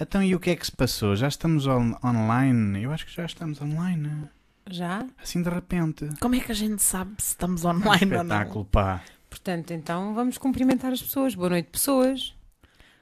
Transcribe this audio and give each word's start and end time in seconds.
Então 0.00 0.22
e 0.22 0.34
o 0.34 0.40
que 0.40 0.50
é 0.50 0.56
que 0.56 0.64
se 0.64 0.72
passou? 0.72 1.14
Já 1.14 1.28
estamos 1.28 1.66
on- 1.66 1.94
online? 2.02 2.82
Eu 2.82 2.92
acho 2.92 3.04
que 3.06 3.12
já 3.14 3.24
estamos 3.26 3.60
online. 3.60 4.28
Já? 4.70 5.06
Assim 5.22 5.42
de 5.42 5.50
repente. 5.50 6.08
Como 6.20 6.34
é 6.34 6.40
que 6.40 6.50
a 6.50 6.54
gente 6.54 6.82
sabe 6.82 7.12
se 7.18 7.28
estamos 7.28 7.64
online 7.64 8.04
ou 8.16 8.24
não? 8.24 8.36
Espetáculo, 8.36 8.64
pá. 8.64 9.02
Portanto, 9.28 9.72
então 9.72 10.14
vamos 10.14 10.38
cumprimentar 10.38 10.92
as 10.92 11.02
pessoas. 11.02 11.34
Boa 11.34 11.50
noite, 11.50 11.68
pessoas. 11.70 12.34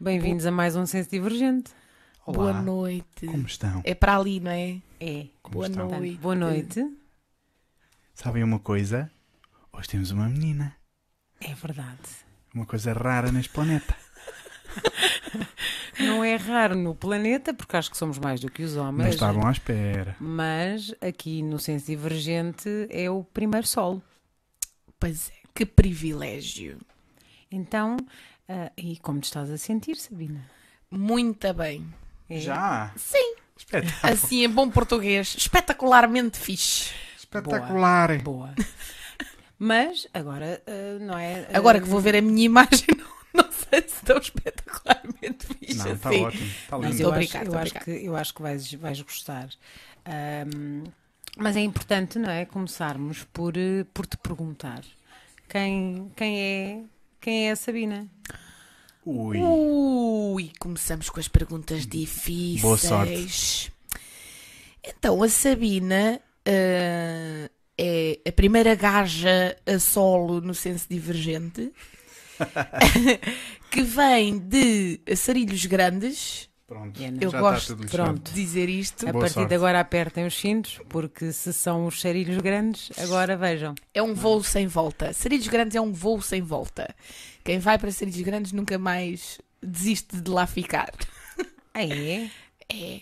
Bem-vindos 0.01 0.45
a 0.47 0.51
mais 0.51 0.75
um 0.77 0.87
Senso 0.87 1.11
Divergente. 1.11 1.71
Olá. 2.27 2.37
Boa 2.37 2.63
noite. 2.63 3.27
Como 3.27 3.47
estão? 3.47 3.81
É 3.85 3.95
para 3.95 4.17
ali, 4.17 4.41
não 4.41 4.51
é? 4.51 4.81
É. 5.01 5.27
Como 5.43 5.55
Boa 5.55 5.67
estão? 5.69 5.89
Noite. 5.89 6.19
boa 6.19 6.35
noite. 6.35 6.97
Sabem 8.15 8.43
uma 8.43 8.59
coisa? 8.59 9.11
Hoje 9.73 9.89
temos 9.89 10.11
uma 10.11 10.29
menina. 10.29 10.75
É 11.41 11.55
verdade. 11.55 11.99
Uma 12.53 12.67
coisa 12.67 12.93
rara 12.93 13.31
neste 13.31 13.53
planeta. 13.53 13.95
Não 15.99 16.23
é 16.23 16.37
raro 16.37 16.77
no 16.77 16.95
planeta, 16.95 17.53
porque 17.53 17.77
acho 17.77 17.91
que 17.91 17.97
somos 17.97 18.19
mais 18.19 18.41
do 18.41 18.51
que 18.51 18.63
os 18.63 18.77
homens. 18.77 19.07
Mas 19.07 19.15
estavam 19.15 19.47
à 19.47 19.51
espera. 19.51 20.17
Mas 20.21 20.95
aqui 21.01 21.43
no 21.43 21.59
Senso 21.59 21.87
Divergente 21.87 22.69
é 22.91 23.11
o 23.11 23.25
primeiro 23.25 23.67
solo. 23.67 24.03
Pois 24.99 25.31
é, 25.31 25.49
que 25.55 25.67
privilégio. 25.67 26.79
Então, 27.51 27.97
ah, 28.49 28.71
e 28.77 28.97
como 28.99 29.21
te 29.21 29.25
estás 29.25 29.51
a 29.51 29.59
sentir, 29.59 29.97
Sabina? 29.97 30.45
Muito 30.91 31.53
bem. 31.55 31.87
É? 32.29 32.39
Já? 32.39 32.93
Sim, 32.97 33.35
Espetáculo. 33.57 34.13
assim 34.13 34.45
em 34.45 34.49
bom 34.49 34.71
português, 34.71 35.35
espetacularmente 35.37 36.39
fixe. 36.39 36.93
Espetacular. 37.17 38.23
Boa. 38.23 38.55
Mas 39.59 40.07
agora, 40.15 40.63
ah, 40.67 40.99
não 41.01 41.19
é? 41.19 41.49
Agora 41.53 41.79
ah, 41.79 41.81
que 41.81 41.89
vou 41.89 42.01
ver 42.01 42.17
a 42.17 42.23
minha 42.23 42.45
imagem, 42.45 42.87
não 42.97 43.18
sei 43.71 43.83
se 43.83 43.95
estão 43.97 44.19
espetacularmente 44.19 45.47
fixe 45.47 45.79
Não, 45.79 45.93
está 45.93 46.09
assim. 46.09 46.25
ótimo. 46.25 46.47
Está 46.47 46.79
Mas 46.79 46.91
lindo. 46.91 47.03
eu, 47.03 47.21
Estou 47.21 47.39
a 47.39 47.41
acho, 47.41 47.51
eu, 47.51 47.59
acho 47.59 47.75
que, 47.85 47.91
eu 47.91 48.17
acho 48.17 48.35
que 48.35 48.43
vais, 48.43 48.73
vais 48.75 49.01
gostar. 49.03 49.49
Ahm, 50.05 50.85
mas 51.37 51.57
é 51.57 51.61
importante, 51.61 52.19
não 52.19 52.31
é? 52.31 52.45
Começarmos 52.45 53.25
por, 53.33 53.57
eh, 53.57 53.85
por 53.95 54.07
te 54.07 54.17
perguntar 54.17 54.83
quem, 55.49 56.11
quem, 56.17 56.41
é, 56.41 56.81
quem 57.21 57.49
é 57.49 57.53
a 57.53 57.57
Sabina? 57.57 58.09
Ui. 59.05 59.39
Ui, 59.39 60.51
começamos 60.59 61.09
com 61.09 61.21
as 61.21 61.29
perguntas 61.29 61.87
difíceis. 61.87 62.61
Boa 62.61 62.77
sorte. 62.77 63.73
Então, 64.85 65.23
a 65.23 65.29
Sabina 65.29 66.21
ah, 66.47 67.51
é 67.79 68.19
a 68.27 68.33
primeira 68.33 68.75
gaja 68.75 69.57
a 69.67 69.79
solo 69.79 70.41
no 70.41 70.55
senso 70.55 70.87
divergente 70.91 71.73
que 73.71 73.83
vem 73.83 74.39
de 74.39 75.01
Sarilhos 75.17 75.65
Grandes. 75.67 76.49
Pronto. 76.67 77.01
Eu 77.03 77.17
Eu 77.21 77.31
Já 77.31 77.41
gosto 77.41 77.61
está 77.63 77.75
tudo 77.77 77.87
de. 77.87 77.91
Pronto. 77.91 78.31
dizer 78.33 78.69
isto. 78.69 79.09
A 79.09 79.13
Boa 79.13 79.23
partir 79.23 79.35
sorte. 79.35 79.49
de 79.49 79.55
agora 79.55 79.81
apertem 79.81 80.27
os 80.27 80.35
cintos, 80.39 80.79
porque 80.89 81.33
se 81.33 81.51
são 81.53 81.87
os 81.87 81.95
charilhos 81.95 82.37
grandes, 82.43 82.91
agora 82.99 83.37
vejam. 83.39 83.75
É 83.95 84.03
um 84.03 84.13
voo 84.15 84.43
sem 84.45 84.67
volta. 84.67 85.13
Sarilhos 85.15 85.49
Grandes 85.49 85.75
é 85.77 85.81
um 85.81 85.93
voo 85.93 86.21
sem 86.21 86.43
volta. 86.43 86.95
Quem 87.43 87.59
vai 87.59 87.79
para 87.79 87.91
Sarilhos 87.91 88.21
Grandes 88.21 88.53
nunca 88.53 88.79
mais 88.79 89.41
desiste 89.63 90.21
de 90.21 90.31
lá 90.31 90.47
ficar. 90.47 90.93
Ah, 91.73 91.83
é? 91.85 92.29
É. 92.71 93.01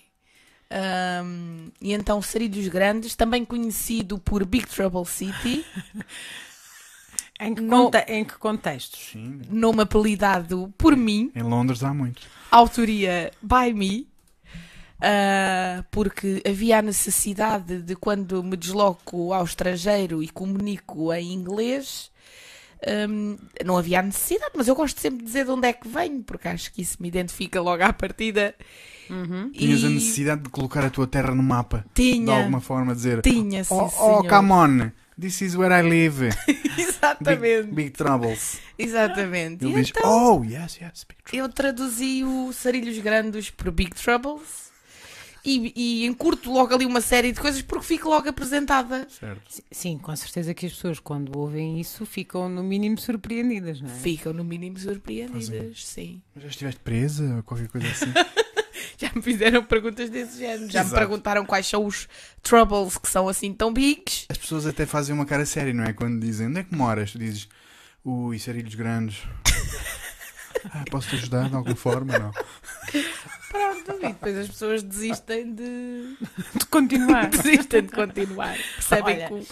Ahm, 0.71 1.71
e 1.81 1.93
então 1.93 2.23
Sarilhos 2.23 2.69
Grandes, 2.69 3.17
também 3.17 3.45
conhecido 3.45 4.17
por 4.19 4.45
Big 4.45 4.67
Trouble 4.69 5.05
City, 5.05 5.65
Em 7.39 7.55
que, 7.55 7.61
Não- 7.61 7.85
conte- 7.91 8.05
em 8.11 8.25
que 8.25 8.39
contextos? 8.39 9.11
Sim. 9.13 9.41
nome 9.51 9.83
apelidado 9.83 10.73
por 10.79 10.97
mim, 10.97 11.31
Em 11.35 11.43
Londres 11.43 11.83
há 11.85 11.93
muitos. 11.93 12.25
autoria 12.51 13.31
by 13.43 13.73
me, 13.75 14.09
ah, 15.01 15.85
porque 15.91 16.43
havia 16.49 16.79
a 16.79 16.83
necessidade 16.83 17.83
de 17.83 17.95
quando 17.97 18.43
me 18.43 18.57
desloco 18.57 19.33
ao 19.33 19.45
estrangeiro 19.45 20.23
e 20.23 20.29
comunico 20.29 21.13
em 21.13 21.33
inglês, 21.35 22.11
ahm, 22.87 23.37
não 23.65 23.77
havia 23.77 24.01
a 24.01 24.03
necessidade, 24.03 24.53
mas 24.57 24.69
eu 24.69 24.75
gosto 24.75 24.99
sempre 25.01 25.19
de 25.19 25.25
dizer 25.27 25.45
de 25.45 25.51
onde 25.51 25.69
é 25.69 25.73
que 25.73 25.87
venho, 25.89 26.23
porque 26.23 26.49
acho 26.49 26.73
que 26.73 26.81
isso 26.83 26.97
me 27.01 27.09
identifica 27.09 27.61
logo 27.61 27.83
à 27.83 27.93
partida. 27.93 28.55
Uhum. 29.11 29.51
Tinhas 29.53 29.85
a 29.85 29.89
E 29.89 29.95
necessidade 29.95 30.43
de 30.43 30.49
colocar 30.49 30.85
a 30.85 30.91
tua 30.91 31.07
terra 31.07 31.35
no 31.35 31.43
mapa. 31.43 31.85
De 31.95 32.03
tinha, 32.13 32.35
alguma 32.39 32.61
forma 32.61 32.95
dizer. 32.95 33.21
tinha, 33.23 33.63
sim, 33.63 33.75
Oh, 33.75 33.91
oh, 34.01 34.25
come 34.29 34.53
on. 34.53 34.91
This 35.19 35.41
is 35.41 35.57
where 35.57 35.75
I 35.75 35.83
live. 35.83 36.29
Exatamente, 36.79 37.63
Big, 37.69 37.75
big 37.75 37.91
troubles. 37.91 38.59
exatamente. 38.79 39.65
Ele 39.65 39.73
E 39.73 39.77
diz, 39.81 39.91
então, 39.91 40.41
oh, 40.41 40.45
yes, 40.45 40.79
yes, 40.81 41.05
big 41.09 41.23
troubles. 41.25 41.33
eu 41.33 41.49
traduzi 41.49 42.23
o 42.25 42.53
Sarilhos 42.53 42.99
Grandes 42.99 43.49
por 43.49 43.71
Big 43.71 43.95
Troubles 43.95 44.67
e, 45.43 45.73
e 45.75 46.07
encurto 46.07 46.53
logo 46.53 46.75
ali 46.75 46.85
uma 46.85 47.01
série 47.01 47.33
de 47.33 47.41
coisas 47.41 47.63
porque 47.63 47.87
fico 47.87 48.11
logo 48.11 48.29
apresentada. 48.29 49.07
Certo. 49.09 49.63
Sim, 49.71 49.97
com 49.97 50.15
certeza 50.17 50.53
que 50.53 50.67
as 50.67 50.73
pessoas, 50.73 50.99
quando 51.01 51.39
ouvem 51.39 51.81
isso, 51.81 52.05
ficam 52.05 52.49
no 52.51 52.63
mínimo 52.63 52.99
surpreendidas, 52.99 53.81
não 53.81 53.89
é? 53.89 53.95
Ficam 53.95 54.33
no 54.35 54.45
mínimo 54.45 54.79
surpreendidas, 54.79 55.83
sim. 55.87 56.21
Mas 56.35 56.45
já 56.45 56.51
estiveste 56.51 56.81
presa 56.81 57.37
ou 57.37 57.43
qualquer 57.43 57.69
coisa 57.69 57.87
assim? 57.89 58.13
Já 58.99 59.11
me 59.15 59.21
fizeram 59.23 59.63
perguntas 59.63 60.09
desse 60.11 60.39
género. 60.39 60.71
Já 60.71 60.81
me 60.81 60.87
Exato. 60.87 60.95
perguntaram 61.01 61.45
quais 61.45 61.67
são 61.67 61.85
os 61.85 62.09
troubles 62.43 62.97
que 62.99 63.09
são 63.11 63.29
assim 63.29 63.53
tão 63.53 63.73
bigs. 63.73 64.27
As 64.31 64.39
pessoas 64.39 64.67
até 64.67 64.87
fazem 64.87 65.15
uma 65.15 65.27
cara 65.27 65.45
séria, 65.45 65.73
não 65.75 65.85
é? 65.85 65.93
Quando 65.93 66.19
dizem, 66.21 66.47
onde 66.47 66.61
é 66.61 66.65
que 66.65 66.75
moras? 66.75 67.13
Tu 67.13 67.19
dizes, 67.19 67.49
ui, 68.05 68.39
sarilhos 68.39 68.75
grandes. 68.75 69.23
Ah, 70.73 70.83
posso 70.91 71.11
te 71.11 71.17
ajudar 71.17 71.49
de 71.49 71.55
alguma 71.55 71.77
forma? 71.77 72.19
Não. 72.19 72.33
Pronto, 73.51 73.93
e 74.03 74.09
depois 74.09 74.37
as 74.39 74.49
pessoas 74.49 74.83
desistem 74.83 75.55
de, 75.55 76.17
De 76.57 76.67
continuar. 76.71 77.29
desistem 77.31 77.83
de 77.83 77.89
continuar. 77.93 78.57
Percebem 78.75 79.17
Olha. 79.17 79.29
que, 79.29 79.35
o- 79.35 79.47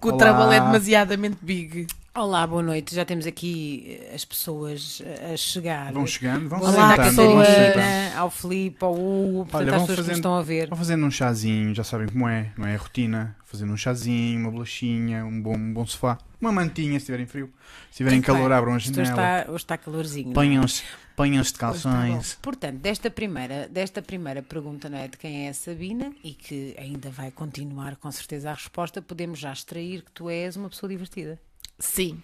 que 0.00 0.08
o 0.08 0.16
trouble 0.16 0.54
é 0.56 0.60
demasiadamente 0.60 1.36
big. 1.40 1.86
Olá, 2.16 2.46
boa 2.46 2.62
noite. 2.62 2.94
Já 2.94 3.04
temos 3.04 3.26
aqui 3.26 3.98
eh, 4.08 4.14
as 4.14 4.24
pessoas 4.24 5.02
eh, 5.04 5.32
a 5.34 5.36
chegar. 5.36 5.92
Vão 5.92 6.06
chegando, 6.06 6.48
vão 6.48 6.60
Olá, 6.60 6.70
sentando, 6.90 6.96
vão 6.96 7.04
pessoas. 7.08 7.46
sentando. 7.48 7.74
Catarina, 7.74 8.18
ao 8.18 8.30
Filipe, 8.30 8.84
ao 8.84 8.94
Hugo, 8.94 9.38
portanto, 9.46 9.54
Olha, 9.56 9.70
vão 9.72 9.80
pessoas 9.80 9.88
que 9.98 10.02
fazendo- 10.04 10.14
estão 10.16 10.34
a 10.36 10.42
ver. 10.42 10.68
Vão 10.68 10.78
fazendo 10.78 11.06
um 11.06 11.10
chazinho, 11.10 11.74
já 11.74 11.82
sabem 11.82 12.06
como 12.06 12.28
é, 12.28 12.52
não 12.56 12.68
é? 12.68 12.76
A 12.76 12.78
rotina. 12.78 13.36
Fazendo 13.44 13.72
um 13.72 13.76
chazinho, 13.76 14.40
uma 14.40 14.50
bolachinha, 14.50 15.24
um 15.24 15.40
bom, 15.42 15.54
um 15.56 15.72
bom 15.74 15.86
sofá, 15.86 16.18
uma 16.40 16.50
mantinha 16.52 16.98
se 17.00 17.06
tiverem 17.06 17.26
frio. 17.26 17.52
Se 17.90 17.98
tiverem 17.98 18.18
Muito 18.18 18.26
bem. 18.32 18.36
calor, 18.36 18.52
abram 18.52 18.74
a 18.74 18.78
janela. 18.78 19.02
está, 19.08 19.44
hoje 19.48 19.56
está 19.64 19.76
calorzinho. 19.78 20.30
é? 20.30 20.34
Ponham-se 20.34 20.82
ponham-se 21.16 21.52
de 21.52 21.58
calções. 21.60 22.36
Portanto, 22.42 22.78
desta 22.78 23.08
primeira, 23.10 23.68
desta 23.68 24.02
primeira 24.02 24.40
pergunta, 24.42 24.88
não 24.88 24.98
é? 24.98 25.06
De 25.08 25.16
quem 25.16 25.46
é 25.46 25.50
a 25.50 25.54
Sabina 25.54 26.12
e 26.24 26.32
que 26.32 26.74
ainda 26.78 27.10
vai 27.10 27.30
continuar 27.32 27.94
com 27.96 28.10
certeza 28.10 28.50
a 28.50 28.54
resposta, 28.54 29.00
podemos 29.02 29.38
já 29.38 29.52
extrair 29.52 30.02
que 30.02 30.10
tu 30.12 30.28
és 30.28 30.56
uma 30.56 30.68
pessoa 30.68 30.90
divertida. 30.90 31.38
Sim. 31.84 32.20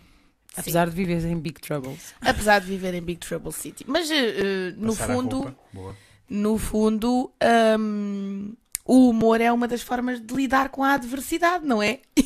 Apesar 0.56 0.88
de 0.88 0.96
viveres 0.96 1.24
em 1.24 1.36
Big 1.38 1.60
Troubles. 1.60 2.12
Apesar 2.20 2.60
de 2.60 2.66
viver 2.66 2.92
em 2.94 3.00
Big 3.02 3.20
Trouble 3.20 3.52
City. 3.52 3.84
Mas 3.86 4.10
eh, 4.10 4.74
no 4.76 4.94
fundo, 4.94 5.56
no 6.28 6.58
fundo, 6.58 7.30
hum, 7.78 8.54
o 8.84 9.10
humor 9.10 9.40
é 9.40 9.52
uma 9.52 9.68
das 9.68 9.80
formas 9.82 10.20
de 10.20 10.34
lidar 10.34 10.68
com 10.70 10.82
a 10.82 10.94
adversidade, 10.94 11.64
não 11.64 11.82
é? 11.82 12.00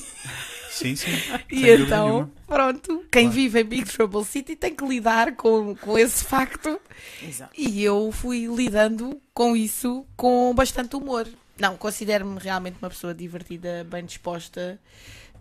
Sim, 0.71 0.97
sim. 0.97 1.11
E 1.53 1.69
então, 1.71 2.06
nenhuma. 2.09 2.33
pronto, 2.49 3.05
quem 3.12 3.27
Claro. 3.27 3.31
vive 3.31 3.61
em 3.61 3.65
Big 3.65 3.84
Trouble 3.93 4.25
City 4.25 4.56
tem 4.56 4.75
que 4.75 4.84
lidar 4.84 5.37
com, 5.37 5.77
com 5.77 5.97
esse 5.97 6.25
facto. 6.25 6.81
Exato. 7.23 7.53
E 7.56 7.81
eu 7.84 8.11
fui 8.11 8.47
lidando 8.47 9.21
com 9.33 9.56
isso 9.56 10.05
com 10.17 10.53
bastante 10.53 10.97
humor. 10.97 11.28
Não, 11.56 11.77
considero-me 11.77 12.41
realmente 12.41 12.77
uma 12.83 12.91
pessoa 12.91 13.15
divertida, 13.15 13.87
bem 13.89 14.05
disposta, 14.05 14.81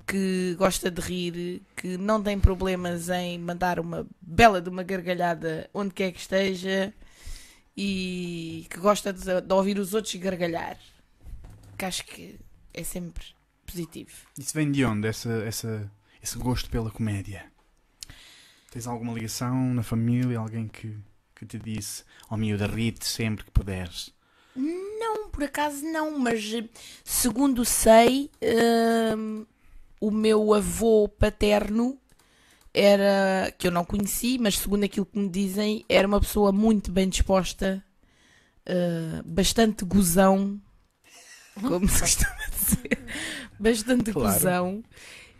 que 0.05 0.55
gosta 0.57 0.91
de 0.91 1.01
rir, 1.01 1.61
que 1.75 1.97
não 1.97 2.21
tem 2.21 2.39
problemas 2.39 3.09
em 3.09 3.39
mandar 3.39 3.79
uma 3.79 4.05
bela 4.21 4.61
de 4.61 4.69
uma 4.69 4.83
gargalhada 4.83 5.69
onde 5.73 5.93
quer 5.93 6.11
que 6.11 6.19
esteja 6.19 6.93
e 7.75 8.67
que 8.69 8.79
gosta 8.79 9.11
de, 9.11 9.41
de 9.41 9.53
ouvir 9.53 9.79
os 9.79 9.93
outros 9.93 10.13
gargalhar. 10.15 10.77
Que 11.77 11.85
acho 11.85 12.05
que 12.05 12.39
é 12.73 12.83
sempre 12.83 13.25
positivo. 13.65 14.11
Isso 14.37 14.53
vem 14.53 14.71
de 14.71 14.85
onde, 14.85 15.07
essa, 15.07 15.31
essa, 15.45 15.91
esse 16.21 16.37
gosto 16.37 16.69
pela 16.69 16.91
comédia? 16.91 17.45
Tens 18.71 18.87
alguma 18.87 19.13
ligação 19.13 19.73
na 19.73 19.83
família? 19.83 20.39
Alguém 20.39 20.67
que, 20.67 20.95
que 21.35 21.45
te 21.45 21.57
disse, 21.59 22.03
ao 22.27 22.37
miúdo, 22.37 22.65
ri-te 22.65 23.05
sempre 23.05 23.45
que 23.45 23.51
puderes? 23.51 24.13
Não, 24.55 25.29
por 25.29 25.43
acaso 25.43 25.83
não, 25.83 26.19
mas 26.19 26.43
segundo 27.03 27.65
sei, 27.65 28.29
hum, 29.17 29.45
o 30.07 30.11
meu 30.11 30.53
avô 30.53 31.07
paterno 31.07 31.97
era, 32.73 33.51
que 33.57 33.67
eu 33.67 33.71
não 33.71 33.85
conheci, 33.85 34.37
mas 34.39 34.57
segundo 34.59 34.83
aquilo 34.85 35.05
que 35.05 35.19
me 35.19 35.29
dizem, 35.29 35.85
era 35.89 36.07
uma 36.07 36.19
pessoa 36.19 36.51
muito 36.51 36.91
bem 36.91 37.09
disposta, 37.09 37.83
eh, 38.65 39.21
bastante 39.25 39.85
gozão, 39.85 40.59
como 41.63 41.87
se 41.87 42.01
costuma 42.01 42.35
dizer, 42.51 43.05
bastante 43.59 44.11
Claro. 44.11 44.13
gozão. 44.13 44.83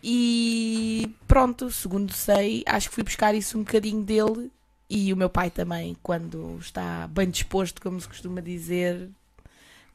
E 0.04 1.16
pronto, 1.28 1.72
segundo 1.72 2.14
sei, 2.14 2.64
acho 2.68 2.90
que 2.90 2.96
fui 2.96 3.04
buscar 3.04 3.36
isso 3.36 3.58
um 3.58 3.64
bocadinho 3.64 4.04
dele 4.04 4.52
E 4.90 5.14
o 5.14 5.18
meu 5.18 5.30
pai 5.30 5.52
também, 5.52 5.96
quando 6.04 6.58
está 6.60 7.08
bem 7.08 7.30
disposto, 7.30 7.82
como 7.82 8.00
se 8.02 8.08
costuma 8.08 8.42
dizer, 8.42 9.10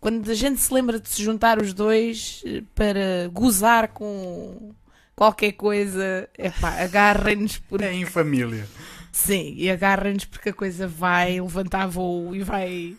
quando 0.00 0.31
a 0.31 0.35
gente 0.35 0.61
se 0.61 0.73
lembra 0.73 0.99
de 1.00 1.09
se 1.09 1.23
juntar 1.23 1.61
os 1.61 1.73
dois 1.73 2.43
eh, 2.47 2.62
para 2.75 3.29
gozar 3.33 3.89
com 3.89 4.73
qualquer 5.17 5.53
coisa, 5.53 6.29
epá, 6.39 6.81
agarrem-nos 6.83 7.59
por 7.59 7.83
É 7.83 7.93
em 7.93 8.06
família. 8.06 8.69
Sim, 9.11 9.55
e 9.56 9.69
agarrem-nos 9.71 10.25
porque 10.25 10.50
a 10.50 10.53
coisa 10.53 10.87
vai 10.87 11.41
levantar 11.41 11.87
voo 11.89 12.35
e 12.37 12.43
vai. 12.43 12.97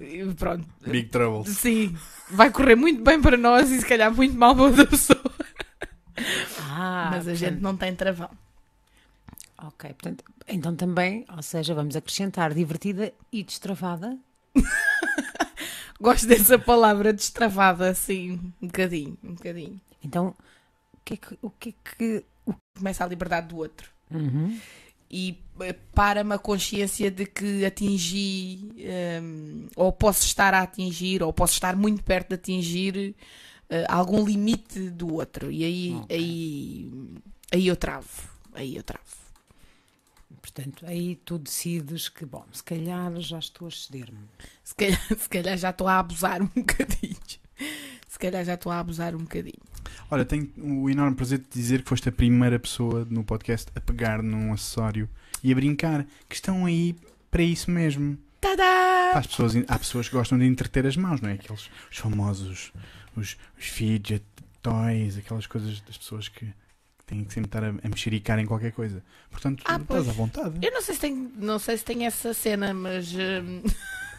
e 0.00 0.34
Pronto. 0.36 0.64
Big 0.86 1.08
Troubles. 1.08 1.48
Sim, 1.56 1.96
vai 2.30 2.50
correr 2.50 2.76
muito 2.76 3.02
bem 3.02 3.20
para 3.20 3.36
nós 3.36 3.70
e 3.70 3.80
se 3.80 3.86
calhar 3.86 4.14
muito 4.14 4.36
mal 4.36 4.54
para 4.54 4.64
outra 4.64 4.86
pessoa. 4.86 5.20
Ah, 6.60 7.08
Mas 7.12 7.26
a 7.26 7.34
gente 7.34 7.60
não 7.60 7.76
tem 7.76 7.94
travão. 7.94 8.30
Ok, 9.60 9.90
portanto, 9.94 10.24
então 10.46 10.76
também, 10.76 11.24
ou 11.34 11.42
seja, 11.42 11.74
vamos 11.74 11.96
acrescentar 11.96 12.54
divertida 12.54 13.12
e 13.32 13.42
destravada. 13.42 14.16
Gosto 16.00 16.26
dessa 16.26 16.58
palavra 16.58 17.12
destravada, 17.12 17.90
assim, 17.90 18.40
um 18.62 18.66
bocadinho, 18.66 19.18
um 19.22 19.34
bocadinho. 19.34 19.80
Então, 20.02 20.34
o 20.92 20.98
que 21.04 21.14
é 21.14 21.16
que. 21.16 21.38
O 21.42 21.50
que, 21.50 21.68
é 21.70 21.96
que... 21.96 22.24
Começa 22.76 23.04
a 23.04 23.06
liberdade 23.08 23.48
do 23.48 23.56
outro. 23.56 23.90
Uhum. 24.10 24.58
E 25.10 25.36
eh, 25.60 25.74
para-me 25.94 26.34
a 26.34 26.38
consciência 26.38 27.10
de 27.10 27.26
que 27.26 27.64
atingi, 27.64 28.72
hum, 29.22 29.66
ou 29.74 29.92
posso 29.92 30.24
estar 30.24 30.54
a 30.54 30.62
atingir, 30.62 31.22
ou 31.22 31.32
posso 31.32 31.54
estar 31.54 31.74
muito 31.76 32.02
perto 32.04 32.28
de 32.28 32.34
atingir 32.36 33.14
eh, 33.68 33.84
algum 33.88 34.24
limite 34.24 34.90
do 34.90 35.12
outro. 35.14 35.50
E 35.50 35.64
aí, 35.64 35.94
Ok. 35.94 36.16
aí, 36.16 36.90
aí 37.52 37.66
eu 37.66 37.76
travo. 37.76 38.08
Aí 38.54 38.76
eu 38.76 38.82
travo. 38.82 39.04
Portanto, 40.50 40.86
aí 40.86 41.16
tu 41.24 41.38
decides 41.38 42.08
que, 42.08 42.24
bom, 42.24 42.44
se 42.52 42.64
calhar 42.64 43.14
já 43.20 43.38
estou 43.38 43.68
a 43.68 43.70
ceder-me. 43.70 44.18
Se 44.64 44.74
calhar, 44.74 45.06
se 45.18 45.28
calhar 45.28 45.58
já 45.58 45.70
estou 45.70 45.86
a 45.86 45.98
abusar 45.98 46.40
um 46.42 46.46
bocadinho. 46.46 47.16
Se 48.08 48.18
calhar 48.18 48.44
já 48.44 48.54
estou 48.54 48.72
a 48.72 48.78
abusar 48.78 49.14
um 49.14 49.18
bocadinho. 49.18 49.60
Olha, 50.10 50.24
tenho 50.24 50.50
o 50.56 50.88
enorme 50.88 51.14
prazer 51.14 51.38
de 51.38 51.48
dizer 51.50 51.82
que 51.82 51.88
foste 51.88 52.08
a 52.08 52.12
primeira 52.12 52.58
pessoa 52.58 53.06
no 53.10 53.22
podcast 53.22 53.70
a 53.74 53.80
pegar 53.80 54.22
num 54.22 54.52
acessório 54.52 55.08
e 55.44 55.52
a 55.52 55.54
brincar, 55.54 56.06
que 56.28 56.34
estão 56.34 56.64
aí 56.64 56.96
para 57.30 57.42
isso 57.42 57.70
mesmo. 57.70 58.18
Tadá! 58.40 59.12
Há 59.14 59.20
pessoas, 59.20 59.52
há 59.68 59.78
pessoas 59.78 60.08
que 60.08 60.16
gostam 60.16 60.38
de 60.38 60.46
entreter 60.46 60.86
as 60.86 60.96
mãos, 60.96 61.20
não 61.20 61.28
é? 61.28 61.34
Aqueles 61.34 61.68
os 61.90 61.98
famosos, 61.98 62.72
os, 63.14 63.36
os 63.56 63.66
fidget 63.66 64.24
toys, 64.62 65.18
aquelas 65.18 65.46
coisas 65.46 65.80
das 65.82 65.98
pessoas 65.98 66.28
que 66.28 66.46
têm 67.08 67.24
que 67.24 67.32
sempre 67.34 67.48
estar 67.48 67.64
a, 67.64 67.68
a 67.68 67.88
mexericar 67.88 68.38
em 68.38 68.46
qualquer 68.46 68.70
coisa. 68.72 69.02
Portanto, 69.30 69.62
Ah, 69.66 69.76
estás 69.76 69.86
pois. 70.04 70.08
à 70.08 70.12
vontade. 70.12 70.58
Eu 70.64 70.70
não 70.72 70.80
sei 70.82 70.94
se 70.94 71.00
tem, 71.00 71.32
não 71.36 71.58
sei 71.58 71.76
se 71.76 71.84
tem 71.84 72.06
essa 72.06 72.32
cena, 72.34 72.72
mas 72.72 73.12
hum, 73.14 73.62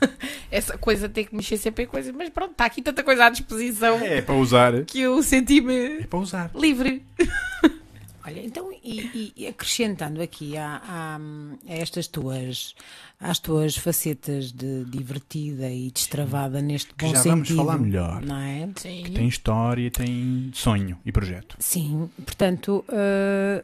essa 0.52 0.78
coisa 0.78 1.08
tem 1.08 1.26
que 1.26 1.36
mexer 1.36 1.58
sempre 1.58 1.84
em 1.84 1.88
coisas. 1.88 2.14
Mas 2.16 2.30
pronto, 2.30 2.52
está 2.52 2.66
aqui 2.66 2.82
tanta 2.82 3.04
coisa 3.04 3.26
à 3.26 3.30
disposição 3.30 4.00
É 4.00 4.22
para 4.22 4.36
usar. 4.36 4.84
que 4.86 5.00
eu 5.02 5.22
senti-me 5.24 6.02
É 6.02 6.08
para 6.08 6.20
usar. 6.20 6.52
livre. 6.56 7.04
Olha, 8.26 8.46
então, 8.46 8.72
e, 8.84 9.00
e- 9.00 9.34
e 9.38 9.48
acrescentando 9.48 10.22
aqui 10.22 10.56
a, 10.58 10.82
a- 10.84 11.20
a 11.68 11.74
estas 11.74 12.06
tuas, 12.08 12.76
às 13.20 13.38
tuas 13.40 13.76
facetas 13.76 14.52
de 14.52 14.86
divertida 14.86 15.70
e 15.70 15.92
destravada 15.92 16.62
neste 16.62 16.94
Que 16.94 17.06
bom 17.06 17.12
já 17.12 17.18
sentido. 17.22 17.32
vamos 17.32 17.50
falar 17.50 17.78
melhor. 17.78 18.22
Não 18.22 18.38
é? 18.38 18.70
Sim. 18.78 19.04
Tem 19.14 19.28
história, 19.28 19.92
tem 19.92 20.50
sonho 20.54 20.98
e 21.06 21.12
projeto. 21.12 21.56
Sim, 21.60 22.10
portanto, 22.26 22.86
eh, 22.90 23.64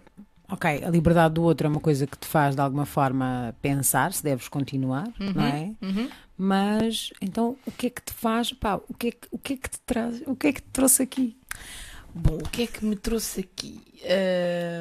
ok, 0.50 0.84
a 0.84 0.90
liberdade 0.90 1.36
do 1.36 1.44
outro 1.44 1.68
é 1.68 1.69
uma 1.69 1.80
coisa 1.80 2.06
que 2.06 2.18
te 2.18 2.28
faz 2.28 2.54
de 2.56 2.62
alguma 2.62 2.86
forma 2.86 3.56
pensar 3.62 4.12
se 4.12 4.22
deves 4.22 4.48
continuar, 4.50 5.07
não 5.19 5.44
é? 5.46 5.72
Uhum. 5.81 6.10
Mas 6.38 7.13
então 7.22 7.56
o 7.66 7.72
que 7.72 7.88
é 7.88 7.90
que 7.90 8.02
te 8.02 8.12
faz, 8.13 8.52
pá, 8.52 8.75
o 8.90 8.94
que 8.94 9.07
é 9.07 9.12
que, 9.12 9.28
o 9.31 9.38
que, 9.38 9.54
é 9.54 9.57
que 9.57 9.69
te 9.69 9.80
traz, 9.86 10.22
o 10.28 10.36
que 10.36 10.48
é 10.48 10.54
que 10.54 10.62
te 10.62 10.68
trouxe 10.74 11.02
aqui? 11.02 11.38
Bom, 12.18 12.38
o 12.38 12.50
que 12.50 12.64
é 12.64 12.68
que 12.68 12.86
me 12.86 12.96
trouxe 12.96 13.42
aqui? 13.42 13.82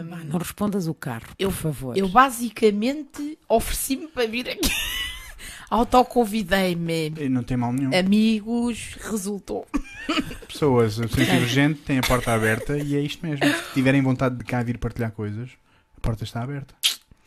Pá, 0.09 0.19
não 0.25 0.39
respondas 0.39 0.87
o 0.87 0.95
carro, 0.95 1.27
Eu- 1.39 1.49
por 1.51 1.57
favor. 1.57 1.97
eu 1.99 2.09
basicamente 2.09 3.37
ofereci-me 3.49 4.07
para 4.09 4.27
vir 4.27 4.49
aqui. 4.49 4.71
Autoconvidei-me. 5.69 7.11
Não 7.29 7.43
tem 7.43 7.57
mal 7.57 7.73
nenhum. 7.73 7.91
Amigos, 7.97 8.97
resultou. 9.01 9.67
Pessoas, 10.47 10.99
o 10.99 11.09
sentido 11.09 11.41
urgente 11.43 11.81
tem 11.81 11.99
a 11.99 12.03
porta 12.03 12.33
aberta 12.33 12.79
e 12.79 12.95
é 12.95 13.01
isto 13.01 13.27
mesmo. 13.27 13.45
Se 13.45 13.73
tiverem 13.75 14.01
vontade 14.03 14.37
de 14.37 14.45
cá 14.45 14.63
vir 14.63 14.79
partilhar 14.79 15.11
coisas, 15.11 15.51
a 15.97 16.01
porta 16.01 16.23
está 16.23 16.43
aberta. 16.43 16.75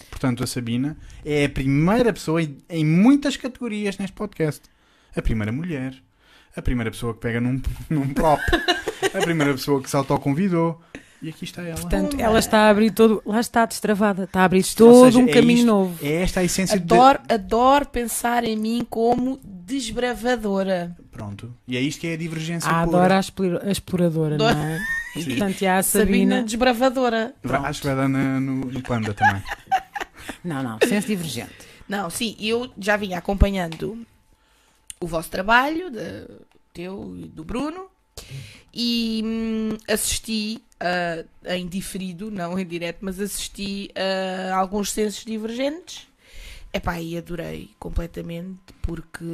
Portanto, 0.10 0.44
a 0.44 0.48
Sabina 0.48 0.98
é 1.26 1.46
a 1.46 1.50
primeira 1.50 2.14
pessoa 2.14 2.42
em- 2.42 2.58
em 2.70 2.86
muitas 2.86 3.36
categorias 3.36 3.98
neste 3.98 4.16
podcast. 4.16 4.62
A 5.16 5.22
primeira 5.22 5.52
mulher, 5.52 5.96
a 6.58 6.62
primeira 6.62 6.92
pessoa 6.92 7.14
que 7.14 7.20
pega 7.20 7.40
num, 7.40 7.62
num 7.90 8.14
prop, 8.14 8.42
a 9.14 9.20
primeira 9.22 9.54
pessoa 9.54 9.82
que 9.82 9.90
se 9.90 9.96
autoconvidou. 9.96 10.82
E 11.22 11.30
aqui 11.30 11.46
está 11.46 11.64
ela. 11.64 11.80
Portanto, 11.80 12.16
ela 12.20 12.38
está 12.38 12.60
a 12.68 12.70
abrir 12.70 12.92
todo, 12.92 13.24
lá 13.26 13.40
está 13.40 13.66
destravada, 13.66 14.26
está 14.26 14.42
a 14.42 14.44
abrir 14.46 14.60
Ou 14.60 14.76
todo 14.76 15.06
seja, 15.06 15.18
um 15.20 15.28
é 15.28 15.32
caminho 15.34 15.58
isto- 15.60 15.66
novo. 15.66 16.06
É 16.06 16.22
esta 16.22 16.42
a 16.42 16.44
essência 16.44 16.76
Adoro, 16.76 17.20
adoro 17.28 17.88
pensar 17.88 18.44
em 18.44 18.56
mim 18.56 18.86
como 18.88 19.40
desbravadora. 19.44 20.96
de. 21.00 21.04
Pronto. 21.10 21.52
E 21.68 21.76
é 21.76 21.82
isto 21.82 22.02
que 22.02 22.08
é 22.08 22.14
a 22.14 22.18
divergência 22.18 22.70
Ah, 22.70 22.82
adora 22.84 23.18
a 23.18 23.20
explora- 23.20 23.66
a 23.68 23.72
exploradora, 23.72 24.38
não 24.38 24.48
é? 24.48 24.80
Sim. 25.16 25.26
portanto, 25.26 25.62
e 25.62 25.66
há 25.68 25.78
a 25.80 25.84
Sabina, 25.84 26.06
Sabina. 26.36 26.44
desbravadora. 26.44 27.34
Vai- 27.44 27.66
Acho 27.66 27.82
que 27.82 27.88
vai 27.88 27.96
dar 27.96 28.08
na- 28.08 28.40
no, 28.40 28.56
no 28.66 28.82
Panda 28.84 29.14
também. 29.16 29.42
Não, 30.44 30.62
não, 30.62 30.78
senso 30.88 31.08
divergente. 31.08 31.52
Não, 31.90 32.10
sim, 32.10 32.36
eu 32.40 32.70
já 32.78 32.96
vinha 32.98 33.18
acompanhando 33.18 34.06
o 35.00 35.08
vosso 35.08 35.30
trabalho, 35.32 35.90
de, 35.90 36.28
teu 36.78 37.18
e 37.18 37.28
do 37.28 37.44
Bruno, 37.44 37.90
e 38.74 39.22
hum, 39.26 39.78
assisti 39.92 40.62
ah, 40.80 41.26
em 41.56 41.68
diferido, 41.68 42.30
não 42.30 42.58
em 42.60 42.66
direto, 42.66 43.00
mas 43.02 43.20
assisti 43.20 43.90
a 43.96 44.56
alguns 44.56 44.92
sensos 44.92 45.26
divergentes. 45.26 46.08
Epá, 46.72 47.00
e 47.02 47.18
adorei 47.18 47.72
completamente, 47.80 48.60
porque 48.82 49.26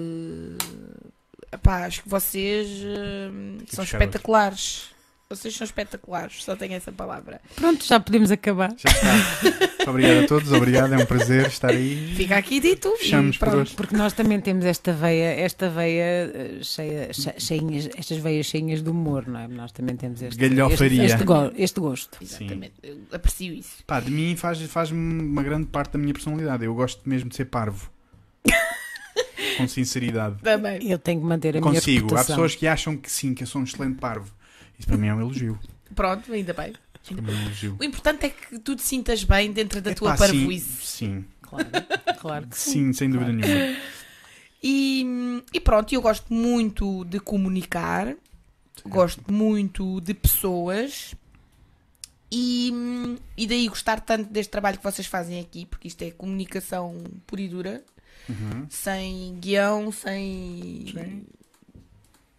epá, 1.51 1.85
acho 1.85 2.03
que 2.03 2.09
vocês 2.09 2.69
hum, 2.69 3.57
são 3.67 3.83
espetaculares. 3.83 4.92
Vocês 5.35 5.55
são 5.55 5.65
espetaculares, 5.65 6.43
só 6.43 6.55
tenho 6.55 6.73
essa 6.73 6.91
palavra. 6.91 7.41
Pronto, 7.55 7.83
já 7.85 7.99
podemos 7.99 8.29
acabar. 8.31 8.69
Já 8.77 8.91
está. 8.91 9.89
Obrigado 9.89 10.23
a 10.23 10.27
todos, 10.27 10.51
obrigado. 10.51 10.93
É 10.93 10.97
um 10.97 11.05
prazer 11.05 11.47
estar 11.47 11.69
aí. 11.69 12.13
Fica 12.15 12.37
aqui 12.37 12.59
dito. 12.59 12.95
Fechamos 12.97 13.35
e 13.35 13.39
por 13.39 13.47
pronto. 13.49 13.61
hoje. 13.61 13.73
Porque 13.75 13.95
nós 13.97 14.13
também 14.13 14.39
temos 14.39 14.63
esta 14.63 14.93
veia, 14.93 15.39
esta 15.41 15.69
veia 15.69 16.03
eh, 16.03 16.59
cheia, 16.61 17.11
che- 17.13 17.39
cheinhas, 17.39 17.89
estas 17.97 18.17
veias 18.19 18.45
cheinhas 18.45 18.81
de 18.83 18.89
humor, 18.89 19.27
não 19.27 19.39
é? 19.39 19.47
Nós 19.47 19.71
também 19.71 19.95
temos 19.95 20.21
este, 20.21 20.37
Galhofaria. 20.49 21.03
este, 21.03 21.15
este, 21.15 21.25
go- 21.25 21.51
este 21.57 21.79
gosto. 21.79 22.17
Exatamente, 22.21 22.73
eu 22.83 22.97
aprecio 23.11 23.53
isso. 23.53 23.83
Pá, 23.87 23.99
de 23.99 24.11
mim 24.11 24.35
faz, 24.35 24.61
faz 24.63 24.91
uma 24.91 25.41
grande 25.43 25.65
parte 25.67 25.93
da 25.93 25.99
minha 25.99 26.13
personalidade. 26.13 26.63
Eu 26.63 26.73
gosto 26.75 27.01
mesmo 27.09 27.29
de 27.29 27.35
ser 27.35 27.45
parvo. 27.45 27.89
Com 29.57 29.67
sinceridade. 29.67 30.37
Também. 30.41 30.89
Eu 30.89 30.97
tenho 30.97 31.19
que 31.21 31.25
manter 31.27 31.57
a 31.57 31.59
minha 31.61 31.73
Consigo. 31.73 32.15
Há 32.15 32.23
pessoas 32.23 32.55
que 32.55 32.65
acham 32.67 32.95
que 32.97 33.11
sim, 33.11 33.33
que 33.33 33.43
eu 33.43 33.47
sou 33.47 33.61
um 33.61 33.63
excelente 33.63 33.99
parvo. 33.99 34.31
Isso 34.83 34.87
para 34.89 34.97
mim 34.97 35.07
é 35.07 35.15
um 35.15 35.21
elogio. 35.21 35.57
Pronto, 35.95 36.33
ainda 36.33 36.53
bem. 36.53 36.73
Isso 37.01 37.13
para 37.13 37.21
mim 37.21 37.31
é 37.31 37.35
um 37.35 37.41
elogio. 37.45 37.77
O 37.79 37.83
importante 37.85 38.25
é 38.25 38.29
que 38.29 38.59
tu 38.59 38.75
te 38.75 38.81
sintas 38.83 39.23
bem 39.23 39.49
dentro 39.53 39.81
da 39.81 39.93
tua 39.93 40.09
Epá, 40.13 40.27
sim, 40.27 40.39
parvoíce. 40.39 40.85
sim, 40.85 41.25
Claro, 41.41 41.69
claro 42.19 42.47
que 42.47 42.57
sim. 42.57 42.71
sim, 42.71 42.93
sem 42.93 43.09
dúvida 43.09 43.31
Claro. 43.31 43.47
nenhuma. 43.47 43.77
E, 44.61 45.05
e 45.53 45.59
pronto, 45.61 45.93
eu 45.93 46.01
gosto 46.01 46.33
muito 46.33 47.05
de 47.05 47.19
comunicar, 47.21 48.13
gosto 48.85 49.31
muito 49.31 50.01
de 50.01 50.13
pessoas 50.13 51.15
e, 52.31 52.71
e 53.37 53.45
daí 53.47 53.67
gostar 53.69 54.01
tanto 54.01 54.29
deste 54.31 54.49
trabalho 54.49 54.77
que 54.77 54.83
vocês 54.83 55.07
fazem 55.07 55.39
aqui, 55.39 55.65
porque 55.65 55.87
isto 55.87 56.01
é 56.01 56.11
comunicação 56.11 57.01
pura 57.25 57.41
e 57.41 57.47
dura, 57.47 57.83
Uhum. 58.29 58.65
sem 58.69 59.35
guião, 59.39 59.91
sem 59.91 60.85
Sim. 60.93 61.25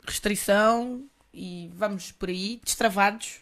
restrição 0.07 1.03
e 1.35 1.71
vamos 1.77 2.13
por 2.13 2.29
aí, 2.29 2.61
destravados, 2.65 3.37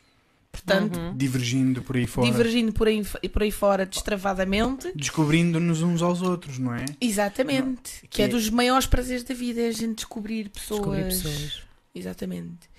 portanto, 0.51 0.99
Uhum. 0.99 1.17
Divergindo 1.17 1.83
por 1.83 1.97
aí 1.97 2.07
fora. 2.07 2.31
divergindo 2.31 2.73
por 2.73 2.87
aí, 2.89 3.03
por 3.05 3.43
aí 3.43 3.51
fora 3.51 3.87
destravadamente. 3.87 4.93
Descobrindo-nos 4.97 5.83
uns 5.83 6.03
aos 6.03 6.23
outros, 6.23 6.59
não 6.59 6.75
é? 6.75 6.85
Exatamente. 7.01 8.01
Que, 8.03 8.09
que 8.09 8.23
é 8.23 8.25
é- 8.27 8.29
dos 8.29 8.49
maiores 8.51 8.87
prazeres 8.87 9.23
da 9.25 9.35
vida, 9.35 9.61
é 9.61 9.69
a 9.69 9.73
gente 9.73 9.97
descobrir 9.97 10.49
pessoas. 10.51 10.81
Descobrir 10.81 11.05
pessoas. 11.05 11.63
Exatamente. 11.95 12.71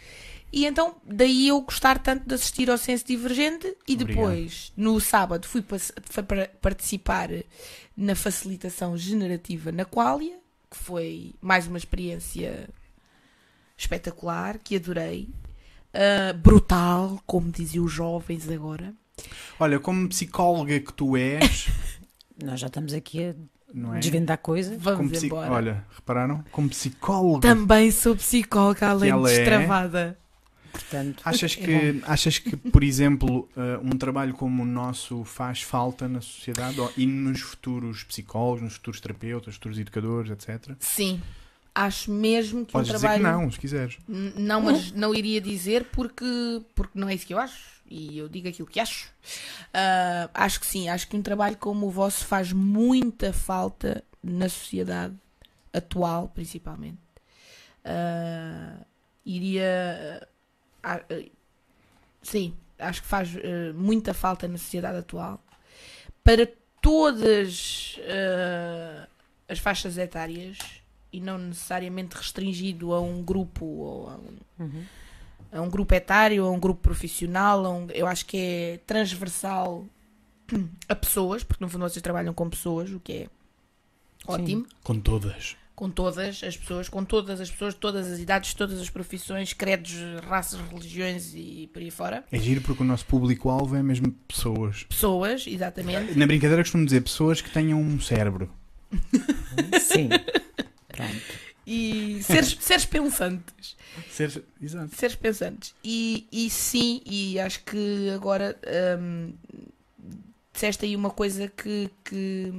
E 0.52 0.66
então, 0.68 0.96
daí 1.04 1.48
eu 1.48 1.60
gostar 1.62 1.98
tanto 1.98 2.28
de 2.28 2.36
assistir 2.36 2.70
ao 2.70 2.78
Senso 2.78 3.06
Divergente 3.08 3.66
e 3.88 3.94
Obrigado. 3.94 4.08
depois, 4.08 4.72
no 4.78 5.00
sábado, 5.00 5.48
fui 5.48 5.64
para 5.64 6.48
participar 6.62 7.30
na 7.98 8.14
facilitação 8.16 8.96
generativa 8.96 9.72
na 9.72 9.84
Qualia, 9.84 10.38
que 10.70 10.78
foi 10.78 11.34
mais 11.42 11.66
uma 11.66 11.78
experiência 11.80 12.70
espetacular, 13.84 14.58
que 14.58 14.76
adorei. 14.76 15.30
Ah, 15.94 16.34
brutal, 16.34 17.22
como 17.26 17.52
diziam 17.52 17.86
os 17.86 17.92
jovens 17.92 18.50
agora. 18.50 18.94
Olha, 19.60 19.80
como 19.80 20.10
psicóloga 20.10 20.80
que 20.80 20.92
tu 20.92 21.16
és, 21.16 21.68
Nós 22.44 22.60
já 22.60 22.68
estamos 22.68 22.94
aqui 22.94 23.24
a 23.26 23.36
não 23.74 23.94
é? 23.96 24.00
desvendar 24.00 24.38
coisas. 24.40 24.76
Vamos 24.82 25.24
embora. 25.24 25.52
Olha, 25.52 25.86
repararam? 25.96 26.44
Como 26.52 26.68
psicólogo. 26.70 27.40
Também 27.40 27.92
sou 27.92 28.16
psicóloga, 28.16 28.90
além 28.90 29.14
de 29.14 29.20
é? 29.32 29.36
destravada. 29.36 30.18
Portanto, 30.72 31.22
Achas 31.24 31.56
é 31.60 31.64
que, 31.64 32.02
achas 32.04 32.40
que, 32.40 32.58
por 32.58 32.84
exemplo, 32.84 33.48
uh, 33.56 33.80
um 33.84 33.92
trabalho 33.92 34.34
como 34.34 34.64
o 34.64 34.66
nosso 34.66 35.24
faz 35.24 35.62
falta 35.62 36.08
na 36.08 36.20
sociedade 36.20 36.80
Ou- 36.80 36.92
e 36.98 37.06
nos 37.06 37.42
futuros 37.42 38.04
psicólogos, 38.04 38.64
nos 38.64 38.74
futuros 38.74 39.00
terapeutas, 39.00 39.54
futuros 39.54 39.78
educadores, 39.78 40.32
etc? 40.32 40.76
Sim. 40.80 41.22
Acho 41.76 42.12
mesmo 42.12 42.66
que 42.66 42.72
Podes 42.72 42.90
um 42.92 42.94
dizer 42.94 43.08
trabalho. 43.08 43.24
que 43.40 43.44
não, 43.46 43.52
se 43.52 43.60
quiseres. 43.60 43.98
Não, 44.08 44.62
mas 44.62 44.92
não 44.92 45.14
iria 45.14 45.42
dizer 45.42 45.86
porque, 45.86 46.62
porque 46.76 46.98
não 47.00 47.10
é 47.10 47.16
isso 47.16 47.26
que 47.26 47.34
eu 47.34 47.40
acho. 47.40 47.82
E 47.90 48.18
eu 48.18 48.30
digo 48.30 48.48
aquilo 48.48 48.68
que 48.68 48.80
acho. 48.80 49.12
Ah, 49.74 50.30
acho 50.34 50.60
que 50.60 50.68
sim, 50.68 50.88
acho 50.90 51.08
que 51.08 51.16
um 51.18 51.22
trabalho 51.22 51.58
como 51.58 51.88
o 51.88 51.90
vosso 51.90 52.26
faz 52.26 52.52
muita 52.54 53.34
falta 53.34 54.04
na 54.22 54.48
sociedade 54.50 55.16
atual, 55.74 56.28
principalmente. 56.30 57.00
Ah, 57.84 58.78
iria. 59.26 60.28
ah, 60.84 61.02
sim, 62.22 62.56
acho 62.78 63.02
que 63.02 63.08
faz 63.08 63.30
muita 63.74 64.14
falta 64.14 64.48
na 64.48 64.58
sociedade 64.60 64.98
atual 65.00 65.44
para 66.24 66.48
todas 66.82 67.98
as 69.50 69.60
faixas 69.60 69.98
etárias 69.98 70.58
e 71.14 71.20
não 71.22 71.38
necessariamente 71.38 72.16
restringido 72.18 72.94
a 72.94 73.00
um 73.00 73.22
grupo 73.24 73.64
ou 73.66 74.10
a 74.10 74.16
um, 74.16 74.38
Uhum. 74.60 74.84
a 75.52 75.62
um 75.62 75.70
grupo 75.70 75.94
etário, 75.94 76.44
a 76.46 76.52
um 76.52 76.60
grupo 76.60 76.82
profissional, 76.82 77.66
a 77.66 77.70
um- 77.72 77.88
eu 77.94 78.08
acho 78.08 78.26
que 78.26 78.38
é 78.38 78.80
transversal 78.88 79.86
a 80.90 80.96
pessoas, 80.96 81.44
porque 81.44 81.64
no 81.64 81.70
fundo 81.70 81.88
vocês 81.88 82.02
trabalham 82.02 82.34
com 82.34 82.50
pessoas, 82.50 82.90
o 82.92 83.00
que 83.00 83.14
é 83.14 83.28
ótimo, 84.28 84.66
Com 84.84 85.00
todas. 85.00 85.56
com 85.76 85.90
todas 85.90 86.44
as 86.44 86.56
pessoas, 86.58 86.88
com 86.90 87.04
todas 87.04 87.42
as 87.42 87.50
pessoas, 87.52 87.74
de 87.74 87.80
todas 87.80 88.08
as 88.12 88.20
idades, 88.20 88.54
todas 88.54 88.80
as 88.80 88.90
profissões, 88.90 89.54
credos, 89.54 89.94
raças, 90.28 90.60
religiões 90.70 91.34
e 91.36 91.70
por 91.74 91.82
aí 91.82 91.90
fora. 91.92 92.24
É 92.32 92.38
giro 92.40 92.62
porque 92.62 92.84
o 92.84 92.86
nosso 92.86 93.06
público-alvo 93.06 93.76
é 93.76 93.84
mesmo 93.84 94.12
pessoas. 94.28 94.84
Pessoas, 94.84 95.46
exatamente. 95.48 96.18
Na 96.18 96.26
brincadeira 96.28 96.62
costumo 96.64 96.86
dizer 96.86 97.02
pessoas 97.02 97.42
que 97.42 97.50
tenham 97.50 97.80
um 97.82 98.00
cérebro. 98.00 98.50
Sim. 99.82 100.10
Pronto. 100.94 101.54
E 101.66 102.22
seres, 102.24 102.58
seres 102.62 102.86
pensantes. 102.86 103.76
Ser... 104.10 104.44
Exato. 104.62 104.96
seres 104.96 105.16
pensantes. 105.16 105.76
E, 105.84 106.28
e 106.32 106.50
sim, 106.50 107.02
e 107.06 107.40
acho 107.40 107.64
que 107.64 108.10
agora 108.14 108.58
hum, 109.00 109.34
disseste 110.54 110.86
aí 110.86 110.96
uma 110.96 111.10
coisa 111.10 111.48
que, 111.48 111.90
que, 112.04 112.54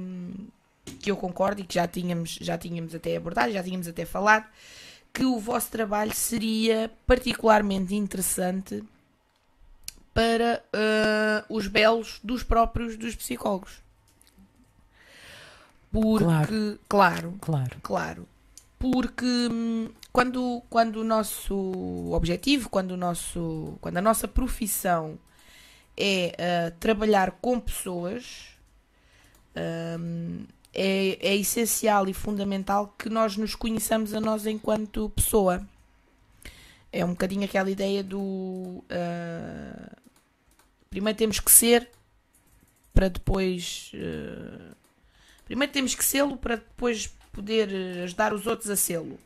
que 0.99 1.09
eu 1.09 1.17
concordo 1.17 1.61
e 1.61 1.63
que 1.65 1.75
já 1.75 1.87
tínhamos, 1.87 2.37
já 2.41 2.57
tínhamos 2.57 2.93
até 2.93 3.15
abordado, 3.15 3.51
já 3.51 3.63
tínhamos 3.63 3.87
até 3.87 4.05
falado, 4.05 4.47
que 5.13 5.23
o 5.23 5.39
vosso 5.39 5.71
trabalho 5.71 6.13
seria 6.13 6.91
particularmente 7.07 7.95
interessante 7.95 8.83
para 10.13 10.63
ah, 10.73 11.45
os 11.49 11.67
belos 11.67 12.19
dos 12.23 12.43
próprios 12.43 12.97
dos 12.97 13.15
psicólogos. 13.15 13.84
Porque, 16.01 16.79
claro 16.89 17.35
Claro. 17.41 17.77
Claro. 17.81 18.27
Porque 18.77 19.25
hum, 19.25 19.89
quando, 20.11 20.61
quando 20.69 20.97
o 20.97 21.03
nosso 21.03 21.55
objetivo, 22.11 22.69
quando, 22.69 22.91
o 22.91 22.97
nosso, 22.97 23.77
quando 23.81 23.97
a 23.97 24.01
nossa 24.01 24.27
profissão 24.27 25.17
é 25.97 26.35
ah, 26.37 26.71
trabalhar 26.79 27.31
com 27.41 27.59
pessoas, 27.59 28.47
hum, 29.99 30.45
é, 30.73 31.17
é 31.21 31.35
essencial 31.35 32.07
e 32.09 32.13
fundamental 32.13 32.93
que 32.97 33.09
nós 33.09 33.37
nos 33.37 33.55
conheçamos 33.55 34.13
a 34.13 34.19
nós 34.19 34.45
enquanto 34.45 35.09
pessoa. 35.09 35.65
É 36.91 37.03
um 37.03 37.09
bocadinho 37.09 37.45
aquela 37.45 37.69
ideia 37.69 38.03
do. 38.03 38.83
ah, 38.89 39.95
primeiro 40.89 41.17
temos 41.17 41.39
que 41.39 41.51
ser 41.51 41.89
para 42.93 43.09
depois. 43.09 43.91
ah, 43.95 44.75
primeiro 45.45 45.71
temos 45.71 45.95
que 45.95 46.03
sê-lo 46.03 46.37
para 46.37 46.55
depois 46.55 47.07
poder 47.31 47.71
eh, 47.71 48.03
ajudar 48.03 48.33
os 48.33 48.47
outros 48.47 48.69
a 48.69 48.75
sê-lo. 48.75 49.19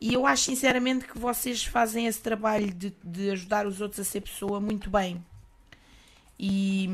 E 0.00 0.12
eu 0.12 0.26
acho 0.26 0.44
sinceramente 0.44 1.06
que 1.06 1.18
vocês 1.18 1.64
fazem 1.64 2.06
esse 2.06 2.20
trabalho 2.20 2.72
de, 2.74 2.94
de 3.02 3.30
ajudar 3.30 3.66
os 3.66 3.80
outros 3.80 4.00
a 4.00 4.04
ser 4.04 4.20
pessoa 4.20 4.60
muito 4.60 4.90
bem. 4.90 5.24
E, 6.38 6.88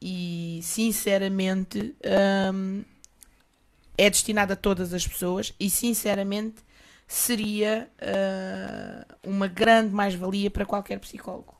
e 0.00 0.60
sinceramente 0.62 1.96
hum, 2.54 2.84
é 3.96 4.08
destinado 4.08 4.52
a 4.52 4.56
todas 4.56 4.94
as 4.94 5.06
pessoas 5.06 5.52
e 5.58 5.68
sinceramente 5.68 6.62
seria 7.06 7.90
ah, 8.00 9.04
uma 9.24 9.48
grande 9.48 9.92
mais-valia 9.92 10.50
para 10.50 10.66
qualquer 10.66 11.00
psicólogo 11.00 11.56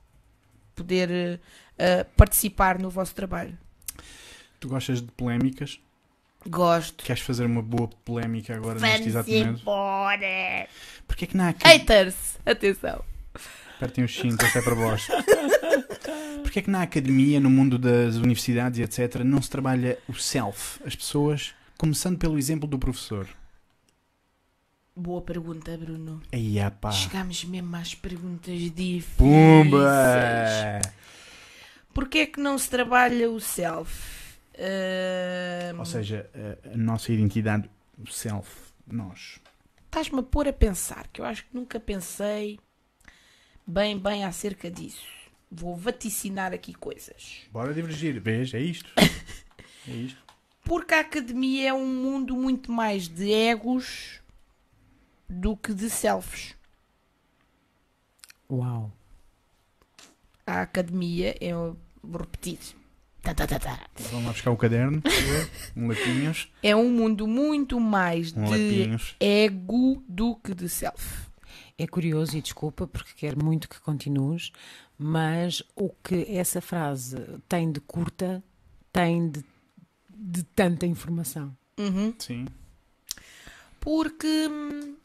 poder 0.77 1.41
ah, 1.79 2.07
participar 2.17 2.79
no 2.79 2.91
vosso 2.91 3.15
trabalho. 3.15 3.59
Tu 4.61 4.69
gostas 4.69 5.01
de 5.01 5.11
polémicas? 5.13 5.81
Gosto. 6.47 7.05
Queres 7.05 7.23
fazer 7.23 7.45
uma 7.47 7.63
boa 7.63 7.89
polémica 8.05 8.55
agora 8.55 8.79
neste 8.81 9.09
exato 9.09 9.31
momento? 9.31 9.61
embora. 9.61 10.69
Porquê 11.07 11.27
que 11.27 11.37
na, 11.37 11.51
aca- 11.51 11.69
Haters, 11.69 12.39
atenção. 12.47 13.05
Apertem 13.77 14.05
os 14.05 14.15
cintos, 14.15 14.45
esta 14.45 14.59
é 14.59 14.63
para 14.63 14.75
vós. 14.75 15.07
Porquê 16.43 16.61
é 16.61 16.63
que 16.63 16.71
na 16.71 16.83
academia, 16.83 17.39
no 17.39 17.51
mundo 17.51 17.79
das 17.79 18.17
universidades 18.17 18.79
e 18.79 18.83
etc., 18.83 19.17
não 19.25 19.41
se 19.43 19.51
trabalha 19.51 19.99
o 20.09 20.15
self? 20.15 20.81
As 20.85 20.97
pessoas, 20.97 21.55
começando 21.77 22.19
pelo 22.19 22.39
exemplo 22.39 22.69
do 22.69 22.79
professor. 22.79 23.29
Boa 24.97 25.23
pergunta, 25.23 25.77
Bruno. 25.77 26.21
Aí, 26.33 26.57
pá. 26.81 26.91
Chegamos 26.91 27.45
mesmo 27.45 27.77
às 27.77 27.95
perguntas 27.95 28.59
difíceis. 28.59 29.05
Pumba! 29.17 30.81
Porquê 31.95 32.19
é 32.21 32.27
que 32.27 32.41
não 32.41 32.59
se 32.59 32.69
trabalha 32.69 33.31
o 33.31 33.39
self? 33.41 34.28
Ahm, 34.59 35.79
Ou 35.79 35.85
seja, 35.85 36.29
a, 36.65 36.75
a 36.75 36.77
nossa 36.77 37.13
identidade, 37.13 37.71
o 37.97 38.07
self, 38.11 38.73
nós. 38.87 39.39
Estás-me 39.85 40.21
a 40.21 40.23
pôr 40.23 40.49
a 40.49 40.53
pensar, 40.53 41.07
que 41.09 41.21
eu 41.21 41.25
acho 41.25 41.45
que 41.45 41.55
nunca 41.55 41.79
pensei 41.79 42.59
bem, 43.67 43.99
bem 43.99 44.25
acerca 44.25 44.71
disso. 44.71 45.07
Vou 45.51 45.77
vaticinar 45.77 46.53
aqui 46.53 46.75
coisas. 46.75 47.43
Bora 47.51 47.73
divergir, 47.73 48.21
vês? 48.21 48.53
É 48.55 48.61
isto. 48.61 48.91
É 49.87 49.93
isto. 49.93 50.23
Porque 50.65 50.93
a 50.93 51.01
academia 51.01 51.71
é 51.71 51.73
um 51.73 51.87
mundo 51.87 52.37
muito 52.37 52.71
mais 52.71 53.09
de 53.09 53.33
egos 53.33 54.21
do 55.27 55.57
que 55.57 55.73
de 55.73 55.89
selfies. 55.89 56.55
Uau. 58.51 58.93
A 60.47 60.61
academia 60.61 61.35
é. 61.41 61.53
Vou 61.55 62.21
repetir. 62.21 62.59
Tá, 63.29 63.35
tá, 63.35 63.47
tá, 63.47 63.59
tá. 63.59 63.79
Vamos 64.11 64.25
lá 64.25 64.33
buscar 64.33 64.51
o 64.51 64.57
caderno, 64.57 65.03
um 65.77 65.87
lapinhos. 65.87 66.51
É 66.63 66.75
um 66.75 66.89
mundo 66.91 67.27
muito 67.27 67.79
mais 67.79 68.33
Um 68.33 68.43
de 68.45 68.51
lapinhos. 68.51 69.17
ego 69.21 70.03
do 70.09 70.35
que 70.37 70.55
de 70.55 70.67
self. 70.67 71.29
É 71.77 71.87
curioso 71.87 72.39
e 72.39 72.41
desculpa 72.41 72.87
porque 72.87 73.11
quero 73.15 73.45
muito 73.45 73.69
que 73.69 73.79
continues, 73.81 74.51
mas 74.99 75.63
o 75.77 75.91
que 76.03 76.25
essa 76.35 76.63
frase 76.63 77.19
tem 77.47 77.71
de 77.71 77.81
curta 77.81 78.43
tem 78.91 79.29
de, 79.31 79.45
de 80.09 80.43
tanta 80.43 80.87
informação. 80.87 81.55
Uhum. 81.79 82.15
Sim. 82.19 82.47
Porque 83.79 84.49
hum, 84.49 84.97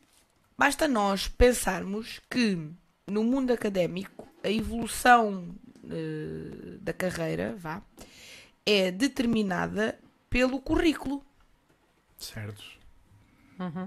basta 0.58 0.88
nós 0.88 1.28
pensarmos 1.28 2.22
que 2.30 2.58
no 3.06 3.22
mundo 3.22 3.52
académico 3.52 4.26
a 4.42 4.50
evolução 4.50 5.54
eh, 5.90 6.78
da 6.82 6.94
carreira 6.94 7.56
vá, 7.58 7.82
é 8.66 8.92
determinada 8.92 10.00
pelo 10.30 10.60
currículo. 10.60 11.24
Certo. 12.18 12.64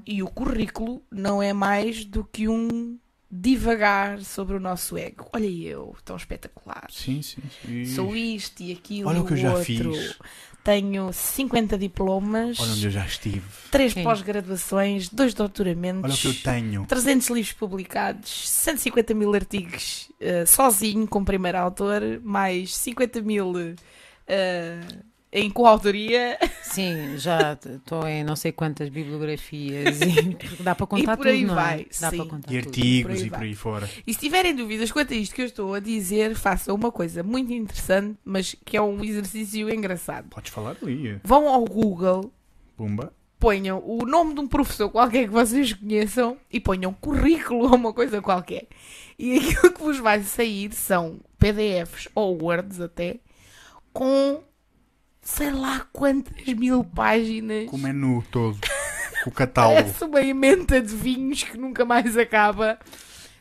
E 0.06 0.22
o 0.22 0.28
currículo 0.28 1.02
não 1.10 1.42
é 1.42 1.52
mais 1.52 2.04
do 2.04 2.24
que 2.24 2.48
um 2.48 2.98
divagar 3.30 4.20
sobre 4.22 4.56
o 4.56 4.60
nosso 4.60 4.96
ego. 4.96 5.28
Olha 5.32 5.46
eu, 5.46 5.94
tão 6.04 6.16
espetacular. 6.16 6.86
Sim, 6.90 7.20
sim. 7.20 7.42
sim. 7.62 7.84
Sou 7.86 8.16
isto 8.16 8.62
e 8.62 8.72
aquilo 8.72 9.08
Olha 9.08 9.18
e 9.18 9.20
o 9.20 9.24
que 9.26 9.32
eu 9.32 9.36
já 9.36 9.50
outro. 9.50 9.64
fiz. 9.64 10.18
Tenho 10.62 11.12
50 11.12 11.78
diplomas, 11.78 12.58
Olha 12.58 12.72
onde 12.72 12.86
eu 12.86 12.90
já 12.90 13.04
estive. 13.06 13.42
3 13.70 13.92
Sim. 13.92 14.02
pós-graduações, 14.02 15.08
2 15.08 15.32
doutoramentos. 15.34 16.04
Olha 16.04 16.14
o 16.14 16.18
que 16.18 16.26
eu 16.26 16.52
tenho. 16.52 16.86
300 16.86 17.28
livros 17.28 17.52
publicados, 17.52 18.48
150 18.48 19.14
mil 19.14 19.32
artigos 19.32 20.10
eh, 20.20 20.44
sozinho, 20.44 21.06
como 21.06 21.24
primeiro 21.24 21.58
autor, 21.58 22.02
mais 22.20 22.74
50 22.76 23.22
mil 23.22 23.52
eh, 24.26 24.80
em 25.32 25.50
coautoria 25.50 26.38
Sim, 26.62 27.18
já 27.18 27.52
estou 27.52 28.06
em 28.06 28.22
não 28.24 28.36
sei 28.36 28.52
quantas 28.52 28.88
bibliografias 28.88 30.00
e 30.00 30.36
dá 30.62 30.74
para 30.74 30.86
contar 30.86 31.14
E 31.14 31.16
por 31.16 31.26
aí 31.26 31.40
tudo, 31.40 31.46
não 31.48 31.60
é? 31.60 31.62
vai, 31.62 31.86
Dá 32.00 32.10
sim. 32.10 32.16
para 32.16 32.26
contar 32.26 32.52
E 32.52 32.58
tudo. 32.62 32.68
artigos 32.68 33.02
por 33.02 33.10
aí 33.20 33.26
e 33.26 33.30
por 33.30 33.42
aí 33.42 33.54
fora. 33.54 33.90
E 34.06 34.14
se 34.14 34.20
tiverem 34.20 34.54
dúvidas 34.54 34.90
quanto 34.92 35.12
a 35.12 35.16
isto 35.16 35.34
que 35.34 35.42
eu 35.42 35.46
estou 35.46 35.74
a 35.74 35.80
dizer, 35.80 36.34
façam 36.36 36.74
uma 36.74 36.90
coisa 36.92 37.22
muito 37.22 37.52
interessante, 37.52 38.16
mas 38.24 38.54
que 38.64 38.76
é 38.76 38.82
um 38.82 39.02
exercício 39.04 39.68
engraçado. 39.68 40.28
Podes 40.30 40.52
falar 40.52 40.76
ali. 40.82 41.18
Vão 41.24 41.48
ao 41.48 41.64
Google, 41.64 42.32
Pumba. 42.76 43.12
ponham 43.38 43.82
o 43.84 44.06
nome 44.06 44.32
de 44.34 44.40
um 44.40 44.48
professor 44.48 44.88
qualquer 44.90 45.24
que 45.24 45.32
vocês 45.32 45.72
conheçam 45.72 46.36
e 46.50 46.58
ponham 46.60 46.92
currículo 46.94 47.64
ou 47.68 47.74
uma 47.74 47.92
coisa 47.92 48.22
qualquer. 48.22 48.66
E 49.18 49.36
aquilo 49.38 49.72
que 49.72 49.82
vos 49.82 49.98
vai 49.98 50.22
sair 50.22 50.72
são 50.72 51.18
PDFs 51.38 52.08
ou 52.14 52.42
Words 52.42 52.80
até 52.80 53.16
com 53.96 54.42
sei 55.22 55.50
lá 55.50 55.86
quantas 55.92 56.46
mil 56.54 56.84
páginas. 56.84 57.68
Com 57.70 57.76
o 57.76 57.80
menu 57.80 58.22
todo. 58.30 58.58
Com 59.24 59.30
o 59.30 59.32
catálogo. 59.32 59.82
Parece 59.82 60.04
uma 60.04 60.20
emenda 60.20 60.80
de 60.80 60.94
vinhos 60.94 61.42
que 61.42 61.56
nunca 61.58 61.84
mais 61.84 62.16
acaba. 62.16 62.78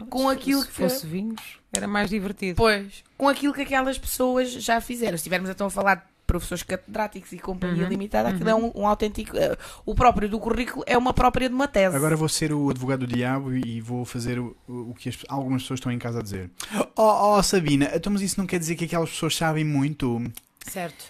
Com 0.09 0.27
aquilo 0.29 0.61
se 0.61 0.67
que 0.67 0.73
fosse 0.73 1.05
vinhos, 1.05 1.41
era 1.71 1.87
mais 1.87 2.09
divertido. 2.09 2.55
Pois, 2.55 3.03
com 3.17 3.27
aquilo 3.29 3.53
que 3.53 3.61
aquelas 3.61 3.97
pessoas 3.99 4.51
já 4.51 4.81
fizeram. 4.81 5.11
Se 5.11 5.21
estivermos 5.21 5.49
então 5.49 5.67
a 5.67 5.69
falar 5.69 5.95
de 5.95 6.01
professores 6.25 6.63
catedráticos 6.63 7.31
e 7.33 7.37
companhia 7.37 7.83
Uhum, 7.83 7.89
limitada, 7.89 8.29
aquilo 8.29 8.49
é 8.49 8.55
um, 8.55 8.71
um 8.73 8.87
autêntico. 8.87 9.37
eh, 9.37 9.55
o 9.85 9.93
próprio 9.93 10.27
do 10.27 10.39
currículo 10.39 10.83
é 10.87 10.97
uma 10.97 11.13
própria 11.13 11.47
de 11.47 11.53
uma 11.53 11.67
tese. 11.67 11.95
Agora 11.95 12.15
vou 12.15 12.27
ser 12.27 12.51
o 12.51 12.69
advogado 12.71 13.01
do 13.05 13.07
diabo 13.07 13.53
e 13.53 13.79
vou 13.79 14.03
fazer 14.05 14.39
o, 14.39 14.55
o 14.67 14.95
que 14.97 15.09
as- 15.09 15.19
algumas 15.29 15.61
pessoas 15.61 15.77
estão 15.79 15.91
em 15.91 15.99
casa 15.99 16.19
a 16.19 16.23
dizer. 16.23 16.49
Oh, 16.97 17.35
oh, 17.37 17.43
Sabina, 17.43 17.91
então, 17.93 18.11
mas 18.13 18.21
isso 18.21 18.39
não 18.39 18.47
quer 18.47 18.57
dizer 18.57 18.75
que 18.75 18.85
aquelas 18.85 19.09
pessoas 19.11 19.35
sabem 19.35 19.63
muito 19.65 20.23
Certo. 20.71 21.05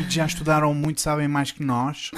e 0.00 0.04
que 0.04 0.10
já 0.14 0.26
estudaram 0.26 0.74
muito, 0.74 1.00
sabem 1.00 1.28
mais 1.28 1.50
que 1.50 1.62
nós? 1.62 2.10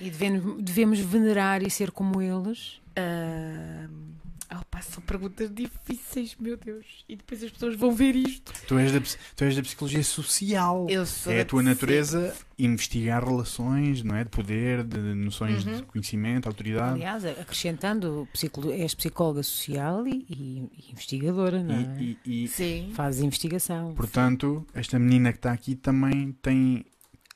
E 0.00 0.10
devemos, 0.10 0.62
devemos 0.62 0.98
venerar 1.00 1.62
e 1.62 1.70
ser 1.70 1.90
como 1.90 2.20
eles. 2.20 2.80
Ahm, 2.96 4.05
oh, 4.52 4.64
pá, 4.70 4.80
são 4.80 5.02
perguntas 5.02 5.50
difíceis, 5.52 6.36
meu 6.38 6.56
Deus. 6.56 7.04
E 7.08 7.16
depois 7.16 7.42
as 7.42 7.50
pessoas 7.50 7.76
vão 7.76 7.92
ver 7.94 8.14
isto. 8.16 8.52
Tu 8.66 8.78
és 8.78 8.92
da, 8.92 9.00
tu 9.34 9.44
és 9.44 9.56
da 9.56 9.62
psicologia 9.62 10.02
social. 10.04 10.86
Eu 10.88 11.04
sou 11.06 11.32
É 11.32 11.40
a 11.40 11.44
tua 11.44 11.62
natureza 11.62 12.34
investigar 12.58 13.22
relações, 13.24 14.02
não 14.02 14.16
é? 14.16 14.24
De 14.24 14.30
poder, 14.30 14.82
de 14.84 14.98
noções 14.98 15.64
Uhum. 15.66 15.76
de 15.76 15.82
conhecimento, 15.84 16.46
autoridade. 16.48 16.94
Aliás, 16.94 17.24
acrescentando, 17.24 18.26
és 18.72 18.94
psicóloga 18.94 19.42
social 19.42 20.06
e, 20.06 20.24
e- 20.30 20.70
e 20.88 20.92
investigadora, 20.92 21.62
não 21.62 21.74
é? 21.74 22.02
E, 22.02 22.18
e- 22.24 22.44
e, 22.44 22.48
Sim. 22.48 22.92
Fazes 22.94 23.22
investigação. 23.22 23.94
portanto, 23.94 24.66
esta 24.74 24.98
menina 24.98 25.32
que 25.32 25.38
está 25.38 25.52
aqui 25.52 25.74
também 25.74 26.32
tem. 26.42 26.84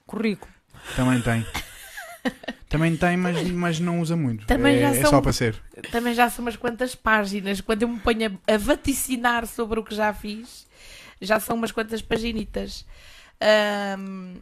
Currículo. 0.07 0.51
Também 0.97 1.21
tem. 1.21 1.45
Também 2.71 2.97
tem, 2.97 3.17
mas, 3.17 3.51
mas 3.51 3.81
não 3.81 4.01
usa 4.01 4.17
muito. 4.17 4.47
Também 4.47 4.77
é, 4.77 4.81
já 4.81 4.89
é 4.91 5.01
são- 5.03 5.11
só 5.11 5.21
para 5.21 5.33
ser. 5.33 5.61
Também 5.91 6.15
já 6.15 6.31
são 6.31 6.43
umas 6.45 6.57
quantas 6.57 6.95
páginas. 6.95 7.61
Quando 7.61 7.83
eu 7.83 7.89
me 7.89 7.99
ponho 8.01 8.41
a, 8.49 8.55
a 8.55 8.57
vaticinar 8.57 9.47
sobre 9.47 9.79
o 9.81 9.85
que 9.85 9.95
já 9.95 10.15
fiz, 10.15 10.67
já 11.21 11.39
são 11.41 11.57
umas 11.57 11.73
quantas 11.73 12.01
paginitas. 12.01 12.87
Ahm, 13.41 14.37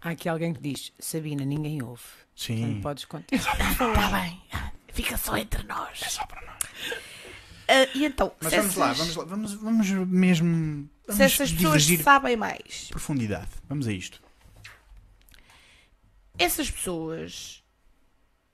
Há 0.00 0.10
aqui 0.10 0.28
alguém 0.28 0.52
que 0.54 0.60
diz: 0.60 0.92
Sabina, 0.98 1.44
ninguém 1.44 1.82
ouve. 1.82 2.02
Sim. 2.36 2.58
Portanto, 2.60 2.82
podes 2.82 3.04
contar. 3.06 3.34
Está 3.34 4.08
bem. 4.20 4.40
Fica 4.92 5.16
só 5.16 5.36
entre 5.36 5.62
nós. 5.66 6.00
É 6.02 6.08
só 6.08 6.24
para 6.26 6.40
nós. 6.42 6.56
Ah, 7.68 7.88
e 7.94 8.04
então, 8.04 8.30
Mas 8.40 8.52
se 8.52 8.58
vamos 8.60 8.76
lá, 8.76 8.90
essas- 8.92 8.98
vamos 8.98 9.16
lá. 9.16 9.24
Vamos, 9.24 9.52
vamos 9.54 9.90
mesmo. 10.08 10.88
Vamos 11.06 11.16
Se 11.16 11.22
essas 11.22 11.52
pessoas 11.52 11.84
sabem 12.02 12.36
mais, 12.36 12.88
profundidade. 12.90 13.48
Vamos 13.68 13.88
a 13.88 13.92
isto. 13.92 14.20
Essas 16.38 16.70
pessoas 16.70 17.64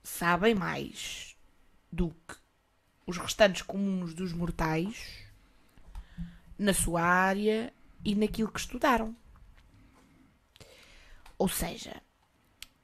sabem 0.03 0.55
mais 0.55 1.37
do 1.91 2.11
que 2.11 2.37
os 3.07 3.19
restantes 3.19 3.63
comuns 3.63 4.15
dos 4.15 4.33
mortais 4.33 5.27
na 6.59 6.73
sua 6.73 7.03
área 7.03 7.73
e 8.05 8.15
naquilo 8.15 8.51
que 8.51 8.61
estudaram. 8.61 9.17
Ou 11.37 11.49
seja, 11.49 12.01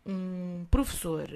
um 0.04 0.66
professor 0.70 1.28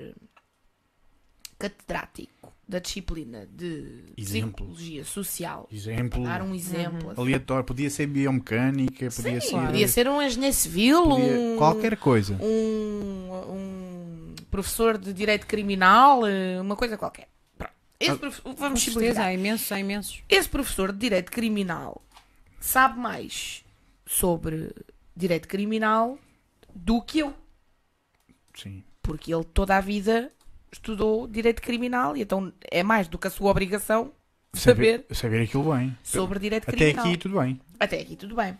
catedrático 1.58 2.51
da 2.68 2.78
disciplina 2.78 3.46
de 3.52 4.04
Exemplo. 4.16 4.66
psicologia 4.66 5.04
social, 5.04 5.68
Exemplo. 5.70 6.22
dar 6.24 6.42
um 6.42 6.54
exemplo, 6.54 7.10
assim. 7.10 7.20
Aleatório. 7.20 7.64
Podia 7.64 7.90
ser 7.90 8.06
biomecânica, 8.06 9.10
podia 9.10 9.40
Sim, 9.40 9.48
ser. 9.48 9.66
podia 9.66 9.88
ser 9.88 10.08
um 10.08 10.22
engenheiro 10.22 10.54
civil, 10.54 11.02
podia- 11.04 11.24
um, 11.24 11.56
Qualquer 11.58 11.96
coisa. 11.96 12.34
um, 12.40 13.30
um 13.50 14.34
professor 14.50 14.96
de 14.96 15.12
direito 15.12 15.46
criminal, 15.46 16.26
eh, 16.26 16.60
uma 16.60 16.76
coisa 16.76 16.96
qualquer. 16.96 17.28
Pronto. 17.58 17.72
Esse 17.98 18.10
Ah, 18.12 18.16
prof- 18.16 18.40
Com 18.42 18.52
Vamos 18.54 18.80
certeza, 18.80 18.90
simplificar. 19.00 19.26
há 19.26 19.34
imensos, 19.34 19.72
há 19.72 19.80
imensos. 19.80 20.22
Esse 20.28 20.48
professor 20.48 20.92
de 20.92 20.98
direito 20.98 21.30
criminal 21.32 22.02
sabe 22.60 22.98
mais 22.98 23.64
sobre 24.06 24.72
direito 25.16 25.48
criminal 25.48 26.18
do 26.74 27.02
que 27.02 27.18
eu, 27.18 27.34
Sim. 28.54 28.82
porque 29.02 29.34
ele 29.34 29.44
toda 29.44 29.76
a 29.76 29.80
vida 29.80 30.30
estudou 30.72 31.26
direito 31.28 31.60
criminal 31.60 32.16
e 32.16 32.22
então 32.22 32.52
é 32.70 32.82
mais 32.82 33.06
do 33.06 33.18
que 33.18 33.26
a 33.26 33.30
sua 33.30 33.50
obrigação 33.50 34.12
saber 34.54 35.04
saber 35.10 35.42
aquilo 35.42 35.72
bem. 35.74 35.96
sobre 36.02 36.38
direito 36.38 36.64
Até 36.68 36.76
criminal. 36.76 37.06
aqui 37.06 37.16
tudo 37.16 37.38
bem. 37.40 37.60
Até 37.78 38.00
aqui 38.00 38.16
tudo 38.16 38.34
bem. 38.34 38.56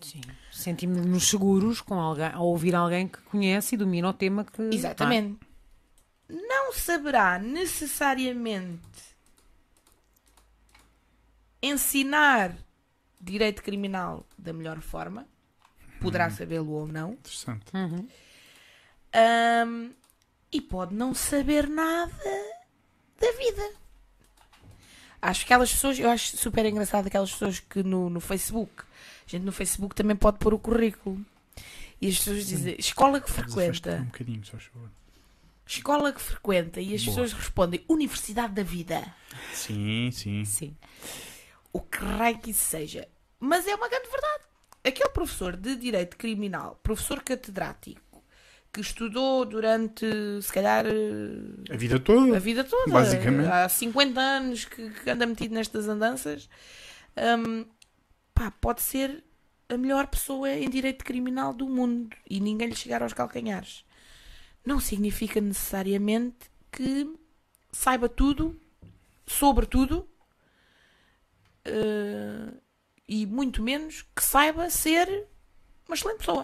Sim. 0.00 0.20
Sentimos-nos 0.52 1.28
seguros 1.28 1.80
com 1.80 1.94
alguém, 1.94 2.30
ao 2.32 2.46
ouvir 2.46 2.74
alguém 2.74 3.08
que 3.08 3.18
conhece 3.22 3.74
e 3.74 3.78
domina 3.78 4.08
o 4.08 4.12
tema 4.12 4.44
que. 4.44 4.62
Exatamente. 4.72 5.38
Não 6.28 6.72
saberá 6.72 7.38
necessariamente 7.38 8.80
ensinar 11.62 12.52
direito 13.20 13.62
criminal 13.62 14.26
da 14.36 14.52
melhor 14.52 14.80
forma. 14.80 15.26
Poderá 16.00 16.30
sabê-lo 16.30 16.72
ou 16.72 16.86
não. 16.86 17.12
Interessante. 17.12 17.64
Ah, 17.72 17.78
uhum. 17.86 18.08
Ahm, 19.14 19.90
e 20.56 20.60
pode 20.60 20.94
não 20.94 21.14
saber 21.14 21.68
nada 21.68 22.12
da 23.20 23.32
vida. 23.32 23.72
Acho 25.20 25.40
que 25.40 25.52
aquelas 25.52 25.70
pessoas, 25.70 25.98
eu 25.98 26.08
acho 26.08 26.36
super 26.36 26.64
engraçado 26.64 27.06
aquelas 27.06 27.30
pessoas 27.30 27.60
que 27.60 27.82
no, 27.82 28.08
no 28.08 28.20
Facebook, 28.20 28.72
a 28.82 29.30
gente 29.30 29.44
no 29.44 29.52
Facebook 29.52 29.94
também 29.94 30.16
pode 30.16 30.38
pôr 30.38 30.54
o 30.54 30.58
currículo. 30.58 31.24
E 32.00 32.08
as 32.08 32.18
pessoas 32.18 32.46
dizem, 32.46 32.76
escola 32.78 33.20
que 33.20 33.30
frequenta. 33.30 33.96
um 33.96 34.04
bocadinho, 34.04 34.44
só. 34.44 34.56
Escola 35.66 36.12
que 36.12 36.20
frequenta 36.20 36.80
e 36.80 36.94
as 36.94 37.02
Boa. 37.02 37.14
pessoas 37.14 37.32
respondem 37.32 37.84
Universidade 37.88 38.54
da 38.54 38.62
Vida. 38.62 39.14
Sim, 39.52 40.10
sim. 40.12 40.44
Sim. 40.44 40.76
O 41.72 41.80
que 41.80 41.98
raio 41.98 42.38
que 42.38 42.50
isso 42.50 42.64
seja. 42.64 43.08
Mas 43.40 43.66
é 43.66 43.74
uma 43.74 43.88
grande 43.88 44.08
verdade. 44.08 44.44
Aquele 44.84 45.08
professor 45.08 45.56
de 45.56 45.74
Direito 45.76 46.16
Criminal, 46.16 46.78
professor 46.82 47.20
catedrático, 47.22 48.00
que 48.76 48.82
estudou 48.82 49.46
durante, 49.46 50.04
se 50.42 50.52
calhar, 50.52 50.84
eh, 50.86 51.72
A 51.72 51.76
vida 51.78 51.98
toda. 51.98 52.36
a 52.36 52.38
vida 52.38 52.62
toda, 52.62 52.92
Basicamente. 52.92 53.48
há 53.48 53.66
50 53.70 54.20
anos 54.20 54.66
que, 54.66 54.90
que 54.90 55.08
anda 55.10 55.24
metido 55.24 55.54
nestas 55.54 55.88
andanças, 55.88 56.46
hum, 57.38 57.64
pá, 58.34 58.50
pode 58.60 58.82
ser 58.82 59.24
a 59.66 59.78
melhor 59.78 60.06
pessoa 60.08 60.50
em 60.50 60.68
Direito 60.68 61.06
Criminal 61.06 61.54
do 61.54 61.66
mundo 61.66 62.14
e 62.28 62.38
ninguém 62.38 62.68
lhe 62.68 62.76
chegar 62.76 63.02
aos 63.02 63.14
calcanhares. 63.14 63.82
Não 64.62 64.78
significa 64.78 65.40
necessariamente 65.40 66.50
que 66.70 67.10
saiba 67.72 68.10
tudo, 68.10 68.60
sobre 69.26 69.64
tudo, 69.64 70.06
eh, 71.64 72.52
e 73.08 73.24
muito 73.24 73.62
menos 73.62 74.02
que 74.14 74.22
saiba 74.22 74.68
ser 74.68 75.26
uma 75.88 75.94
excelente 75.94 76.18
pessoa. 76.18 76.42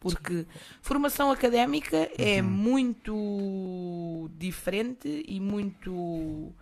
Porque 0.00 0.46
formação 0.80 1.30
académica 1.30 2.10
é 2.16 2.40
muito 2.40 4.30
diferente 4.38 5.22
e 5.28 5.38
muito. 5.38 6.54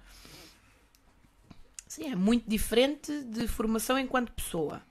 Sim, 1.87 2.13
é 2.13 2.17
muito 2.17 2.51
diferente 2.51 3.23
de 3.23 3.47
formação 3.47 3.97
enquanto 3.97 4.33
pessoa. 4.33 4.83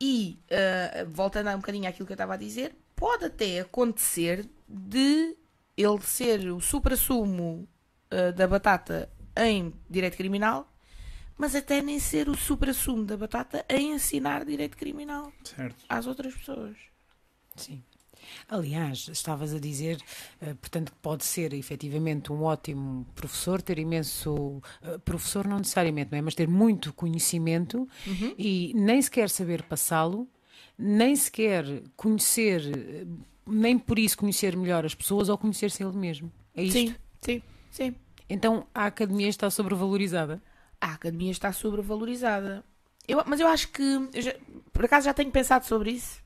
E, 0.00 0.38
eh, 0.48 1.04
voltando 1.10 1.50
um 1.50 1.56
bocadinho 1.56 1.88
àquilo 1.88 2.06
que 2.06 2.12
eu 2.12 2.14
estava 2.14 2.34
a 2.34 2.36
dizer, 2.36 2.76
pode 2.94 3.24
até 3.24 3.60
acontecer 3.60 4.48
de 4.68 5.36
ele 5.76 6.00
ser 6.02 6.50
o 6.52 6.60
supra-sumo 6.60 7.68
eh, 8.10 8.30
da 8.32 8.46
batata 8.46 9.10
em 9.36 9.74
direito 9.90 10.16
criminal, 10.16 10.72
mas 11.36 11.54
até 11.54 11.82
nem 11.82 11.98
ser 11.98 12.28
o 12.28 12.36
supra-sumo 12.36 13.04
da 13.04 13.16
batata 13.16 13.64
em 13.68 13.92
ensinar 13.92 14.44
direito 14.44 14.76
criminal 14.76 15.32
Certo. 15.44 15.84
às 15.88 16.06
outras 16.06 16.34
pessoas. 16.34 16.87
Sim. 17.58 17.82
Aliás, 18.48 19.08
estavas 19.08 19.54
a 19.54 19.58
dizer, 19.58 19.98
eh, 20.40 20.54
portanto, 20.54 20.92
que 20.92 20.98
pode 20.98 21.24
ser 21.24 21.52
efetivamente 21.54 22.32
um 22.32 22.42
ótimo 22.42 23.06
professor, 23.14 23.60
ter 23.62 23.78
imenso. 23.78 24.60
eh, 24.82 24.98
professor 24.98 25.46
não 25.46 25.58
necessariamente, 25.58 26.10
não 26.12 26.18
é? 26.18 26.22
Mas 26.22 26.34
ter 26.34 26.48
muito 26.48 26.92
conhecimento 26.92 27.88
Uhum. 28.06 28.34
e 28.38 28.72
nem 28.74 29.00
sequer 29.00 29.30
saber 29.30 29.62
passá-lo, 29.62 30.28
nem 30.76 31.14
sequer 31.16 31.64
conhecer, 31.96 32.60
eh, 32.76 33.06
nem 33.46 33.78
por 33.78 33.98
isso 33.98 34.16
conhecer 34.18 34.56
melhor 34.56 34.84
as 34.84 34.94
pessoas 34.94 35.28
ou 35.28 35.38
conhecer-se 35.38 35.82
ele 35.82 35.96
mesmo. 35.96 36.30
É 36.54 36.62
isto. 36.64 36.78
Sim, 36.78 36.94
sim, 37.22 37.42
sim. 37.70 37.94
Então 38.28 38.66
a 38.74 38.86
academia 38.86 39.28
está 39.28 39.48
sobrevalorizada. 39.50 40.42
A 40.80 40.92
academia 40.92 41.30
está 41.30 41.52
sobrevalorizada. 41.52 42.62
Eu, 43.06 43.22
mas 43.26 43.40
eu 43.40 43.48
acho 43.48 43.68
que, 43.68 43.82
eu 43.82 44.20
já- 44.22 44.34
por 44.72 44.84
acaso 44.84 45.06
já 45.06 45.14
tenho 45.14 45.30
pensado 45.30 45.64
sobre 45.64 45.92
isso 45.92 46.22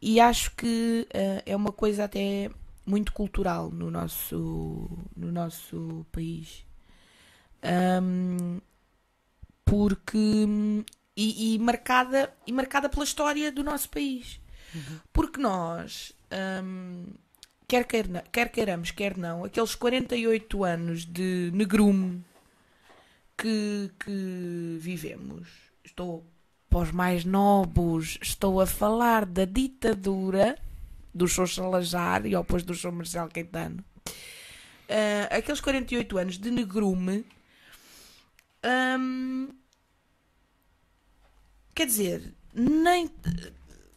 e 0.00 0.20
acho 0.20 0.52
que 0.56 1.06
eh, 1.12 1.42
é 1.46 1.56
uma 1.56 1.72
coisa 1.72 2.04
até 2.04 2.50
muito 2.86 3.12
cultural 3.12 3.70
no 3.70 3.90
nosso, 3.90 4.88
no 5.16 5.30
nosso 5.32 6.06
país. 6.12 6.64
Ahm, 7.62 8.60
porque 9.64 10.18
e, 11.16 11.54
e 11.54 11.58
marcada 11.58 12.32
e 12.46 12.52
marcada 12.52 12.88
pela 12.88 13.04
história 13.04 13.50
do 13.52 13.62
nosso 13.62 13.88
país 13.90 14.40
porque 15.12 15.40
nós 15.40 16.12
ahm, 16.30 17.06
quer, 17.66 17.84
queira- 17.84 18.24
quer 18.32 18.50
queiramos 18.50 18.90
quer 18.90 19.16
não 19.16 19.44
aqueles 19.44 19.74
48 19.74 20.64
anos 20.64 21.04
de 21.04 21.50
negrume 21.52 22.24
que, 23.36 23.90
que 24.04 24.78
vivemos 24.80 25.48
estou 25.84 26.24
para 26.68 26.80
os 26.80 26.90
mais 26.90 27.24
novos 27.24 28.18
estou 28.20 28.60
a 28.60 28.66
falar 28.66 29.24
da 29.24 29.44
ditadura 29.44 30.56
do 31.14 31.26
Sr. 31.26 31.48
Salazar 31.48 32.26
e 32.26 32.34
ao 32.34 32.42
depois 32.42 32.62
do 32.62 32.74
Sr. 32.74 32.92
Marcelo 32.92 33.30
Caetano 33.30 33.84
Ah, 34.88 35.36
aqueles 35.36 35.60
48 35.60 36.18
anos 36.18 36.38
de 36.38 36.50
negrume 36.50 37.24
ahm, 38.62 39.48
quer 41.74 41.86
dizer, 41.86 42.34
nem, 42.52 43.10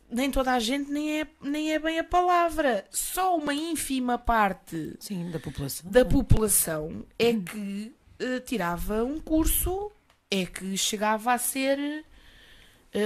nem 0.10 0.30
toda 0.30 0.54
a 0.54 0.60
gente 0.60 0.92
nem 0.92 1.22
é, 1.22 1.28
nem 1.42 1.74
é 1.74 1.80
bem 1.80 1.98
a 2.00 2.04
palavra. 2.04 2.86
Só 2.92 3.36
uma 3.38 3.54
ínfima 3.54 4.18
parte 4.18 4.96
Sim, 5.00 5.32
da 5.32 5.40
população. 5.40 5.92
da 5.92 6.06
população 6.06 7.06
é 7.18 7.34
que 7.34 7.94
eh, 8.20 8.40
tirava 8.42 9.04
um 9.04 9.20
curso, 9.20 9.92
é 10.30 10.46
que 10.46 10.78
chegava 10.78 11.34
a 11.34 11.38
ser 11.38 12.06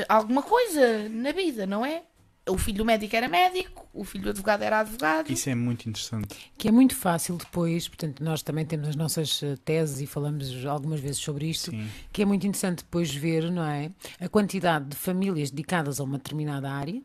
alguma 0.10 0.42
coisa 0.44 1.08
na 1.10 1.32
vida, 1.32 1.66
não 1.66 1.86
é? 1.86 2.04
O 2.48 2.60
filho 2.60 2.78
do 2.78 2.86
médico 2.86 3.16
era 3.16 3.28
médico, 3.28 3.88
o 3.92 4.04
filho 4.04 4.26
do 4.26 4.30
advogado 4.30 4.62
era 4.62 4.80
advogado. 4.82 5.32
Isso 5.32 5.50
é 5.50 5.56
muito 5.56 5.90
interessante. 5.90 6.28
Que 6.56 6.68
é 6.68 6.72
muito 6.72 6.96
fácil 6.96 7.38
depois, 7.38 7.88
portanto, 7.88 8.24
nós 8.24 8.44
também 8.44 8.64
temos 8.64 8.88
as 8.88 8.96
nossas 8.96 9.42
eh, 9.42 9.56
teses 9.66 10.00
e 10.00 10.06
falamos 10.06 10.64
algumas 10.64 11.00
vezes 11.00 11.18
sobre 11.18 11.48
isto, 11.50 11.72
Sim. 11.72 11.88
que 12.14 12.22
é 12.22 12.26
muito 12.26 12.46
interessante 12.46 12.84
depois 12.84 13.12
ver, 13.14 13.50
não 13.52 13.64
é? 13.66 13.90
A 14.20 14.30
quantidade 14.30 14.86
de 14.86 14.96
famílias 14.96 15.50
dedicadas 15.50 16.00
a 16.00 16.04
uma 16.04 16.18
determinada 16.20 16.70
área, 16.72 17.02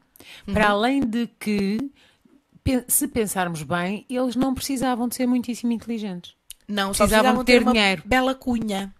para 0.53 0.69
além 0.69 1.01
de 1.01 1.27
que, 1.38 1.90
se 2.87 3.09
pensarmos 3.09 3.62
bem, 3.62 4.05
eles 4.11 4.37
não 4.37 4.53
precisavam 4.53 5.09
de 5.09 5.14
ser 5.14 5.27
muitíssimo 5.27 5.73
inteligentes. 5.73 6.35
Não, 6.69 6.88
precisavam 6.88 7.09
precisavam 7.09 7.45
ter 7.45 7.53
ter 7.55 7.62
uma 7.62 7.73
dinheiro. 7.73 8.03
bela 8.05 8.35
cunha. 8.35 8.95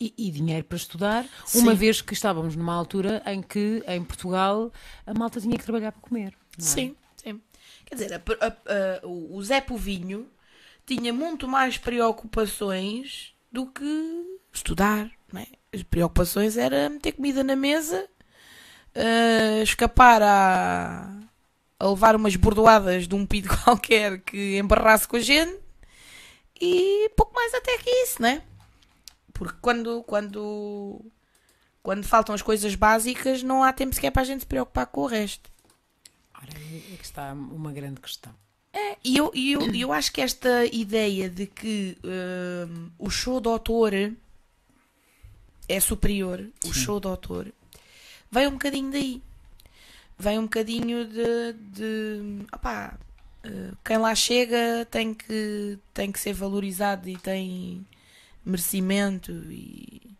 E, 0.00 0.14
e 0.16 0.30
dinheiro 0.30 0.64
para 0.64 0.76
estudar, 0.78 1.26
Sim. 1.44 1.58
uma 1.60 1.74
vez 1.74 2.00
que 2.00 2.14
estávamos 2.14 2.56
numa 2.56 2.74
altura 2.74 3.22
em 3.26 3.42
que, 3.42 3.82
em 3.86 4.02
Portugal, 4.02 4.72
a 5.06 5.12
malta 5.12 5.38
tinha 5.40 5.58
que 5.58 5.64
trabalhar 5.64 5.92
para 5.92 6.00
comer. 6.00 6.32
é? 6.58 6.62
Sim, 6.62 6.96
sim. 7.22 7.38
Quer 7.84 7.94
dizer, 7.96 8.14
a- 8.14 8.22
a- 8.46 8.46
a- 8.48 9.06
o 9.06 9.36
o 9.36 9.42
Zé 9.42 9.60
Povinho 9.60 10.26
tinha 10.86 11.12
muito 11.12 11.46
mais 11.46 11.76
preocupações 11.76 13.34
do 13.52 13.66
que 13.66 13.84
estudar. 14.52 15.10
Não 15.32 15.40
é? 15.42 15.46
As 15.72 15.82
preocupações 15.82 16.56
era 16.56 16.88
meter 16.88 17.12
comida 17.12 17.44
na 17.44 17.54
mesa, 17.54 18.08
eh, 18.94 19.62
escapar 19.62 20.22
a, 20.22 21.20
a 21.78 21.88
levar 21.90 22.16
umas 22.16 22.34
bordoadas 22.36 23.06
de 23.06 23.14
um 23.14 23.26
pido 23.26 23.48
qualquer 23.64 24.20
que 24.22 24.56
embarrasse 24.58 25.06
com 25.06 25.16
a 25.16 25.20
gente 25.20 25.58
e 26.60 27.10
pouco 27.16 27.34
mais 27.34 27.52
até 27.54 27.76
que 27.78 27.90
isso, 27.90 28.20
né? 28.22 28.42
Porque 29.40 29.56
quando, 29.62 30.02
quando, 30.02 31.00
quando 31.82 32.04
faltam 32.04 32.34
as 32.34 32.42
coisas 32.42 32.74
básicas, 32.74 33.42
não 33.42 33.64
há 33.64 33.72
tempo 33.72 33.94
sequer 33.94 34.10
para 34.10 34.20
a 34.20 34.24
gente 34.26 34.40
se 34.40 34.46
preocupar 34.46 34.84
com 34.84 35.00
o 35.00 35.06
resto. 35.06 35.50
Ora, 36.36 36.50
é 36.52 36.96
que 36.98 37.02
está 37.02 37.32
uma 37.32 37.72
grande 37.72 38.02
questão. 38.02 38.34
E 39.02 39.16
eu, 39.16 39.30
e 39.34 39.52
eu, 39.52 39.74
e 39.74 39.80
eu 39.80 39.94
acho 39.94 40.12
que 40.12 40.20
esta 40.20 40.66
ideia 40.66 41.30
de 41.30 41.46
que 41.46 41.96
hum, 42.04 42.90
o 42.98 43.08
show 43.08 43.40
doutor 43.40 43.94
é 45.66 45.80
superior, 45.80 46.46
o 46.66 46.74
Sim. 46.74 46.80
show 46.80 47.00
doutor, 47.00 47.50
vem 48.30 48.46
um 48.46 48.52
bocadinho 48.52 48.92
daí. 48.92 49.22
Vem 50.18 50.38
um 50.38 50.42
bocadinho 50.42 51.06
de. 51.06 51.54
de 51.54 52.46
opá, 52.52 52.98
eh, 53.42 53.72
quem 53.82 53.96
lá 53.96 54.14
chega 54.14 54.86
tem 54.90 55.14
que, 55.14 55.78
tem 55.94 56.12
que 56.12 56.20
ser 56.20 56.34
valorizado 56.34 57.08
e 57.08 57.16
tem 57.16 57.86
merecimento 58.44 59.32
e. 59.50 60.16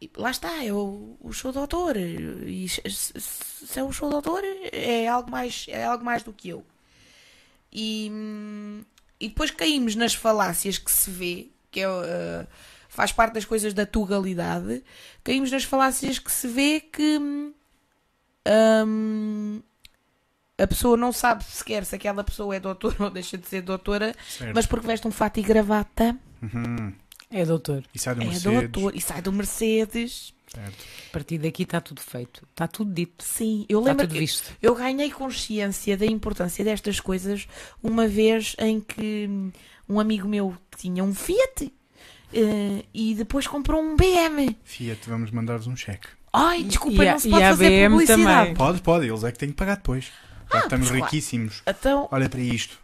e 0.00 0.10
lá 0.16 0.30
está, 0.30 0.64
é 0.64 0.72
o, 0.72 1.16
o 1.20 1.32
show 1.32 1.52
doutor. 1.52 1.96
E 1.96 2.68
se, 2.68 2.82
se- 2.90 3.78
é 3.78 3.82
o 3.84 3.92
show 3.92 4.10
doutor, 4.10 4.42
é 4.72 5.06
algo 5.08 5.30
mais, 5.30 5.66
é 5.68 5.84
algo 5.84 6.04
mais 6.04 6.22
do 6.22 6.32
que 6.32 6.48
eu. 6.48 6.64
E, 7.72 8.10
e 9.20 9.28
depois 9.28 9.50
caímos 9.50 9.94
nas 9.96 10.14
falácias 10.14 10.78
que 10.78 10.90
se 10.90 11.10
vê, 11.10 11.48
que 11.70 11.80
é, 11.80 11.88
uh, 11.88 12.46
faz 12.88 13.12
parte 13.12 13.34
das 13.34 13.44
coisas 13.46 13.72
da 13.72 13.86
tugalidade, 13.86 14.84
caímos 15.24 15.50
nas 15.50 15.64
falácias 15.64 16.18
que 16.18 16.30
se 16.30 16.46
vê 16.48 16.80
que 16.80 17.18
hum, 17.18 17.52
a 20.58 20.66
pessoa 20.66 20.96
não 20.96 21.12
sabe 21.12 21.44
sequer 21.44 21.84
se 21.84 21.94
aquela 21.94 22.22
pessoa 22.22 22.54
é 22.54 22.60
doutora 22.60 22.96
ou 23.04 23.10
deixa 23.10 23.38
de 23.38 23.46
ser 23.48 23.62
doutora, 23.62 24.14
Certo. 24.28 24.54
mas 24.54 24.66
porque 24.66 24.86
veste 24.86 25.08
um 25.08 25.12
fato 25.12 25.38
e 25.40 25.42
gravata, 25.42 26.16
Uhum. 26.42 26.92
É 27.32 27.44
doutor. 27.44 27.82
E 27.94 27.98
sai 27.98 28.14
do 28.14 28.22
é 28.22 28.24
Mercedes. 28.26 28.70
doutor 28.70 28.94
e 28.96 29.00
sai 29.00 29.22
do 29.22 29.32
Mercedes. 29.32 30.34
Certo. 30.54 30.84
A 31.08 31.12
partir 31.12 31.38
daqui 31.38 31.62
está 31.62 31.80
tudo 31.80 32.00
feito. 32.02 32.46
Está 32.50 32.68
tudo 32.68 32.92
dito. 32.92 33.24
Sim, 33.24 33.64
eu 33.68 33.78
Está 33.80 33.90
lembro 33.90 34.06
tudo 34.06 34.14
que 34.14 34.20
visto. 34.20 34.52
Eu 34.60 34.74
ganhei 34.74 35.10
consciência 35.10 35.96
da 35.96 36.04
importância 36.04 36.62
destas 36.64 37.00
coisas 37.00 37.46
uma 37.82 38.06
vez 38.06 38.54
em 38.58 38.78
que 38.80 39.28
um 39.88 39.98
amigo 39.98 40.28
meu 40.28 40.54
tinha 40.76 41.02
um 41.02 41.14
Fiat 41.14 41.72
eh, 42.34 42.84
e 42.92 43.14
depois 43.14 43.46
comprou 43.46 43.82
um 43.82 43.96
BM. 43.96 44.54
Fiat, 44.62 45.00
vamos 45.08 45.30
mandar-vos 45.30 45.66
um 45.66 45.76
cheque. 45.76 46.08
Ai, 46.32 46.62
desculpa, 46.64 47.02
E 47.04 47.08
a- 47.08 47.12
não 47.12 47.18
se 47.18 47.28
e 47.28 47.30
pode 47.30 47.44
a 47.44 47.48
fazer 47.50 47.68
BM 47.70 47.90
publicidade. 47.92 48.24
também. 48.24 48.54
Pode, 48.54 48.80
pode, 48.82 49.06
eles 49.06 49.24
é 49.24 49.32
que 49.32 49.38
têm 49.38 49.48
que 49.50 49.54
pagar 49.54 49.76
depois. 49.76 50.04
Já 50.52 50.58
que 50.58 50.64
estamos 50.66 50.90
riquíssimos. 50.90 51.62
Então, 51.66 52.08
Olha 52.10 52.28
para 52.28 52.40
isto. 52.40 52.78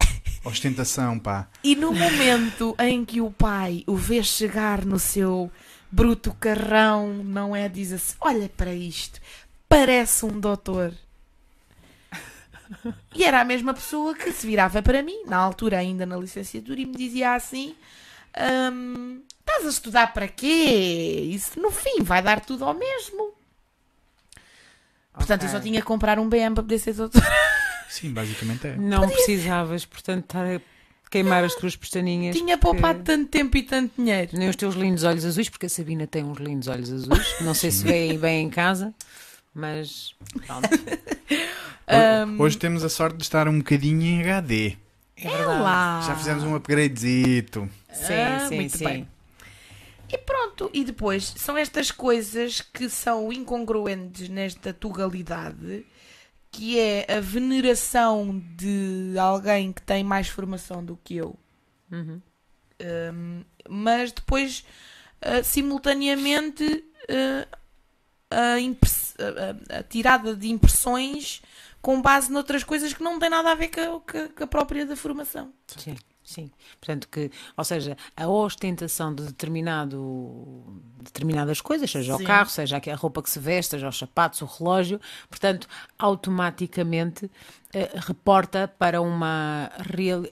Ostentação, 0.49 1.19
pá. 1.19 1.49
e 1.63 1.77
no 1.77 1.93
momento 1.93 2.75
em 2.79 3.05
que 3.05 3.21
o 3.21 3.31
pai 3.31 3.85
o 3.87 3.97
vê 3.97 4.23
chegar 4.23 4.85
no 4.85 4.99
seu 4.99 5.51
bruto 5.91 6.35
carrão, 6.35 7.23
não 7.25 7.55
é? 7.55 7.69
Diz 7.69 7.93
assim: 7.93 8.15
Olha 8.21 8.49
para 8.49 8.73
isto, 8.75 9.21
parece 9.69 10.25
um 10.25 10.41
doutor. 10.41 10.93
E 13.15 13.25
era 13.25 13.41
a 13.41 13.45
mesma 13.45 13.73
pessoa 13.73 14.15
que 14.15 14.31
se 14.31 14.47
virava 14.47 14.83
para 14.83 15.03
mim, 15.03 15.25
na 15.27 15.39
altura 15.39 15.79
ainda 15.79 16.05
na 16.05 16.17
licenciatura, 16.17 16.81
e 16.81 16.85
me 16.87 16.95
dizia 16.97 17.35
assim: 17.35 17.75
"Hum, 18.73 19.23
Estás 19.49 19.65
a 19.65 19.71
estudar 19.71 20.13
para 20.13 20.29
quê? 20.29 21.31
Isso 21.33 21.59
no 21.59 21.71
fim 21.71 22.03
vai 22.03 22.21
dar 22.21 22.41
tudo 22.41 22.67
ao 22.67 22.75
mesmo. 22.75 23.33
Portanto, 25.15 25.45
eu 25.45 25.49
só 25.49 25.59
tinha 25.59 25.81
que 25.81 25.87
comprar 25.87 26.19
um 26.19 26.29
BM 26.29 26.55
para 26.55 26.63
poder 26.63 26.79
ser 26.79 26.93
doutor. 26.93 27.23
Sim, 27.89 28.13
basicamente 28.13 28.67
é. 28.67 28.77
Não 28.77 29.09
precisavas, 29.09 29.85
portanto, 29.85 30.25
estar 30.25 30.45
a 30.47 30.61
queimar 31.11 31.43
as 31.45 31.55
tuas 31.55 31.75
pestaninhas. 31.75 32.37
Tinha 32.37 32.59
poupado 32.59 33.03
tanto 33.03 33.29
tempo 33.29 33.57
e 33.57 33.63
tanto 33.63 33.93
dinheiro. 33.97 34.31
Nem 34.35 34.49
os 34.49 34.57
teus 34.57 34.75
lindos 34.75 35.05
olhos 35.05 35.25
azuis, 35.25 35.49
porque 35.49 35.67
a 35.67 35.69
Sabina 35.69 36.07
tem 36.07 36.23
uns 36.25 36.39
lindos 36.39 36.69
olhos 36.69 36.93
azuis. 36.93 37.41
Não 37.41 37.55
sei 37.55 37.71
se 37.71 37.83
veem 37.85 38.19
bem 38.19 38.45
em 38.47 38.51
casa, 38.51 38.93
mas 39.55 40.15
pronto. 40.47 40.69
Ho- 42.39 42.43
Hoje 42.43 42.59
temos 42.59 42.85
a 42.85 42.89
sorte 42.89 43.17
de 43.17 43.23
estar 43.23 43.49
um 43.49 43.59
bocadinho 43.59 44.03
em 44.03 44.21
HD. 44.21 44.77
É 45.17 45.29
verdade. 45.29 45.63
lá. 45.63 46.03
Já 46.07 46.15
fizemos 46.15 46.45
um 46.45 46.55
upgradezito. 46.55 47.69
Sim, 47.93 48.13
Ah, 48.15 48.47
sim, 48.49 48.55
muito 48.57 48.77
sim. 48.77 48.85
bem. 48.85 49.09
E 50.11 50.17
pronto, 50.19 50.71
e 50.73 50.85
depois 50.85 51.35
são 51.37 51.57
estas 51.57 51.91
coisas 51.91 52.61
que 52.61 52.89
são 52.89 53.31
incongruentes 53.33 54.29
nesta 54.29 54.73
tugalidade, 54.73 55.85
que 56.51 56.79
é 56.79 57.07
a 57.17 57.21
veneração 57.21 58.43
de 58.57 59.15
alguém 59.19 59.73
que 59.73 59.83
tem 59.83 60.03
mais 60.03 60.29
formação 60.29 60.85
do 60.85 60.97
que 61.03 61.17
eu, 61.17 61.37
Uhum. 61.91 62.21
Um, 62.81 63.45
mas 63.69 64.13
depois, 64.13 64.65
ah, 65.21 65.43
simultaneamente, 65.43 66.85
ah, 67.11 67.49
a, 69.71 69.79
a- 69.79 69.83
tirada 69.83 70.37
de 70.37 70.49
impressões 70.49 71.43
com 71.81 72.01
base 72.01 72.31
noutras 72.31 72.63
coisas 72.65 72.93
que 72.93 73.03
não 73.03 73.19
têm 73.19 73.31
nada 73.31 73.51
a 73.51 73.55
ver 73.55 73.69
com 73.69 73.81
a, 73.81 74.01
com 74.01 74.19
a- 74.19 74.29
com 74.29 74.45
a 74.45 74.47
própria 74.47 74.85
da 74.87 74.95
formação. 74.97 75.53
Sim, 75.77 75.97
sim. 76.29 76.51
Portanto, 76.81 77.09
que, 77.11 77.31
ou 77.57 77.65
seja, 77.65 77.97
a 78.17 78.29
ostentação 78.29 79.15
de 79.15 79.25
determinado, 79.25 80.65
determinadas 81.03 81.61
coisas, 81.61 81.91
seja 81.91 82.17
Sim. 82.17 82.23
o 82.23 82.27
carro, 82.27 82.51
seja 82.51 82.77
a 82.93 82.95
roupa 82.95 83.23
que 83.23 83.31
se 83.31 83.39
veste, 83.39 83.71
seja 83.71 83.89
os 83.89 83.99
sapatos, 83.99 84.43
o 84.43 84.47
relógio, 84.47 85.01
portanto, 85.29 85.67
automaticamente 85.99 87.31
eh, 87.73 87.91
reporta 87.97 88.69
para 88.69 89.01
uma, 89.01 89.71
real, 89.79 90.25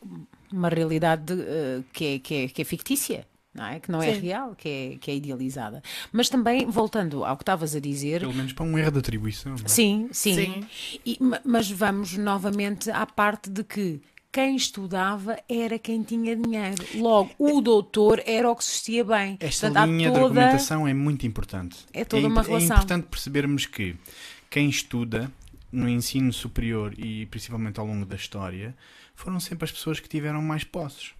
uma 0.52 0.68
realidade 0.68 1.32
eh, 1.32 1.82
que, 1.92 2.04
é, 2.04 2.18
que, 2.18 2.34
é, 2.34 2.48
que 2.48 2.62
é 2.62 2.64
fictícia. 2.64 3.26
Não 3.54 3.64
é? 3.66 3.80
Que 3.80 3.90
não 3.90 4.02
é 4.02 4.12
Sim. 4.12 4.20
real, 4.20 4.54
que 4.54 4.68
é, 4.68 4.98
que 4.98 5.10
é 5.10 5.14
idealizada. 5.16 5.82
Mas 6.12 6.28
também, 6.28 6.66
voltando 6.66 7.24
ao 7.24 7.38
que 7.38 7.42
estavas 7.42 7.74
a 7.74 7.80
dizer, 7.80 8.20
Pelo 8.20 8.34
menos 8.34 8.52
para 8.52 8.66
um 8.66 8.76
erro 8.78 8.90
de 8.92 8.98
atribuição. 8.98 9.54
não 9.54 9.64
é? 9.64 9.68
Sim, 9.68 10.08
sim. 10.12 10.34
Sim. 10.34 10.66
E- 11.06 11.16
ma- 11.18 11.40
mas 11.42 11.70
vamos 11.70 12.18
novamente 12.18 12.90
à 12.90 13.06
parte 13.06 13.48
de 13.48 13.64
que 13.64 13.98
quem 14.36 14.54
estudava 14.54 15.38
era 15.48 15.78
quem 15.78 16.02
tinha 16.02 16.36
dinheiro. 16.36 16.84
Logo, 16.96 17.30
o 17.38 17.62
doutor 17.62 18.22
era 18.26 18.50
o 18.50 18.54
que 18.54 18.62
se 18.64 18.72
vestia 18.72 19.02
bem. 19.04 19.38
Esta 19.40 19.68
Portanto, 19.68 19.88
linha 19.90 20.10
de 20.10 20.14
toda- 20.14 20.26
argumentação 20.26 20.86
é 20.86 20.92
muito 20.92 21.26
importante. 21.26 21.78
É 21.90 22.04
toda 22.04 22.26
uma 22.28 22.40
imp- 22.42 22.46
relação. 22.48 22.76
É 22.76 22.78
importante 22.80 23.06
percebermos 23.06 23.64
que 23.64 23.96
quem 24.50 24.68
estuda 24.68 25.32
no 25.72 25.88
ensino 25.88 26.30
superior 26.34 26.92
e 26.98 27.24
principalmente 27.26 27.80
ao 27.80 27.86
longo 27.86 28.04
da 28.04 28.14
história 28.16 28.76
foram 29.14 29.40
sempre 29.40 29.64
as 29.64 29.72
pessoas 29.72 30.00
que 30.00 30.08
tiveram 30.08 30.42
mais 30.42 30.64
posses. 30.64 31.12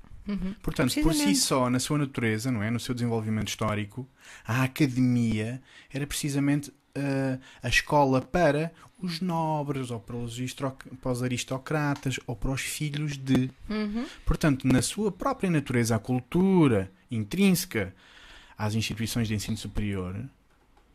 Portanto, 0.63 0.93
por 1.03 1.15
si 1.15 1.35
só, 1.37 1.71
na 1.71 1.79
sua 1.79 1.97
natureza, 1.99 2.51
não 2.51 2.61
é? 2.63 2.69
no 2.71 2.81
seu 2.81 2.93
desenvolvimento 2.95 3.49
histórico, 3.49 4.07
a 4.45 4.65
academia 4.65 5.63
era 5.91 6.05
precisamente 6.07 6.71
ah, 6.97 7.39
a 7.63 7.69
escola 7.69 8.21
para 8.21 8.73
os 9.03 9.21
nobres, 9.21 9.91
ou 9.91 10.01
para 10.01 10.17
os, 10.17 10.39
para 11.03 11.13
os 11.13 11.23
aristocratas, 11.23 12.19
ou 12.27 12.35
para 12.35 12.51
os 12.51 12.63
filhos 12.63 13.17
de. 13.17 13.51
Portanto, 14.25 14.67
na 14.67 14.81
sua 14.83 15.13
própria 15.13 15.51
natureza, 15.51 15.97
a 15.97 15.99
cultura 15.99 16.91
intrínseca 17.11 17.95
às 18.57 18.75
instituições 18.75 19.29
de 19.29 19.35
ensino 19.35 19.57
superior 19.57 20.25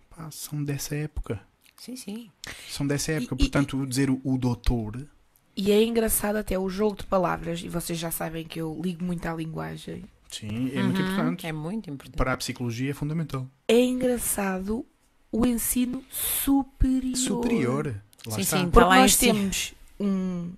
pá, 0.10 0.30
são 0.32 0.64
dessa 0.64 0.96
época. 0.96 1.40
Sim, 1.78 1.96
sim. 1.96 2.32
São 2.70 2.86
dessa 2.86 3.12
época. 3.14 3.36
e- 3.36 3.38
Portanto, 3.38 3.86
dizer 3.88 4.10
o, 4.10 4.20
o 4.24 4.38
doutor. 4.38 5.08
E 5.56 5.72
é 5.72 5.84
engraçado 5.84 6.38
até 6.38 6.58
o 6.58 6.70
jogo 6.70 6.98
de 6.98 7.06
palavras, 7.06 7.62
e 7.62 7.68
vocês 7.70 8.00
já 8.00 8.10
sabem 8.10 8.46
que 8.46 8.60
eu 8.62 8.80
ligo 8.84 9.04
muito 9.04 9.26
à 9.28 9.34
linguagem. 9.34 10.06
Sim, 10.30 10.72
é 10.74 10.82
muito 10.82 11.02
Uhum, 11.02 11.08
importante. 11.08 11.46
É 11.48 11.52
muito 11.52 11.90
importante. 11.90 12.18
Para 12.18 12.34
a 12.34 12.38
psicologia 12.38 12.92
é 12.92 12.94
fundamental. 12.94 13.48
É 13.68 13.80
engraçado 13.80 14.86
o 15.32 15.46
ensino 15.46 16.04
superior. 16.10 17.16
Superior. 17.18 17.96
Lá 18.26 18.36
Sim, 18.36 18.42
está. 18.42 18.58
sim. 18.60 18.70
Porque 18.70 18.94
em 18.94 19.00
nós 19.00 19.16
temos 19.18 19.74
um 20.00 20.52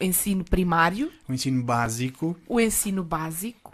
ensino 0.00 0.44
primário, 0.44 1.12
O 1.28 1.32
ensino 1.32 1.62
básico. 1.62 2.36
o 2.48 2.60
ensino 2.60 3.02
básico, 3.02 3.72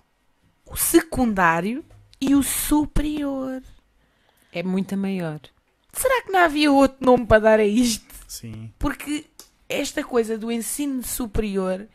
o 0.66 0.76
secundário 0.76 1.84
e 2.20 2.34
o 2.34 2.42
superior. 2.42 3.62
É 4.52 4.62
muito 4.62 4.96
maior. 4.96 5.40
Será 5.92 6.22
que 6.22 6.30
não 6.30 6.40
havia 6.40 6.70
outro 6.70 6.98
nome 7.04 7.26
para 7.26 7.40
dar 7.40 7.60
a 7.60 7.64
isto? 7.64 8.14
Sim. 8.26 8.72
Porque 8.78 9.24
esta 9.68 10.02
coisa 10.04 10.36
do 10.38 10.50
ensino 10.52 11.02
superior 11.02 11.86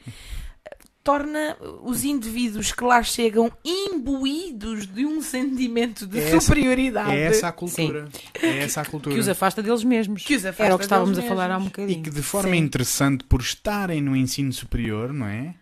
torna 1.04 1.58
os 1.84 2.04
indivíduos 2.06 2.72
que 2.72 2.84
lá 2.84 3.04
chegam 3.04 3.52
imbuídos 3.64 4.88
de 4.88 5.06
um 5.06 5.22
sentimento 5.22 6.08
de 6.08 6.18
É 6.20 6.28
essa- 6.30 6.40
superioridade. 6.42 7.12
É 7.12 7.22
essa 7.24 7.48
a 7.50 7.52
cultura. 7.52 8.08
É 8.42 8.58
essa 8.60 8.82
a 8.82 8.86
cultura. 8.86 9.14
Que 9.16 9.20
os 9.20 9.28
afasta 9.28 9.62
deles 9.62 9.84
mesmos. 9.84 10.24
Que 10.24 10.36
os 10.36 10.46
afasta 10.46 10.64
Era 10.64 10.76
o 10.76 10.78
que 10.78 10.86
estávamos 10.86 11.18
a 11.18 11.22
falar 11.24 11.52
há 11.52 11.58
um 11.58 11.62
mesmos. 11.62 11.68
E 11.68 11.70
bocadinho. 11.72 12.04
que 12.04 12.10
de 12.10 12.22
forma 12.22 12.52
Sim. 12.52 12.58
interessante, 12.58 13.24
por 13.26 13.42
estarem 13.42 14.02
no 14.02 14.16
ensino 14.16 14.54
superior, 14.54 15.12
não 15.12 15.26
é? 15.28 15.56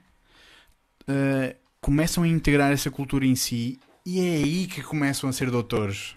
Eh, 1.08 1.56
começam 1.82 2.24
a 2.24 2.28
integrar 2.28 2.72
essa 2.72 2.92
cultura 2.92 3.26
em 3.26 3.36
si 3.36 3.80
e 4.06 4.20
é 4.20 4.36
aí 4.44 4.68
que 4.68 4.82
começam 4.84 5.30
a 5.30 5.34
ser 5.34 5.50
doutores. 5.50 6.16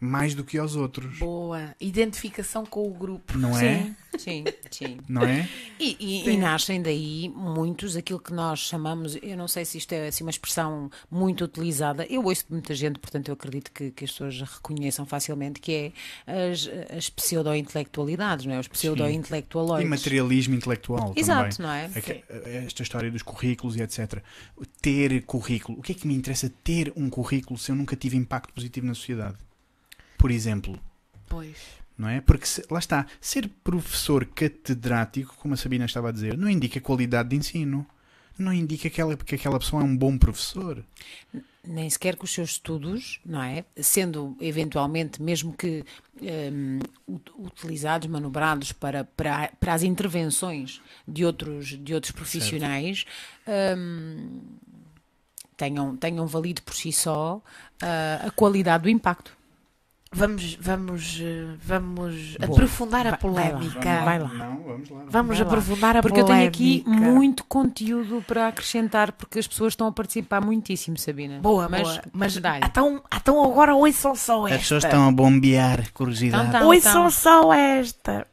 Mais 0.00 0.34
do 0.34 0.42
que 0.42 0.58
aos 0.58 0.74
outros. 0.74 1.18
Boa. 1.20 1.76
Identificação 1.80 2.66
com 2.66 2.88
o 2.88 2.92
grupo. 2.92 3.38
Não 3.38 3.56
é? 3.56 3.94
Sim, 4.18 4.44
sim. 4.70 4.98
Não 5.08 5.22
é? 5.22 5.48
E, 5.80 5.96
e- 5.98 6.28
e 6.30 6.36
nascem 6.36 6.80
daí 6.82 7.28
muitos, 7.34 7.96
aquilo 7.96 8.18
que 8.20 8.32
nós 8.32 8.60
chamamos, 8.60 9.16
eu 9.22 9.36
não 9.36 9.48
sei 9.48 9.64
se 9.64 9.78
isto 9.78 9.92
é 9.92 10.08
assim, 10.08 10.22
uma 10.24 10.30
expressão 10.30 10.90
muito 11.10 11.44
utilizada, 11.44 12.06
eu 12.10 12.24
ouço 12.24 12.44
de 12.46 12.52
muita 12.52 12.74
gente, 12.74 12.98
portanto 12.98 13.28
eu 13.28 13.34
acredito 13.34 13.70
que, 13.72 13.90
que 13.90 14.04
as 14.04 14.10
pessoas 14.12 14.40
reconheçam 14.40 15.06
facilmente, 15.06 15.60
que 15.60 15.92
é 16.26 16.50
as, 16.50 16.68
as 16.96 17.10
pseudo-intelectualidades, 17.10 18.46
não 18.46 18.54
é? 18.54 18.60
Os 18.60 18.68
pseudo-intelectualoides. 18.68 19.86
E 19.86 19.90
materialismo 19.90 20.54
intelectual 20.54 21.12
Exato, 21.16 21.56
também. 21.56 21.66
não 21.66 21.72
é? 21.74 21.90
É 22.44 22.64
Esta 22.66 22.82
história 22.82 23.10
dos 23.10 23.22
currículos 23.22 23.76
e 23.76 23.82
etc. 23.82 24.22
Ter 24.80 25.22
currículo. 25.22 25.78
O 25.78 25.82
que 25.82 25.92
é 25.92 25.94
que 25.94 26.06
me 26.06 26.14
interessa 26.14 26.50
ter 26.62 26.92
um 26.96 27.08
currículo 27.08 27.58
se 27.58 27.70
eu 27.70 27.76
nunca 27.76 27.96
tive 27.96 28.16
impacto 28.16 28.52
positivo 28.52 28.86
na 28.86 28.94
sociedade? 28.94 29.36
Por 30.18 30.30
exemplo, 30.30 30.78
Pois. 31.28 31.56
Não 31.96 32.08
é? 32.08 32.20
Porque 32.20 32.46
se- 32.46 32.64
lá 32.70 32.78
está, 32.78 33.06
ser 33.20 33.48
professor 33.62 34.24
catedrático, 34.26 35.36
como 35.38 35.54
a 35.54 35.56
Sabina 35.56 35.84
estava 35.84 36.08
a 36.08 36.12
dizer, 36.12 36.36
não 36.36 36.48
indica 36.48 36.80
qualidade 36.80 37.28
de 37.30 37.36
ensino. 37.36 37.86
Não 38.38 38.52
indica 38.52 38.82
que 38.82 38.88
aquela, 38.88 39.14
que 39.16 39.34
aquela 39.34 39.58
pessoa 39.58 39.82
é 39.82 39.84
um 39.84 39.94
bom 39.96 40.16
professor. 40.16 40.82
nem 41.64 41.88
sequer 41.88 42.16
com 42.16 42.24
os 42.24 42.32
seus 42.32 42.52
estudos, 42.52 43.20
não 43.24 43.40
é? 43.42 43.64
Sendo 43.76 44.34
eventualmente, 44.40 45.22
mesmo 45.22 45.52
que 45.52 45.84
ut- 47.06 47.30
utilizados, 47.38 48.08
manobrados 48.08 48.72
para, 48.72 49.04
para, 49.04 49.52
para 49.60 49.74
as 49.74 49.82
intervenções 49.82 50.80
de 51.06 51.24
outros, 51.26 51.78
de 51.78 51.94
outros 51.94 52.10
profissionais, 52.10 53.04
hum, 53.76 54.40
tenham, 55.56 55.96
tenham 55.96 56.26
valido 56.26 56.62
por 56.62 56.74
si 56.74 56.90
só 56.90 57.40
ah, 57.80 58.26
a 58.26 58.30
qualidade 58.30 58.84
do 58.84 58.88
impacto. 58.88 59.36
Vamos, 60.14 60.54
vamos, 60.60 61.18
eh, 61.22 61.56
vamos 61.64 62.36
Boa. 62.36 62.50
aprofundar 62.52 63.06
a 63.06 63.10
Vai- 63.12 63.18
vai 63.18 63.30
lá. 63.44 63.50
polémica. 63.58 64.04
Vai 64.04 64.18
lá. 64.18 64.28
Não, 64.28 64.62
vamos 64.62 64.90
lá. 64.90 65.04
Vamos 65.08 65.38
Vai 65.38 65.46
lá. 65.46 65.50
aprofundar 65.52 65.96
a 65.96 66.02
Porque 66.02 66.20
eu 66.20 66.24
tenho 66.26 66.50
polémica. 66.50 66.56
aqui 66.58 66.84
muito 66.86 67.44
conteúdo 67.44 68.22
para 68.26 68.48
acrescentar, 68.48 69.12
porque 69.12 69.38
as 69.38 69.46
pessoas 69.46 69.72
estão 69.72 69.86
a 69.86 69.92
participar 69.92 70.42
muitíssimo, 70.44 70.98
Sabina. 70.98 71.40
Boa, 71.40 71.66
mas, 71.66 71.82
boa. 71.82 72.02
Mas 72.12 72.36
então, 72.36 73.02
então 73.14 73.42
agora 73.42 73.74
ouçam 73.74 74.14
só 74.14 74.46
esta. 74.46 74.56
As 74.56 74.62
pessoas 74.62 74.84
estão 74.84 75.08
a 75.08 75.12
bombear 75.12 75.90
curiosidade. 75.92 76.46
Então 76.48 76.60
tá. 76.60 76.66
Ouçam 76.66 77.10
só 77.10 77.52
esta. 77.54 78.26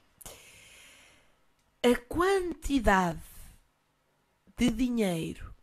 A 1.82 1.96
quantidade 2.10 3.20
de 4.58 4.70
dinheiro 4.70 5.54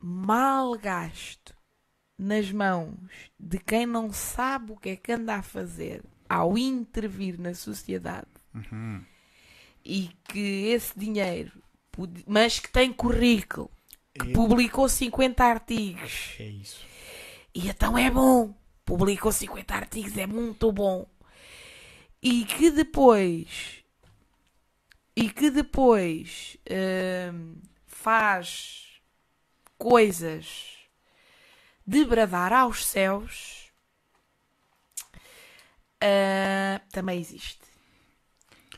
mal 0.00 0.72
gasto 0.78 1.54
nas 2.18 2.50
mãos 2.50 2.94
de 3.38 3.58
quem 3.58 3.86
não 3.86 4.12
sabe 4.12 4.72
o 4.72 4.76
que 4.76 4.88
é 4.90 4.96
que 4.96 5.12
anda 5.12 5.36
a 5.36 5.42
fazer 5.42 6.02
ao 6.28 6.58
intervir 6.58 7.38
na 7.40 7.54
sociedade 7.54 8.26
Uhum. 8.54 9.02
e 9.84 10.10
que 10.24 10.66
esse 10.68 10.98
dinheiro, 10.98 11.52
mas 12.26 12.58
que 12.58 12.70
tem 12.70 12.92
currículo, 12.92 13.70
que 14.12 14.30
É- 14.30 14.32
publicou 14.32 14.88
50 14.88 15.44
artigos, 15.44 16.34
É 16.40 16.44
isso. 16.44 16.84
e 17.54 17.68
então 17.68 17.96
é 17.96 18.10
bom. 18.10 18.54
Publicou 18.84 19.30
50 19.30 19.74
artigos, 19.74 20.16
é 20.16 20.26
muito 20.26 20.72
bom. 20.72 21.06
E 22.22 22.44
que 22.46 22.70
depois. 22.70 23.84
E 25.14 25.28
que 25.30 25.50
depois 25.50 26.56
hum, 27.32 27.56
faz 27.86 28.86
coisas 29.76 30.77
de 31.88 32.04
bradar 32.04 32.52
aos 32.52 32.84
céus. 32.84 33.72
ah, 36.02 36.80
também 36.92 37.18
existe. 37.18 37.66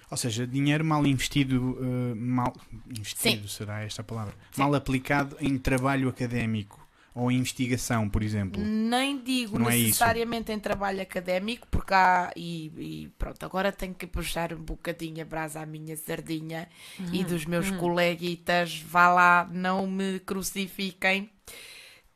Ou 0.09 0.16
seja, 0.16 0.46
dinheiro 0.46 0.85
mal 0.85 1.05
investido, 1.05 1.77
eh, 1.81 2.14
mal 2.14 2.55
investido 2.88 3.49
será 3.49 3.83
esta 3.83 4.03
a 4.03 4.05
palavra, 4.05 4.35
mal 4.57 4.75
aplicado 4.75 5.37
em 5.40 5.57
trabalho 5.59 6.09
académico 6.09 6.81
ou 7.14 7.31
em 7.31 7.38
investigação, 7.38 8.09
por 8.09 8.23
exemplo. 8.23 8.61
Nem 8.61 9.20
digo 9.23 9.59
Não 9.59 9.68
é 9.68 9.77
necessariamente 9.77 10.53
em 10.53 10.59
trabalho 10.59 11.03
académico, 11.03 11.66
porque 11.68 11.92
há. 11.92 12.33
E, 12.37 12.73
e 12.77 13.09
pronto, 13.18 13.44
agora 13.44 13.73
tenho 13.73 13.94
que 13.94 14.07
puxar 14.07 14.53
um 14.53 14.62
bocadinho 14.62 15.23
a 15.23 15.25
brasa 15.25 15.61
à 15.61 15.66
minha 15.66 15.96
sardinha 15.96 16.68
e 17.12 17.25
dos 17.25 17.44
meus 17.44 17.70
coleguitas. 17.73 18.81
Vá 18.81 19.12
lá, 19.12 19.49
não 19.53 19.87
me 19.87 20.20
crucifiquem. 20.20 21.29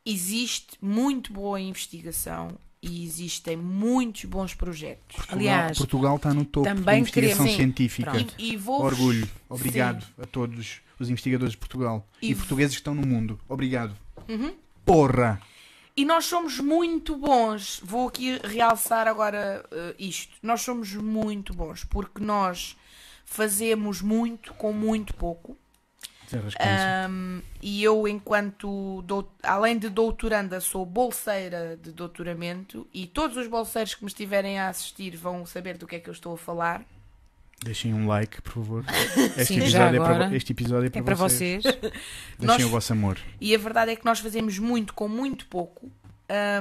Existe 0.06 0.76
muito 0.82 1.32
boa 1.32 1.60
investigação 1.60 2.58
e 2.82 3.02
existem 3.04 3.56
muitos 3.56 4.24
bons 4.26 4.52
projetos. 4.54 5.16
Portugal, 5.16 5.38
Aliás, 5.38 5.78
Portugal 5.78 6.16
está 6.16 6.34
no 6.34 6.44
topo 6.44 6.66
da 6.66 6.74
também 6.74 7.00
investigação 7.00 7.38
queria- 7.38 7.50
sim, 7.52 7.56
científica. 7.56 8.10
pronto. 8.10 8.34
E, 8.38 8.52
e 8.52 8.56
vou 8.56 8.82
Orgulho. 8.82 9.28
Obrigado 9.48 10.06
a 10.20 10.26
todos 10.26 10.80
os 10.98 11.08
investigadores 11.08 11.52
de 11.52 11.58
Portugal 11.58 12.06
e, 12.20 12.30
E- 12.32 12.34
portugueses 12.34 12.76
que 12.76 12.80
estão 12.80 12.94
no 12.94 13.06
mundo. 13.06 13.40
Obrigado. 13.48 13.96
Uhum. 14.28 14.52
Porra! 14.84 15.40
E 15.96 16.04
nós 16.04 16.26
somos 16.26 16.58
muito 16.58 17.16
bons. 17.16 17.80
Vou 17.82 18.08
aqui 18.08 18.38
realçar 18.44 19.06
agora 19.08 19.64
eh, 19.70 19.94
isto. 19.98 20.34
Nós 20.42 20.60
somos 20.60 20.92
muito 20.94 21.54
bons 21.54 21.84
porque 21.84 22.22
nós 22.22 22.76
fazemos 23.24 24.02
muito 24.02 24.52
com 24.54 24.72
muito 24.72 25.14
pouco. 25.14 25.56
Um, 26.32 27.40
e 27.62 27.82
eu, 27.82 28.06
enquanto 28.08 29.04
além 29.42 29.78
de 29.78 29.88
doutoranda, 29.88 30.60
sou 30.60 30.84
bolseira 30.84 31.78
de 31.82 31.92
doutoramento 31.92 32.86
e 32.92 33.06
todos 33.06 33.36
os 33.36 33.46
bolseiros 33.46 33.94
que 33.94 34.02
me 34.04 34.08
estiverem 34.08 34.58
a 34.58 34.68
assistir 34.68 35.16
vão 35.16 35.44
saber 35.46 35.76
do 35.78 35.86
que 35.86 35.96
é 35.96 35.98
que 36.00 36.08
eu 36.08 36.12
estou 36.12 36.34
a 36.34 36.38
falar. 36.38 36.84
Deixem 37.62 37.94
um 37.94 38.06
like, 38.06 38.42
por 38.42 38.52
favor. 38.52 38.84
Este, 39.36 39.44
Sim, 39.54 39.60
episódio, 39.60 40.02
é 40.02 40.04
para, 40.06 40.36
este 40.36 40.52
episódio 40.52 40.86
é 40.86 40.90
para, 40.90 41.00
É 41.00 41.02
para 41.04 41.14
vocês. 41.14 41.62
vocês. 41.62 41.80
Deixem 42.38 42.46
Nós- 42.46 42.64
o 42.64 42.68
vosso 42.68 42.92
amor. 42.92 43.18
E 43.40 43.54
a 43.54 43.58
verdade 43.58 43.92
é 43.92 43.96
que 43.96 44.04
nós 44.04 44.18
fazemos 44.20 44.58
muito 44.58 44.92
com 44.94 45.08
muito 45.08 45.46
pouco. 45.46 45.90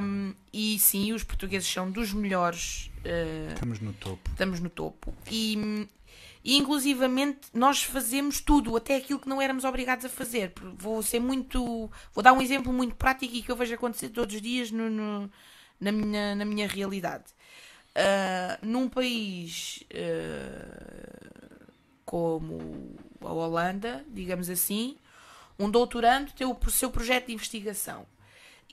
Um, 0.02 0.34
e 0.52 0.78
sim, 0.78 1.12
os 1.12 1.24
portugueses 1.24 1.68
são 1.68 1.90
dos 1.90 2.12
melhores. 2.12 2.90
uh, 3.04 3.52
Estamos 3.54 3.80
no 3.80 3.92
topo. 3.94 4.30
estamos 4.30 4.60
no 4.60 4.68
topo. 4.70 5.12
E, 5.30 5.86
e 6.44 6.56
inclusivamente 6.58 7.40
nós 7.54 7.82
fazemos 7.82 8.40
tudo, 8.40 8.76
até 8.76 8.96
aquilo 8.96 9.18
que 9.18 9.28
não 9.28 9.40
éramos 9.42 9.64
obrigados 9.64 10.04
a 10.04 10.08
fazer. 10.08 10.52
Vou 10.78 11.02
ser 11.02 11.20
muito. 11.20 11.90
Vou 12.12 12.22
dar 12.22 12.32
um 12.34 12.42
exemplo 12.42 12.72
muito 12.72 12.94
prático 12.96 13.34
e 13.34 13.42
que 13.42 13.50
eu 13.50 13.56
vejo 13.56 13.74
acontecer 13.74 14.10
todos 14.10 14.34
os 14.36 14.42
dias 14.42 14.70
no, 14.70 14.90
no- 14.90 15.30
na, 15.80 15.92
minha, 15.92 16.34
na 16.34 16.44
minha 16.44 16.68
realidade. 16.68 17.24
Ah, 17.94 18.58
num 18.62 18.88
país 18.88 19.84
ah, 19.94 21.30
como 22.04 22.96
a 23.22 23.32
Holanda, 23.32 24.04
digamos 24.08 24.50
assim, 24.50 24.96
um 25.58 25.70
doutorando 25.70 26.32
tem 26.32 26.46
o 26.46 26.56
seu 26.70 26.90
projeto 26.90 27.26
de 27.28 27.34
investigação. 27.34 28.06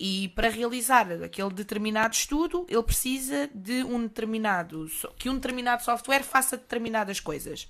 E 0.04 0.30
para 0.30 0.50
realizar 0.50 1.12
aquele 1.24 1.52
determinado 1.52 2.16
estudo, 2.16 2.66
ele 2.68 2.82
precisa 2.82 3.48
de 3.54 3.84
um 3.84 4.02
determinado 4.02 4.90
que 5.16 5.30
um 5.30 5.36
determinado 5.36 5.84
software 5.84 6.24
faça 6.24 6.58
determinadas 6.58 7.20
coisas. 7.20 7.68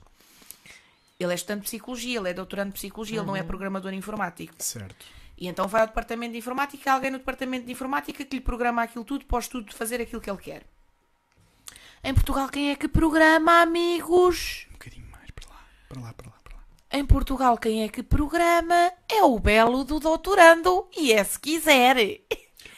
Ele 1.20 1.34
é 1.34 1.36
estudante 1.36 1.64
de 1.64 1.66
psicologia, 1.66 2.20
ele 2.20 2.30
é 2.30 2.34
doutorando 2.34 2.70
de 2.70 2.76
psicologia, 2.76 3.18
ele 3.18 3.28
não 3.28 3.36
é 3.36 3.44
programador 3.44 3.94
informático. 3.94 4.54
Certo. 4.60 5.06
E 5.38 5.46
então 5.46 5.68
vai 5.68 5.82
ao 5.82 5.88
departamento 5.88 6.32
de 6.32 6.38
informática, 6.38 6.90
há 6.90 6.94
alguém 6.94 7.12
no 7.12 7.18
departamento 7.18 7.66
de 7.66 7.74
informática 7.74 8.24
que 8.24 8.38
lhe 8.38 8.42
programa 8.42 8.82
aquilo 8.82 9.04
tudo 9.04 9.26
para 9.26 9.36
o 9.36 9.40
estudo 9.40 9.74
fazer 9.74 10.00
aquilo 10.00 10.22
que 10.22 10.30
ele 10.30 10.40
quer. 10.40 10.64
Em 12.02 12.14
Portugal, 12.14 12.48
quem 12.48 12.72
é 12.72 12.78
que 12.78 12.88
programa, 12.88 13.62
amigos? 13.62 14.68
Um 14.70 14.72
bocadinho 14.72 15.12
mais. 15.12 15.30
Para 15.32 15.50
lá, 15.50 15.66
para 15.90 16.00
lá, 16.00 16.14
para 16.14 16.30
lá. 16.30 16.41
Em 16.92 17.06
Portugal, 17.06 17.58
quem 17.58 17.84
é 17.84 17.88
que 17.90 18.04
programa 18.04 18.92
é 19.10 19.24
o 19.24 19.40
belo 19.40 19.84
do 19.86 20.00
doutorando, 20.00 20.88
e 20.98 21.14
é 21.14 21.24
se 21.24 21.40
quiser. 21.40 21.96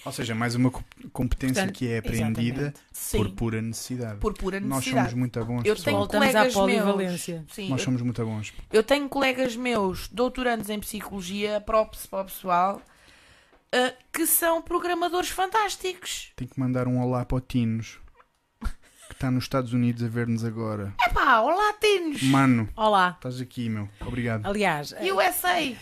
Ou 0.05 0.11
seja, 0.11 0.35
mais 0.35 0.53
uma 0.53 0.69
co- 0.69 0.83
competência 1.11 1.63
Portanto, 1.63 1.77
que 1.77 1.89
é 1.89 1.97
aprendida 1.97 2.73
por 3.11 3.29
pura 3.31 3.61
necessidade. 3.61 4.19
por 4.19 4.33
pura 4.33 4.59
Nós 4.59 4.69
necessidade. 4.79 5.09
somos 5.09 5.19
muito 5.19 5.45
bons. 5.45 5.61
Eu 5.65 5.75
tenho 5.75 5.97
Voltamos 5.97 6.27
à 6.27 6.31
colegas 6.31 6.53
polivalência. 6.53 7.35
meus. 7.39 7.53
Sim, 7.53 7.69
Nós 7.69 7.79
eu, 7.79 7.85
somos 7.85 8.01
muito 8.01 8.23
bons. 8.25 8.53
eu 8.71 8.83
tenho 8.83 9.07
colegas 9.09 9.55
meus, 9.55 10.07
doutorandos 10.09 10.69
em 10.69 10.79
psicologia, 10.79 11.59
props 11.61 12.05
para 12.05 12.21
o 12.21 12.25
pessoal, 12.25 12.81
ah, 13.71 13.93
que 14.11 14.27
são 14.27 14.61
programadores 14.61 15.29
fantásticos. 15.29 16.33
Tenho 16.35 16.51
que 16.51 16.59
mandar 16.59 16.87
um 16.87 17.01
olá 17.01 17.23
para 17.25 17.37
o 17.37 17.41
Tinos, 17.41 17.97
está 19.23 19.31
nos 19.31 19.45
Estados 19.45 19.71
Unidos 19.71 20.03
a 20.03 20.07
ver-nos 20.09 20.43
agora. 20.43 20.93
Epá, 21.07 21.39
olá, 21.39 21.73
Tinos! 21.79 22.21
Mano, 22.23 22.67
Olá. 22.75 23.13
estás 23.15 23.39
aqui, 23.39 23.69
meu. 23.69 23.87
Obrigado. 24.05 24.45
Aliás, 24.45 24.93
USA! 25.01 25.73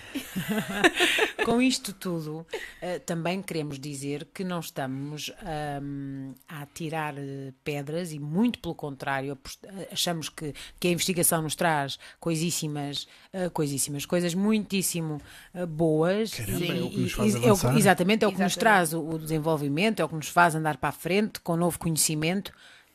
com 1.43 1.59
isto 1.59 1.91
tudo, 1.91 2.45
eh, 2.79 2.99
também 2.99 3.41
queremos 3.41 3.79
dizer 3.79 4.27
que 4.31 4.43
não 4.43 4.59
estamos 4.59 5.31
ahm, 5.41 6.33
a 6.47 6.67
tirar 6.67 7.15
eh, 7.17 7.51
pedras 7.63 8.11
e 8.13 8.19
muito 8.19 8.59
pelo 8.59 8.75
contrário, 8.75 9.35
eh, 9.63 9.87
achamos 9.91 10.29
que, 10.29 10.53
que 10.79 10.89
a 10.89 10.91
investigação 10.91 11.41
nos 11.41 11.55
traz 11.55 11.97
coisíssimas, 12.19 13.07
eh, 13.33 13.49
coisíssimas 13.49 14.05
coisas 14.05 14.35
muitíssimo 14.35 15.19
eh, 15.55 15.65
boas. 15.65 16.35
Caramba, 16.35 16.65
é 16.65 16.81
o 16.83 16.89
que 16.91 16.97
nos 16.99 17.11
e- 17.11 17.15
faz 17.15 17.33
e- 17.33 17.47
é 17.47 17.51
o 17.51 17.77
exatamente, 17.77 18.23
é 18.23 18.27
o 18.27 18.31
que 18.31 18.41
nos 18.43 18.55
traz 18.55 18.93
o, 18.93 19.01
o 19.01 19.17
desenvolvimento, 19.17 19.99
é 19.99 20.05
o 20.05 20.09
que 20.09 20.15
nos 20.15 20.27
faz 20.27 20.53
andar 20.53 20.77
para 20.77 20.89
a 20.89 20.93
frente 20.93 21.39
com 21.39 21.55
novo 21.57 21.79
conhecimento. 21.79 22.51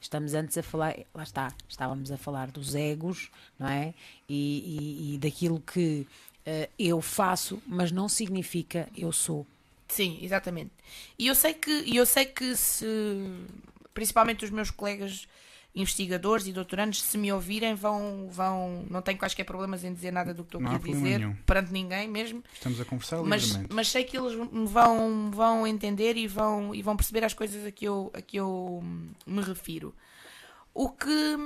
Estamos 0.06 0.34
antes 0.34 0.56
a 0.56 0.62
falar, 0.62 0.96
lá 1.12 1.24
está, 1.24 1.52
estávamos 1.68 2.12
a 2.12 2.16
falar 2.16 2.48
dos 2.52 2.76
egos, 2.76 3.28
não 3.58 3.66
é? 3.68 3.92
E, 4.28 5.08
e- 5.10 5.14
e 5.14 5.18
daquilo 5.18 5.58
que 5.60 6.06
eh, 6.44 6.68
eu 6.78 7.00
faço, 7.02 7.60
mas 7.66 7.90
não 7.90 8.08
significa 8.08 8.88
eu 8.96 9.10
sou. 9.10 9.44
Sim, 9.88 10.16
exatamente. 10.22 10.70
E 11.18 11.26
eu 11.26 11.34
sei 11.34 11.54
que, 11.54 11.70
eu 11.92 12.06
sei 12.06 12.24
que 12.24 12.54
se, 12.54 12.86
principalmente 13.92 14.44
os 14.44 14.50
meus 14.52 14.70
colegas 14.70 15.26
investigadores 15.76 16.46
e 16.46 16.52
doutorandos, 16.52 17.02
se 17.02 17.18
me 17.18 17.30
ouvirem, 17.30 17.74
vão, 17.74 18.28
vão, 18.30 18.86
não 18.90 19.02
tenho 19.02 19.18
quaisquer 19.18 19.44
problemas 19.44 19.84
em 19.84 19.92
dizer 19.92 20.10
nada 20.10 20.32
do 20.32 20.42
que 20.42 20.48
estou 20.48 20.60
Não 20.60 20.70
há 20.70 20.76
aqui 20.76 20.90
a 20.90 20.94
dizer 20.94 21.18
nenhum. 21.18 21.36
perante 21.44 21.70
ninguém 21.70 22.08
mesmo, 22.08 22.42
Estamos 22.54 22.80
a 22.80 22.84
conversar 22.86 23.22
mas, 23.22 23.42
livremente. 23.44 23.74
mas 23.74 23.88
sei 23.88 24.02
que 24.02 24.16
eles 24.16 24.34
me 24.50 24.66
vão, 24.66 25.30
vão 25.30 25.66
entender 25.66 26.16
e 26.16 26.26
vão, 26.26 26.74
e 26.74 26.80
vão 26.80 26.96
perceber 26.96 27.22
as 27.24 27.34
coisas 27.34 27.64
a 27.66 27.70
que 27.70 27.84
eu, 27.84 28.10
a 28.14 28.22
que 28.22 28.38
eu 28.38 28.82
me 29.26 29.42
refiro. 29.42 29.94
O 30.72 30.88
que, 30.88 31.36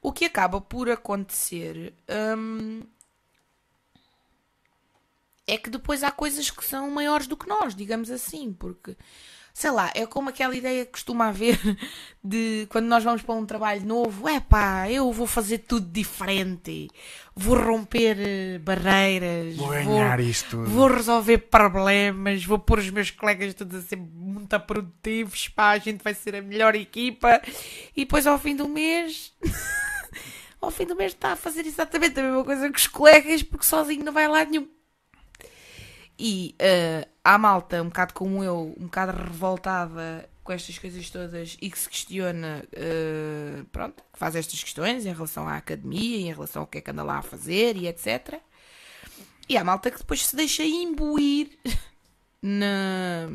o 0.00 0.12
que 0.12 0.24
acaba 0.24 0.60
por 0.60 0.88
acontecer 0.88 1.92
hum, 2.38 2.82
é 5.46 5.58
que 5.58 5.70
depois 5.70 6.02
há 6.04 6.10
coisas 6.12 6.50
que 6.50 6.64
são 6.64 6.90
maiores 6.90 7.26
do 7.26 7.36
que 7.36 7.48
nós, 7.48 7.74
digamos 7.74 8.10
assim, 8.10 8.52
porque 8.52 8.96
sei 9.52 9.70
lá, 9.70 9.90
é 9.94 10.06
como 10.06 10.30
aquela 10.30 10.56
ideia 10.56 10.84
que 10.84 10.92
costuma 10.92 11.28
haver 11.28 11.58
de 12.24 12.66
quando 12.70 12.86
nós 12.86 13.04
vamos 13.04 13.22
para 13.22 13.34
um 13.34 13.44
trabalho 13.44 13.84
novo, 13.84 14.28
é 14.28 14.40
pá, 14.40 14.90
eu 14.90 15.12
vou 15.12 15.26
fazer 15.26 15.58
tudo 15.58 15.86
diferente, 15.90 16.88
vou 17.34 17.58
romper 17.58 18.16
eh, 18.18 18.58
barreiras, 18.58 19.56
Vou 19.56 19.68
ganhar 19.68 20.20
isto 20.20 20.50
tudo. 20.50 20.70
Vou 20.70 20.88
resolver 20.88 21.38
problemas, 21.38 22.44
vou 22.44 22.58
pôr 22.58 22.78
os 22.78 22.90
meus 22.90 23.10
colegas 23.10 23.54
todos 23.54 23.76
a 23.76 23.82
ser 23.82 23.96
muito 23.96 24.58
produtivos, 24.60 25.48
pá, 25.48 25.70
a 25.70 25.78
gente 25.78 26.02
vai 26.02 26.14
ser 26.14 26.36
a 26.36 26.42
melhor 26.42 26.74
equipa. 26.74 27.40
E 27.96 28.04
depois 28.04 28.26
ao 28.26 28.38
fim 28.38 28.56
do 28.56 28.68
mês, 28.68 29.32
ao 30.60 30.70
fim 30.70 30.86
do 30.86 30.96
mês 30.96 31.12
está 31.12 31.32
a 31.32 31.36
fazer 31.36 31.66
exatamente 31.66 32.18
a 32.18 32.22
mesma 32.22 32.44
coisa 32.44 32.70
que 32.70 32.78
os 32.78 32.86
colegas, 32.86 33.42
porque 33.42 33.66
sozinho 33.66 34.04
não 34.04 34.12
vai 34.12 34.28
lado 34.28 34.50
nenhum. 34.50 34.68
E 36.18 36.54
eh, 36.58 37.08
há 37.24 37.36
malta, 37.38 37.82
um 37.82 37.86
bocado 37.86 38.14
como 38.14 38.42
eu, 38.44 38.74
um 38.78 38.84
bocado 38.84 39.12
revoltada 39.12 40.28
com 40.44 40.52
estas 40.52 40.78
coisas 40.78 41.08
todas 41.08 41.56
e 41.60 41.70
que 41.70 41.78
se 41.78 41.88
questiona, 41.88 42.64
eh, 42.72 43.62
pronto, 43.70 44.02
que 44.12 44.18
faz 44.18 44.34
estas 44.36 44.62
questões 44.62 45.06
em 45.06 45.12
relação 45.12 45.48
à 45.48 45.56
academia, 45.56 46.18
em 46.18 46.32
relação 46.32 46.62
ao 46.62 46.66
que 46.66 46.78
é 46.78 46.80
que 46.80 46.90
anda 46.90 47.02
lá 47.02 47.18
a 47.18 47.22
fazer 47.22 47.76
e 47.76 47.86
etc. 47.86 48.40
E 49.48 49.56
há 49.56 49.64
malta 49.64 49.90
que 49.90 49.98
depois 49.98 50.26
se 50.26 50.34
deixa 50.36 50.64
imbuir 50.64 51.50
na... 52.42 53.28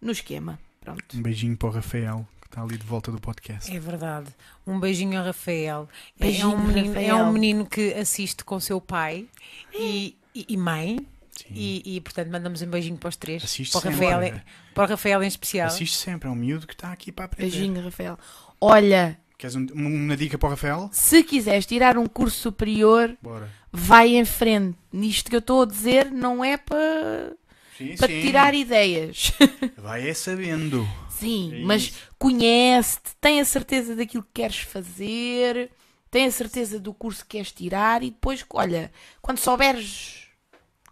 no 0.00 0.12
esquema. 0.12 0.58
Pronto. 0.80 1.16
Um 1.16 1.22
beijinho 1.22 1.56
para 1.56 1.68
o 1.68 1.72
Rafael, 1.72 2.26
que 2.40 2.46
está 2.46 2.62
ali 2.62 2.76
de 2.76 2.86
volta 2.86 3.10
do 3.10 3.20
podcast. 3.20 3.74
É 3.74 3.78
verdade. 3.80 4.28
Um 4.66 4.78
beijinho 4.78 5.18
ao 5.18 5.24
Rafael. 5.24 5.88
É- 6.18 6.24
Beijinho, 6.24 6.52
é, 6.52 6.54
um 6.54 6.58
menino, 6.66 6.94
é 6.98 7.06
Rafael. 7.06 7.26
um 7.26 7.32
menino 7.32 7.66
que 7.66 7.92
assiste 7.94 8.44
com 8.44 8.58
seu 8.60 8.80
pai 8.80 9.28
e, 9.74 10.16
e- 10.40 10.46
e 10.54 10.56
mãe. 10.56 10.98
Sim. 11.30 11.46
E, 11.54 11.96
e, 11.96 12.00
portanto 12.00 12.30
mandamos 12.30 12.62
um 12.62 12.66
beijinho 12.66 12.96
para 12.96 13.08
os 13.10 13.16
três. 13.16 13.44
Assiste 13.44 13.72
para, 13.72 13.78
o 13.78 13.82
sempre, 13.82 14.06
Rafael, 14.06 14.18
olha. 14.32 14.44
para 14.74 14.84
o 14.84 14.88
Rafael 14.88 15.22
em 15.22 15.26
especial. 15.28 15.66
Assiste 15.66 15.96
sempre, 15.96 16.28
é 16.28 16.32
um 16.32 16.34
miúdo 16.34 16.66
que 16.66 16.72
está 16.72 16.90
aqui 16.92 17.12
para 17.12 17.26
aprender. 17.26 17.50
Beijinho, 17.50 17.82
Rafael. 17.84 18.18
Olha, 18.60 19.18
Queres 19.36 19.54
um- 19.54 19.66
uma 19.74 20.16
dica 20.16 20.38
para 20.38 20.46
o 20.46 20.50
Rafael? 20.50 20.88
se 20.92 21.22
quiseres 21.22 21.66
tirar 21.66 21.98
um 21.98 22.06
curso 22.06 22.38
superior, 22.40 23.14
Bora. 23.20 23.50
vai 23.70 24.16
em 24.16 24.24
frente. 24.24 24.78
Nisto 24.90 25.28
que 25.28 25.36
eu 25.36 25.40
estou 25.40 25.60
a 25.62 25.66
dizer 25.66 26.10
não 26.10 26.42
é 26.42 26.56
para 26.56 27.32
Sim, 27.76 27.94
para 27.96 28.08
tirar 28.08 28.54
ideias. 28.54 29.32
Vai 29.76 30.08
é 30.08 30.14
sabendo. 30.14 30.88
Sim, 31.10 31.50
É 31.54 31.58
mas 31.66 31.92
conhece-te, 32.18 33.10
tem 33.20 33.40
a 33.40 33.44
certeza 33.44 33.94
daquilo 33.94 34.22
que 34.22 34.40
queres 34.42 34.56
fazer, 34.58 35.70
tem 36.10 36.24
a 36.26 36.30
certeza 36.30 36.80
do 36.80 36.94
curso 36.94 37.22
que 37.24 37.36
queres 37.36 37.52
tirar 37.52 38.02
e 38.02 38.10
depois, 38.10 38.42
olha, 38.50 38.90
quando 39.20 39.36
souberes 39.38 40.25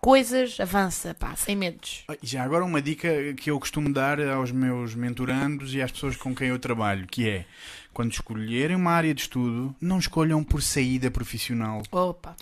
coisas, 0.05 0.61
avança, 0.61 1.15
pá, 1.15 1.35
sem 1.35 1.57
medos. 1.57 2.05
Ah, 2.09 2.17
e 2.23 2.27
Já 2.27 2.45
agora 2.45 2.63
uma 2.63 2.83
dica 2.83 3.09
que 3.33 3.51
eu 3.51 3.59
costumo 3.59 3.91
dar 3.91 4.21
aos 4.21 4.53
meus 4.53 4.95
mentorandos 4.95 5.73
e 5.73 5.81
às 5.81 5.91
pessoas 5.91 6.15
com 6.15 6.35
quem 6.35 6.49
eu 6.49 6.59
trabalho, 6.59 7.07
que 7.07 7.27
é 7.27 7.47
quando 7.91 8.13
escolherem 8.13 8.77
uma 8.77 8.91
área 8.91 9.15
de 9.15 9.23
estudo, 9.23 9.75
não 9.81 9.99
escolham 9.99 10.45
por 10.45 10.61
saída 10.61 11.11
profissional, 11.11 11.83
Opa, 11.91 12.37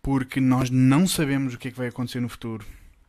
porque 0.00 0.38
nós 0.38 0.70
não 0.70 1.04
sabemos 1.04 1.54
o 1.54 1.58
que 1.58 1.66
é 1.66 1.70
que 1.72 1.76
vai 1.76 1.88
acontecer 1.88 2.20
no 2.20 2.28
futuro, 2.28 2.64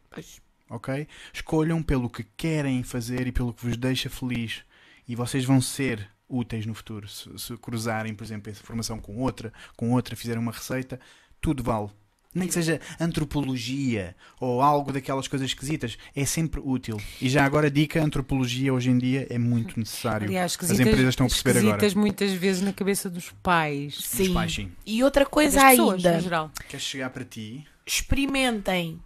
pois, 0.10 0.42
ok? 0.72 1.08
Escolham 1.32 1.84
pelo 1.84 2.10
que 2.10 2.24
querem 2.36 2.82
fazer 2.82 3.28
e 3.28 3.32
pelo 3.32 3.54
que 3.54 3.64
vos 3.64 3.78
deixa 3.78 4.10
feliz 4.10 4.64
e 5.08 5.16
vocês 5.16 5.46
vão 5.46 5.62
ser 5.62 6.10
úteis 6.28 6.66
no 6.66 6.74
futuro. 6.74 7.08
Se, 7.08 7.30
se 7.38 7.56
cruzarem, 7.58 8.16
por 8.16 8.24
exemplo, 8.24 8.52
essa 8.52 8.64
formação 8.64 8.98
com 8.98 9.18
outra, 9.18 9.54
com 9.78 9.92
outra, 9.92 10.16
fizerem 10.16 10.42
uma 10.42 10.52
receita, 10.52 11.00
tudo 11.40 11.62
vale. 11.62 11.92
Nem 12.36 12.48
que 12.48 12.54
seja 12.54 12.80
antropologia 13.00 14.16
ou 14.40 14.62
algo 14.62 14.92
daquelas 14.92 15.28
coisas 15.28 15.48
esquisitas, 15.48 15.98
é 16.16 16.26
sempre 16.26 16.62
útil. 16.64 16.98
E 17.22 17.30
já 17.30 17.46
agora, 17.46 17.70
dica: 17.70 18.02
antropologia 18.04 18.74
hoje 18.74 18.90
em 18.90 18.98
dia 18.98 19.28
é 19.30 19.38
muito 19.38 19.80
necessário. 19.80 20.28
Aliás, 20.28 20.46
As 20.46 20.52
esquisitas, 20.54 20.80
empresas 20.88 21.10
estão 21.10 21.26
a 21.26 21.30
perceber 21.30 21.50
esquisitas 21.60 21.92
agora. 21.92 22.00
muitas 22.02 22.32
vezes 22.34 22.62
na 22.62 22.74
cabeça 22.74 23.10
dos 23.10 23.30
pais. 23.44 23.98
Os 23.98 24.28
pais, 24.30 24.54
sim. 24.54 24.72
E 24.86 25.04
outra 25.04 25.26
coisa 25.26 25.60
das 25.60 25.70
pessoas, 25.72 25.96
ainda. 26.06 26.18
no 26.18 26.24
geral. 26.24 26.52
Queres 26.68 26.86
chegar 26.86 27.10
para 27.10 27.24
ti? 27.24 27.66
experimentem. 27.86 29.00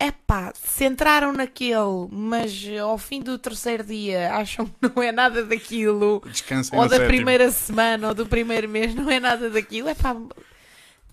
Epá, 0.00 0.52
se 0.54 0.84
entraram 0.84 1.32
naquele, 1.32 2.08
mas 2.10 2.64
ao 2.82 2.98
fim 2.98 3.22
do 3.22 3.38
terceiro 3.38 3.84
dia 3.84 4.34
acham 4.34 4.66
que 4.66 4.72
não 4.94 5.00
é 5.02 5.12
nada 5.12 5.44
daquilo, 5.44 6.20
Descansem 6.26 6.76
ou 6.76 6.84
da 6.86 6.96
sétimo. 6.96 7.06
primeira 7.08 7.50
semana 7.52 8.08
ou 8.08 8.14
do 8.14 8.26
primeiro 8.26 8.68
mês 8.68 8.92
não 8.94 9.08
é 9.08 9.20
nada 9.20 9.48
daquilo, 9.48 9.88
epá, 9.88 10.16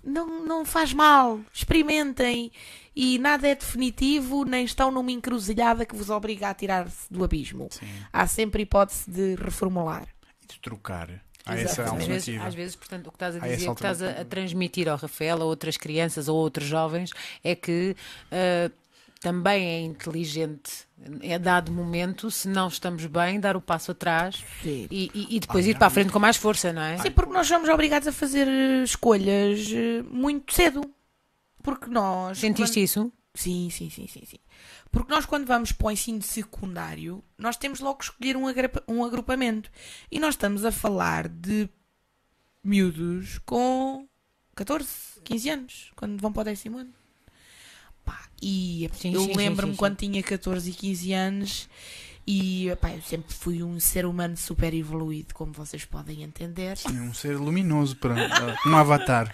não, 0.03 0.45
não 0.45 0.65
faz 0.65 0.93
mal. 0.93 1.39
Experimentem. 1.53 2.51
E 2.95 3.17
nada 3.19 3.47
é 3.47 3.55
definitivo, 3.55 4.43
nem 4.43 4.65
estão 4.65 4.91
numa 4.91 5.11
encruzilhada 5.11 5.85
que 5.85 5.95
vos 5.95 6.09
obriga 6.09 6.49
a 6.49 6.53
tirar-se 6.53 7.11
do 7.11 7.23
abismo. 7.23 7.69
Sim. 7.71 7.87
Há 8.11 8.27
sempre 8.27 8.63
hipótese 8.63 9.09
de 9.09 9.35
reformular. 9.35 10.07
E 10.43 10.47
de 10.47 10.59
trocar. 10.59 11.09
Há 11.45 11.57
Exato. 11.57 11.81
essa 11.81 11.95
Às 11.95 12.05
vezes, 12.05 12.41
às 12.41 12.53
vezes, 12.53 12.75
portanto, 12.75 13.07
o 13.07 13.11
que 13.11 13.15
estás 13.15 13.35
a 13.35 13.39
dizer, 13.39 13.69
o 13.69 13.75
que 13.75 13.79
estás 13.79 14.01
a, 14.01 14.25
transmitir 14.25 14.89
ao 14.89 14.97
Rafael, 14.97 15.41
a 15.41 15.45
outras 15.45 15.77
crianças 15.77 16.27
ou 16.27 16.37
outros 16.37 16.67
jovens, 16.67 17.11
é 17.43 17.55
que 17.55 17.95
ah, 18.31 18.69
também 19.21 19.65
é 19.67 19.81
inteligente, 19.81 20.87
é 21.21 21.39
dado 21.39 21.71
momento, 21.71 22.29
se 22.29 22.47
não 22.47 22.67
estamos 22.67 23.05
bem, 23.05 23.39
dar 23.39 23.55
o 23.57 23.61
passo 23.61 23.91
atrás 23.91 24.43
e, 24.63 25.09
e- 25.13 25.35
e 25.35 25.39
depois 25.39 25.65
ir 25.65 25.77
para 25.77 25.87
a 25.87 25.89
frente 25.89 26.11
com 26.11 26.19
mais 26.19 26.37
força, 26.37 26.71
não 26.71 26.81
é? 26.81 26.97
Sim, 26.99 27.11
porque 27.11 27.33
nós 27.33 27.47
somos 27.47 27.67
obrigados 27.69 28.07
a 28.07 28.11
fazer 28.11 28.47
eh, 28.47 28.83
escolhas 28.83 29.67
eh, 29.71 30.03
muito 30.03 30.53
cedo. 30.53 30.81
Porque 31.63 31.89
nós. 31.89 32.37
Sentiste 32.39 32.75
quando- 32.79 32.83
isso? 32.83 33.13
Sim, 33.33 33.69
sim, 33.69 33.89
sim, 33.89 34.07
sim, 34.07 34.23
sim. 34.25 34.39
Porque 34.91 35.11
nós, 35.13 35.25
quando 35.25 35.45
vamos 35.45 35.71
para 35.71 35.87
o 35.87 35.91
ensino 35.91 36.21
secundário, 36.21 37.23
nós 37.37 37.55
temos 37.55 37.79
logo 37.79 37.99
que 37.99 38.03
escolher 38.05 38.35
um, 38.35 38.45
um 38.87 39.05
agrupamento. 39.05 39.71
E 40.11 40.19
nós 40.19 40.33
estamos 40.33 40.65
a 40.65 40.71
falar 40.71 41.29
de 41.29 41.69
miúdos 42.63 43.39
com 43.45 44.07
14, 44.55 44.87
15 45.23 45.49
anos, 45.49 45.91
quando 45.95 46.19
vão 46.19 46.31
para 46.31 46.41
o 46.41 46.45
décimo 46.45 46.77
ano. 46.77 46.93
Pá, 48.11 48.21
e 48.41 48.89
Sim, 48.93 49.13
eu 49.13 49.25
lembro-me 49.35 49.75
quando 49.75 49.95
tinha 49.95 50.21
14 50.21 50.69
e 50.69 50.73
15 50.73 51.13
anos 51.13 51.69
e 52.27 52.75
pá, 52.79 52.91
eu 52.91 53.01
sempre 53.01 53.33
fui 53.33 53.63
um 53.63 53.79
ser 53.79 54.05
humano 54.05 54.37
super 54.37 54.73
evoluído, 54.73 55.33
como 55.33 55.51
vocês 55.53 55.85
podem 55.85 56.23
entender. 56.23 56.77
Sim, 56.77 56.99
um 56.99 57.13
ser 57.13 57.37
luminoso 57.37 57.95
para 57.95 58.15
um 58.65 58.75
avatar. 58.75 59.33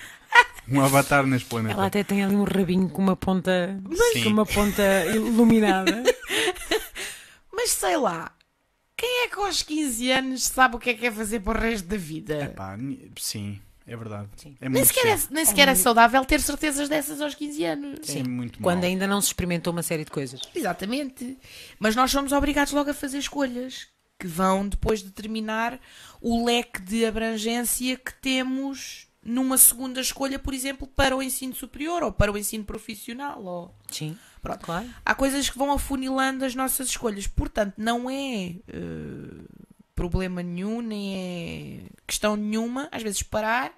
Um 0.69 0.81
avatar 0.81 1.25
neste 1.25 1.47
planeta. 1.47 1.75
Ela 1.75 1.87
até 1.87 2.03
tem 2.03 2.23
ali 2.23 2.35
um 2.35 2.43
rabinho 2.43 2.89
com 2.89 3.01
uma 3.01 3.15
ponta, 3.15 3.79
Sim. 4.13 4.23
com 4.23 4.29
uma 4.29 4.45
ponta 4.45 5.05
iluminada. 5.05 6.03
Mas 7.53 7.71
sei 7.71 7.95
lá, 7.97 8.33
quem 8.95 9.23
é 9.23 9.27
que 9.29 9.39
aos 9.39 9.63
15 9.63 10.11
anos 10.11 10.43
sabe 10.43 10.75
o 10.75 10.79
que 10.79 10.89
é 10.89 10.93
que 10.93 11.05
é 11.05 11.11
fazer 11.11 11.39
para 11.39 11.57
o 11.57 11.61
resto 11.61 11.87
da 11.87 11.97
vida? 11.97 12.43
Epá, 12.43 12.77
sim, 13.17 13.61
é 13.87 13.95
verdade. 13.95 14.27
Sim. 14.35 14.55
É 14.59 14.67
Nem 14.67 14.81
muito 14.83 14.93
sequer, 14.93 15.07
é, 15.07 15.19
nem 15.31 15.45
sequer 15.45 15.67
é 15.69 15.75
saudável 15.75 16.23
ter 16.25 16.41
certezas 16.41 16.89
dessas 16.89 17.21
aos 17.21 17.33
15 17.33 17.63
anos. 17.63 18.09
É 18.09 18.21
muito 18.21 18.59
Quando 18.59 18.81
mau. 18.81 18.87
ainda 18.89 19.07
não 19.07 19.21
se 19.21 19.27
experimentou 19.27 19.71
uma 19.71 19.81
série 19.81 20.03
de 20.03 20.11
coisas. 20.11 20.41
Exatamente. 20.53 21.37
Mas 21.79 21.95
nós 21.95 22.11
somos 22.11 22.33
obrigados 22.33 22.73
logo 22.73 22.89
a 22.89 22.93
fazer 22.93 23.17
escolhas 23.17 23.87
que 24.19 24.27
vão 24.27 24.67
depois 24.67 25.01
determinar 25.01 25.79
o 26.19 26.45
leque 26.45 26.81
de 26.81 27.05
abrangência 27.05 27.95
que 27.95 28.13
temos 28.15 29.07
numa 29.23 29.57
segunda 29.57 30.01
escolha, 30.01 30.39
por 30.39 30.53
exemplo, 30.53 30.87
para 30.87 31.15
o 31.15 31.21
ensino 31.21 31.53
superior 31.53 32.03
ou 32.03 32.11
para 32.11 32.31
o 32.31 32.37
ensino 32.37 32.63
profissional. 32.63 33.43
Ou... 33.43 33.75
Sim, 33.89 34.17
Pronto. 34.41 34.65
claro. 34.65 34.87
Há 35.05 35.15
coisas 35.15 35.49
que 35.49 35.57
vão 35.57 35.71
afunilando 35.71 36.43
as 36.45 36.55
nossas 36.55 36.87
escolhas. 36.89 37.27
Portanto, 37.27 37.73
não 37.77 38.09
é 38.09 38.55
eh, 38.67 39.45
problema 39.97 40.41
nenhum, 40.43 40.79
nem 40.81 41.15
é 41.17 41.89
questão 42.05 42.35
nenhuma, 42.37 42.87
às 42.91 43.01
vezes 43.03 43.23
parar 43.23 43.73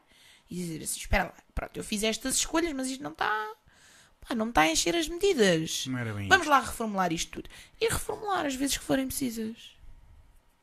e 0.49 0.55
dizer 0.55 0.83
assim: 0.83 0.99
espera 0.99 1.23
lá, 1.23 1.33
pronto, 1.55 1.77
eu 1.77 1.83
fiz 1.83 2.03
estas 2.03 2.35
escolhas, 2.35 2.73
mas 2.73 2.89
isto 2.89 3.01
não 3.01 3.11
está. 3.13 3.31
pá, 4.27 4.35
não 4.35 4.47
me 4.47 4.51
está 4.51 4.61
a 4.61 4.71
encher 4.71 4.95
as 4.95 5.07
medidas. 5.07 5.85
Não 5.87 5.97
era 5.97 6.13
bem 6.13 6.27
Vamos 6.27 6.45
lá 6.45 6.59
reformular 6.59 7.11
isto 7.13 7.31
tudo. 7.31 7.49
E 7.79 7.87
reformular 7.87 8.45
as 8.45 8.53
vezes 8.55 8.77
que 8.77 8.83
forem 8.83 9.07
precisas. 9.07 9.55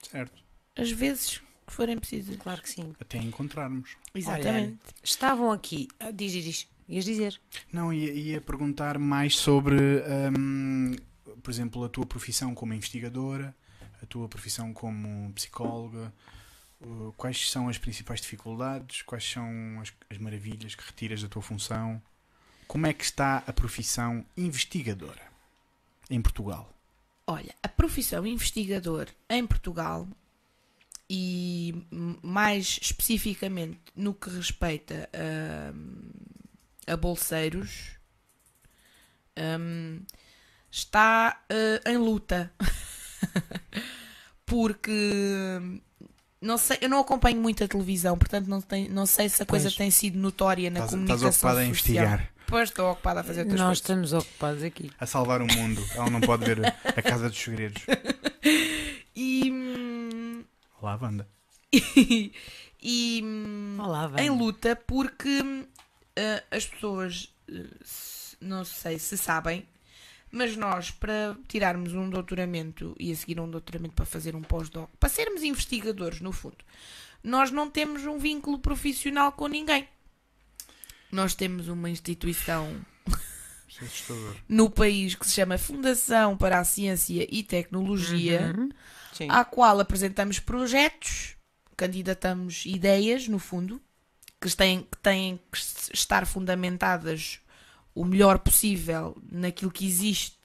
Certo. 0.03 0.45
As 0.77 0.91
vezes 0.91 1.39
que 1.67 1.73
forem 1.73 1.99
precisas. 1.99 2.37
Claro 2.37 2.61
que 2.63 2.69
sim. 2.71 2.95
Até 3.01 3.19
encontrarmos. 3.19 3.97
Exatamente. 4.15 4.79
Estavam 5.03 5.51
aqui. 5.51 5.89
ah, 5.99 6.11
Diz, 6.11 6.33
diz, 6.33 6.45
diz. 6.45 6.69
Ias 6.89 7.05
dizer. 7.05 7.41
Não, 7.73 7.93
ia, 7.93 8.13
ia 8.13 8.41
perguntar 8.41 8.97
mais 8.99 9.37
sobre, 9.37 9.77
hum, 10.39 10.95
por 11.43 11.51
exemplo, 11.51 11.83
a 11.83 11.89
tua 11.89 12.07
profissão 12.07 12.55
como 12.55 12.73
investigadora, 12.75 13.53
a 14.03 14.07
tua 14.07 14.29
profissão 14.29 14.73
como 14.73 15.33
psicóloga. 15.33 16.13
uh, 16.81 17.13
Quais 17.17 17.51
são 17.51 17.69
as 17.69 17.79
principais 17.79 18.21
dificuldades? 18.21 19.03
Quais 19.03 19.25
são 19.25 19.81
as, 19.81 19.93
as 20.11 20.19
maravilhas 20.19 20.75
que 20.75 20.85
retiras 20.85 21.23
da 21.23 21.29
tua 21.29 21.43
função? 21.43 22.01
Como 22.67 22.87
é 22.87 22.93
que 22.93 23.05
está 23.05 23.43
a 23.47 23.53
profissão 23.53 24.25
investigadora 24.37 25.23
em 26.11 26.21
Portugal? 26.21 26.73
Olha, 27.27 27.55
a 27.63 27.69
profissão 27.69 28.27
investigador 28.27 29.09
em 29.29 29.47
Portugal 29.47 30.09
e 31.09 31.87
mais 32.23 32.79
especificamente 32.83 33.81
no 33.95 34.13
que 34.15 34.29
respeita 34.31 35.09
a, 35.13 36.93
a 36.93 36.97
bolseiros 36.97 37.97
hum, 39.37 40.03
está 40.71 41.45
eh, 41.49 41.81
em 41.87 41.97
luta 41.97 42.53
porque 44.47 44.91
não 46.41 46.57
sei, 46.59 46.79
eu 46.81 46.89
não 46.89 47.01
acompanho 47.01 47.41
muito 47.41 47.65
a 47.65 47.69
televisão, 47.69 48.17
portanto 48.17 48.47
não, 48.47 48.61
tem, 48.61 48.89
não 48.89 49.07
sei 49.07 49.29
se 49.29 49.43
a 49.43 49.47
coisa 49.47 49.65
Pois. 49.65 49.77
tem 49.77 49.91
sido 49.91 50.19
notória 50.19 50.71
na 50.71 50.81
Estás, 50.81 50.91
comunicação 50.91 51.29
estás 51.29 51.37
ocupada 51.37 51.61
a 51.61 51.75
social. 51.75 52.05
investigar, 52.05 52.33
Pois 52.47 52.69
estou 52.69 52.91
ocupada 52.93 53.21
a 53.21 53.25
fazer 53.25 53.41
outras 53.41 53.59
Nós 53.59 53.67
coisas. 53.67 53.79
estamos 53.81 54.13
ocupados 54.13 54.63
aqui. 54.63 54.91
a 55.01 55.07
salvar 55.07 55.43
o 55.43 55.47
mundo. 55.53 55.85
Ela 55.97 56.11
não 56.11 56.21
pode 56.21 56.45
ver 56.45 56.65
a, 56.65 56.69
a 56.85 57.03
Casa 57.03 57.29
dos 57.29 57.39
Segredos. 57.39 57.83
E, 59.19 59.51
Olá, 60.81 60.97
Wanda. 61.01 61.27
e 62.83 63.23
Olá, 63.79 64.09
em 64.19 64.29
vem. 64.29 64.31
luta 64.31 64.77
porque 64.87 65.67
eh, 66.15 66.45
as 66.51 66.67
pessoas 66.67 67.29
se- 67.83 68.37
não 68.41 68.65
sei 68.65 68.99
se 68.99 69.17
sabem, 69.17 69.67
mas 70.37 70.57
nós 70.57 70.91
para 70.91 71.37
tirarmos 71.49 71.95
um 71.95 72.11
doutoramento 72.11 72.95
e 73.01 73.11
a 73.11 73.17
seguir 73.17 73.41
um 73.41 73.51
doutoramento 73.51 73.95
para 73.95 74.05
fazer 74.05 74.37
um 74.37 74.43
pós-doc, 74.43 74.91
para 75.01 75.09
sermos 75.09 75.43
investigadores 75.43 76.21
no 76.21 76.31
fundo, 76.31 76.59
nós 77.25 77.51
não 77.51 77.71
temos 77.71 78.05
um 78.05 78.19
vínculo 78.19 78.59
profissional 78.59 79.33
com 79.33 79.49
ninguém. 79.49 79.89
Nós 81.11 81.35
temos 81.35 81.69
uma 81.69 81.89
instituição 81.89 82.85
é 83.09 84.41
no 84.49 84.71
país 84.71 85.15
que 85.15 85.27
se 85.27 85.33
chama 85.33 85.59
Fundação 85.59 86.37
para 86.37 86.59
a 86.59 86.65
Ciência 86.65 87.27
e 87.31 87.43
Tecnologia 87.43 88.55
Uhum. 88.57 88.69
À 89.31 89.47
qual 89.47 89.81
apresentamos 89.81 90.39
projetos, 90.39 91.37
candidatamos 91.75 92.67
ideias, 92.67 93.27
no 93.27 93.39
fundo, 93.39 93.81
que 94.39 94.55
têm, 94.55 94.83
que 94.83 94.99
têm 94.99 95.41
que 95.51 95.59
estar 95.95 96.27
fundamentadas 96.27 97.41
o 97.97 98.05
melhor 98.05 98.39
possível 98.39 99.17
naquilo 99.33 99.71
que 99.71 99.87
existe 99.87 100.39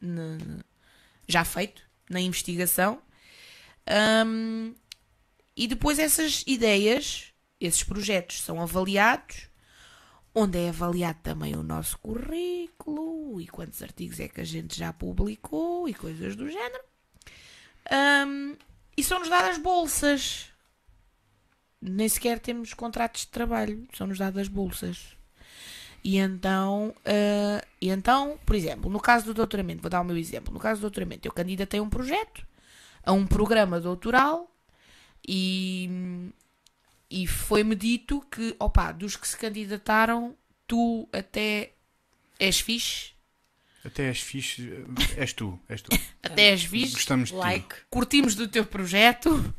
na- 0.00 0.64
já 1.28 1.44
feito 1.44 1.80
na 2.10 2.20
investigação. 2.20 3.00
Ahm, 3.86 4.74
e 5.56 5.68
depois 5.68 5.98
essas 6.00 6.42
ideias, 6.46 7.32
esses 7.60 7.84
projetos 7.84 8.42
são 8.42 8.60
avaliados, 8.60 9.48
onde 10.34 10.58
é 10.58 10.68
avaliado 10.68 11.20
também 11.22 11.54
o 11.56 11.62
nosso 11.62 11.96
currículo 11.98 13.40
e 13.40 13.46
quantos 13.46 13.80
artigos 13.82 14.18
é 14.20 14.28
que 14.28 14.40
a 14.40 14.44
gente 14.44 14.76
já 14.76 14.92
publicou 14.92 15.88
e 15.88 15.94
coisas 15.94 16.34
do 16.34 16.50
género. 16.50 16.84
Ahm, 17.88 18.56
e 18.96 19.04
são-nos 19.04 19.28
dadas 19.28 19.58
bolsas. 19.58 20.48
Nem 21.80 22.08
sequer 22.08 22.40
temos 22.40 22.74
contratos 22.74 23.22
de 23.22 23.28
trabalho, 23.28 23.86
são-nos 23.96 24.18
dadas 24.18 24.48
bolsas. 24.48 25.15
E 26.06 26.18
então, 26.18 26.94
ah, 27.04 27.66
e 27.80 27.88
então, 27.88 28.38
por 28.46 28.54
exemplo, 28.54 28.88
no 28.88 29.00
caso 29.00 29.26
do 29.26 29.34
doutoramento, 29.34 29.82
vou 29.82 29.90
dar 29.90 30.02
o 30.02 30.04
meu 30.04 30.16
exemplo. 30.16 30.54
No 30.54 30.60
caso 30.60 30.78
do 30.78 30.82
doutoramento, 30.82 31.26
eu 31.26 31.32
candidatei 31.32 31.80
a 31.80 31.82
um 31.82 31.90
projeto, 31.90 32.46
a 33.02 33.10
um 33.10 33.26
programa 33.26 33.80
doutoral, 33.80 34.48
e, 35.26 36.30
e 37.10 37.26
foi-me 37.26 37.74
dito 37.74 38.24
que, 38.30 38.54
opa, 38.60 38.92
dos 38.92 39.16
que 39.16 39.26
se 39.26 39.36
candidataram, 39.36 40.36
tu 40.64 41.08
até 41.12 41.72
és 42.38 42.60
fixe, 42.60 43.16
Até 43.84 44.04
és 44.04 44.20
fixe. 44.20 44.84
És 45.16 45.32
tu. 45.32 45.58
És 45.68 45.82
tu. 45.82 45.90
até 46.22 46.52
és 46.52 46.64
fixe, 46.64 46.94
Gostamos 46.94 47.30
de 47.30 47.34
ti. 47.34 47.40
Like. 47.40 47.74
curtimos 47.90 48.36
do 48.36 48.46
teu 48.46 48.64
projeto, 48.64 49.52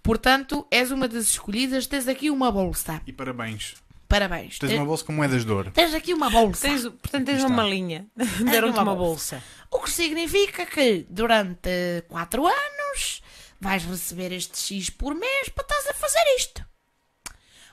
portanto, 0.00 0.64
és 0.70 0.92
uma 0.92 1.08
das 1.08 1.24
escolhidas, 1.24 1.88
tens 1.88 2.06
aqui 2.06 2.30
uma 2.30 2.52
bolsa. 2.52 3.02
E 3.04 3.12
parabéns. 3.12 3.74
Parabéns. 4.08 4.58
Tens 4.58 4.72
uma 4.72 4.86
bolsa 4.86 5.04
com 5.04 5.12
moedas 5.12 5.44
de 5.44 5.52
ouro. 5.52 5.70
Tens 5.70 5.92
aqui 5.94 6.14
uma 6.14 6.30
bolsa. 6.30 6.66
Tens, 6.66 6.82
portanto, 6.82 7.26
tens 7.26 7.44
uma 7.44 7.56
malinha. 7.56 8.06
Deram-te 8.16 8.78
uma 8.78 8.82
uma 8.82 8.96
bolsa. 8.96 9.36
bolsa. 9.36 9.46
O 9.70 9.80
que 9.80 9.90
significa 9.90 10.64
que 10.64 11.06
durante 11.10 11.68
4 12.08 12.46
anos 12.46 13.22
vais 13.60 13.84
receber 13.84 14.32
este 14.32 14.58
X 14.58 14.88
por 14.90 15.14
mês 15.14 15.50
para 15.50 15.62
estás 15.62 15.88
a 15.88 15.94
fazer 15.94 16.24
isto. 16.38 16.64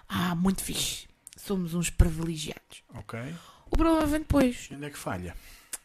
Ah, 0.09 0.35
muito 0.35 0.61
fixe. 0.61 1.07
Somos 1.37 1.73
uns 1.73 1.89
privilegiados. 1.89 2.83
Ok. 2.93 3.19
O 3.67 3.77
problema 3.77 4.05
vem 4.05 4.19
depois. 4.19 4.67
Onde 4.71 4.85
é 4.85 4.89
que 4.89 4.97
falha? 4.97 5.35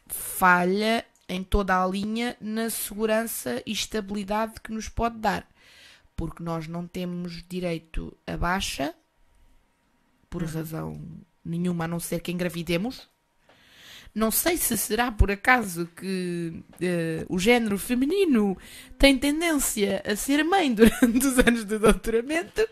Falha 0.07 1.05
em 1.29 1.43
toda 1.43 1.81
a 1.81 1.87
linha 1.87 2.35
na 2.41 2.69
segurança 2.69 3.63
e 3.65 3.71
estabilidade 3.71 4.55
que 4.61 4.71
nos 4.73 4.89
pode 4.89 5.17
dar. 5.17 5.47
Porque 6.15 6.43
nós 6.43 6.67
não 6.67 6.85
temos 6.85 7.41
direito 7.47 8.15
a 8.27 8.35
baixa, 8.35 8.93
por 10.31 10.43
razão 10.43 10.99
nenhuma, 11.45 11.85
a 11.85 11.87
não 11.87 11.99
ser 11.99 12.21
que 12.21 12.31
engravidemos. 12.31 13.07
Não 14.15 14.29
sei 14.31 14.57
se 14.57 14.75
será 14.77 15.11
por 15.11 15.29
acaso 15.31 15.85
que 15.95 16.63
eh, 16.81 17.25
o 17.29 17.37
género 17.39 17.77
feminino 17.77 18.57
tem 18.97 19.17
tendência 19.17 20.01
a 20.05 20.15
ser 20.15 20.43
mãe 20.43 20.73
durante 20.75 21.25
os 21.25 21.37
anos 21.39 21.63
de 21.65 21.77
doutoramento. 21.77 22.67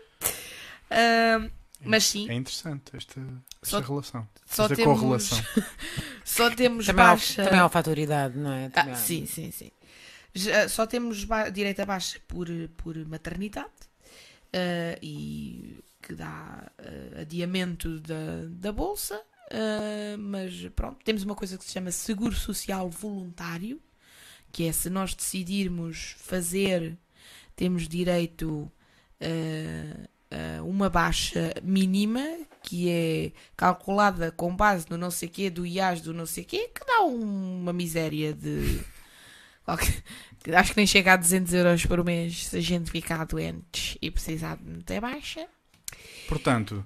Ah, 0.90 1.48
mas 1.84 2.04
sim, 2.04 2.28
É 2.28 2.34
interessante 2.34 2.94
esta, 2.94 3.20
esta 3.62 3.62
Só- 3.62 3.80
relação. 3.80 4.28
só 4.44 4.64
esta 4.64 4.76
temos- 4.76 4.98
correlação. 5.00 5.38
só 6.24 6.50
temos 6.50 6.86
Também 6.86 7.04
há, 7.04 7.08
baixa. 7.08 7.44
também 7.44 7.60
há 7.60 7.68
fatoridade, 7.68 8.36
não 8.36 8.52
é? 8.52 8.70
Ah, 8.74 8.82
há- 8.82 8.94
sim, 8.96 9.24
sim, 9.24 9.50
sim. 9.50 9.70
Já- 10.34 10.68
só 10.68 10.86
temos 10.86 11.24
ba- 11.24 11.48
direito 11.48 11.80
a 11.80 11.86
baixa 11.86 12.18
por, 12.28 12.48
por 12.76 12.96
maternidade 13.06 13.70
ah, 14.52 14.98
e 15.00 15.78
que 16.10 16.14
dá 16.16 16.70
ah, 16.78 17.20
adiamento 17.20 18.00
da, 18.00 18.16
da 18.50 18.72
bolsa, 18.72 19.22
ah, 19.52 20.16
mas 20.18 20.68
pronto, 20.74 20.98
temos 21.04 21.22
uma 21.22 21.36
coisa 21.36 21.56
que 21.56 21.64
se 21.64 21.70
chama 21.72 21.92
seguro 21.92 22.34
social 22.34 22.90
voluntário, 22.90 23.80
que 24.52 24.64
é 24.66 24.72
se 24.72 24.90
nós 24.90 25.14
decidirmos 25.14 26.16
fazer, 26.18 26.98
temos 27.54 27.86
direito 27.88 28.70
a, 29.20 30.58
a 30.58 30.62
uma 30.64 30.90
baixa 30.90 31.54
mínima 31.62 32.24
que 32.62 32.90
é 32.90 33.32
calculada 33.56 34.32
com 34.32 34.54
base 34.54 34.86
no 34.90 34.98
não 34.98 35.10
sei 35.10 35.28
quê, 35.28 35.48
do 35.48 35.64
IAS 35.64 36.00
do 36.00 36.12
não 36.12 36.26
sei 36.26 36.42
quê, 36.44 36.68
que 36.74 36.84
dá 36.84 37.02
um- 37.04 37.60
uma 37.60 37.72
miséria 37.72 38.34
de. 38.34 38.80
Acho 40.56 40.72
que 40.72 40.76
nem 40.76 40.86
chega 40.86 41.12
a 41.12 41.16
200 41.16 41.52
euros 41.54 41.86
por 41.86 42.04
mês 42.04 42.46
se 42.48 42.56
a 42.56 42.60
gente 42.60 42.90
ficar 42.90 43.24
doentes 43.26 43.96
e 44.02 44.10
precisar 44.10 44.56
de 44.56 44.64
meter 44.64 45.00
baixa. 45.00 45.46
Portanto, 46.30 46.84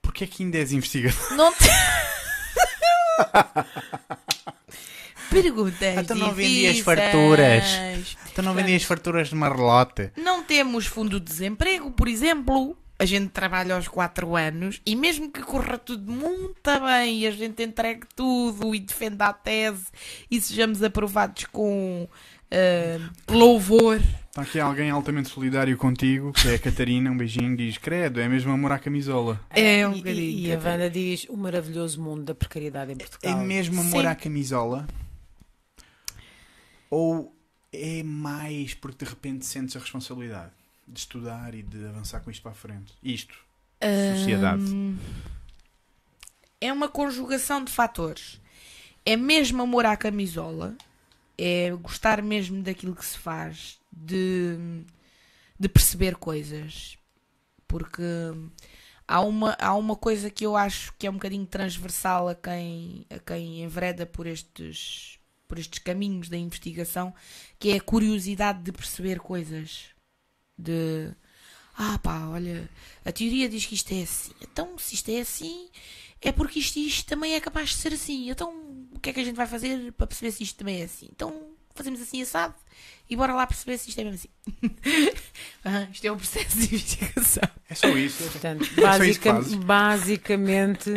porquê 0.00 0.24
é 0.24 0.26
que 0.26 0.42
ainda 0.42 0.56
és 0.56 0.72
investigador? 0.72 1.36
Não 1.36 1.52
te... 1.52 1.68
Perguntas 5.30 5.98
Então 5.98 6.16
não 6.16 6.32
vendias 6.32 6.76
difíceis. 6.76 6.84
farturas. 6.84 8.16
Tu 8.34 8.42
não 8.42 8.54
vendias 8.54 8.82
farturas 8.82 9.28
de 9.28 9.34
marlote? 9.34 10.10
Não 10.16 10.42
temos 10.42 10.86
fundo 10.86 11.20
de 11.20 11.26
desemprego, 11.26 11.90
por 11.92 12.08
exemplo. 12.08 12.74
A 12.98 13.04
gente 13.04 13.28
trabalha 13.28 13.74
aos 13.76 13.86
4 13.86 14.34
anos 14.34 14.80
e 14.84 14.96
mesmo 14.96 15.30
que 15.30 15.42
corra 15.42 15.76
tudo 15.78 16.10
muito 16.10 16.80
bem 16.84 17.20
e 17.20 17.26
a 17.26 17.30
gente 17.30 17.62
entregue 17.62 18.06
tudo 18.16 18.74
e 18.74 18.80
defenda 18.80 19.26
a 19.26 19.32
tese 19.32 19.86
e 20.30 20.40
sejamos 20.40 20.82
aprovados 20.82 21.44
com 21.44 22.08
ah, 22.50 23.10
louvor. 23.28 24.00
Está 24.30 24.42
aqui 24.42 24.60
alguém 24.60 24.90
altamente 24.90 25.28
solidário 25.28 25.76
contigo, 25.76 26.32
que 26.32 26.46
é 26.48 26.54
a 26.54 26.58
Catarina, 26.58 27.10
um 27.10 27.16
beijinho, 27.16 27.56
diz: 27.56 27.76
Credo, 27.78 28.20
é 28.20 28.28
mesmo 28.28 28.52
amor 28.52 28.70
à 28.70 28.78
camisola. 28.78 29.40
É 29.50 29.86
um 29.88 29.92
E- 29.92 29.96
bocadinho. 29.96 30.22
E, 30.22 30.46
e 30.46 30.52
a 30.52 30.56
Wanda 30.58 30.88
diz 30.88 31.26
o 31.28 31.36
maravilhoso 31.36 32.00
mundo 32.00 32.22
da 32.22 32.34
precariedade 32.34 32.92
em 32.92 32.94
É 32.94 32.98
Portugal. 32.98 33.38
mesmo 33.44 33.80
amor 33.80 34.02
Sim. 34.02 34.06
à 34.06 34.14
camisola? 34.14 34.86
Ou 36.88 37.34
é 37.72 38.02
mais 38.04 38.72
porque 38.74 39.04
de 39.04 39.10
repente 39.10 39.44
sentes 39.46 39.74
a 39.74 39.80
responsabilidade 39.80 40.52
de 40.86 40.98
estudar 41.00 41.52
e 41.54 41.62
de 41.62 41.84
avançar 41.86 42.20
com 42.20 42.30
isto 42.30 42.42
para 42.42 42.52
a 42.52 42.54
frente? 42.54 42.92
Isto. 43.02 43.34
Sociedade. 44.16 44.62
É 46.60 46.72
uma 46.72 46.88
conjugação 46.88 47.64
de 47.64 47.72
fatores. 47.72 48.40
É 49.04 49.16
mesmo 49.16 49.62
amor 49.62 49.86
à 49.86 49.96
camisola, 49.96 50.76
é 51.40 51.70
gostar 51.70 52.22
mesmo 52.22 52.62
daquilo 52.62 52.94
que 52.94 53.04
se 53.04 53.16
faz, 53.16 53.78
de, 53.90 54.84
de 55.58 55.68
perceber 55.68 56.16
coisas. 56.16 56.98
Porque 57.66 58.02
há 59.08 59.20
uma, 59.22 59.56
há 59.58 59.74
uma 59.74 59.96
coisa 59.96 60.28
que 60.28 60.44
eu 60.44 60.54
acho 60.54 60.92
que 60.98 61.06
é 61.06 61.10
um 61.10 61.14
bocadinho 61.14 61.46
transversal 61.46 62.28
a 62.28 62.34
quem, 62.34 63.06
a 63.08 63.18
quem 63.18 63.62
envereda 63.62 64.04
por 64.04 64.26
estes, 64.26 65.18
por 65.48 65.58
estes 65.58 65.78
caminhos 65.78 66.28
da 66.28 66.36
investigação, 66.36 67.14
que 67.58 67.70
é 67.70 67.76
a 67.76 67.80
curiosidade 67.80 68.62
de 68.62 68.72
perceber 68.72 69.18
coisas. 69.18 69.86
De 70.58 71.10
ah 71.74 71.98
pá, 71.98 72.28
olha, 72.28 72.68
a 73.04 73.10
teoria 73.10 73.48
diz 73.48 73.64
que 73.64 73.74
isto 73.74 73.92
é 73.94 74.02
assim. 74.02 74.32
Então, 74.42 74.76
se 74.78 74.94
isto 74.94 75.10
é 75.10 75.20
assim, 75.20 75.70
é 76.20 76.30
porque 76.30 76.58
isto, 76.58 76.78
isto 76.78 77.06
também 77.08 77.34
é 77.34 77.40
capaz 77.40 77.70
de 77.70 77.76
ser 77.76 77.94
assim. 77.94 78.30
Então, 78.30 78.79
o 79.00 79.02
que 79.02 79.08
é 79.08 79.12
que 79.14 79.20
a 79.20 79.24
gente 79.24 79.36
vai 79.36 79.46
fazer 79.46 79.92
para 79.92 80.06
perceber 80.06 80.30
se 80.30 80.42
isto 80.42 80.58
também 80.58 80.82
é 80.82 80.84
assim? 80.84 81.08
Então, 81.10 81.34
fazemos 81.74 82.02
assim 82.02 82.20
assado 82.20 82.54
e 83.08 83.16
bora 83.16 83.32
lá 83.32 83.46
perceber 83.46 83.78
se 83.78 83.88
isto 83.88 83.98
é 83.98 84.04
mesmo 84.04 84.18
assim. 84.18 85.10
Ah, 85.64 85.86
isto 85.92 86.06
é 86.06 86.12
um 86.12 86.16
processo 86.16 86.58
de 86.58 86.64
investigação. 86.74 87.48
É 87.68 87.74
só 87.74 87.88
isso. 87.88 88.22
Portanto, 88.24 88.64
só 88.64 89.04
isso 89.04 89.58
basicamente 89.58 90.90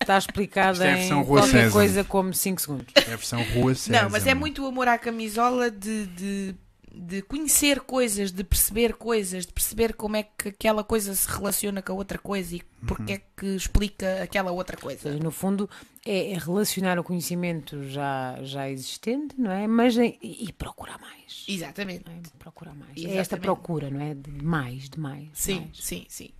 está 0.00 0.18
explicado 0.18 0.82
é 0.82 1.06
em 1.06 1.24
qualquer 1.24 1.48
Sésamo. 1.48 1.72
coisa 1.72 2.04
como 2.04 2.34
5 2.34 2.60
segundos. 2.60 2.86
É 2.94 3.00
a 3.00 3.16
versão 3.16 3.42
Rua 3.54 3.74
César. 3.74 4.02
Não, 4.02 4.10
mas 4.10 4.26
é 4.26 4.34
muito 4.34 4.62
o 4.62 4.66
amor 4.66 4.88
à 4.88 4.98
camisola 4.98 5.70
de, 5.70 6.06
de, 6.06 6.54
de 7.02 7.22
conhecer 7.22 7.80
coisas, 7.80 8.30
de 8.30 8.44
perceber 8.44 8.92
coisas, 8.94 9.46
de 9.46 9.52
perceber 9.54 9.94
como 9.94 10.16
é 10.16 10.22
que 10.22 10.50
aquela 10.50 10.84
coisa 10.84 11.14
se 11.14 11.26
relaciona 11.28 11.80
com 11.80 11.92
a 11.92 11.96
outra 11.96 12.18
coisa 12.18 12.56
e 12.56 12.62
porque 12.86 13.12
é 13.14 13.22
que 13.34 13.46
explica 13.56 14.22
aquela 14.22 14.50
outra 14.52 14.76
Ou 14.76 14.82
coisa. 14.82 15.00
seja, 15.00 15.18
no 15.18 15.30
fundo, 15.30 15.68
é, 16.04 16.32
é 16.32 16.38
relacionar 16.38 16.98
o 16.98 17.04
conhecimento 17.04 17.82
já, 17.88 18.38
já 18.42 18.68
existente, 18.68 19.34
não 19.38 19.50
é? 19.50 19.66
Mas 19.66 19.96
em- 19.96 20.18
e, 20.22 20.52
procurar 20.52 20.98
mais. 20.98 21.44
Exatamente. 21.48 22.04
é? 22.10 22.20
Procurar 22.38 22.74
mais. 22.74 22.90
É 22.90 23.00
Exatamente. 23.00 23.18
esta 23.20 23.36
procura, 23.38 23.88
não 23.88 24.00
é? 24.02 24.14
De 24.14 24.30
mais, 24.44 24.90
de 24.90 25.00
mais. 25.00 25.28
Sim, 25.32 25.60
mais. 25.60 25.78
sim, 25.78 26.04
sim. 26.08 26.30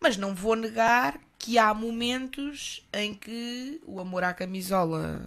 Mas 0.00 0.16
não 0.16 0.34
vou 0.34 0.56
negar 0.56 1.18
que 1.38 1.58
há 1.58 1.72
momentos 1.72 2.84
em 2.92 3.14
que 3.14 3.80
o 3.86 4.00
amor 4.00 4.24
à 4.24 4.34
camisola, 4.34 5.24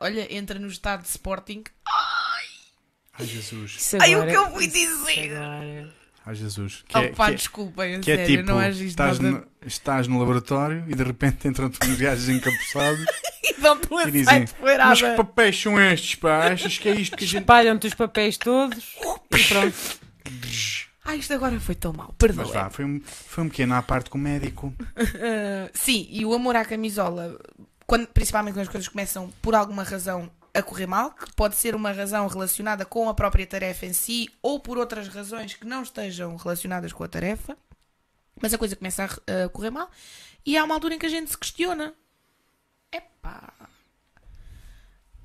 olha, 0.00 0.34
entra 0.34 0.58
no 0.58 0.66
estado 0.66 1.02
de 1.02 1.08
Sporting. 1.08 1.62
Ai 3.18 3.26
Jesus. 3.26 3.76
Isso 3.78 3.96
Ai, 4.00 4.14
o 4.14 4.22
agora- 4.22 4.30
que 4.30 4.36
eu 4.36 4.50
fui 4.52 4.66
dizer? 4.66 5.36
agora- 5.36 5.88
Ai 6.26 6.34
Jesus. 6.34 6.84
Que 6.88 6.96
é, 6.96 7.00
Opa, 7.10 7.26
que 7.26 7.32
é- 7.32 7.34
desculpem, 7.34 8.00
que 8.00 8.10
é 8.10 8.16
sério, 8.16 8.36
tipo, 8.38 8.48
não 8.50 8.70
isto 8.70 8.82
estás, 8.84 9.18
nada. 9.18 9.36
no, 9.38 9.46
estás 9.66 10.08
no 10.08 10.18
laboratório 10.18 10.84
e 10.88 10.94
de 10.94 11.02
repente 11.04 11.46
entram-te 11.46 11.78
uns 11.86 11.96
gajos 12.00 12.28
encapuçados 12.30 13.04
E 13.42 13.54
dão-te 13.60 13.92
um 13.92 14.00
e 14.00 14.10
dizem. 14.10 14.46
Mas 14.62 15.02
que 15.02 15.14
papéis 15.16 15.60
são 15.60 15.78
estes, 15.80 16.14
pá? 16.14 16.46
Achas 16.52 16.78
que 16.78 16.88
é 16.88 16.94
isto 16.94 17.16
que 17.16 17.24
a 17.24 17.26
gente. 17.26 17.40
Espalham-te 17.42 17.86
os 17.86 17.94
papéis 17.94 18.36
todos 18.38 18.96
e 19.30 19.44
pronto. 19.48 19.76
Ah, 21.06 21.14
isto 21.14 21.34
agora 21.34 21.60
foi 21.60 21.74
tão 21.74 21.92
mal, 21.92 22.06
Mas 22.08 22.16
perdoa. 22.16 22.46
vá, 22.46 22.70
foi 22.70 22.82
um, 22.86 22.98
foi 23.04 23.44
um 23.44 23.48
pequeno 23.50 23.74
à 23.74 23.82
parte 23.82 24.08
com 24.08 24.16
o 24.16 24.20
médico. 24.20 24.72
Ah, 24.96 25.68
sim, 25.74 26.06
e 26.10 26.24
o 26.24 26.32
amor 26.32 26.56
à 26.56 26.64
camisola, 26.64 27.38
quando, 27.86 28.06
principalmente 28.06 28.54
quando 28.54 28.62
as 28.62 28.68
coisas 28.72 28.88
começam 28.88 29.30
por 29.42 29.54
alguma 29.54 29.82
razão 29.82 30.30
a 30.54 30.62
correr 30.62 30.86
mal, 30.86 31.10
que 31.10 31.34
pode 31.34 31.56
ser 31.56 31.74
uma 31.74 31.90
razão 31.90 32.26
relacionada 32.28 32.84
com 32.84 33.08
a 33.08 33.14
própria 33.14 33.46
tarefa 33.46 33.86
em 33.86 33.92
si 33.92 34.30
ou 34.40 34.60
por 34.60 34.78
outras 34.78 35.08
razões 35.08 35.54
que 35.54 35.66
não 35.66 35.82
estejam 35.82 36.36
relacionadas 36.36 36.92
com 36.92 37.02
a 37.02 37.08
tarefa, 37.08 37.58
mas 38.40 38.54
a 38.54 38.58
coisa 38.58 38.76
começa 38.76 39.04
a, 39.04 39.44
a 39.44 39.48
correr 39.48 39.70
mal 39.70 39.90
e 40.46 40.56
há 40.56 40.64
uma 40.64 40.74
altura 40.74 40.94
em 40.94 40.98
que 40.98 41.06
a 41.06 41.10
gente 41.10 41.30
se 41.30 41.38
questiona: 41.38 41.92
epá, 42.92 43.52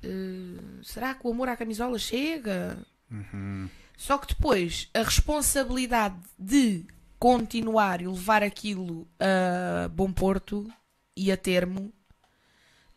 eh, 0.02 0.82
será 0.82 1.14
que 1.14 1.26
o 1.26 1.30
amor 1.30 1.48
à 1.48 1.56
camisola 1.56 1.98
chega? 1.98 2.78
Uhum. 3.10 3.68
Só 3.96 4.18
que 4.18 4.28
depois 4.28 4.88
a 4.94 5.02
responsabilidade 5.02 6.16
de 6.38 6.86
continuar 7.18 8.00
e 8.00 8.08
levar 8.08 8.42
aquilo 8.42 9.06
a 9.18 9.88
bom 9.88 10.10
porto 10.10 10.72
e 11.16 11.30
a 11.30 11.36
termo 11.36 11.92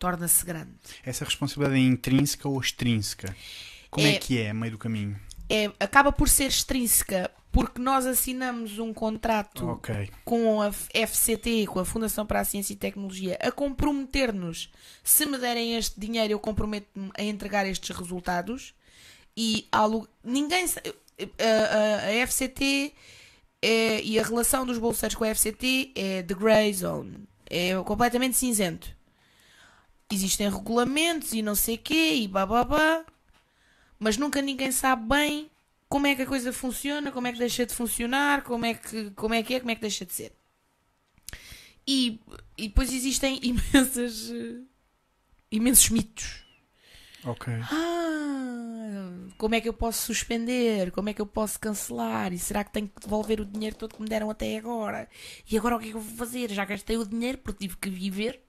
torna-se 0.04 0.46
grande. 0.46 0.72
Essa 1.06 1.24
responsabilidade 1.24 1.80
é 1.82 1.86
intrínseca 1.88 2.50
ou 2.50 2.60
extrínseca? 2.60 3.34
Como 3.90 4.06
é, 4.06 4.16
É- 4.16 4.18
que 4.20 4.38
é, 4.38 4.52
meio 4.52 4.74
do 4.74 4.78
caminho? 4.78 5.18
É, 5.50 5.72
acaba 5.80 6.12
por 6.12 6.28
ser 6.28 6.48
extrínseca 6.48 7.32
porque 7.54 7.80
nós 7.80 8.06
assinamos 8.06 8.80
um 8.80 8.92
contrato 8.94 9.66
Ok. 9.70 10.10
com 10.26 10.62
a 10.62 10.72
FCT, 10.94 11.68
com 11.68 11.80
a 11.80 11.86
Fundação 11.86 12.26
para 12.26 12.42
a 12.42 12.44
Ciência 12.44 12.74
e 12.74 12.76
Tecnologia, 12.76 13.38
a 13.42 13.50
comprometer-nos. 13.52 14.70
Se 15.04 15.26
me 15.26 15.38
derem 15.38 15.76
este 15.76 15.98
dinheiro, 16.00 16.34
eu 16.34 16.40
comprometo-me 16.40 17.10
a 17.18 17.24
entregar 17.24 17.66
estes 17.66 17.96
resultados. 17.96 18.74
E 19.38 19.68
lu- 19.90 20.08
ninguém. 20.24 20.68
sa- 20.68 20.82
A, 21.40 22.06
a- 22.06 22.08
a 22.10 22.12
FCT 22.28 22.92
é, 23.62 24.02
e 24.02 24.20
a 24.20 24.24
relação 24.24 24.66
dos 24.66 24.80
bolseiros 24.80 25.16
com 25.16 25.24
a 25.24 25.28
FCT 25.28 25.92
é 25.96 26.24
the 26.24 26.34
grey 26.34 26.74
zone. 26.74 27.20
É 27.50 27.76
completamente 27.86 28.36
cinzento. 28.36 28.88
Existem 30.14 30.50
regulamentos 30.50 31.34
e 31.34 31.42
não 31.42 31.56
sei 31.56 31.78
quê 31.78 32.14
e 32.14 32.28
bababá, 32.28 33.04
mas 33.98 34.16
nunca 34.18 34.42
ninguém 34.42 34.72
sabe 34.72 35.08
bem 35.08 35.50
como 35.90 36.08
é 36.08 36.16
que 36.16 36.22
a 36.24 36.28
coisa 36.28 36.54
funciona, 36.54 37.12
como 37.12 37.28
é 37.28 37.32
que 37.34 37.40
deixa 37.40 37.66
de 37.66 37.74
funcionar, 37.74 38.44
como 38.44 38.66
é 38.66 38.74
que, 38.74 39.12
como 39.12 39.34
é, 39.34 39.42
que 39.44 39.56
é, 39.56 39.60
como 39.60 39.72
é 39.72 39.76
que 39.76 39.82
deixa 39.82 40.06
de 40.06 40.14
ser. 40.14 40.34
E, 41.88 42.20
e 42.58 42.68
depois 42.68 42.92
existem 42.94 43.40
imensas, 43.44 44.32
imensos 45.52 45.90
mitos. 45.90 46.44
Ok. 47.26 47.54
Ah, 47.72 49.12
como 49.38 49.56
é 49.56 49.62
que 49.62 49.70
eu 49.70 49.74
posso 49.74 50.02
suspender? 50.06 50.92
Como 50.92 51.10
é 51.10 51.14
que 51.14 51.22
eu 51.22 51.26
posso 51.26 51.60
cancelar? 51.60 52.34
E 52.34 52.40
será 52.40 52.64
que 52.64 52.72
tenho 52.72 52.88
que 52.88 53.02
devolver 53.02 53.40
o 53.40 53.46
dinheiro 53.46 53.76
todo 53.76 53.96
que 53.96 54.02
me 54.02 54.10
deram 54.10 54.30
até 54.30 54.58
agora? 54.58 55.08
E 55.50 55.58
agora 55.58 55.76
o 55.76 55.80
que 55.80 55.88
é 55.88 55.90
que 55.92 55.98
eu 55.98 56.02
vou 56.02 56.18
fazer? 56.18 56.52
Já 56.52 56.66
gastei 56.66 56.98
o 56.98 57.06
dinheiro 57.06 57.38
porque 57.38 57.68
tive 57.68 57.78
que 57.78 57.90
viver 57.90 58.42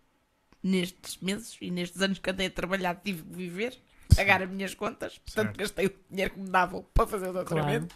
nestes 0.64 1.18
meses 1.20 1.56
e 1.60 1.70
nestes 1.70 2.00
anos 2.02 2.18
que 2.18 2.30
andei 2.30 2.46
a 2.46 2.50
trabalhar, 2.50 2.94
tive 3.04 3.22
que 3.22 3.36
viver, 3.36 3.78
pagar 4.16 4.42
as 4.42 4.48
minhas 4.50 4.74
contas. 4.74 5.18
Portanto, 5.18 5.46
Certo. 5.48 5.58
gastei 5.58 5.86
o 5.86 5.94
dinheiro 6.10 6.32
que 6.34 6.40
me 6.40 6.48
davam 6.48 6.84
para 6.94 7.06
fazer 7.06 7.28
o 7.28 7.32
doutoramento. 7.34 7.94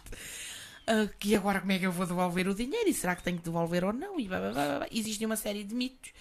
Ah, 0.87 1.07
e 1.25 1.35
agora 1.35 1.59
como 1.59 1.71
é 1.71 1.79
que 1.79 1.85
eu 1.85 1.91
vou 1.91 2.05
devolver 2.05 2.47
o 2.47 2.53
dinheiro? 2.55 2.87
E 2.89 2.93
será 2.93 3.15
que 3.15 3.23
tenho 3.23 3.37
que 3.37 3.43
devolver 3.43 3.83
ou 3.83 3.91
não? 3.93 4.19
E 4.19 4.27
blá, 4.27 4.39
blá, 4.39 4.51
blá, 4.51 4.77
blá. 4.79 4.87
Existe 4.91 5.25
uma 5.25 5.35
série 5.35 5.63
de 5.63 5.73
mitos 5.75 6.11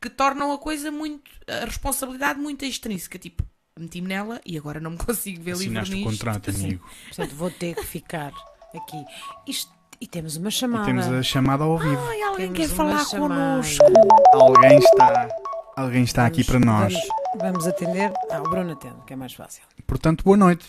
que 0.00 0.08
tornam 0.08 0.52
a 0.52 0.58
coisa 0.58 0.90
muito. 0.90 1.30
a 1.48 1.64
responsabilidade 1.64 2.38
muito 2.38 2.64
extrínseca. 2.64 3.18
Tipo, 3.18 3.42
meti-me 3.78 4.08
nela 4.08 4.40
e 4.46 4.56
agora 4.56 4.78
não 4.80 4.92
me 4.92 4.96
consigo 5.04 5.42
ver 5.42 5.56
livre 5.56 5.78
Assinaste 5.78 5.92
o 5.94 5.96
nisto. 5.96 6.10
contrato, 6.10 6.50
amigo. 6.50 6.90
Portanto, 7.08 7.34
vou 7.34 7.50
ter 7.50 7.74
que 7.74 7.84
ficar 7.84 8.32
aqui. 8.74 9.04
Isto- 9.46 9.74
e 9.98 10.06
temos 10.06 10.36
uma 10.36 10.48
E 10.50 10.52
chamada. 10.52 10.84
temos 10.84 11.06
a 11.06 11.22
chamada 11.22 11.64
ao 11.64 11.78
vivo. 11.78 11.96
Ai, 12.08 12.20
alguém 12.22 12.52
Temos 12.52 12.58
quer 12.58 12.66
uma 12.66 12.76
falar 12.76 13.04
chamada. 13.06 13.34
connosco. 13.34 13.84
Alguém 14.34 14.78
está, 14.78 15.28
alguém 15.76 16.02
está 16.04 16.26
aqui 16.26 16.42
Vamos- 16.42 16.64
para 16.64 16.72
nós. 16.72 16.92
Vamos, 16.94 17.08
vamos 17.42 17.66
atender. 17.66 18.12
Ah, 18.30 18.40
o 18.40 18.44
Bruno 18.44 18.72
atende, 18.72 18.96
que 19.06 19.12
é 19.12 19.16
mais 19.16 19.32
fácil. 19.34 19.62
Portanto, 19.86 20.24
boa 20.24 20.36
noite. 20.36 20.66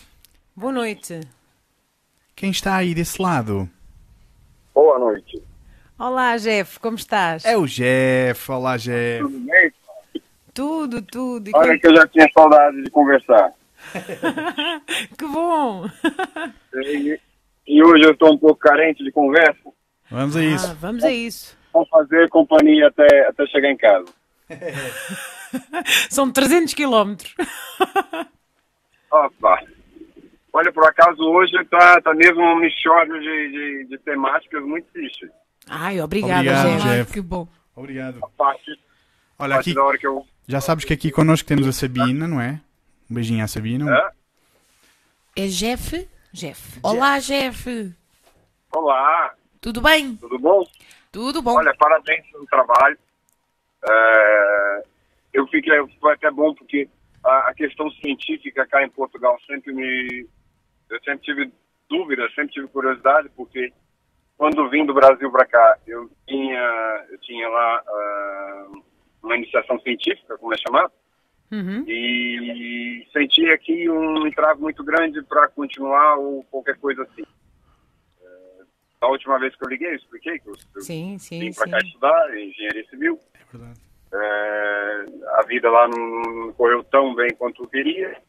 Boa 0.54 0.72
noite. 0.72 1.20
Quem 2.36 2.50
está 2.50 2.76
aí 2.76 2.94
desse 2.94 3.20
lado? 3.20 3.68
Boa 4.74 4.98
noite. 4.98 5.42
Olá, 5.98 6.36
Jeff, 6.36 6.78
como 6.78 6.96
estás? 6.96 7.44
É 7.44 7.56
o 7.56 7.66
Jeff. 7.66 8.50
Olá, 8.52 8.76
Jeff. 8.76 9.22
Tudo 9.24 9.38
bem? 9.40 9.72
Tudo, 10.54 11.02
tudo. 11.02 11.48
E 11.48 11.52
Olha 11.54 11.68
como- 11.68 11.80
que 11.80 11.86
eu 11.88 11.96
já 11.96 12.06
tinha 12.08 12.28
saudade 12.32 12.82
de 12.82 12.90
conversar. 12.90 13.52
Que 15.16 15.24
bom! 15.26 15.86
E, 16.74 17.20
e 17.66 17.82
hoje 17.82 18.04
eu 18.04 18.12
estou 18.12 18.32
um 18.32 18.38
pouco 18.38 18.56
carente 18.58 19.02
de 19.04 19.10
conversa. 19.12 19.70
Vamos 20.10 20.36
a 20.36 20.42
isso. 20.42 20.66
Ah, 20.70 20.74
vamos 20.80 21.04
a 21.04 21.10
isso. 21.10 21.56
Vamos 21.72 21.88
fazer 21.88 22.28
companhia 22.28 22.88
até, 22.88 23.28
até 23.28 23.46
chegar 23.46 23.70
em 23.70 23.76
casa. 23.76 24.06
São 26.10 26.30
300 26.30 26.74
quilómetros. 26.74 27.34
Opa. 29.10 29.62
Olha, 30.52 30.72
por 30.72 30.86
acaso 30.86 31.22
hoje 31.22 31.52
tá, 31.66 32.00
tá 32.00 32.14
mesmo 32.14 32.40
um 32.42 32.56
mixório 32.58 33.20
de, 33.20 33.50
de, 33.50 33.86
de 33.90 33.98
temáticas 33.98 34.62
muito 34.64 34.86
tristes. 34.92 35.28
Ai, 35.68 36.00
obrigada, 36.00 36.40
Obrigado, 36.40 36.68
Jeff. 36.70 36.82
Jeff. 36.88 37.12
que 37.12 37.20
bom. 37.20 37.46
Obrigado. 37.76 38.18
A 38.22 38.28
parte, 38.28 38.70
Olha, 39.38 39.54
a 39.54 39.56
parte 39.58 39.70
aqui, 39.70 39.74
da 39.74 39.84
hora 39.84 39.98
que 39.98 40.06
eu... 40.06 40.26
já 40.46 40.60
sabes 40.60 40.84
que 40.84 40.92
aqui 40.94 41.10
connosco 41.10 41.46
temos 41.46 41.66
a 41.66 41.72
Sabina, 41.72 42.26
não 42.26 42.40
é? 42.40 42.60
Um 43.10 43.14
beijinho 43.14 43.44
à 43.44 43.46
Sabina. 43.48 43.90
Hã? 43.90 44.10
É 45.36 45.46
Jeff? 45.46 46.08
Jeff. 46.32 46.80
Olá, 46.82 47.18
Jeff. 47.20 47.94
Olá, 48.72 49.34
Tudo 49.60 49.80
bem? 49.80 50.16
tudo 50.16 50.38
bom? 50.38 50.64
Tudo 51.12 51.40
bom? 51.42 51.54
Olha, 51.54 51.74
parabéns 51.78 52.26
pelo 52.30 52.46
trabalho. 52.46 52.98
É, 53.86 54.82
eu 55.32 55.46
fiquei, 55.48 55.74
foi 56.00 56.14
até 56.14 56.30
bom 56.30 56.54
porque 56.54 56.88
a, 57.24 57.50
a 57.50 57.54
questão 57.54 57.90
científica 57.90 58.66
cá 58.66 58.82
em 58.82 58.90
Portugal 58.90 59.38
sempre 59.46 59.72
me, 59.72 60.26
eu 60.90 61.00
sempre 61.04 61.24
tive 61.24 61.52
dúvidas, 61.88 62.34
sempre 62.34 62.54
tive 62.54 62.68
curiosidade 62.68 63.28
porque 63.36 63.72
quando 64.36 64.68
vim 64.68 64.86
do 64.86 64.94
Brasil 64.94 65.30
para 65.30 65.46
cá 65.46 65.78
eu 65.86 66.10
tinha, 66.26 67.06
eu 67.10 67.18
tinha 67.20 67.48
lá 67.48 67.82
ah, 67.86 68.66
uma 69.22 69.36
iniciação 69.36 69.78
científica, 69.80 70.38
como 70.38 70.54
é 70.54 70.56
chamado, 70.58 70.92
Uhum. 71.50 71.82
e 71.88 73.06
senti 73.10 73.48
aqui 73.50 73.88
um 73.88 74.26
entrave 74.26 74.60
muito 74.60 74.84
grande 74.84 75.22
para 75.22 75.48
continuar 75.48 76.18
ou 76.18 76.44
qualquer 76.44 76.76
coisa 76.76 77.02
assim. 77.04 77.22
É, 78.22 78.62
a 79.00 79.06
última 79.08 79.38
vez 79.38 79.56
que 79.56 79.64
eu 79.64 79.70
liguei, 79.70 79.88
eu 79.88 79.96
expliquei 79.96 80.38
que 80.38 80.48
eu, 80.48 80.54
Sim, 80.82 81.18
sim, 81.18 81.40
vim 81.40 81.54
para 81.54 81.70
cá 81.70 81.78
estudar 81.78 82.38
engenharia 82.38 82.86
civil. 82.90 83.18
É 83.48 83.56
verdade. 83.56 83.80
É, 84.12 85.04
a 85.38 85.42
vida 85.42 85.70
lá 85.70 85.86
não, 85.88 86.22
não 86.46 86.52
correu 86.54 86.82
tão 86.84 87.14
bem 87.14 87.30
quanto 87.36 87.62
eu 87.62 87.68
queria, 87.68 88.20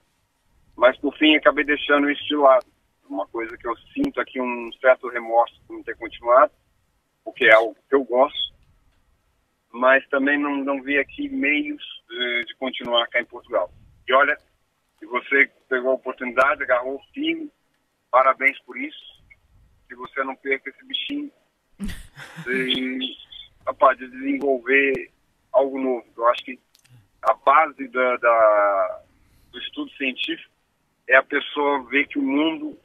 mas 0.76 0.98
por 0.98 1.16
fim 1.18 1.36
acabei 1.36 1.64
deixando 1.64 2.10
isso 2.10 2.26
de 2.26 2.36
lado. 2.36 2.66
Uma 3.10 3.28
coisa 3.28 3.58
que 3.58 3.68
eu 3.68 3.76
sinto 3.94 4.20
aqui 4.20 4.40
um 4.40 4.72
certo 4.80 5.08
remorso 5.10 5.60
por 5.66 5.76
não 5.76 5.84
ter 5.84 5.98
continuado, 5.98 6.52
porque 7.24 7.46
é 7.46 7.54
algo 7.54 7.76
que 7.88 7.96
eu 7.96 8.04
gosto, 8.04 8.54
mas 9.72 10.08
também 10.10 10.38
não, 10.38 10.58
não 10.58 10.82
vi 10.82 10.98
aqui 10.98 11.30
meios 11.30 11.84
de, 12.08 12.46
de 12.46 12.56
continuar 12.56 13.08
cá 13.08 13.22
em 13.22 13.26
Portugal. 13.26 13.72
E 14.08 14.14
olha, 14.14 14.38
se 15.00 15.06
você 15.06 15.50
pegou 15.70 15.92
a 15.92 15.96
oportunidade, 15.96 16.64
agarrou 16.64 17.02
firme, 17.14 17.52
parabéns 18.12 18.60
por 18.60 18.78
isso. 18.78 19.20
Que 19.88 19.96
você 19.96 20.24
não 20.24 20.36
perca 20.36 20.70
esse 20.70 20.86
bichinho 20.86 21.32
de, 22.44 23.00
rapaz, 23.66 23.98
de 23.98 24.08
desenvolver 24.10 25.12
algo 25.54 25.80
novo. 25.80 26.06
Eu 26.18 26.28
acho 26.30 26.44
que 26.44 26.60
a 27.24 27.34
base 27.34 27.88
da, 27.90 28.18
da- 28.18 29.02
do 29.52 29.60
estudo 29.60 29.90
científico 29.92 30.50
é 31.08 31.16
a 31.16 31.24
pessoa 31.24 31.84
ver 31.90 32.08
que 32.08 32.20
o 32.20 32.22
mundo 32.24 32.78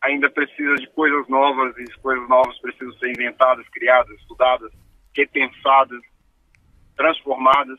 ainda 0.00 0.30
precisa 0.30 0.74
de 0.76 0.86
coisas 0.88 1.28
novas 1.28 1.76
e 1.76 1.82
as 1.82 1.94
coisas 1.96 2.28
novas 2.28 2.56
precisam 2.60 2.92
ser 2.94 3.10
inventadas, 3.10 3.68
criadas, 3.68 4.16
estudadas, 4.20 4.72
repensadas, 5.14 6.00
transformadas. 6.96 7.78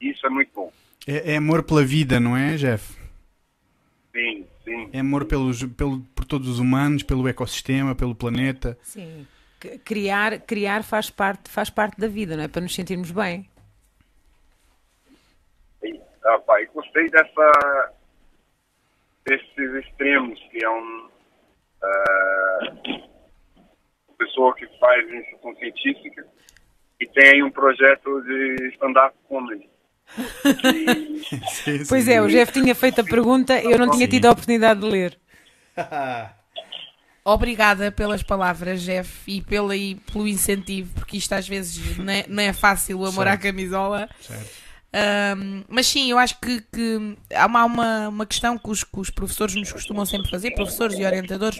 E 0.00 0.10
isso 0.10 0.26
é 0.26 0.30
muito 0.30 0.50
bom. 0.54 0.72
É, 1.06 1.34
é 1.34 1.36
amor 1.36 1.62
pela 1.62 1.84
vida, 1.84 2.18
não 2.18 2.36
é, 2.36 2.56
Jeff? 2.56 2.96
Sim, 4.12 4.46
sim. 4.64 4.90
É 4.92 4.98
amor 4.98 5.24
pelos, 5.24 5.62
pelo, 5.64 6.00
por 6.14 6.24
todos 6.24 6.48
os 6.48 6.58
humanos, 6.58 7.02
pelo 7.02 7.26
ecossistema, 7.28 7.94
pelo 7.94 8.14
planeta. 8.14 8.76
Sim. 8.82 9.26
Criar, 9.84 10.40
criar 10.40 10.82
faz, 10.82 11.10
parte, 11.10 11.50
faz 11.50 11.70
parte 11.70 11.98
da 12.00 12.08
vida, 12.08 12.36
não 12.36 12.44
é? 12.44 12.48
Para 12.48 12.62
nos 12.62 12.74
sentirmos 12.74 13.10
bem. 13.10 13.48
Rapaz, 16.24 16.68
gostei 16.72 17.08
dessa 17.10 17.92
desses 19.24 19.84
extremos 19.84 20.38
que 20.50 20.64
é 20.64 20.70
um 20.70 21.08
ah, 21.82 22.58
uma 24.08 24.16
pessoa 24.18 24.54
que 24.54 24.66
faz 24.78 25.08
iniciação 25.08 25.54
científica 25.56 26.26
e 27.00 27.06
tem 27.06 27.30
aí 27.30 27.42
um 27.42 27.50
projeto 27.50 28.22
de 28.22 28.68
stand-up 28.74 29.16
comedy. 29.28 29.68
E, 31.64 31.86
Pois 31.88 32.08
é, 32.08 32.20
o 32.20 32.28
Jeff 32.28 32.52
tinha 32.52 32.74
feito 32.74 33.00
a 33.00 33.04
pergunta, 33.04 33.60
eu 33.62 33.78
não 33.78 33.90
tinha 33.90 34.06
tido 34.08 34.26
a 34.26 34.32
oportunidade 34.32 34.80
de 34.80 34.86
ler. 34.86 35.18
Obrigada 37.24 37.92
pelas 37.92 38.22
palavras, 38.22 38.82
Jeff, 38.82 39.30
e 39.30 39.40
pelo, 39.42 39.72
e 39.72 39.94
pelo 39.94 40.26
incentivo, 40.26 40.92
porque 40.94 41.16
isto 41.16 41.32
às 41.32 41.46
vezes 41.46 41.96
não 41.98 42.12
é, 42.12 42.24
não 42.28 42.42
é 42.42 42.52
fácil 42.52 42.98
o 42.98 43.06
amor 43.06 43.28
à 43.28 43.32
Certo. 43.32 43.42
camisola. 43.42 44.08
Certo. 44.20 44.50
Ahm, 44.94 45.62
mas 45.68 45.86
sim, 45.86 46.10
eu 46.10 46.18
acho 46.18 46.38
que, 46.40 46.60
que 46.72 47.16
há 47.34 47.46
uma, 47.46 47.64
uma, 47.64 48.08
uma 48.08 48.26
questão 48.26 48.58
que 48.58 48.68
os, 48.68 48.84
que 48.84 48.98
os 49.00 49.08
professores 49.08 49.54
nos 49.54 49.72
costumam 49.72 50.04
sempre 50.04 50.30
fazer, 50.30 50.50
professores 50.50 50.98
e 50.98 51.04
orientadores, 51.04 51.58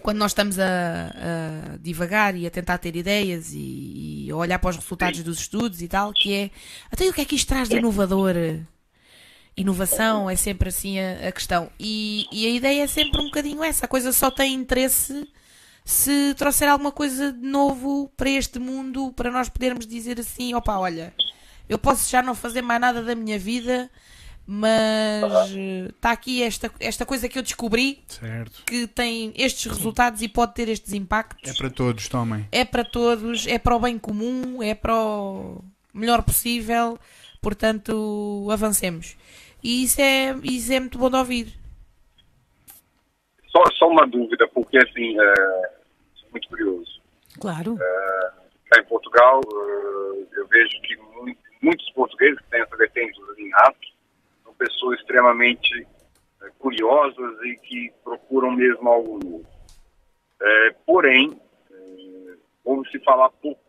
quando 0.00 0.16
nós 0.16 0.30
estamos 0.30 0.58
a, 0.58 0.64
a 0.64 1.76
divagar 1.78 2.34
e 2.34 2.46
a 2.46 2.50
tentar 2.50 2.78
ter 2.78 2.96
ideias 2.96 3.52
e, 3.52 4.26
e 4.26 4.30
a 4.30 4.36
olhar 4.36 4.58
para 4.58 4.70
os 4.70 4.76
resultados 4.76 5.22
dos 5.22 5.40
estudos 5.40 5.82
e 5.82 5.88
tal, 5.88 6.12
que 6.12 6.32
é 6.32 6.50
até 6.90 7.06
o 7.06 7.12
que 7.12 7.20
é 7.20 7.24
que 7.24 7.34
isto 7.34 7.48
traz 7.48 7.68
de 7.68 7.76
inovador? 7.76 8.34
Inovação 9.56 10.30
é 10.30 10.36
sempre 10.36 10.68
assim 10.68 10.98
a, 10.98 11.28
a 11.28 11.32
questão. 11.32 11.70
E, 11.78 12.26
e 12.32 12.46
a 12.46 12.50
ideia 12.50 12.82
é 12.84 12.86
sempre 12.86 13.20
um 13.20 13.24
bocadinho 13.24 13.62
essa. 13.62 13.84
A 13.84 13.88
coisa 13.88 14.12
só 14.12 14.30
tem 14.30 14.54
interesse 14.54 15.28
se 15.84 16.34
trouxer 16.34 16.68
alguma 16.68 16.92
coisa 16.92 17.32
de 17.32 17.46
novo 17.46 18.10
para 18.16 18.30
este 18.30 18.58
mundo, 18.58 19.12
para 19.12 19.30
nós 19.30 19.48
podermos 19.48 19.86
dizer 19.86 20.20
assim: 20.20 20.54
opa, 20.54 20.78
olha, 20.78 21.12
eu 21.68 21.78
posso 21.78 22.10
já 22.10 22.22
não 22.22 22.34
fazer 22.34 22.62
mais 22.62 22.80
nada 22.80 23.02
da 23.02 23.14
minha 23.14 23.38
vida, 23.38 23.90
mas 24.46 25.50
está 25.94 26.12
aqui 26.12 26.42
esta, 26.42 26.70
esta 26.80 27.06
coisa 27.06 27.28
que 27.28 27.38
eu 27.38 27.42
descobri 27.42 28.02
Certo. 28.08 28.62
que 28.66 28.86
tem 28.86 29.32
estes 29.36 29.66
resultados 29.66 30.22
e 30.22 30.28
pode 30.28 30.54
ter 30.54 30.68
estes 30.68 30.92
impactos. 30.92 31.50
É 31.50 31.54
para 31.54 31.70
todos, 31.70 32.08
tomem. 32.08 32.48
É 32.50 32.64
para 32.64 32.84
todos, 32.84 33.46
é 33.46 33.58
para 33.58 33.76
o 33.76 33.80
bem 33.80 33.98
comum, 33.98 34.62
é 34.62 34.74
para 34.74 34.94
o 34.94 35.64
melhor 35.94 36.22
possível. 36.22 36.98
Portanto, 37.40 38.46
avancemos. 38.50 39.16
E 39.62 39.84
isso 39.84 40.00
é, 40.00 40.34
isso 40.44 40.72
é 40.72 40.80
muito 40.80 40.98
bom 40.98 41.10
de 41.10 41.16
ouvir. 41.16 41.54
só, 43.48 43.62
só 43.78 43.88
uma 43.88 44.06
dúvida, 44.06 44.46
porque 44.48 44.78
assim, 44.78 45.16
é, 45.20 45.70
muito 46.30 46.48
curioso. 46.48 47.00
Claro. 47.40 47.76
Cá 48.70 48.78
em 48.80 48.84
Portugal, 48.84 49.40
eh, 49.44 50.26
eu 50.32 50.46
vejo 50.46 50.80
que 50.82 50.96
mu- 50.96 51.36
muitos 51.62 51.90
portugueses 51.92 52.38
que 52.40 52.50
têm 52.50 52.60
essa 52.62 52.76
vertente 52.76 53.18
dos 53.20 53.38
inatos 53.38 53.94
são 54.44 54.54
pessoas 54.54 55.00
extremamente 55.00 55.86
curiosas 56.58 57.36
e 57.44 57.56
que 57.56 57.92
procuram 58.04 58.52
mesmo 58.52 58.88
algo 58.88 59.18
novo. 59.24 59.46
Eh, 60.40 60.74
porém, 60.86 61.40
ouve-se 62.64 62.98
falar 63.00 63.30
pouco, 63.30 63.60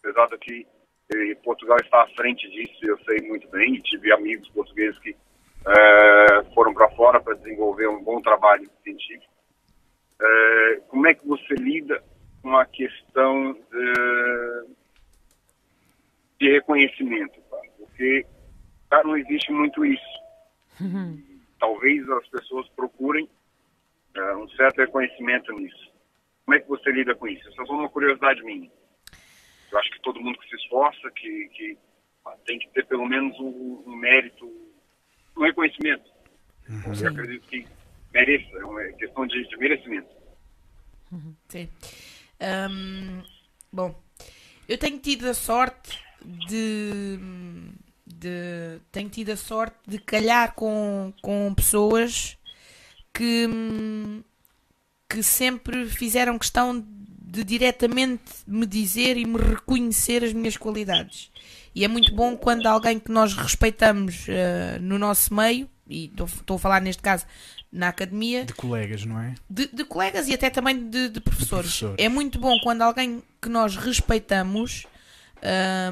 apesar 0.00 0.26
de 0.28 0.38
que 0.38 0.66
eh, 1.12 1.34
Portugal 1.42 1.76
está 1.82 2.02
à 2.02 2.08
frente 2.08 2.48
disso, 2.50 2.78
eu 2.82 2.98
sei 3.04 3.26
muito 3.28 3.48
bem, 3.48 3.74
e 3.74 3.82
tive 3.82 4.12
amigos 4.12 4.48
portugueses 4.50 4.98
que 5.00 5.10
eh, 5.66 6.44
foram 6.54 6.72
para 6.74 6.90
fora 6.90 7.20
para 7.20 7.36
desenvolver 7.36 7.88
um 7.88 8.02
bom 8.02 8.20
trabalho 8.20 8.70
científico. 8.82 9.32
Eh, 10.20 10.80
como 10.88 11.06
é 11.06 11.14
que 11.14 11.26
você 11.26 11.54
lida 11.54 12.02
com 12.42 12.56
a 12.56 12.64
questão 12.66 13.52
de, 13.52 14.66
de 16.40 16.52
reconhecimento? 16.52 17.40
tá? 17.50 17.58
Porque 17.78 18.24
cara, 18.90 19.04
não 19.04 19.16
existe 19.16 19.52
muito 19.52 19.84
isso. 19.84 20.16
Talvez 21.58 22.08
as 22.10 22.28
pessoas 22.28 22.68
procurem 22.70 23.28
eh, 24.14 24.36
um 24.36 24.48
certo 24.50 24.78
reconhecimento 24.78 25.52
nisso. 25.52 25.92
Como 26.44 26.56
é 26.56 26.60
que 26.60 26.68
você 26.68 26.90
lida 26.92 27.14
com 27.14 27.26
isso? 27.26 27.48
Essa 27.48 27.62
é 27.62 27.66
só 27.66 27.72
uma 27.72 27.88
curiosidade 27.88 28.42
minha. 28.44 28.70
Eu 29.70 29.78
acho 29.78 29.90
que 29.90 30.00
todo 30.02 30.20
mundo 30.20 30.38
que 30.38 30.48
se 30.48 30.56
esforça, 30.56 31.10
que, 31.10 31.48
que 31.48 31.78
tem 32.44 32.58
que 32.58 32.68
ter 32.70 32.86
pelo 32.86 33.06
menos 33.06 33.38
um, 33.38 33.82
um 33.86 33.96
mérito, 33.96 34.46
um 35.36 35.42
reconhecimento. 35.42 36.10
Eu 36.68 37.08
acredito 37.08 37.46
que 37.48 37.66
mereça, 38.12 38.56
é 38.56 38.64
uma 38.64 38.82
questão 38.94 39.26
de, 39.26 39.46
de 39.48 39.56
merecimento. 39.56 40.08
Sim. 41.48 41.68
Ahm, 42.40 43.22
bom, 43.72 44.02
eu 44.68 44.76
tenho 44.76 44.98
tido 44.98 45.26
a 45.26 45.34
sorte 45.34 45.98
de, 46.48 47.18
de 48.06 48.80
tenho 48.90 49.08
tido 49.08 49.30
a 49.30 49.36
sorte 49.36 49.78
de 49.86 49.98
calhar 49.98 50.54
com, 50.54 51.12
com 51.22 51.54
pessoas 51.54 52.36
que, 53.14 53.46
que 55.08 55.22
sempre 55.22 55.86
fizeram 55.86 56.38
questão 56.38 56.78
de 57.36 57.44
diretamente 57.44 58.22
me 58.46 58.64
dizer 58.66 59.16
e 59.16 59.26
me 59.26 59.38
reconhecer 59.38 60.24
as 60.24 60.32
minhas 60.32 60.56
qualidades. 60.56 61.30
E 61.74 61.84
é 61.84 61.88
muito 61.88 62.14
bom 62.14 62.36
quando 62.36 62.66
alguém 62.66 62.98
que 62.98 63.10
nós 63.10 63.34
respeitamos 63.34 64.24
eh, 64.28 64.78
no 64.80 64.98
nosso 64.98 65.34
meio, 65.34 65.68
e 65.88 66.06
estou- 66.06 66.56
a 66.56 66.58
falar 66.58 66.80
neste 66.80 67.02
caso 67.02 67.26
na 67.70 67.88
academia, 67.88 68.44
De 68.46 68.54
colegas, 68.54 69.04
não 69.04 69.20
é? 69.20 69.34
de, 69.50 69.66
de 69.72 69.84
colegas 69.84 70.26
e 70.28 70.34
até 70.34 70.48
também 70.48 70.88
de, 70.88 71.10
de 71.10 71.20
professores. 71.20 71.66
professores. 71.72 71.96
É 71.98 72.08
muito 72.08 72.38
bom 72.38 72.58
quando 72.62 72.80
alguém 72.82 73.22
que 73.42 73.48
nós 73.50 73.76
respeitamos, 73.76 74.86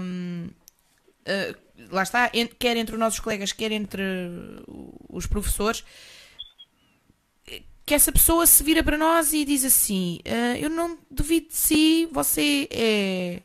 hum, 0.01 0.49
eh, 1.27 1.55
lá 1.91 2.03
está, 2.03 2.31
quer 2.59 2.77
entre 2.79 2.95
os 2.95 2.99
nossos 3.01 3.21
colegas, 3.21 3.53
quer 3.53 3.71
entre 3.73 4.03
os 5.11 5.27
professores, 5.27 5.85
que 7.87 7.95
essa 7.95 8.11
pessoa 8.13 8.47
se 8.47 8.63
vira 8.65 8.83
para 8.83 8.97
nós 8.99 9.33
e 9.33 9.45
diz 9.45 9.65
assim: 9.65 10.19
"Ah, 10.25 10.59
Eu 10.59 10.71
não 10.71 10.99
duvido 11.11 11.49
de 11.49 11.57
si, 11.57 12.09
você 12.13 12.67
é 12.71 13.43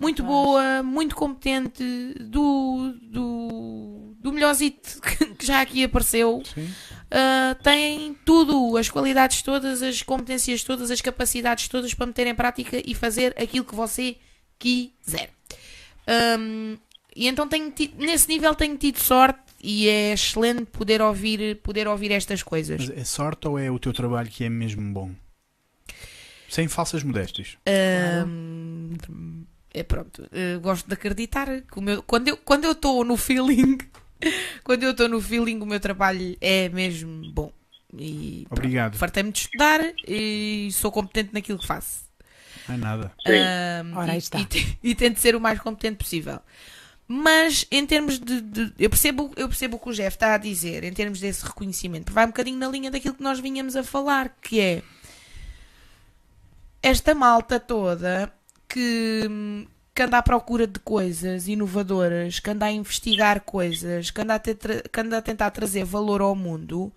muito 0.00 0.22
capaz. 0.22 0.26
boa, 0.44 0.82
muito 0.82 1.14
competente, 1.14 1.82
do, 2.20 2.94
do, 3.02 4.14
do 4.18 4.32
melhorzito 4.32 5.00
que 5.38 5.44
já 5.46 5.60
aqui 5.60 5.84
apareceu. 5.84 6.38
Uh, 6.56 7.62
tem 7.62 8.14
tudo, 8.24 8.76
as 8.76 8.88
qualidades 8.88 9.42
todas, 9.42 9.82
as 9.82 10.02
competências 10.02 10.64
todas, 10.64 10.90
as 10.90 11.00
capacidades 11.00 11.68
todas 11.68 11.94
para 11.94 12.06
meter 12.06 12.26
em 12.26 12.34
prática 12.34 12.82
e 12.84 12.94
fazer 12.94 13.34
aquilo 13.40 13.64
que 13.64 13.74
você 13.74 14.16
quiser. 14.58 15.30
Um, 16.38 16.76
e 17.14 17.26
então 17.28 17.48
tenho 17.48 17.70
tido- 17.70 17.96
nesse 17.98 18.28
nível 18.28 18.54
tenho 18.54 18.76
tido 18.76 18.98
sorte 18.98 19.40
e 19.68 19.88
é 19.88 20.12
excelente 20.12 20.64
poder 20.66 21.02
ouvir, 21.02 21.56
poder 21.56 21.88
ouvir 21.88 22.12
estas 22.12 22.40
coisas. 22.40 22.88
Mas 22.88 22.96
é 22.96 23.02
sorte 23.02 23.48
ou 23.48 23.58
é 23.58 23.68
o 23.68 23.80
teu 23.80 23.92
trabalho 23.92 24.28
que 24.30 24.44
é 24.44 24.48
mesmo 24.48 24.92
bom? 24.92 25.10
Sem 26.48 26.68
falsas 26.68 27.02
modéstias. 27.02 27.58
Um, 28.24 28.94
é 29.74 29.82
pronto, 29.82 30.22
uh, 30.22 30.60
gosto 30.60 30.86
de 30.86 30.94
acreditar 30.94 31.48
que 31.62 31.78
o 31.78 31.82
meu, 31.82 32.00
quando 32.04 32.28
eu 32.28 32.36
quando 32.36 32.64
eu 32.64 32.72
estou 32.72 33.04
no 33.04 33.16
feeling, 33.16 33.76
quando 34.62 34.84
eu 34.84 34.92
estou 34.92 35.08
no 35.08 35.20
feeling, 35.20 35.58
o 35.60 35.66
meu 35.66 35.80
trabalho 35.80 36.36
é 36.40 36.68
mesmo 36.68 37.32
bom. 37.32 37.52
E 37.98 38.46
Obrigado. 38.48 38.96
fartei-me 38.96 39.32
de 39.32 39.40
estudar 39.40 39.80
e 40.06 40.68
sou 40.72 40.92
competente 40.92 41.30
naquilo 41.34 41.58
que 41.58 41.66
faço. 41.66 42.04
Não 42.68 42.74
é 42.76 42.78
nada. 42.78 43.12
Um, 43.26 43.96
Ora, 43.96 44.14
e, 44.14 44.18
está. 44.18 44.38
e, 44.38 44.44
te- 44.44 44.78
e 44.82 44.94
tento 44.94 45.18
ser 45.18 45.34
o 45.34 45.40
mais 45.40 45.58
competente 45.58 45.96
possível. 45.96 46.38
Mas 47.08 47.64
em 47.70 47.86
termos 47.86 48.18
de, 48.18 48.40
de- 48.40 48.72
eu 48.78 48.90
percebo 48.90 49.30
eu 49.36 49.48
percebo 49.48 49.76
o 49.76 49.80
que 49.80 49.88
o 49.90 49.92
Jeff 49.92 50.16
está 50.16 50.34
a 50.34 50.38
dizer 50.38 50.82
em 50.82 50.92
termos 50.92 51.20
desse 51.20 51.44
reconhecimento, 51.44 52.12
vai 52.12 52.24
um 52.24 52.28
bocadinho 52.28 52.58
na 52.58 52.68
linha 52.68 52.90
daquilo 52.90 53.14
que 53.14 53.22
nós 53.22 53.38
vinhamos 53.38 53.76
a 53.76 53.84
falar, 53.84 54.36
que 54.42 54.60
é 54.60 54.82
esta 56.82 57.14
malta 57.14 57.58
toda 57.58 58.32
que, 58.68 59.22
que 59.94 60.02
anda 60.02 60.18
à 60.18 60.22
procura 60.22 60.66
de 60.66 60.78
coisas 60.80 61.48
inovadoras, 61.48 62.38
que 62.40 62.50
anda 62.50 62.66
a 62.66 62.72
investigar 62.72 63.40
coisas, 63.42 64.10
que 64.10 64.20
anda 64.20 64.34
a, 64.34 64.38
ter- 64.38 64.88
que 64.88 65.00
anda 65.00 65.18
a 65.18 65.22
tentar 65.22 65.50
trazer 65.50 65.84
valor 65.84 66.20
ao 66.20 66.34
mundo, 66.34 66.92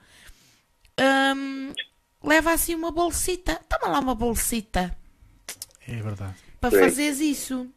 hum, 1.00 1.72
leva 2.24 2.52
assim 2.52 2.76
uma 2.76 2.92
bolsita. 2.92 3.60
Toma 3.70 3.94
lá 3.94 4.00
uma 4.00 4.16
bolsita 4.16 4.96
É 5.88 5.96
verdade. 6.02 6.36
para 6.60 6.72
fazeres 6.80 7.20
isso. 7.20 7.68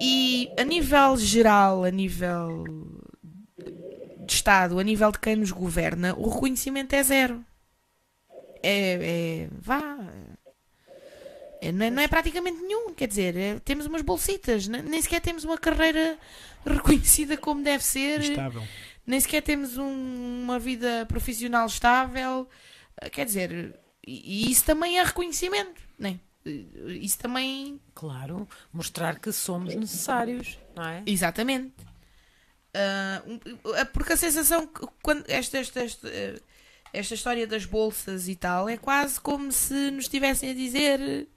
E 0.00 0.50
a 0.58 0.64
nível 0.64 1.16
geral, 1.16 1.84
a 1.84 1.90
nível 1.90 2.64
de 4.26 4.32
Estado, 4.32 4.78
a 4.78 4.82
nível 4.82 5.12
de 5.12 5.18
quem 5.18 5.36
nos 5.36 5.50
governa, 5.52 6.14
o 6.16 6.28
reconhecimento 6.28 6.94
é 6.94 7.02
zero. 7.02 7.44
É. 8.62 9.44
é 9.44 9.48
vá. 9.60 9.98
é- 11.60 11.70
não, 11.72 11.86
é, 11.86 11.90
não 11.90 12.02
é 12.02 12.08
praticamente 12.08 12.60
nenhum. 12.62 12.92
Quer 12.94 13.08
dizer, 13.08 13.36
é- 13.36 13.58
temos 13.60 13.86
umas 13.86 14.02
bolsitas, 14.02 14.66
ne- 14.68 14.82
nem 14.82 15.00
sequer 15.00 15.20
temos 15.20 15.44
uma 15.44 15.58
carreira 15.58 16.18
reconhecida 16.66 17.36
como 17.36 17.62
deve 17.62 17.84
ser 17.84 18.20
Estável. 18.20 18.62
nem 19.06 19.20
sequer 19.20 19.42
temos 19.42 19.76
um- 19.78 20.42
uma 20.44 20.58
vida 20.58 21.04
profissional 21.06 21.66
estável. 21.66 22.48
Quer 23.12 23.26
dizer, 23.26 23.74
e, 24.06 24.46
e 24.46 24.50
isso 24.50 24.64
também 24.64 24.98
é 24.98 25.02
reconhecimento, 25.02 25.80
né? 25.98 26.18
Eh, 26.18 26.33
Isso 26.44 27.18
também. 27.18 27.80
Claro, 27.94 28.48
mostrar 28.72 29.18
que 29.18 29.32
somos 29.32 29.74
necessários, 29.74 30.58
não 30.76 30.84
é? 30.84 31.02
Exatamente. 31.06 31.74
Eh, 32.74 33.84
porque 33.92 34.14
a 34.14 34.16
sensação 34.16 34.66
que 34.66 34.84
quando 35.00 35.24
esta, 35.28 35.58
esta, 35.58 35.80
esta, 35.80 36.08
eh, 36.08 36.40
esta 36.92 37.14
história 37.14 37.46
das 37.46 37.64
bolsas 37.64 38.28
e 38.28 38.34
tal 38.34 38.68
é 38.68 38.76
quase 38.76 39.20
como 39.20 39.52
se 39.52 39.90
nos 39.92 40.04
estivessem 40.04 40.50
a 40.50 40.54
dizer. 40.54 41.28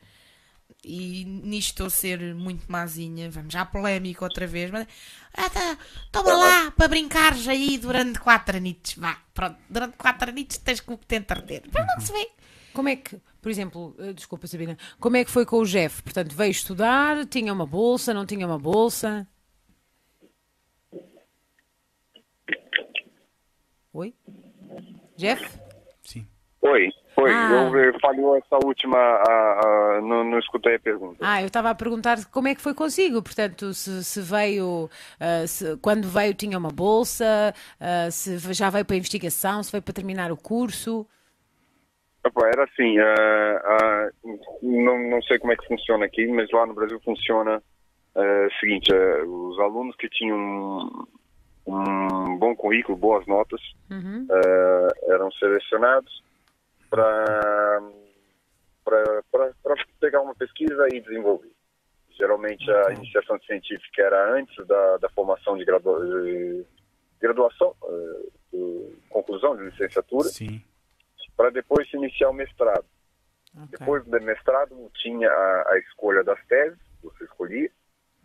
E 0.83 1.25
nisto 1.25 1.69
estou 1.69 1.87
a 1.87 1.89
ser 1.89 2.35
muito 2.35 2.71
mazinha, 2.71 3.29
vamos 3.29 3.53
à 3.55 3.65
polémica 3.65 4.23
outra 4.23 4.47
vez, 4.47 4.71
mas 4.71 4.87
ah, 5.33 5.49
tá, 5.49 5.77
toma 6.11 6.33
lá 6.33 6.71
para 6.71 6.87
brincares 6.87 7.47
aí 7.47 7.77
durante 7.77 8.19
quatro 8.19 8.55
anitos, 8.55 8.93
vá, 8.93 9.17
pronto, 9.33 9.57
durante 9.69 9.97
quatro 9.97 10.29
anitos 10.29 10.57
tens 10.59 10.79
que 10.79 10.93
o 10.93 10.97
que 10.97 11.05
tentar 11.05 11.41
ter, 11.41 11.67
para 11.69 11.85
não 11.85 11.99
se 11.99 12.13
vê. 12.13 12.29
Como 12.73 12.87
é 12.87 12.95
que, 12.95 13.19
por 13.47 13.51
exemplo, 13.51 13.95
eh, 13.97 14.11
desculpa 14.11 14.45
Sabina, 14.45 14.77
como 14.99 15.15
é 15.15 15.23
que 15.23 15.31
foi 15.31 15.45
com 15.45 15.59
o 15.59 15.65
Jeff? 15.65 16.03
Portanto, 16.03 16.35
veio 16.35 16.51
estudar, 16.51 17.25
tinha 17.27 17.53
uma 17.53 17.65
bolsa, 17.65 18.13
não 18.13 18.25
tinha 18.25 18.45
uma 18.45 18.59
bolsa? 18.59 19.25
Oi? 23.93 24.13
Jeff? 25.15 25.57
Sim. 26.03 26.27
Oi, 26.61 26.89
oi. 27.15 27.31
Ah. 27.31 27.71
Eu, 27.73 27.97
falhou 28.01 28.35
essa 28.35 28.59
última, 28.65 28.97
ah, 28.97 29.61
ah, 29.63 30.01
não, 30.01 30.25
não 30.25 30.39
escutei 30.39 30.75
a 30.75 30.79
pergunta. 30.81 31.19
Ah, 31.21 31.41
eu 31.41 31.47
estava 31.47 31.69
a 31.69 31.75
perguntar 31.75 32.25
como 32.25 32.49
é 32.49 32.53
que 32.55 32.59
foi 32.61 32.73
consigo. 32.73 33.23
Portanto, 33.23 33.73
se, 33.73 34.03
se 34.03 34.19
veio, 34.19 34.89
ah, 35.21 35.47
se- 35.47 35.77
quando 35.77 36.09
veio 36.09 36.33
tinha 36.33 36.57
uma 36.57 36.69
bolsa, 36.69 37.53
ah, 37.79 38.11
se 38.11 38.37
já 38.53 38.69
veio 38.69 38.83
para 38.83 38.95
a 38.95 38.97
investigação, 38.97 39.63
se 39.63 39.71
veio 39.71 39.81
para 39.81 39.93
terminar 39.93 40.33
o 40.33 40.37
curso. 40.37 41.07
Era 42.53 42.63
assim, 42.63 42.97
ah, 42.99 43.61
ah, 43.65 44.09
não, 44.61 44.97
não 45.09 45.21
sei 45.23 45.39
como 45.39 45.53
é 45.53 45.57
que 45.57 45.67
funciona 45.67 46.05
aqui, 46.05 46.27
mas 46.27 46.49
lá 46.51 46.65
no 46.65 46.73
Brasil 46.73 46.99
funciona 47.03 47.61
o 48.15 48.59
seguinte, 48.59 48.91
ah, 48.93 49.23
os 49.25 49.59
alunos 49.59 49.95
que 49.95 50.09
tinham 50.09 50.37
um, 51.67 51.73
um 51.73 52.37
bom 52.37 52.55
currículo, 52.55 52.97
boas 52.97 53.25
notas, 53.27 53.61
Uhum. 53.89 54.27
eram 55.03 55.31
selecionados 55.31 56.21
para 56.89 57.81
pegar 59.99 60.21
uma 60.21 60.35
pesquisa 60.35 60.87
e 60.93 60.99
desenvolver. 61.01 61.51
Geralmente 62.11 62.69
a 62.71 62.81
Ok. 62.83 62.95
iniciação 62.95 63.39
científica 63.41 64.01
era 64.01 64.33
antes 64.33 64.65
da, 64.65 64.97
da 64.97 65.09
formação 65.09 65.55
de 65.57 65.63
gradua- 65.65 66.03
de 66.05 66.65
graduação, 67.21 67.75
de 68.51 68.95
conclusão 69.09 69.55
de 69.55 69.63
licenciatura, 69.65 70.23
Sim. 70.29 70.61
Para 71.37 71.51
depois 71.51 71.89
se 71.89 71.95
iniciar 71.95 72.29
o 72.29 72.33
mestrado. 72.33 72.85
Ok. 73.55 73.67
Depois 73.79 74.03
do 74.03 74.21
mestrado, 74.21 74.91
tinha 74.95 75.29
a, 75.29 75.71
a 75.73 75.79
escolha 75.79 76.23
das 76.23 76.43
teses, 76.47 76.77
você 77.01 77.23
escolhia, 77.23 77.71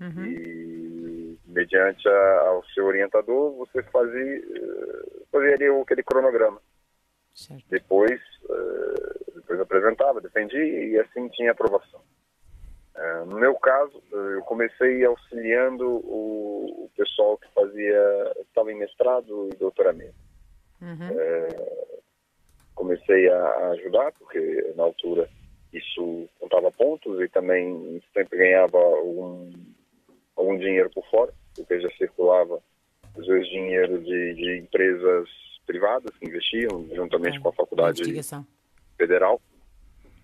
Uhum. 0.01 0.25
e 0.25 1.39
mediante 1.47 2.09
a- 2.09 2.41
ao 2.49 2.65
seu 2.75 2.87
orientador, 2.87 3.55
você 3.55 3.83
fazia, 3.85 4.37
eh, 4.39 5.23
fazia 5.31 5.55
ali 5.55 5.67
aquele 5.81 6.03
cronograma. 6.03 6.61
Certo. 7.35 7.65
Depois, 7.69 8.21
eh, 8.51 9.33
depois 9.37 9.61
apresentava, 9.61 10.21
defendia 10.21 10.59
e 10.61 10.99
assim 10.99 11.29
tinha 11.29 11.53
aprovação. 11.53 12.01
Eh, 12.97 13.25
no 13.27 13.39
meu 13.39 13.55
caso, 13.55 14.03
eu 14.11 14.43
comecei 14.43 15.05
auxiliando 15.05 15.87
o, 15.89 16.85
o 16.87 16.91
pessoal 16.97 17.39
que 17.39 17.49
fazia, 17.55 18.33
estava 18.41 18.73
em 18.73 18.77
mestrado 18.79 19.51
e 19.53 19.57
doutoramento. 19.57 20.15
Uhum. 20.81 21.09
Comecei 22.75 23.29
a, 23.29 23.69
ajudar, 23.71 24.13
porque 24.13 24.73
na 24.77 24.85
altura 24.85 25.29
isso 25.73 26.29
contava 26.39 26.71
pontos 26.71 27.21
e 27.21 27.29
também 27.29 28.03
sempre 28.13 28.39
ganhava 28.39 28.79
algum, 28.79 29.51
algum 30.37 30.59
dinheiro 30.59 30.91
por 30.91 31.05
fora, 31.11 31.33
porque 31.55 31.81
já 31.81 31.91
circulava 31.93 32.61
às 33.17 33.27
vezes 33.27 33.49
dinheiro 33.49 33.99
de, 33.99 34.35
de 34.35 34.59
empresas 34.59 35.29
privadas 35.67 36.17
que 36.19 36.27
investiam 36.27 36.87
juntamente 36.95 37.41
com 37.41 37.49
a 37.49 37.53
faculdade 37.53 38.01
Investigação. 38.01 38.47
federal. 38.97 39.41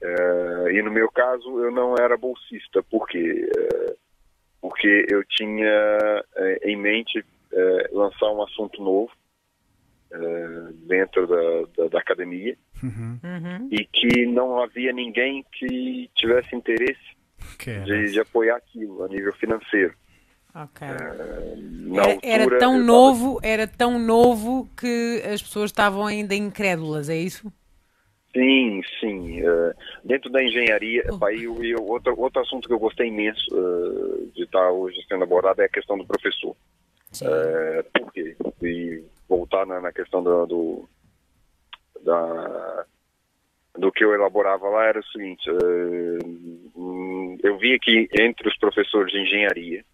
Eh, 0.00 0.72
e 0.72 0.82
no 0.82 0.90
meu 0.90 1.10
caso 1.10 1.64
eu 1.64 1.70
não 1.70 1.94
era 1.96 2.16
bolsista, 2.16 2.82
por 2.84 3.06
quê? 3.08 3.50
Eh, 3.56 3.94
porque 4.60 5.06
eu 5.08 5.24
tinha 5.24 6.24
eh, 6.36 6.58
em 6.64 6.76
mente 6.76 7.24
lançar 7.92 8.30
um 8.30 8.42
assunto 8.42 8.82
novo 8.82 9.10
eh, 10.12 10.72
dentro 10.86 11.26
da, 11.26 11.82
da, 11.82 11.88
da 11.88 11.98
academia 11.98 12.56
Uhum. 12.82 13.18
Uhum. 13.24 13.68
e 13.72 13.84
que 13.84 14.24
não 14.26 14.60
havia 14.62 14.92
ninguém 14.92 15.44
que 15.52 16.08
tivesse 16.14 16.54
interesse 16.54 17.00
Que 17.58 17.70
era. 17.70 17.84
de, 17.84 18.12
de 18.12 18.20
apoiar 18.20 18.56
aquilo 18.56 19.02
a 19.04 19.08
nível 19.08 19.32
financeiro. 19.34 19.94
Ok. 20.54 20.86
Na 20.86 22.02
Era, 22.02 22.18
era 22.22 22.42
altura, 22.44 22.58
tão 22.58 22.72
eu 22.74 22.80
tava- 22.80 22.86
novo, 22.86 23.40
era 23.42 23.66
tão 23.66 23.98
novo 23.98 24.68
que 24.76 25.22
as 25.32 25.42
pessoas 25.42 25.70
estavam 25.70 26.06
ainda 26.06 26.34
incrédulas, 26.34 27.08
é 27.08 27.16
isso? 27.16 27.52
Sim, 28.34 28.80
sim. 29.00 29.40
eh, 29.40 29.74
dentro 30.04 30.30
da 30.30 30.42
engenharia, 30.42 31.02
epá, 31.08 31.32
e 31.32 31.48
o- 31.48 31.64
e 31.64 31.74
o 31.74 31.82
outro, 31.82 32.14
outro 32.18 32.40
assunto 32.42 32.68
que 32.68 32.74
eu 32.74 32.78
gostei 32.78 33.08
imenso 33.08 33.44
eh, 33.52 34.26
de 34.34 34.42
estar 34.44 34.70
hoje 34.70 34.96
sendo 35.08 35.24
abordado 35.24 35.60
é 35.62 35.64
a 35.64 35.68
questão 35.68 35.96
do 35.98 36.06
professor. 36.06 36.54
É, 37.22 37.82
por 37.98 38.12
quê? 38.12 38.36
E 38.62 39.02
voltar 39.28 39.66
na, 39.66 39.80
na 39.80 39.92
questão 39.92 40.22
do, 40.22 40.46
do, 40.46 40.88
da, 42.02 42.86
do 43.76 43.92
que 43.92 44.04
eu 44.04 44.14
elaborava 44.14 44.68
lá 44.68 44.86
era 44.86 45.00
o 45.00 45.06
seguinte, 45.06 45.48
hum, 46.74 47.36
eu 47.42 47.58
via 47.58 47.78
que 47.78 48.08
entre 48.18 48.48
os 48.48 48.56
professores 48.58 49.12
de 49.12 49.20
engenharia, 49.20 49.84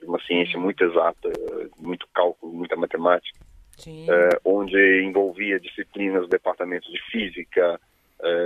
de 0.00 0.06
uma 0.06 0.18
ciência 0.22 0.58
muito 0.58 0.82
exata, 0.82 1.30
muito 1.76 2.08
cálculo, 2.14 2.52
muita 2.52 2.74
matemática, 2.76 3.38
eh, 3.86 4.40
onde 4.42 5.02
envolvia 5.02 5.60
disciplinas, 5.60 6.28
departamentos 6.28 6.90
de 6.90 7.00
física, 7.10 7.78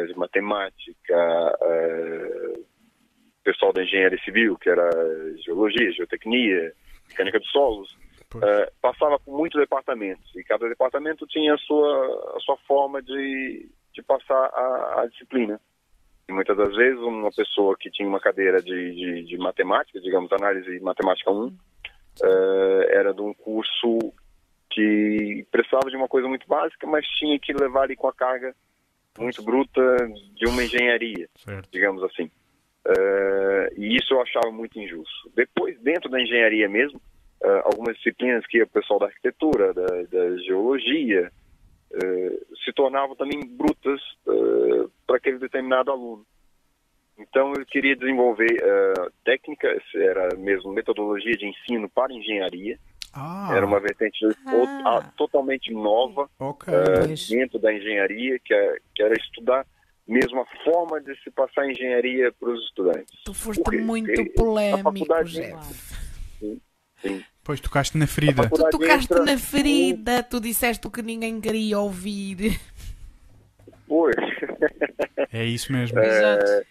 de 0.09 0.19
matemática, 0.19 1.57
pessoal 3.47 3.73
da 3.73 3.85
engenharia 3.85 4.19
civil, 4.25 4.57
que 4.57 4.69
era 4.69 4.91
geologia, 5.45 5.93
geotecnia, 5.93 6.73
mecânica 7.09 7.39
de 7.39 7.49
solos, 7.49 7.97
Eh, 8.43 8.73
passava 8.81 9.19
por 9.19 9.37
muitos 9.37 9.61
departamentos 9.61 10.35
e 10.35 10.43
cada 10.45 10.69
departamento 10.69 11.27
tinha 11.27 11.55
a 11.55 11.59
sua, 11.59 12.35
a 12.37 12.41
sua 12.41 12.57
forma 12.67 13.03
de, 13.03 13.69
de 13.93 14.03
passar 14.03 14.47
a, 14.53 15.03
a 15.03 15.07
disciplina. 15.07 15.61
E 16.29 16.33
muitas 16.33 16.57
das 16.57 16.75
vezes 16.75 16.99
uma 17.01 17.31
pessoa 17.31 17.77
que 17.79 17.91
tinha 17.91 18.09
uma 18.09 18.21
cadeira 18.21 18.61
de, 18.61 18.95
de, 18.95 19.25
de 19.25 19.39
matemática, 19.39 20.01
digamos, 20.01 20.33
análise 20.33 20.81
matemática 20.81 21.31
1, 21.31 21.57
eh, 22.23 22.89
era 22.91 23.15
de 23.15 23.23
um 23.23 23.33
curso 23.33 23.99
que 24.71 25.47
precisava 25.51 25.89
de 25.89 25.97
uma 25.97 26.09
coisa 26.09 26.29
muito 26.29 26.47
básica, 26.49 26.87
mas 26.87 27.07
tinha 27.07 27.39
que 27.39 27.53
levar 27.53 27.83
ali 27.83 27.97
com 27.97 28.09
a 28.09 28.13
carga 28.13 28.55
muito 29.19 29.43
bruta 29.43 29.81
de 30.35 30.47
uma 30.47 30.63
engenharia 30.63 31.29
Certo. 31.37 31.71
digamos 31.71 32.03
assim. 32.03 32.31
Eh, 32.87 33.73
e 33.77 33.97
isso 33.97 34.15
eu 34.15 34.21
achava 34.21 34.51
muito 34.53 34.79
injusto. 34.79 35.31
Depois, 35.35 35.79
dentro 35.81 36.09
da 36.09 36.21
engenharia 36.21 36.69
mesmo, 36.69 37.01
eh, 37.43 37.61
algumas 37.65 37.97
disciplinas 37.97 38.47
que 38.47 38.63
o 38.63 38.67
pessoal 38.69 38.99
da 39.01 39.07
arquitetura, 39.07 39.73
da, 39.75 39.87
da 39.87 40.37
geologia, 40.39 41.31
eh, 41.93 42.41
se 42.65 42.73
tornavam 42.73 43.15
também 43.17 43.41
brutas 43.47 44.01
eh, 44.29 44.87
para 45.07 45.17
aquele 45.17 45.39
determinado 45.39 45.91
aluno. 45.91 46.27
Então 47.19 47.53
eu 47.59 47.65
queria 47.65 47.97
desenvolver 47.97 48.63
técnica, 49.25 49.69
essa 49.69 49.99
era 49.99 50.37
mesmo 50.37 50.71
metodologia 50.71 51.33
de 51.33 51.47
ensino 51.47 51.89
para 51.89 52.13
engenharia. 52.13 52.79
Ah, 53.15 53.49
Era 53.57 53.65
uma 53.65 53.81
vertente 53.81 54.19
Ah. 54.47 54.83
ah, 54.99 55.13
totalmente 55.17 55.73
nova 55.73 56.29
ok. 56.39 56.75
Pois. 57.07 57.27
dentro 57.29 57.59
da 57.59 57.73
engenharia, 57.73 58.39
que, 58.45 58.53
é, 58.53 58.77
que 58.95 59.03
era 59.03 59.15
estudar 59.15 59.67
mesmo 60.07 60.43
a 60.43 60.47
forma 60.63 61.01
de 61.01 61.17
se 61.23 61.31
passar 61.31 61.67
engenharia 61.71 62.31
para 62.39 62.51
os 62.51 62.63
estudantes. 62.67 63.19
Tu 63.25 63.33
foste 63.33 63.63
Por 63.63 63.71
quê? 63.73 63.79
muito 63.81 64.13
Porque 64.13 64.31
polémico, 64.33 64.81
a 64.81 64.93
faculdade- 64.93 65.33
Jeff. 65.33 66.06
Sim. 67.03 67.23
Pois 67.45 67.61
tocaste 67.61 67.97
na 67.97 68.07
ferida. 68.07 68.49
Tu 68.49 68.71
tocaste 68.71 69.13
entra- 69.13 69.25
na 69.25 69.39
ferida, 69.39 70.23
tu 70.23 70.41
disseste 70.41 70.87
o 70.87 70.91
que 70.91 71.03
ninguém 71.03 71.41
queria 71.41 71.79
ouvir. 71.79 72.61
Pois. 73.87 74.17
É 75.33 75.45
isso 75.45 75.73
mesmo. 75.73 75.99
Exato. 76.01 76.67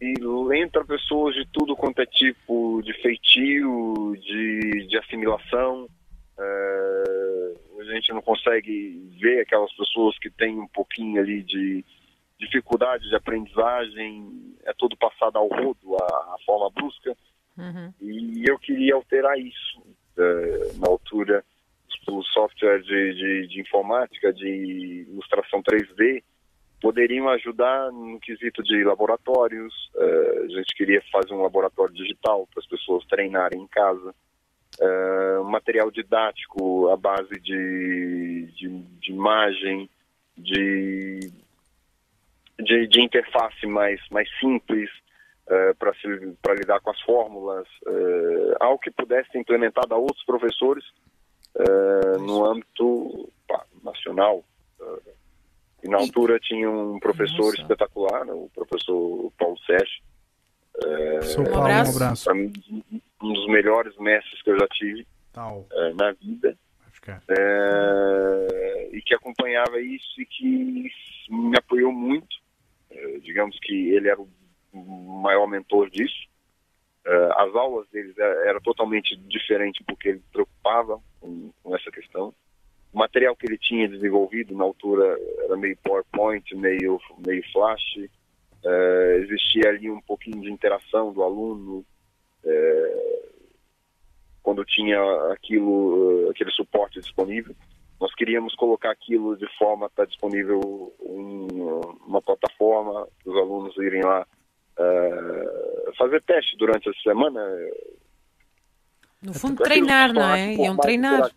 E 0.00 0.14
entra 0.56 0.84
pessoas 0.84 1.34
de 1.34 1.46
tudo 1.52 1.76
quanto 1.76 2.00
é 2.00 2.06
tipo 2.06 2.80
de 2.82 2.92
feitio, 3.02 4.16
de, 4.20 4.86
de 4.88 4.98
assimilação. 4.98 5.86
eh, 6.38 7.54
a 7.80 7.84
gente 7.94 8.12
não 8.12 8.22
consegue 8.22 9.10
ver 9.20 9.40
aquelas 9.42 9.72
pessoas 9.74 10.18
que 10.18 10.30
têm 10.30 10.58
um 10.58 10.66
pouquinho 10.68 11.20
ali 11.20 11.42
de 11.42 11.84
dificuldade 12.38 13.08
de 13.08 13.14
aprendizagem, 13.14 14.54
é 14.64 14.72
tudo 14.76 14.96
passado 14.96 15.36
ao 15.36 15.48
rodo, 15.48 15.96
a, 15.96 16.04
a 16.34 16.36
forma 16.46 16.70
brusca. 16.70 17.14
Uhum. 17.60 17.92
E 18.00 18.44
eu 18.50 18.58
queria 18.58 18.94
alterar 18.94 19.38
isso. 19.38 19.82
eh, 20.18 20.72
na 20.78 20.88
altura, 20.88 21.44
os 22.08 22.26
softwares 22.32 22.84
de, 22.86 23.14
de, 23.14 23.46
de 23.48 23.60
informática, 23.60 24.32
de 24.32 25.06
ilustração 25.08 25.62
3D, 25.62 26.22
poderiam 26.80 27.28
ajudar 27.28 27.92
no 27.92 28.18
quesito 28.20 28.62
de 28.62 28.82
laboratórios. 28.84 29.72
eh, 29.96 30.42
a 30.44 30.48
gente 30.48 30.74
queria 30.74 31.02
fazer 31.12 31.32
um 31.34 31.42
laboratório 31.42 31.94
digital 31.94 32.46
para 32.52 32.60
as 32.60 32.66
pessoas 32.68 33.04
treinarem 33.06 33.60
em 33.62 33.66
casa. 33.68 34.14
um 35.40 35.44
material 35.44 35.90
didático 35.90 36.88
à 36.88 36.96
base 36.96 37.34
de, 37.40 38.46
de, 38.56 38.68
de 39.02 39.12
imagem, 39.12 39.88
de, 40.38 41.20
de, 42.58 42.86
de 42.86 43.00
interface 43.00 43.66
mais, 43.66 44.00
mais 44.10 44.28
simples 44.38 44.88
para 45.78 46.54
lidar 46.54 46.80
com 46.80 46.90
as 46.90 47.00
fórmulas, 47.02 47.66
eh, 47.86 48.54
algo 48.60 48.78
que 48.78 48.90
pudesse 48.90 49.30
ser 49.30 49.38
implementado 49.38 49.94
a 49.94 49.98
outros 49.98 50.24
professores 50.24 50.84
eh, 51.56 52.18
no 52.18 52.44
âmbito 52.44 53.28
pá, 53.48 53.64
nacional. 53.82 54.44
e 55.82 55.88
na 55.88 55.98
altura 55.98 56.38
tinha 56.38 56.70
um 56.70 57.00
professor 57.00 57.46
Nossa. 57.46 57.62
espetacular, 57.62 58.24
né, 58.24 58.32
o 58.32 58.50
professor 58.54 59.32
Paulo 59.38 59.58
Sérgio, 59.66 60.02
Um 61.38 61.44
Paulo, 61.44 61.58
abraço. 61.66 61.92
um 61.92 61.96
abraço. 61.96 62.24
para 62.24 62.34
mim 62.34 62.52
um 63.22 63.32
dos 63.32 63.46
melhores 63.48 63.96
mestres 63.98 64.40
que 64.42 64.50
eu 64.50 64.58
já 64.58 64.66
tive 64.68 65.06
Tal. 65.32 65.66
na 65.96 66.12
vida. 66.12 66.56
É, 67.28 68.90
e 68.92 69.00
que 69.02 69.14
acompanhava 69.14 69.80
isso 69.80 70.20
e 70.20 70.26
que 70.26 70.90
me 71.30 71.56
apoiou 71.56 71.92
muito. 71.92 72.36
É, 72.90 73.18
digamos 73.20 73.58
que 73.60 73.90
ele 73.90 74.08
era 74.08 74.20
o 74.20 74.28
maior 74.72 75.46
mentor 75.46 75.90
disso. 75.90 76.28
É, 77.04 77.28
as 77.36 77.54
aulas 77.54 77.88
deles 77.88 78.16
era, 78.18 78.48
era 78.48 78.60
totalmente 78.60 79.16
diferente 79.16 79.82
porque 79.84 80.10
ele 80.10 80.22
preocupava 80.32 81.00
com, 81.20 81.50
com 81.62 81.76
essa 81.76 81.90
questão. 81.90 82.34
O 82.92 82.98
material 82.98 83.36
que 83.36 83.46
ele 83.46 83.56
tinha 83.56 83.88
desenvolvido 83.88 84.54
na 84.54 84.64
altura 84.64 85.16
era 85.44 85.56
meio 85.56 85.76
PowerPoint, 85.78 86.54
meio, 86.54 87.00
meio 87.24 87.42
Flash. 87.52 88.08
É, 88.64 89.16
existia 89.22 89.70
ali 89.70 89.90
um 89.90 90.00
pouquinho 90.00 90.40
de 90.42 90.50
interação 90.50 91.12
do 91.12 91.22
aluno. 91.22 91.84
É, 92.44 93.20
quando 94.42 94.64
tinha 94.64 95.00
aquilo, 95.32 96.28
aquele 96.30 96.50
suporte 96.50 97.00
disponível. 97.00 97.54
Nós 98.00 98.14
queríamos 98.14 98.54
colocar 98.54 98.90
aquilo 98.90 99.36
de 99.36 99.46
forma 99.58 99.86
a 99.86 99.88
estar 99.88 100.06
disponível 100.06 100.92
em 101.02 101.46
uma 102.06 102.22
plataforma, 102.22 103.06
os 103.24 103.36
alunos 103.36 103.76
irem 103.76 104.02
lá 104.02 104.26
eh, 104.80 105.92
fazer 105.96 106.22
teste 106.22 106.56
durante 106.56 106.88
a 106.88 106.92
semana. 107.02 107.40
No 109.22 109.34
fundo, 109.34 109.62
aquilo 109.62 109.64
treinar, 109.64 110.12
não 110.12 110.22
é? 110.22 110.46
um 110.46 110.50
Iam 110.50 110.58
formato 110.76 110.80
treinar. 110.82 111.30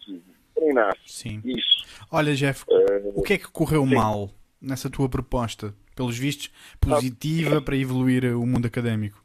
Treinar, 0.55 0.97
Sim. 1.05 1.41
isso. 1.43 1.85
Olha, 2.11 2.33
Jeff, 2.35 2.63
Eh, 2.69 3.11
o 3.15 3.21
que 3.23 3.33
é 3.33 3.37
que 3.37 3.51
correu 3.51 3.85
sim. 3.85 3.95
mal 3.95 4.29
nessa 4.61 4.89
tua 4.89 5.09
proposta? 5.09 5.73
pelos 5.95 6.17
vistos, 6.17 6.51
positiva 6.79 7.61
para 7.61 7.75
evoluir 7.77 8.25
o 8.35 8.45
mundo 8.45 8.65
académico? 8.65 9.23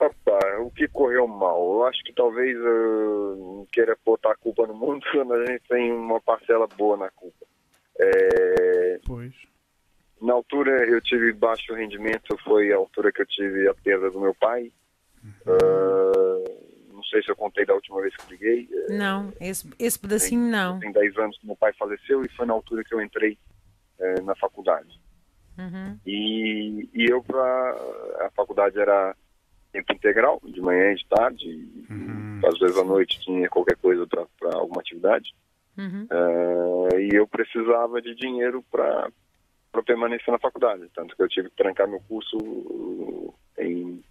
Opa, 0.00 0.38
o 0.60 0.70
que 0.70 0.86
correu 0.88 1.26
mal? 1.26 1.60
Eu 1.60 1.86
acho 1.86 2.02
que 2.04 2.12
talvez 2.12 2.56
eu 2.56 3.66
queira 3.72 3.96
botar 4.04 4.32
a 4.32 4.36
culpa 4.36 4.66
no 4.66 4.74
mundo, 4.74 5.04
mas 5.26 5.40
a 5.40 5.46
gente 5.46 5.62
tem 5.68 5.92
uma 5.92 6.20
parcela 6.20 6.66
boa 6.66 6.96
na 6.96 7.10
culpa. 7.10 7.46
É, 7.98 9.00
Pois. 9.04 9.34
Na 10.20 10.32
altura 10.32 10.86
eu 10.86 11.00
tive 11.00 11.32
baixo 11.32 11.74
rendimento, 11.74 12.36
foi 12.44 12.72
a 12.72 12.76
altura 12.76 13.12
que 13.12 13.22
eu 13.22 13.26
tive 13.26 13.68
a 13.68 13.74
perda 13.74 14.10
do 14.10 14.20
meu 14.20 14.34
pai. 14.34 14.72
Ah, 15.46 16.44
não 16.92 17.02
sei 17.04 17.22
se 17.22 17.30
eu 17.30 17.36
contei 17.36 17.64
da 17.64 17.74
última 17.74 18.00
vez 18.00 18.14
que 18.16 18.32
liguei. 18.32 18.68
Não, 18.88 19.32
esse, 19.40 19.68
esse 19.78 19.98
pedacinho 19.98 20.50
não. 20.50 20.78
Tem 20.80 20.92
10 20.92 21.16
anos 21.18 21.38
que 21.38 21.46
meu 21.46 21.56
pai 21.56 21.72
faleceu 21.74 22.24
e 22.24 22.28
foi 22.30 22.46
na 22.46 22.52
altura 22.54 22.82
que 22.84 22.92
eu 22.94 23.00
entrei 23.00 23.38
eh, 23.98 24.20
na 24.22 24.34
faculdade. 24.36 25.00
Uhum. 25.58 25.98
E, 26.06 26.88
e 26.92 27.06
eu 27.10 27.22
para 27.22 27.42
a 28.20 28.30
faculdade 28.34 28.78
era 28.78 29.14
tempo 29.72 29.92
integral, 29.92 30.40
de 30.44 30.60
manhã 30.60 30.92
e 30.92 30.96
de 30.96 31.06
tarde, 31.08 31.44
e, 31.46 31.86
Uhum. 31.92 32.40
às 32.44 32.58
vezes 32.58 32.76
à 32.76 32.84
noite 32.84 33.20
tinha 33.20 33.48
qualquer 33.48 33.76
coisa 33.76 34.06
para 34.06 34.54
alguma 34.56 34.80
atividade. 34.80 35.32
Uhum. 35.76 36.06
Eh, 36.10 37.00
e 37.02 37.14
eu 37.14 37.26
precisava 37.26 38.00
de 38.02 38.14
dinheiro 38.14 38.64
para 38.70 39.10
permanecer 39.84 40.32
na 40.32 40.38
faculdade, 40.38 40.88
tanto 40.94 41.14
que 41.16 41.22
eu 41.22 41.28
tive 41.28 41.50
que 41.50 41.56
trancar 41.56 41.88
meu 41.88 42.00
curso 42.00 42.36
uh, 42.36 43.34
em 43.58 44.02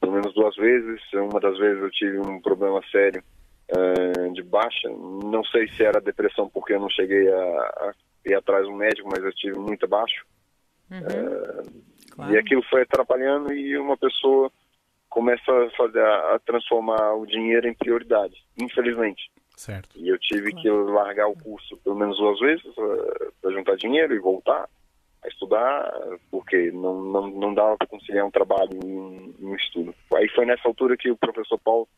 pelo 0.00 0.12
menos 0.12 0.34
duas 0.34 0.54
vezes. 0.56 1.00
Uma 1.12 1.38
das 1.40 1.56
vezes 1.58 1.80
eu 1.80 1.90
tive 1.90 2.18
um 2.18 2.40
problema 2.40 2.82
sério 2.90 3.22
eh, 3.68 4.28
de 4.32 4.42
baixa. 4.42 4.88
Não 4.88 5.44
sei 5.44 5.68
se 5.68 5.84
era 5.84 6.00
depressão 6.00 6.48
porque 6.48 6.74
eu 6.74 6.80
não 6.80 6.90
cheguei 6.90 7.32
a, 7.32 7.38
a 7.38 7.92
ir 8.26 8.34
atrás 8.34 8.66
do 8.66 8.72
médico, 8.72 9.08
mas 9.08 9.22
eu 9.24 9.32
tive 9.32 9.56
muito 9.58 9.86
baixo. 9.86 10.26
Claro. 12.10 12.32
E 12.32 12.36
aquilo 12.36 12.62
foi 12.64 12.82
atrapalhando 12.82 13.52
e 13.54 13.78
uma 13.78 13.96
pessoa 13.96 14.50
começa 15.08 15.50
a 15.50 15.70
fazer 15.70 16.04
a 16.04 16.38
transformar 16.44 17.14
o 17.14 17.24
dinheiro 17.24 17.68
em 17.68 17.74
prioridade, 17.74 18.34
infelizmente. 18.60 19.30
Certo. 19.56 19.90
E 19.96 20.08
eu 20.08 20.18
tive 20.18 20.52
que 20.54 20.68
largar 20.68 21.28
o 21.28 21.36
curso 21.36 21.76
pelo 21.78 21.96
menos 21.96 22.16
duas 22.16 22.38
vezes 22.40 22.64
para 23.40 23.52
juntar 23.52 23.76
dinheiro 23.76 24.14
e 24.14 24.18
voltar 24.18 24.68
a 25.22 25.28
estudar, 25.28 25.92
porque 26.30 26.72
não, 26.72 27.00
não, 27.00 27.28
não 27.28 27.54
dava 27.54 27.76
para 27.76 27.86
conciliar 27.86 28.26
um 28.26 28.30
trabalho 28.30 28.70
e 28.72 28.86
um, 28.86 29.34
um 29.40 29.54
estudo. 29.54 29.94
Aí 30.14 30.28
foi 30.30 30.44
nessa 30.44 30.66
altura 30.66 30.96
que 30.96 31.10
o 31.10 31.16
professor 31.16 31.58
Paulo 31.58 31.88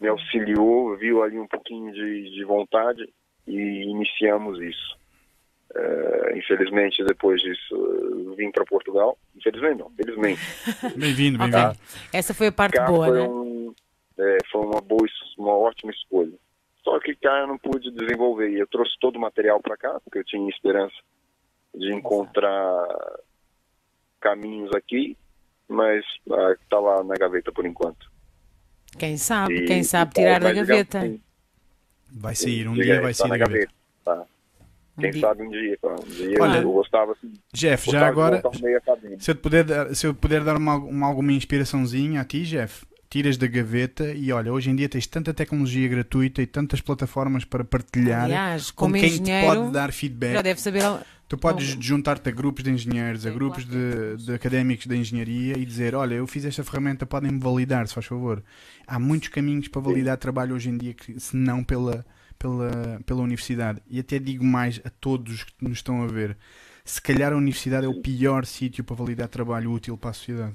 me 0.00 0.08
auxiliou, 0.08 0.96
viu 0.96 1.22
ali 1.22 1.38
um 1.38 1.46
pouquinho 1.46 1.92
de, 1.92 2.30
de 2.30 2.44
vontade 2.44 3.08
e 3.46 3.82
iniciamos 3.84 4.60
isso. 4.60 4.98
Eh, 5.74 6.38
infelizmente, 6.38 7.04
depois 7.04 7.40
disso, 7.40 7.74
eu 7.74 8.34
vim 8.34 8.50
para 8.50 8.64
Portugal. 8.64 9.16
Infelizmente, 9.36 9.78
não, 9.78 9.90
felizmente. 9.90 10.40
Bem-vindo, 10.96 11.38
Ok. 11.42 11.52
bem-vindo. 11.52 11.78
Essa 12.12 12.34
foi 12.34 12.48
a 12.48 12.52
parte 12.52 12.76
Cá 12.76 12.86
boa, 12.86 13.06
foi, 13.06 13.20
né? 13.20 13.28
um, 13.28 13.74
é, 14.18 14.38
foi 14.50 14.60
uma 14.62 14.80
boa, 14.80 15.06
uma 15.38 15.56
ótima 15.56 15.92
escolha. 15.92 16.32
Só 16.90 16.98
que 16.98 17.14
cá 17.14 17.38
eu 17.40 17.46
não 17.46 17.56
pude 17.56 17.88
desenvolver. 17.92 18.50
E 18.50 18.58
eu 18.58 18.66
trouxe 18.66 18.92
todo 19.00 19.14
o 19.16 19.20
material 19.20 19.60
para 19.60 19.76
cá, 19.76 20.00
porque 20.04 20.18
eu 20.18 20.24
tinha 20.24 20.48
esperança 20.50 20.94
de 21.72 21.92
encontrar 21.94 22.84
caminhos 24.20 24.70
aqui, 24.74 25.16
mas 25.68 26.04
está 26.62 26.80
lá 26.80 27.04
na 27.04 27.14
gaveta 27.14 27.52
por 27.52 27.64
enquanto. 27.64 28.10
Quem 28.98 29.16
sabe, 29.16 29.54
E- 29.54 29.66
quem 29.66 29.84
sabe 29.84 30.10
e, 30.10 30.14
tirar 30.14 30.40
da 30.40 30.48
digamos 30.48 30.68
gaveta. 30.68 30.98
assim, 30.98 31.20
Vai 32.12 32.34
sair, 32.34 32.66
um 32.66 32.72
diga 32.72 32.84
dia 32.86 33.00
vai 33.02 33.12
tá 33.12 33.18
sair 33.18 33.30
da 33.30 33.36
gaveta. 33.38 33.72
Tá. 34.04 34.24
Um 34.98 35.00
Quem 35.00 35.10
dia. 35.12 35.20
sabe 35.20 35.42
um 35.44 35.50
dia. 35.50 35.78
Um 35.84 35.94
dia 36.08 36.42
Olha, 36.42 36.58
eu 36.58 36.72
gostava 36.72 37.12
assim. 37.12 37.32
Jeff, 37.52 37.88
já 37.88 38.10
gostava 38.10 38.40
de 38.40 38.40
agora, 38.66 39.16
se 39.20 39.30
eu, 39.30 39.36
puder 39.36 39.62
dar, 39.64 39.94
se 39.94 40.06
eu 40.08 40.12
puder 40.14 40.42
dar 40.42 40.56
uma, 40.56 40.74
uma- 40.74 41.06
alguma 41.06 41.30
inspiraçãozinha 41.32 42.20
a 42.20 42.24
ti, 42.24 42.42
Jeff, 42.42 42.84
tiras 43.10 43.36
da 43.36 43.48
gaveta 43.48 44.14
e 44.14 44.32
olha, 44.32 44.52
hoje 44.52 44.70
em 44.70 44.76
dia 44.76 44.88
tens 44.88 45.04
tanta 45.04 45.34
tecnologia 45.34 45.88
gratuita 45.88 46.40
e 46.40 46.46
tantas 46.46 46.80
plataformas 46.80 47.44
para 47.44 47.64
partilhar 47.64 48.24
Aliás, 48.24 48.70
com 48.70 48.84
como 48.84 48.94
quem 48.94 49.18
te 49.20 49.30
pode 49.44 49.72
dar 49.72 49.88
já 49.88 49.92
feedback. 49.92 50.42
deve 50.42 50.60
saber. 50.60 50.82
Tu 51.28 51.36
podes 51.38 51.76
juntar-te 51.80 52.28
a 52.28 52.32
grupos 52.32 52.64
de 52.64 52.70
engenheiros, 52.70 53.24
a 53.24 53.30
grupos 53.30 53.64
de, 53.64 54.16
de 54.16 54.32
académicos 54.32 54.86
de 54.86 54.96
engenharia 54.96 55.56
e 55.56 55.64
dizer: 55.64 55.94
Olha, 55.94 56.14
eu 56.14 56.26
fiz 56.26 56.44
esta 56.44 56.64
ferramenta, 56.64 57.06
podem-me 57.06 57.38
validar, 57.38 57.86
se 57.86 57.94
faz 57.94 58.06
favor. 58.06 58.42
Há 58.84 58.98
muitos 58.98 59.28
caminhos 59.28 59.68
para 59.68 59.80
validar 59.80 60.16
trabalho 60.16 60.56
hoje 60.56 60.70
em 60.70 60.76
dia, 60.76 60.92
que, 60.92 61.20
se 61.20 61.36
não 61.36 61.62
pela, 61.62 62.04
pela, 62.36 63.00
pela 63.06 63.22
universidade. 63.22 63.80
E 63.88 64.00
até 64.00 64.18
digo 64.18 64.44
mais 64.44 64.80
a 64.84 64.90
todos 64.90 65.44
que 65.44 65.52
nos 65.60 65.78
estão 65.78 66.02
a 66.02 66.08
ver: 66.08 66.36
se 66.84 67.00
calhar 67.00 67.32
a 67.32 67.36
universidade 67.36 67.86
é 67.86 67.88
o 67.88 68.00
pior 68.00 68.44
sítio 68.44 68.82
para 68.82 68.96
validar 68.96 69.28
trabalho 69.28 69.70
útil 69.70 69.96
para 69.96 70.10
a 70.10 70.12
sociedade. 70.12 70.54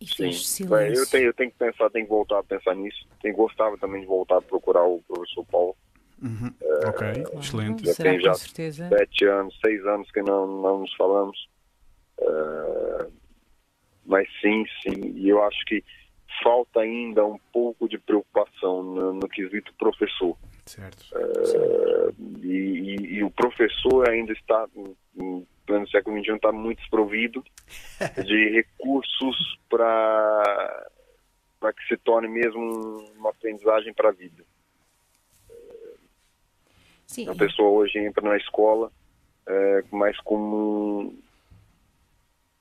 E 0.00 0.06
Sim. 0.06 0.14
fez 0.16 0.34
Bem, 0.34 0.42
silêncio. 0.44 0.94
eu, 1.02 1.06
tenho, 1.06 1.24
eu 1.26 1.34
tenho 1.34 1.50
que 1.50 1.56
pensar, 1.58 1.90
tenho 1.90 2.04
que 2.04 2.10
voltar 2.10 2.38
a 2.38 2.42
pensar 2.44 2.74
nisso. 2.74 3.06
Tenho, 3.22 3.34
gostava 3.34 3.76
também 3.78 4.00
de 4.02 4.06
voltar 4.06 4.38
a 4.38 4.42
procurar 4.42 4.84
o 4.84 5.02
professor 5.08 5.44
Paulo. 5.46 5.76
Uhum. 6.22 6.52
ok, 6.86 7.22
Claro, 7.24 7.38
excelente. 7.40 7.86
Já 7.86 7.94
Será 7.94 8.10
tem 8.10 8.18
com 8.20 8.24
já 8.26 8.34
certeza. 8.34 8.88
sete 8.88 9.24
anos, 9.24 9.58
seis 9.64 9.86
anos 9.86 10.10
que 10.10 10.22
não, 10.22 10.46
não 10.46 10.78
nos 10.80 10.94
falamos. 10.96 11.48
Eh, 12.20 13.06
mas 14.04 14.28
sim, 14.40 14.64
sim. 14.82 15.12
E 15.16 15.28
eu 15.28 15.42
acho 15.42 15.64
que 15.66 15.82
falta 16.42 16.80
ainda 16.80 17.24
um 17.24 17.38
pouco 17.52 17.88
de 17.88 17.98
preocupação 17.98 18.82
no, 18.82 19.12
no 19.14 19.28
quesito 19.28 19.72
professor. 19.78 20.36
Certo. 20.66 21.06
Eh, 21.14 22.12
e, 22.42 22.48
e- 22.48 23.14
e 23.16 23.24
o 23.24 23.30
professor 23.30 24.08
ainda 24.10 24.32
está, 24.32 24.66
pleno 25.66 25.88
século 25.88 26.18
XXI, 26.18 26.32
está 26.36 26.52
muito 26.52 26.78
desprovido 26.78 27.44
de 28.24 28.50
recursos 28.50 29.58
para 29.68 30.86
para 31.58 31.72
que 31.72 31.86
se 31.88 31.96
torne 31.96 32.28
mesmo 32.28 32.60
uma 33.16 33.30
aprendizagem 33.30 33.92
para 33.92 34.10
a 34.10 34.12
vida. 34.12 34.44
Sim, 37.06 37.28
A 37.28 37.34
pessoa 37.34 37.70
hoje 37.70 37.98
entra 37.98 38.28
na 38.28 38.36
escola 38.36 38.92
é, 39.46 39.84
mais 39.90 40.18
como 40.20 41.00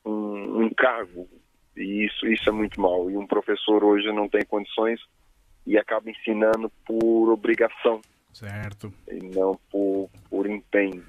um, 0.06 0.10
um, 0.10 0.60
um 0.60 0.64
encargo. 0.64 1.28
E 1.76 2.06
isso, 2.06 2.26
isso 2.28 2.48
é 2.50 2.52
muito 2.52 2.80
mal. 2.80 3.10
E 3.12 3.18
um 3.18 3.28
professor 3.28 3.84
hoje 3.84 4.12
não 4.12 4.30
tem 4.30 4.46
condições 4.46 5.02
e 5.66 5.78
acaba 5.78 6.10
ensinando 6.10 6.70
por 6.86 7.32
obrigação 7.32 8.00
Certo. 8.32 8.94
e 9.12 9.16
não 9.16 9.60
por, 9.70 10.10
por 10.30 10.48
empenho. 10.48 11.04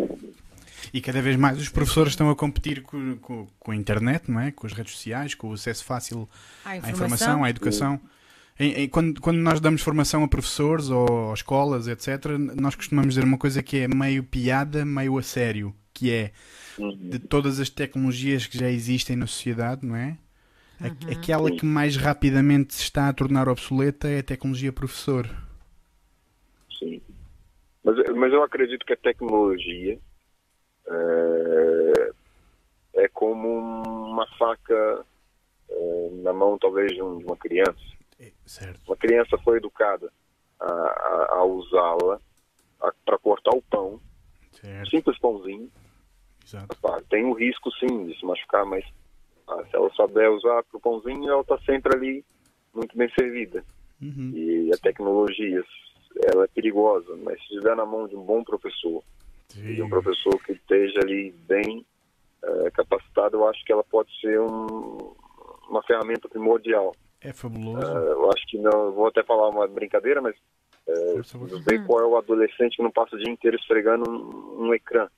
E 0.93 1.01
cada 1.01 1.21
vez 1.23 1.37
mais 1.37 1.59
os 1.59 1.69
professores 1.69 2.13
estão 2.13 2.31
a 2.31 2.37
competir 2.37 2.83
com, 2.83 3.17
com, 3.19 3.47
com 3.59 3.71
a 3.73 3.77
internet, 3.77 4.31
não 4.31 4.41
é? 4.41 4.51
Com 4.51 4.67
as 4.67 4.73
redes 4.73 4.93
sociais, 4.95 5.35
com 5.35 5.49
o 5.51 5.53
acesso 5.55 5.85
fácil 5.85 6.29
há 6.65 6.71
à 6.71 6.77
informação, 6.91 7.45
à 7.45 7.51
educação. 7.51 8.01
Em- 8.59 8.73
em- 8.85 8.89
quando, 8.89 9.21
quando 9.21 9.37
nós 9.39 9.61
damos 9.61 9.83
formação 9.83 10.23
a 10.25 10.29
professores 10.29 10.89
ou 10.89 11.31
a 11.31 11.35
escolas, 11.35 11.89
etc., 11.89 12.27
nós 12.61 12.75
costumamos 12.75 13.15
dizer 13.15 13.25
uma 13.25 13.37
coisa 13.39 13.63
que 13.63 13.79
é 13.79 13.89
meio 13.89 14.23
piada, 14.23 14.85
meio 14.85 15.19
a 15.19 15.23
sério, 15.23 15.75
que 15.93 16.11
é 16.11 16.33
de 17.11 17.19
todas 17.19 17.59
as 17.61 17.69
tecnologias 17.71 18.47
que 18.47 18.59
já 18.59 18.71
existem 18.71 19.17
na 19.17 19.27
sociedade, 19.27 19.85
não 19.87 19.97
é? 19.97 20.17
A- 20.81 21.11
Aquela 21.13 21.51
que 21.51 21.65
mais 21.65 21.97
rapidamente 21.97 22.75
se 22.75 22.83
está 22.83 23.09
a 23.09 23.13
tornar 23.13 23.49
obsoleta 23.49 24.09
é 24.09 24.19
a 24.19 24.23
tecnologia 24.23 24.73
professor. 24.73 25.27
Sim. 26.79 27.01
Mas, 27.83 27.97
mas 28.15 28.33
eu 28.33 28.43
acredito 28.43 28.85
que 28.85 28.93
a 28.93 28.97
tecnologia 28.97 29.99
é, 30.89 32.13
é 33.05 33.09
como 33.09 33.49
uma 33.49 34.27
faca 34.39 35.05
é, 35.69 36.09
na 36.23 36.33
mão, 36.33 36.57
talvez, 36.59 36.93
de 36.93 37.03
um- 37.03 37.19
uma 37.19 37.37
criança. 37.37 37.79
É, 38.21 38.31
certo. 38.47 38.81
Uma 38.87 38.97
criança 38.97 39.37
foi 39.39 39.57
educada 39.59 40.13
a, 40.61 40.65
a- 40.73 41.29
a 41.39 41.45
usá-la 41.45 42.21
para 43.05 43.19
cortar 43.19 43.51
o 43.55 43.63
pão, 43.63 44.01
Certo. 44.53 44.91
simples 44.91 45.19
pãozinho. 45.19 45.71
Exato. 46.45 46.77
Tem 47.11 47.25
o 47.25 47.33
risco, 47.33 47.71
sim, 47.73 48.07
de 48.07 48.19
se 48.19 48.25
machucar, 48.25 48.65
mas 48.65 48.85
ah, 49.49 49.65
se 49.69 49.75
ela 49.77 49.91
souber 49.91 50.31
usar 50.31 50.63
para 50.65 50.77
o 50.77 50.81
pãozinho, 50.81 51.29
ela 51.31 51.41
está 51.41 51.59
sempre 51.63 51.97
ali 51.97 52.25
muito 52.73 52.97
bem 52.97 53.11
servida. 53.19 53.65
Uhum. 54.01 54.31
E 54.35 54.71
a 54.73 54.77
tecnologia, 54.79 55.65
ela 56.33 56.45
é 56.45 56.49
perigosa, 56.49 57.17
mas 57.25 57.39
se 57.41 57.45
estiver 57.55 57.75
na 57.75 57.85
mão 57.87 58.07
de 58.07 58.15
um 58.17 58.23
bom 58.23 58.45
professor, 58.45 59.03
de 59.55 59.83
um 59.83 59.85
Sim. 59.85 59.91
professor 59.91 60.39
que 60.45 60.53
esteja 60.53 60.99
ali 61.01 61.31
bem 61.47 61.85
eh, 62.43 62.71
capacitado, 62.73 63.37
eu 63.37 63.49
acho 63.49 63.65
que 63.65 63.73
ela 63.73 63.83
pode 63.85 64.09
ser 64.21 64.39
um- 64.41 65.15
uma 65.69 65.83
ferramenta 65.83 66.29
primordial. 66.29 66.95
É 67.21 67.33
fabuloso. 67.33 67.81
Eh, 67.81 68.13
eu 68.13 68.31
acho 68.31 68.47
que 68.47 68.59
não, 68.59 68.93
vou 68.93 69.07
até 69.09 69.23
falar 69.25 69.49
uma 69.49 69.67
brincadeira, 69.67 70.21
mas 70.21 70.37
não 70.87 71.63
sei 71.63 71.79
qual 71.81 72.01
é 72.01 72.07
o 72.07 72.17
adolescente 72.17 72.77
que 72.77 72.83
não 72.83 72.91
passa 72.93 73.17
o 73.17 73.19
dia 73.19 73.33
inteiro 73.33 73.57
esfregando 73.57 74.09
um, 74.09 74.67
um 74.67 74.75
ecrã. 74.75 75.09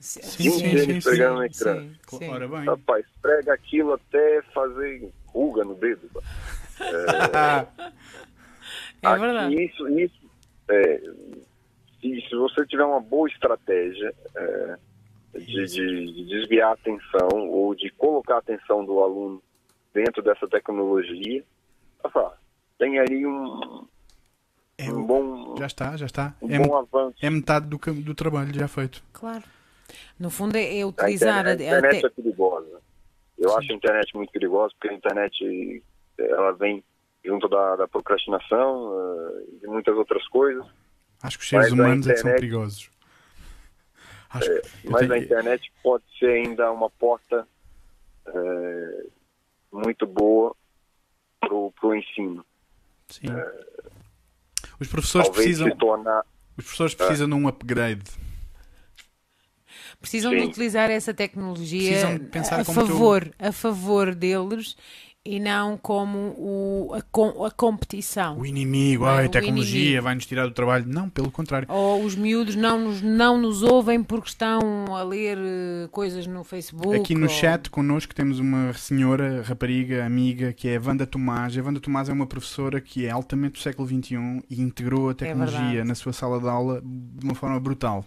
Sim, 0.00 0.22
Sim, 0.22 0.50
sim, 0.50 0.78
sim, 0.78 0.98
esfregando 0.98 1.36
no 1.36 1.42
sim, 1.42 1.50
ecrã. 1.52 1.80
sim, 1.80 1.96
sim. 2.18 2.30
Rapaz, 2.66 3.04
esfrega 3.14 3.52
aquilo 3.52 3.92
até 3.94 4.42
fazer 4.54 5.10
ruga 5.26 5.64
no 5.64 5.74
dedo. 5.74 6.08
É 9.02 9.06
Aqui, 9.08 9.20
verdade. 9.20 9.64
Isso, 9.64 9.88
isso 9.98 10.30
é, 10.68 11.02
se, 12.00 12.20
se 12.28 12.34
você 12.34 12.66
tiver 12.66 12.84
uma 12.84 13.00
boa 13.00 13.28
estratégia, 13.28 14.14
é, 14.36 14.76
de, 15.34 15.64
de- 15.66 16.12
de 16.12 16.24
desviar 16.26 16.70
a 16.70 16.72
atenção 16.72 17.48
ou 17.50 17.74
de 17.74 17.90
colocar 17.90 18.36
a 18.36 18.38
atenção 18.38 18.84
do 18.84 19.00
aluno 19.00 19.42
dentro 19.94 20.22
dessa 20.22 20.48
tecnologia. 20.48 21.44
Opa, 22.02 22.36
tem 22.78 22.98
aí 22.98 23.26
um, 23.26 23.86
É 24.78 24.90
um 24.90 25.04
bom, 25.04 25.56
Já 25.58 25.66
está, 25.66 25.96
já 25.96 26.06
está. 26.06 26.34
um 26.40 26.50
É, 26.50 26.58
bom 26.58 26.76
avanço. 26.76 27.16
é 27.20 27.28
metade 27.30 27.66
do, 27.66 27.76
do 27.78 28.14
trabalho 28.14 28.52
já 28.54 28.66
feito. 28.68 29.02
Claro. 29.12 29.44
No 30.18 30.30
fundo 30.30 30.56
é, 30.56 30.84
utilizar 30.84 31.46
a, 31.46 31.52
internet, 31.54 31.62
a 31.74 31.78
internet 31.78 32.06
é 32.06 32.10
perigosa. 32.10 32.80
Eu 33.38 33.56
acho 33.56 33.70
a 33.72 33.74
internet 33.74 34.16
muito 34.16 34.32
perigosa 34.32 34.74
porque 34.74 34.88
a 34.92 34.96
internet 34.96 35.82
ela 36.18 36.52
vem 36.52 36.82
junto 37.24 37.48
da, 37.48 37.76
da 37.76 37.86
procrastinação 37.88 38.92
eh, 39.40 39.44
e 39.62 39.66
muitas 39.68 39.94
outras 39.96 40.26
coisas. 40.28 40.64
Acho 41.22 41.38
que 41.38 41.44
os 41.44 41.48
seres 41.50 41.70
Mas 41.70 41.78
a 41.78 41.82
humanos 41.82 42.06
é 42.06 42.10
que 42.12 42.18
são 42.18 42.30
internet- 42.30 42.40
perigosos. 42.40 42.90
Acho 44.30 44.46
que 44.46 44.56
eu 44.86 44.90
Mas 44.90 45.00
tenho- 45.00 45.12
a 45.14 45.18
internet 45.18 45.72
pode 45.82 46.04
ser 46.18 46.30
ainda 46.30 46.70
uma 46.70 46.90
porta 46.90 47.46
eh, 48.26 49.06
muito 49.72 50.06
boa 50.06 50.54
pro, 51.40 51.72
pro 51.72 51.94
ensino. 51.94 52.44
Sim. 53.08 53.26
Os 54.78 54.86
professores 54.86 55.28
precisam, 55.30 55.70
tornar 55.76 56.22
os 56.56 56.64
professores 56.64 56.94
precisam 56.94 57.26
de 57.28 57.34
um 57.34 57.48
upgrade. 57.48 58.04
precisam 60.00 60.30
de 60.32 60.40
Sim. 60.42 60.46
utilizar 60.48 60.90
essa 60.90 61.12
tecnologia 61.14 62.18
de 62.18 62.38
a 62.38 62.64
favor, 62.64 63.34
a 63.38 63.50
favor 63.50 64.14
deles 64.14 64.76
e 65.26 65.38
não 65.38 65.76
como 65.76 66.18
o, 66.38 66.94
a, 66.94 67.02
com- 67.02 67.44
a 67.44 67.50
competição. 67.50 68.38
O 68.38 68.46
inimigo, 68.46 69.04
Não 69.04 69.12
é? 69.12 69.18
ai, 69.18 69.26
O 69.26 69.30
tecnologia 69.30 69.80
inimigo. 69.80 70.02
vai-nos 70.02 70.26
tirar 70.26 70.46
do 70.46 70.52
trabalho. 70.52 70.86
Não, 70.86 71.08
pelo 71.10 71.30
contrário. 71.30 71.68
Ou 71.70 72.02
os 72.02 72.14
miúdos 72.14 72.54
não 72.56 72.78
nos, 72.84 73.02
não 73.02 73.38
nos 73.38 73.62
ouvem 73.62 74.02
porque 74.02 74.28
estão 74.28 74.60
a 74.96 75.02
ler 75.02 75.36
eh, 75.38 75.88
coisas 75.90 76.26
no 76.26 76.42
Facebook. 76.44 76.96
Aqui 76.96 77.14
no 77.14 77.24
ou- 77.24 77.28
chat 77.28 77.68
connosco 77.68 78.14
temos 78.14 78.38
uma 78.38 78.72
senhora, 78.72 79.42
rapariga, 79.42 80.04
amiga, 80.06 80.52
que 80.52 80.68
é 80.68 80.76
a 80.76 80.80
Wanda 80.80 81.06
Tomás. 81.06 81.56
A 81.58 81.62
Wanda 81.62 81.80
Tomás 81.80 82.08
é 82.08 82.12
uma 82.12 82.26
professora 82.26 82.80
que 82.80 83.04
é 83.04 83.10
altamente 83.10 83.54
do 83.54 83.58
século 83.58 83.86
XXI 83.86 84.42
e 84.48 84.62
integrou 84.62 85.10
a 85.10 85.14
tecnologia 85.14 85.58
verdade. 85.60 85.88
na 85.88 85.94
sua 85.94 86.12
sala 86.12 86.40
de 86.40 86.48
aula 86.48 86.80
de 86.82 87.24
uma 87.24 87.34
forma 87.34 87.60
brutal. 87.60 88.04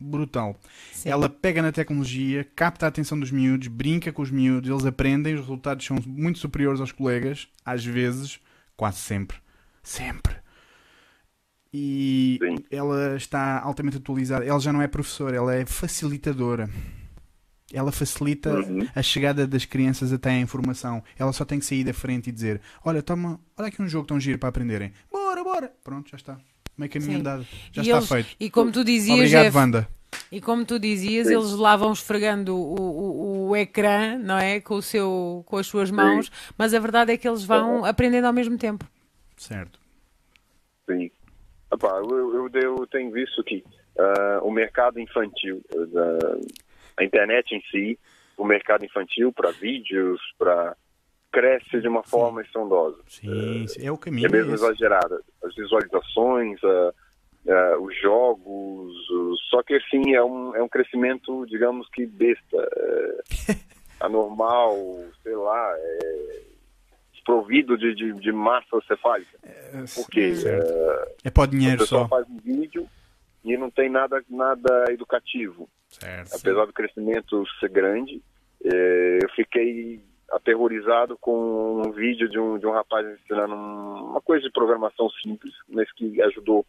Brutal. 0.00 0.56
Sim. 0.92 1.08
Ela 1.10 1.28
pega 1.28 1.60
na 1.60 1.72
tecnologia, 1.72 2.44
capta 2.54 2.86
a 2.86 2.88
atenção 2.88 3.18
dos 3.18 3.30
miúdos, 3.32 3.66
brinca 3.68 4.12
com 4.12 4.22
os 4.22 4.30
miúdos, 4.30 4.70
eles 4.70 4.84
aprendem, 4.86 5.34
os 5.34 5.40
resultados 5.40 5.84
são 5.84 5.96
muito 6.06 6.38
superiores 6.38 6.80
aos 6.80 6.92
colegas, 6.92 7.48
às 7.64 7.84
vezes, 7.84 8.38
quase 8.76 8.98
sempre. 8.98 9.38
Sempre. 9.82 10.36
E 11.72 12.38
Sim. 12.42 12.56
ela 12.70 13.16
está 13.16 13.60
altamente 13.60 13.98
atualizada. 13.98 14.44
Ela 14.44 14.58
já 14.60 14.72
não 14.72 14.80
é 14.80 14.88
professora, 14.88 15.36
ela 15.36 15.54
é 15.54 15.66
facilitadora. 15.66 16.68
Ela 17.70 17.92
facilita 17.92 18.50
Uhum. 18.60 18.88
a 18.94 19.02
chegada 19.02 19.46
das 19.46 19.66
crianças 19.66 20.10
até 20.10 20.30
à 20.30 20.38
informação. 20.40 21.02
Ela 21.18 21.32
só 21.34 21.44
tem 21.44 21.58
que 21.58 21.66
sair 21.66 21.84
da 21.84 21.92
frente 21.92 22.28
e 22.28 22.32
dizer: 22.32 22.62
Olha, 22.82 23.02
toma, 23.02 23.38
olha 23.58 23.68
aqui 23.68 23.82
um 23.82 23.88
jogo 23.88 24.06
tão 24.06 24.18
giro 24.18 24.38
para 24.38 24.48
aprenderem. 24.48 24.90
Bora, 25.12 25.44
bora. 25.44 25.72
Pronto, 25.84 26.08
já 26.10 26.16
está. 26.16 26.38
Meio 26.78 26.90
caminho 26.92 27.12
Sim. 27.12 27.18
andado. 27.18 27.46
Já 27.72 27.82
E 27.82 27.84
está 27.86 27.96
eles- 27.98 28.08
feito. 28.08 28.36
E 28.38 28.48
como 28.50 28.70
tu 28.72 28.84
dizias, 28.84 29.18
Obrigado, 29.18 29.44
Jeff, 29.46 29.56
Wanda. 29.56 29.88
e 30.30 30.40
como 30.40 30.64
tu 30.64 30.78
dizias, 30.78 31.26
Sim. 31.26 31.34
eles 31.34 31.50
lá 31.52 31.76
vão 31.76 31.92
esfregando 31.92 32.56
o, 32.56 32.80
o, 32.80 33.48
o 33.48 33.56
ecrã, 33.56 34.16
não 34.16 34.38
é? 34.38 34.60
Com, 34.60 34.74
o 34.76 34.82
seu, 34.82 35.42
com 35.46 35.56
as 35.56 35.66
suas 35.66 35.90
mãos, 35.90 36.30
mas 36.56 36.72
a 36.72 36.78
verdade 36.78 37.12
é 37.12 37.16
que 37.16 37.26
eles 37.28 37.44
vão 37.44 37.84
aprendendo 37.84 38.26
ao 38.26 38.32
mesmo 38.32 38.56
tempo. 38.56 38.86
Certo. 39.36 39.78
Sim. 40.88 41.10
Epá, 41.72 41.88
eu, 41.98 42.34
eu, 42.34 42.50
eu 42.62 42.86
tenho 42.86 43.10
visto 43.10 43.42
que 43.44 43.62
ah, 43.98 44.38
o 44.42 44.50
mercado 44.50 44.98
infantil, 45.00 45.60
eh, 45.74 45.86
da, 45.86 46.18
a 46.96 47.04
internet 47.04 47.52
em 47.54 47.60
si, 47.70 47.98
o 48.36 48.44
mercado 48.44 48.84
infantil 48.84 49.32
para 49.32 49.50
vídeos, 49.50 50.20
para 50.38 50.76
cresce 51.32 51.80
de 51.80 51.88
uma 51.88 52.02
forma 52.02 52.42
estrondosa. 52.42 52.98
Sim, 53.06 53.66
sim, 53.68 53.86
é 53.86 53.90
o 53.90 53.94
É 53.94 53.98
caminho. 53.98 54.30
mesmo 54.30 54.54
esse. 54.54 54.64
exagerada. 54.64 55.20
As 55.42 55.54
visualizações, 55.54 56.58
ah, 56.64 56.92
ah, 57.48 57.78
os 57.80 57.94
jogos, 58.00 59.10
os- 59.10 59.48
só 59.50 59.62
que 59.62 59.74
assim 59.74 60.14
é 60.14 60.22
um, 60.24 60.54
é 60.56 60.62
um 60.62 60.68
crescimento, 60.68 61.44
digamos 61.46 61.88
que 61.90 62.06
besta, 62.06 62.56
é, 62.76 63.18
anormal, 64.00 64.76
sei 65.22 65.34
lá, 65.36 65.74
é, 65.78 66.40
desprovido 67.12 67.76
de, 67.76 67.94
de, 67.94 68.12
de 68.14 68.32
massa 68.32 68.80
cefálica. 68.86 69.38
Porque 69.96 70.34
Certo. 70.34 70.72
É 71.24 71.30
para 71.30 71.40
o 71.42 71.44
a 71.44 71.46
dinheiro 71.46 71.86
só. 71.86 72.08
faz 72.08 72.26
um 72.28 72.38
vídeo 72.38 72.88
e 73.44 73.56
não 73.56 73.70
tem 73.70 73.88
nada, 73.90 74.22
nada 74.30 74.86
educativo. 74.90 75.68
Certo. 75.88 76.34
Apesar 76.34 76.64
do 76.66 76.72
crescimento 76.72 77.44
ser 77.60 77.68
grande, 77.70 78.22
eh, 78.64 79.18
eu 79.22 79.28
fiquei 79.30 80.00
aterrorizado 80.30 81.16
com 81.18 81.82
um 81.86 81.90
vídeo 81.92 82.28
de 82.28 82.38
um, 82.38 82.58
de 82.58 82.66
um 82.66 82.72
rapaz 82.72 83.06
ensinando 83.06 83.54
um- 83.54 84.10
uma 84.10 84.20
coisa 84.20 84.44
de 84.44 84.52
programação 84.52 85.08
simples, 85.22 85.54
mas 85.68 85.90
que 85.92 86.20
ajudou 86.22 86.66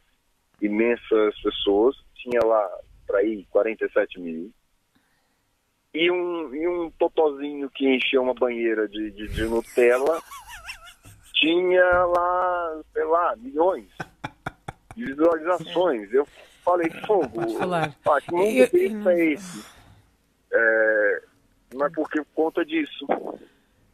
imensas 0.61 1.39
pessoas. 1.41 1.95
Tinha 2.15 2.39
lá, 2.45 2.69
para 3.07 3.19
aí, 3.19 3.45
47 3.49 4.19
mil. 4.19 4.51
E 5.93 6.11
um, 6.11 6.53
e 6.53 6.67
um 6.67 6.91
totozinho 6.91 7.69
que 7.71 7.87
encheu 7.87 8.21
uma 8.21 8.33
banheira 8.33 8.87
de, 8.87 9.09
de, 9.11 9.27
de 9.27 9.43
Nutella 9.45 10.21
tinha 11.33 12.05
lá, 12.05 12.81
sei 12.93 13.03
lá, 13.05 13.35
milhões 13.37 13.87
de 14.95 15.05
visualizações. 15.05 16.13
Eu 16.13 16.27
falei, 16.63 16.89
fogo, 17.07 17.29
Pode 17.29 17.57
falar. 17.57 17.95
ah, 18.05 18.21
que 18.21 18.31
mundo 18.31 18.43
Eu- 18.45 19.09
é 19.09 19.25
esse? 19.33 19.65
É, 20.51 21.23
mas 21.75 21.91
por 21.93 22.09
que 22.09 22.21
conta 22.33 22.65
disso? 22.65 23.05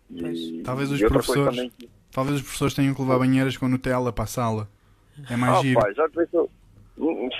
E, 0.09 0.61
Talvez 0.63 0.91
os 0.91 0.99
professores- 1.01 1.55
também 1.55 1.71
Talvez 2.11 2.37
os 2.37 2.43
professores 2.43 2.73
tenham 2.73 2.95
que 2.95 3.01
levar 3.01 3.19
banheiras 3.19 3.57
com 3.57 3.67
Nutella 3.67 4.13
para 4.13 4.23
a 4.23 4.27
sala. 4.27 4.69
É 5.29 5.35
mais 5.35 5.59
giro. 5.61 5.79
Rapaz, 5.79 5.95
já 5.97 6.07
pensou? 6.09 6.49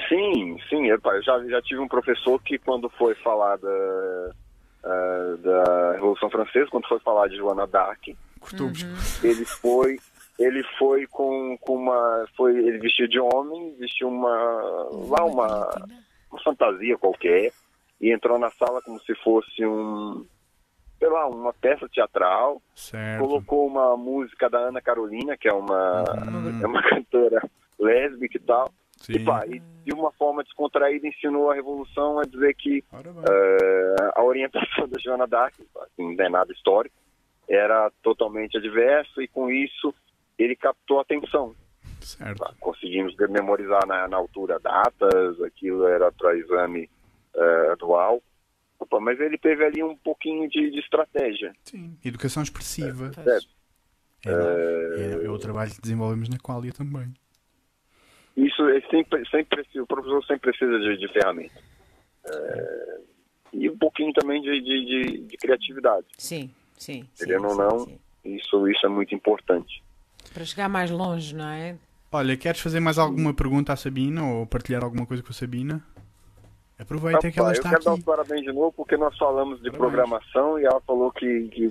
Sim, 0.10 0.58
sim, 0.70 0.90
rapaz, 0.92 1.24
já, 1.24 1.42
já 1.48 1.62
tive 1.62 1.80
um 1.80 1.88
professor 1.88 2.42
que 2.42 2.58
quando 2.58 2.90
foi 2.90 3.16
falar 3.16 3.58
da, 3.58 4.32
ah, 4.84 5.36
da 5.40 5.92
Revolução 5.94 6.30
Francesa, 6.30 6.70
quando 6.70 6.88
foi 6.88 7.00
falar 7.00 7.30
de 7.30 7.38
Joana 7.38 7.66
d'Arc, 7.66 8.16
Cortou 8.40 8.70
ele 9.24 9.46
foi 9.46 9.98
ele 10.38 10.62
foi 10.78 11.08
com, 11.08 11.58
com 11.62 11.76
uma 11.78 12.26
foi 12.36 12.52
ele 12.58 12.78
vestiu 12.80 13.08
de 13.08 13.18
homem 13.18 13.74
vestiu 13.80 14.10
uma 14.10 14.36
lá 15.08 15.24
uma, 15.24 15.70
uma 16.30 16.44
fantasia 16.44 16.98
qualquer 16.98 17.54
e 18.02 18.12
entrou 18.14 18.38
na 18.40 18.50
sala 18.52 18.82
como 18.82 19.00
se 19.02 19.16
fosse 19.16 19.66
um 19.66 20.26
sei 21.00 21.10
lá 21.10 21.28
uma 21.28 21.54
peça 21.54 21.88
teatral 21.90 22.62
Certo. 22.74 23.22
colocou 23.22 23.68
uma 23.68 23.96
música 23.98 24.50
da 24.50 24.60
Ana 24.60 24.82
Carolina 24.82 25.38
que 25.38 25.48
é 25.48 25.54
uma 25.54 26.04
Hum. 26.04 26.62
é 26.64 26.68
uma 26.68 26.82
cantora 26.90 27.42
lésbica 27.80 28.38
e 28.38 28.42
tal 28.42 28.72
Sim. 28.98 29.14
e, 29.14 29.20
pá, 29.24 29.46
e 29.46 29.60
de 29.60 29.94
uma 29.94 30.12
forma 30.14 30.44
descontraída 30.44 31.08
ensinou 31.08 31.52
a 31.52 31.56
revolução 31.56 32.18
a 32.20 32.24
dizer 32.24 32.56
que 32.56 32.84
eh, 32.94 33.96
a 34.16 34.24
orientação 34.24 34.88
da 34.90 34.98
Joana 35.00 35.28
d'Arc, 35.28 35.54
assim, 35.82 36.16
não 36.16 36.26
é 36.26 36.30
nada 36.30 36.52
histórico, 36.54 36.96
era 37.48 37.92
totalmente 38.02 38.58
adverso 38.58 39.22
e 39.22 39.28
com 39.28 39.52
isso 39.52 39.94
ele 40.40 40.56
captou 40.56 40.98
a 40.98 41.02
atenção. 41.02 41.54
Certo. 42.02 42.40
Tá? 42.40 42.54
Conseguimos 42.60 43.16
memorizar 43.30 43.86
na, 43.86 44.08
na 44.08 44.18
altura 44.18 44.60
datas, 44.60 45.40
aquilo 45.42 45.86
era 45.88 46.12
para 46.12 46.36
exame 46.38 46.90
eh, 47.36 47.72
atual. 47.74 48.22
Opa, 48.80 49.00
mas 49.00 49.20
ele 49.20 49.38
teve 49.38 49.64
ali 49.66 49.82
um 49.84 49.96
pouquinho 49.96 50.50
de, 50.50 50.72
de 50.72 50.80
estratégia. 50.80 51.54
Sim. 51.64 51.98
Educação 52.04 52.44
expressiva. 52.44 53.12
certo? 53.14 53.48
É, 54.26 54.32
é- 55.22 55.26
é 55.26 55.30
o 55.30 55.38
trabalho 55.38 55.72
que 55.72 55.82
desenvolvemos 55.82 56.28
na 56.30 56.38
Qualia 56.38 56.72
também. 56.74 57.14
Isso 58.36 58.68
é 58.70 58.82
sempre, 58.90 59.24
sempre 59.30 59.58
precisa- 59.64 59.84
o 59.84 59.88
professor 59.88 60.24
sempre 60.26 60.52
precisa 60.52 60.78
de, 60.80 60.98
de 60.98 61.08
ferramenta. 61.14 61.62
Eh, 62.26 63.00
e 63.54 63.70
um 63.70 63.78
pouquinho 63.78 64.12
também 64.14 64.42
de, 64.42 64.60
de, 64.62 64.86
de- 64.86 65.18
de 65.28 65.38
criatividade. 65.38 66.06
Sim, 66.18 66.52
sim. 66.78 67.08
sim, 67.14 67.26
Querendo 67.26 67.46
ou 67.46 67.52
sim, 67.52 67.58
não, 67.58 67.80
sim. 67.80 68.00
Isso, 68.26 68.68
isso 68.68 68.86
é 68.86 68.90
muito 68.90 69.14
importante. 69.16 69.82
Para 70.34 70.44
chegar 70.44 70.68
mais 70.68 70.90
longe, 70.92 71.34
não 71.34 71.48
é? 71.48 71.78
Olha, 72.12 72.36
queres 72.36 72.60
fazer 72.60 72.80
mais 72.80 72.98
alguma 72.98 73.34
pergunta 73.34 73.72
à 73.72 73.76
Sabina 73.76 74.26
ou 74.26 74.46
partilhar 74.48 74.84
alguma 74.84 75.06
coisa 75.06 75.22
com 75.24 75.30
a 75.30 75.34
Sabina? 75.34 75.86
Aproveita 76.78 77.32
que 77.32 77.40
ela 77.40 77.54
está 77.54 77.70
eu 77.70 77.72
quero 77.72 77.84
dar 77.86 77.92
aqui. 77.92 78.00
os 78.00 78.06
parabéns 78.06 78.42
de 78.42 78.52
novo, 78.52 78.74
porque 78.74 78.98
nós 78.98 79.18
falamos 79.18 79.62
de 79.62 79.72
Parabéns. 79.72 79.78
programação 79.78 80.60
e 80.60 80.66
ela 80.66 80.82
falou 80.82 81.10
que, 81.12 81.48
que 81.48 81.70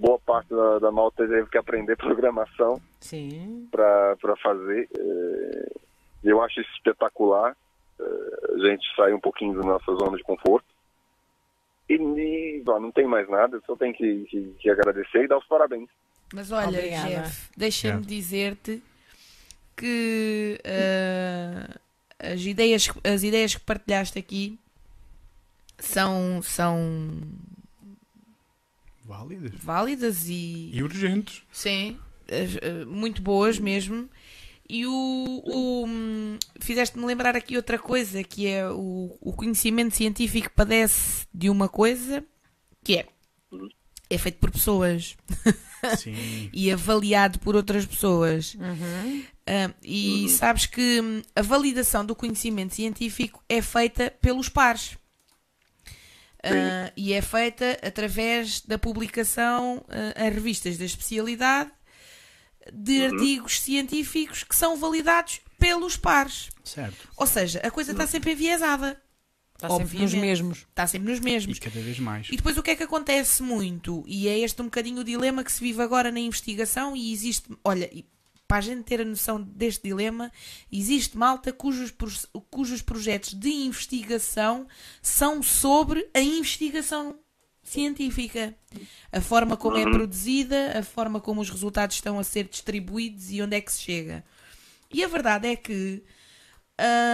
boa 0.00 0.18
parte 0.18 0.48
da, 0.50 0.80
da 0.80 0.90
malta 0.90 1.26
teve 1.26 1.48
que 1.48 1.56
aprender 1.56 1.94
programação 1.98 2.80
Sim. 2.98 3.68
para 3.70 4.36
fazer. 4.42 4.88
É, 4.98 5.72
eu 6.24 6.42
acho 6.42 6.60
isso 6.60 6.70
espetacular. 6.74 7.56
É, 8.00 8.04
a 8.54 8.68
gente 8.68 8.84
sai 8.96 9.12
um 9.12 9.20
pouquinho 9.20 9.54
da 9.54 9.62
nossa 9.62 9.94
zona 9.94 10.16
de 10.16 10.22
conforto. 10.24 10.66
E, 11.88 11.94
e, 11.94 12.62
ó, 12.66 12.80
não 12.80 12.90
tem 12.90 13.06
mais 13.06 13.28
nada, 13.28 13.56
eu 13.56 13.62
só 13.66 13.76
tenho 13.76 13.94
que, 13.94 14.24
que, 14.24 14.54
que 14.58 14.70
agradecer 14.70 15.24
e 15.24 15.28
dar 15.28 15.38
os 15.38 15.46
parabéns. 15.46 15.88
Mas 16.34 16.50
olha, 16.50 16.78
Obrigada. 16.78 17.08
Jeff, 17.08 17.50
deixa-me 17.56 17.94
Obrigado. 17.94 18.08
dizer-te 18.08 18.82
que 19.76 20.60
ah, 20.64 21.80
as, 22.22 22.40
ideias, 22.42 22.88
as 23.04 23.22
ideias 23.22 23.54
que 23.54 23.60
partilhaste 23.60 24.18
aqui 24.18 24.58
são, 25.78 26.40
são 26.42 27.20
Válidas. 29.04 29.52
válidas 29.62 30.28
e, 30.28 30.70
E 30.72 30.82
urgentes. 30.82 31.42
sim, 31.50 31.98
eh, 32.28 32.84
muito 32.84 33.20
boas 33.22 33.58
mesmo. 33.58 34.08
E 34.68 34.86
o, 34.86 35.42
o, 35.46 35.84
fizeste-me 36.60 37.04
lembrar 37.04 37.34
aqui 37.34 37.56
outra 37.56 37.76
coisa, 37.76 38.22
que 38.22 38.46
é 38.46 38.70
o, 38.70 39.16
o 39.20 39.32
conhecimento 39.32 39.96
científico 39.96 40.48
padece 40.54 41.26
de 41.34 41.50
uma 41.50 41.68
coisa 41.68 42.24
que 42.84 42.98
é 42.98 43.06
é 44.08 44.18
feito 44.18 44.38
por 44.38 44.50
pessoas 44.50 45.16
Sim. 45.98 46.50
e 46.52 46.70
avaliado 46.70 47.38
por 47.40 47.54
outras 47.56 47.86
pessoas. 47.86 48.54
Uhum. 48.54 49.22
Ah, 49.52 49.74
e 49.82 50.28
sabes 50.28 50.64
que 50.66 51.00
hum, 51.00 51.22
a 51.34 51.42
validação 51.42 52.06
do 52.06 52.14
conhecimento 52.14 52.72
científico 52.72 53.42
é 53.48 53.60
feita 53.60 54.14
pelos 54.20 54.48
pares. 54.48 54.96
Ah, 56.44 56.92
e 56.96 57.12
é 57.12 57.20
feita 57.20 57.78
através 57.82 58.60
da 58.60 58.78
publicação 58.78 59.84
ah, 59.88 60.24
em 60.24 60.30
revistas 60.30 60.78
da 60.78 60.84
especialidade 60.84 61.70
de 62.72 63.06
artigos 63.06 63.60
científicos 63.60 64.44
que 64.44 64.54
são 64.54 64.76
validados 64.76 65.40
pelos 65.58 65.96
pares. 65.96 66.50
Certo. 66.62 67.08
Ou 67.16 67.26
seja, 67.26 67.58
a 67.64 67.70
coisa 67.72 67.90
está 67.90 68.06
sempre 68.06 68.32
enviesada. 68.32 69.02
Está 69.56 69.68
sempre 69.76 69.98
nos 69.98 70.14
mesmos. 70.14 70.58
Está 70.58 70.86
sempre 70.86 71.10
nos 71.10 71.18
E 71.18 71.22
mesmos. 71.22 71.58
cada 71.58 71.80
vez 71.80 71.98
mais. 71.98 72.28
E 72.30 72.36
depois 72.36 72.56
o 72.56 72.62
que 72.62 72.70
é 72.70 72.76
que 72.76 72.84
acontece 72.84 73.42
muito? 73.42 74.04
E 74.06 74.28
é 74.28 74.38
este 74.38 74.62
um 74.62 74.66
bocadinho 74.66 75.00
o 75.00 75.04
dilema 75.04 75.42
que 75.42 75.50
se 75.50 75.60
vive 75.60 75.82
agora 75.82 76.12
na 76.12 76.20
investigação 76.20 76.96
e 76.96 77.12
existe, 77.12 77.50
olha, 77.64 77.90
e 77.92 78.06
para 78.50 78.58
a 78.58 78.62
gente 78.62 78.82
ter 78.82 79.00
a 79.00 79.04
noção 79.04 79.40
deste 79.40 79.84
dilema, 79.84 80.32
existe 80.72 81.16
malta 81.16 81.52
cujos, 81.52 81.94
cujos 82.50 82.82
projetos 82.82 83.32
de 83.32 83.48
investigação 83.48 84.66
são 85.00 85.40
sobre 85.40 86.10
a 86.12 86.20
investigação 86.20 87.16
científica. 87.62 88.52
A 89.12 89.20
forma 89.20 89.56
como 89.56 89.76
é 89.76 89.84
produzida, 89.84 90.76
a 90.76 90.82
forma 90.82 91.20
como 91.20 91.40
os 91.40 91.48
resultados 91.48 91.94
estão 91.94 92.18
a 92.18 92.24
ser 92.24 92.48
distribuídos 92.48 93.30
e 93.30 93.40
onde 93.40 93.56
é 93.56 93.60
que 93.60 93.70
se 93.70 93.82
chega. 93.82 94.24
E 94.92 95.04
a 95.04 95.06
verdade 95.06 95.46
é 95.46 95.54
que 95.54 96.02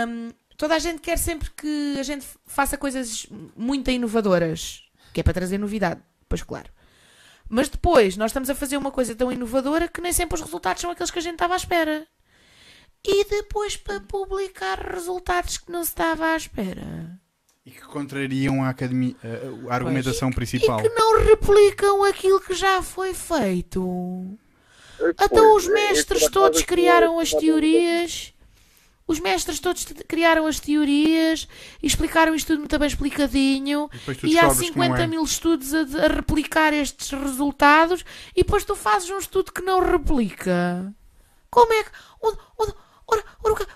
hum, 0.08 0.30
toda 0.56 0.74
a 0.74 0.78
gente 0.78 1.02
quer 1.02 1.18
sempre 1.18 1.50
que 1.50 1.96
a 2.00 2.02
gente 2.02 2.24
faça 2.46 2.78
coisas 2.78 3.26
muito 3.54 3.90
inovadoras, 3.90 4.84
que 5.12 5.20
é 5.20 5.22
para 5.22 5.34
trazer 5.34 5.58
novidade, 5.58 6.00
pois 6.30 6.42
claro. 6.42 6.70
Mas 7.48 7.68
depois 7.68 8.16
nós 8.16 8.31
estamos 8.31 8.51
a 8.51 8.55
fazer 8.55 8.77
uma 8.77 8.90
coisa 8.90 9.14
tão 9.14 9.31
inovadora 9.31 9.89
que 9.89 10.01
nem 10.01 10.12
sempre 10.12 10.35
os 10.35 10.40
resultados 10.40 10.81
são 10.81 10.90
aqueles 10.90 11.10
que 11.10 11.18
a 11.18 11.23
gente 11.23 11.35
estava 11.35 11.55
à 11.55 11.56
espera. 11.56 12.06
E 13.05 13.24
depois 13.24 13.77
para 13.77 14.01
publicar 14.01 14.78
resultados 14.78 15.59
que 15.59 15.70
não 15.70 15.85
se 15.85 15.90
estava 15.90 16.27
à 16.27 16.36
espera. 16.36 17.20
E 17.64 17.70
que 17.70 17.82
contrariam 17.82 18.62
a, 18.62 18.68
academia, 18.68 19.14
a, 19.68 19.74
argumentação 19.74 20.31
principal. 20.31 20.81
E 20.81 20.82
que 20.82 20.94
não 20.94 21.24
replicam 21.24 22.05
aquilo 22.05 22.40
que 22.40 22.55
já 22.55 22.82
foi 22.82 23.14
feito. 23.14 24.39
Então 25.20 25.55
os 25.55 25.68
mestres 25.68 26.28
todos 26.31 26.62
criaram 26.62 27.18
as 27.18 27.31
teorias. 27.31 28.32
Os 29.08 29.20
mestres 29.20 29.60
todos 29.60 29.84
criaram 30.08 30.46
as 30.46 30.58
teorias 30.58 31.46
e 31.82 31.86
explicaram 31.86 32.34
isto 32.34 32.48
tudo 32.48 32.58
muito 32.60 32.78
bem 32.78 32.88
explicadinho. 32.88 33.88
E 34.24 34.30
E 34.34 34.38
há 34.38 34.42
descobres 34.48 34.70
que 34.70 34.78
não 34.78 34.84
50 34.86 35.02
é. 35.02 35.06
mil 35.06 35.22
estudos 35.22 35.72
a, 35.74 35.80
a 35.80 36.08
replicar 36.08 36.72
estes 36.72 37.10
resultados 37.10 38.04
e 38.34 38.42
depois 38.42 38.64
tu 38.64 38.74
fazes 38.74 39.08
um 39.10 39.18
estudo 39.18 39.52
que 39.52 39.62
não 39.62 39.80
replica. 39.80 40.92
Como 41.50 41.72
é 41.72 41.84
que. 41.84 41.90
Onde, 42.20 42.38
onde, 42.58 42.74
ora, 43.06 43.24
ora, 43.44 43.54
que- 43.54 43.66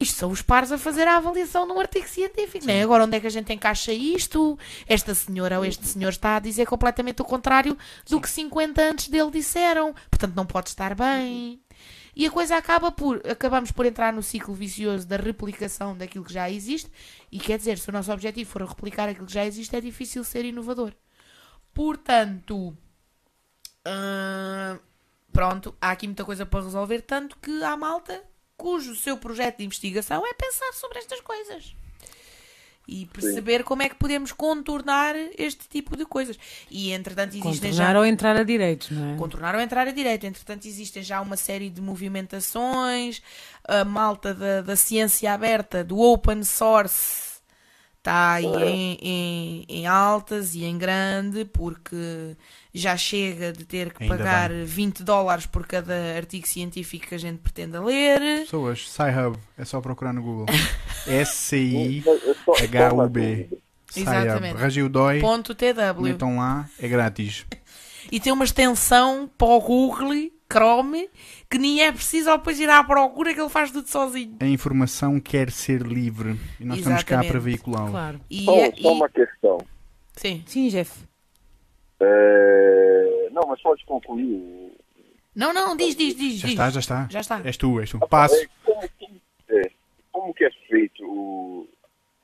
isto 0.00 0.16
são 0.16 0.30
os 0.30 0.42
pares 0.42 0.70
a 0.70 0.78
fazer 0.78 1.08
a 1.08 1.16
avaliação 1.16 1.66
de 1.66 1.72
um 1.72 1.80
artigo 1.80 2.06
científico, 2.06 2.64
não 2.66 2.72
é? 2.72 2.82
Agora 2.82 3.04
onde 3.04 3.16
é 3.16 3.20
que 3.20 3.26
a 3.26 3.30
gente 3.30 3.52
encaixa 3.52 3.92
isto? 3.92 4.56
Esta 4.86 5.14
senhora 5.14 5.58
ou 5.58 5.64
este 5.64 5.86
senhor 5.86 6.10
está 6.10 6.36
a 6.36 6.40
dizer 6.40 6.66
completamente 6.66 7.20
o 7.22 7.24
contrário 7.24 7.76
do 8.08 8.20
que 8.20 8.28
50 8.28 8.80
antes 8.82 9.08
dele 9.08 9.30
disseram. 9.30 9.94
Portanto, 10.10 10.34
não 10.36 10.46
pode 10.46 10.68
estar 10.68 10.94
bem. 10.94 11.60
E 12.18 12.26
a 12.26 12.30
coisa 12.32 12.56
acaba 12.56 12.90
por. 12.90 13.22
Acabamos 13.24 13.70
por 13.70 13.86
entrar 13.86 14.12
no 14.12 14.24
ciclo 14.24 14.52
vicioso 14.52 15.06
da 15.06 15.16
replicação 15.16 15.96
daquilo 15.96 16.24
que 16.24 16.32
já 16.32 16.50
existe. 16.50 16.90
E 17.30 17.38
quer 17.38 17.58
dizer, 17.58 17.78
se 17.78 17.88
o 17.88 17.92
nosso 17.92 18.10
objetivo 18.12 18.50
for 18.50 18.60
replicar 18.62 19.08
aquilo 19.08 19.24
que 19.24 19.32
já 19.32 19.46
existe, 19.46 19.76
é 19.76 19.80
difícil 19.80 20.24
ser 20.24 20.44
inovador. 20.44 20.92
Portanto. 21.72 22.76
ah, 23.84 24.80
pronto, 25.32 25.76
há 25.80 25.92
aqui 25.92 26.08
muita 26.08 26.24
coisa 26.24 26.44
para 26.44 26.64
resolver. 26.64 27.02
Tanto 27.02 27.38
que 27.38 27.62
há 27.62 27.76
malta 27.76 28.24
cujo 28.56 28.96
seu 28.96 29.16
projeto 29.16 29.58
de 29.58 29.64
investigação 29.64 30.26
é 30.26 30.34
pensar 30.34 30.72
sobre 30.72 30.98
estas 30.98 31.20
coisas. 31.20 31.76
E 32.90 33.04
perceber 33.04 33.64
como 33.64 33.82
é 33.82 33.88
que 33.90 33.94
podemos 33.96 34.32
contornar 34.32 35.14
este 35.36 35.68
tipo 35.68 35.94
de 35.94 36.06
coisas. 36.06 36.38
E 36.70 36.90
entretanto 36.90 37.36
existem 37.36 37.70
já. 37.70 37.84
Contornar 37.84 37.96
ou 37.96 38.06
entrar 38.06 38.36
a 38.36 38.42
direitos, 38.42 38.90
não 38.90 39.14
é? 39.14 39.16
Contornar 39.16 39.54
ou 39.54 39.60
entrar 39.60 39.86
a 39.86 39.90
direito. 39.90 40.24
Entretanto, 40.24 40.66
existem 40.66 41.02
já 41.02 41.20
uma 41.20 41.36
série 41.36 41.68
de 41.68 41.82
movimentações. 41.82 43.20
A 43.62 43.84
malta 43.84 44.32
da, 44.32 44.62
da 44.62 44.74
ciência 44.74 45.34
aberta, 45.34 45.84
do 45.84 45.98
open 45.98 46.42
source, 46.42 47.27
está 48.08 48.32
aí 48.32 48.46
em, 48.46 48.98
em, 49.02 49.64
em 49.68 49.86
altas 49.86 50.54
e 50.54 50.64
em 50.64 50.78
grande, 50.78 51.44
porque 51.44 52.34
já 52.72 52.96
chega 52.96 53.52
de 53.52 53.64
ter 53.64 53.92
que 53.92 54.04
Ainda 54.04 54.16
pagar 54.16 54.50
20 54.50 55.02
dólares 55.04 55.44
por 55.46 55.66
cada 55.66 56.16
artigo 56.16 56.48
científico 56.48 57.08
que 57.08 57.14
a 57.14 57.18
gente 57.18 57.38
pretenda 57.38 57.82
ler. 57.82 58.20
Pessoas, 58.40 58.88
SciHub, 58.90 59.38
é 59.56 59.64
só 59.64 59.80
procurar 59.80 60.12
no 60.12 60.22
Google. 60.22 60.46
S-C-I-H-U-B. 61.06 62.08
SciHub. 63.90 64.08
Exatamente. 64.10 65.20
Ponto 65.20 65.54
TW. 65.54 66.00
metam 66.00 66.38
lá, 66.38 66.68
é 66.78 66.88
grátis. 66.88 67.44
E 68.10 68.18
tem 68.18 68.32
uma 68.32 68.44
extensão 68.44 69.30
para 69.36 69.48
o 69.48 69.60
Google, 69.60 70.30
Chrome, 70.50 71.10
que 71.50 71.58
nem 71.58 71.82
é 71.82 71.92
preciso 71.92 72.30
depois 72.32 72.58
ir 72.58 72.70
à 72.70 72.82
procura 72.82 73.34
que 73.34 73.40
ele 73.40 73.50
faz 73.50 73.70
tudo 73.70 73.86
sozinho. 73.88 74.36
A 74.40 74.46
informação 74.46 75.20
quer 75.20 75.50
ser 75.50 75.82
livre 75.82 76.36
e 76.58 76.64
nós 76.64 76.78
estamos 76.78 77.02
cá 77.02 77.16
Exatamente. 77.16 77.30
para 77.32 77.40
veiculá-la. 77.40 77.90
Claro. 77.90 78.20
E, 78.30 78.44
Só, 78.44 78.56
é- 78.56 78.72
só 78.72 78.76
e- 78.90 78.94
uma 78.94 79.08
questão. 79.10 79.58
Sim. 80.14 80.42
Sim, 80.46 80.68
Jeff. 80.68 81.04
É, 82.00 83.28
Não, 83.32 83.42
mas 83.46 83.60
pode 83.62 83.84
concluir. 83.84 84.72
Não, 85.36 85.52
não, 85.52 85.76
diz, 85.76 85.94
diz, 85.94 86.16
diz. 86.16 86.36
Já 86.40 86.46
diz. 86.48 86.52
está, 86.54 86.70
já 86.70 86.80
está. 86.80 87.08
Já 87.10 87.20
está. 87.20 87.40
És 87.44 87.56
tu, 87.56 87.78
és 87.78 87.90
tu. 87.90 87.98
Passo. 88.08 88.34
É, 88.34 88.48
como, 88.64 88.80
que- 88.98 89.20
é, 89.50 89.70
como 90.10 90.34
que 90.34 90.44
é 90.44 90.50
feito? 90.68 91.04
O... 91.04 91.68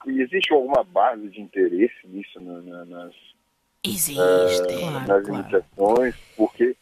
Existe 0.06 0.52
alguma 0.52 0.82
base 0.82 1.28
de 1.28 1.40
interesse 1.40 1.94
nisso 2.06 2.40
na- 2.40 2.60
na- 2.62 2.84
nas, 2.84 3.14
Existe. 3.84 4.14
Claro, 4.16 5.06
nas 5.06 5.24
claro. 5.26 5.34
iniciações? 5.42 6.14
Porque 6.36 6.76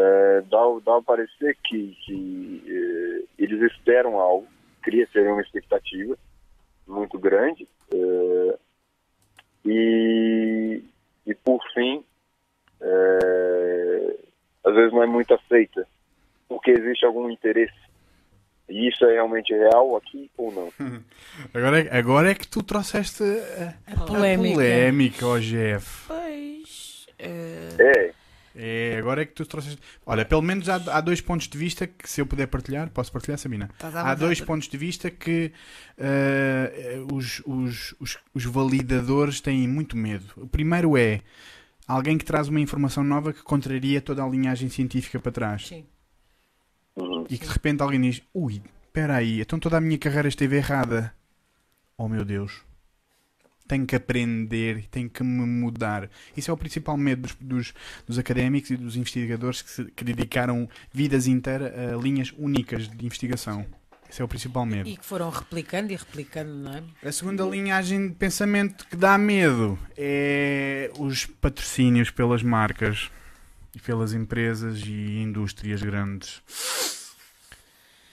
é, 0.00 0.40
dá, 0.42 0.58
dá 0.84 0.96
a 0.96 1.02
parecer 1.02 1.56
que, 1.64 1.96
que 2.04 2.62
é, 2.66 3.42
eles 3.42 3.60
esperam 3.72 4.18
algo, 4.18 4.46
cria 4.82 5.06
ser 5.12 5.26
uma 5.30 5.42
expectativa 5.42 6.16
muito 6.86 7.18
grande 7.18 7.66
é, 7.92 8.58
e, 9.64 10.82
e 11.26 11.34
por 11.34 11.60
fim 11.74 12.02
é, 12.80 14.16
às 14.64 14.74
vezes 14.74 14.92
não 14.92 15.02
é 15.02 15.06
muito 15.06 15.34
aceita 15.34 15.86
porque 16.48 16.70
existe 16.70 17.04
algum 17.04 17.28
interesse 17.30 17.78
e 18.68 18.88
isso 18.88 19.04
é 19.04 19.12
realmente 19.14 19.52
real 19.52 19.96
aqui 19.96 20.30
ou 20.36 20.52
não? 20.52 20.72
Agora, 21.52 21.80
é- 21.80 21.98
agora 21.98 22.30
é 22.30 22.34
que 22.34 22.46
tu 22.46 22.62
trouxeste 22.62 23.22
a, 23.24 23.92
a 23.92 24.06
Polémica. 24.06 24.54
polémica. 24.54 25.26
Pois. 26.06 27.06
eh, 27.18 27.76
É, 27.80 28.14
É, 28.54 28.96
agora 28.98 29.22
é 29.22 29.24
que 29.24 29.32
tu 29.32 29.46
trouxeste. 29.46 29.80
Olha, 30.04 30.24
pelo 30.24 30.42
menos 30.42 30.68
há, 30.68 30.74
há 30.74 31.00
dois 31.00 31.20
pontos 31.20 31.48
de 31.48 31.56
vista 31.56 31.86
que, 31.86 32.08
se 32.08 32.20
eu 32.20 32.26
puder 32.26 32.46
partilhar, 32.46 32.90
posso 32.90 33.12
partilhar, 33.12 33.38
Sabina? 33.38 33.70
Há 33.80 34.14
dois 34.14 34.40
pontos 34.40 34.68
de 34.68 34.76
vista 34.76 35.10
que 35.10 35.52
eh, 35.96 37.00
os, 37.12 37.42
os, 37.46 37.94
os, 38.00 38.18
os 38.34 38.44
validadores 38.44 39.40
têm 39.40 39.68
muito 39.68 39.96
medo. 39.96 40.24
O 40.36 40.48
primeiro 40.48 40.96
é 40.96 41.20
alguém 41.86 42.18
que 42.18 42.24
traz 42.24 42.48
uma 42.48 42.60
informação 42.60 43.04
nova 43.04 43.32
que 43.32 43.42
contraria 43.42 44.00
toda 44.00 44.24
a 44.24 44.28
linhagem 44.28 44.68
científica 44.68 45.20
para 45.20 45.32
trás. 45.32 45.68
Sim. 45.68 45.84
uhum. 46.96 47.26
E 47.30 47.38
que 47.38 47.46
de 47.46 47.52
repente 47.52 47.82
alguém 47.82 48.00
diz: 48.00 48.20
Ui, 48.34 48.60
espera 48.86 49.16
aí, 49.16 49.40
então 49.40 49.58
toda 49.60 49.76
a 49.76 49.80
minha 49.80 49.98
carreira 49.98 50.28
esteve 50.28 50.56
errada. 50.56 51.14
Oh 51.96 52.08
meu 52.08 52.24
Deus. 52.24 52.62
Tenho 53.70 53.86
que 53.86 53.94
aprender, 53.94 54.86
tenho 54.90 55.08
que 55.08 55.22
me 55.22 55.46
mudar. 55.46 56.10
Isso 56.36 56.50
é 56.50 56.54
o 56.54 56.56
principal 56.56 56.96
medo 56.96 57.22
dos, 57.22 57.36
dos, 57.40 57.74
dos 58.04 58.18
académicos 58.18 58.68
e 58.70 58.76
dos 58.76 58.96
investigadores 58.96 59.62
que, 59.62 59.70
se, 59.70 59.84
que 59.84 60.02
dedicaram 60.02 60.68
vidas 60.92 61.28
inteiras 61.28 61.72
a 61.72 61.96
linhas 61.96 62.34
únicas 62.36 62.88
de 62.88 63.06
investigação. 63.06 63.64
Esse 64.10 64.20
é 64.20 64.24
o 64.24 64.28
principal 64.28 64.66
medo. 64.66 64.88
E 64.88 64.96
que 64.96 65.06
foram 65.06 65.30
replicando 65.30 65.92
e 65.92 65.96
replicando, 65.96 66.52
não 66.52 66.74
é? 66.74 66.82
A 67.08 67.12
segunda 67.12 67.44
linhagem 67.44 68.08
de 68.08 68.14
pensamento 68.16 68.84
que 68.88 68.96
dá 68.96 69.16
medo 69.16 69.78
é 69.96 70.90
os 70.98 71.26
patrocínios 71.26 72.10
pelas 72.10 72.42
marcas 72.42 73.08
e 73.72 73.78
pelas 73.78 74.12
empresas 74.12 74.82
e 74.84 75.20
indústrias 75.20 75.80
grandes. 75.80 76.42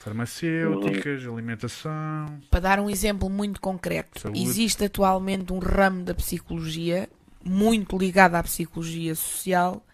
Farmacêuticas, 0.08 1.26
alimentação. 1.26 2.40
Para 2.50 2.60
dar 2.60 2.80
um 2.80 2.88
exemplo 2.88 3.28
muito 3.28 3.60
concreto, 3.60 4.20
Saúde. 4.20 4.42
existe 4.42 4.84
atualmente 4.84 5.52
um 5.52 5.58
ramo 5.58 6.04
da 6.04 6.14
psicologia 6.14 7.08
muito 7.44 7.96
ligado 7.96 8.34
à 8.34 8.42
psicologia 8.42 9.14
social 9.14 9.84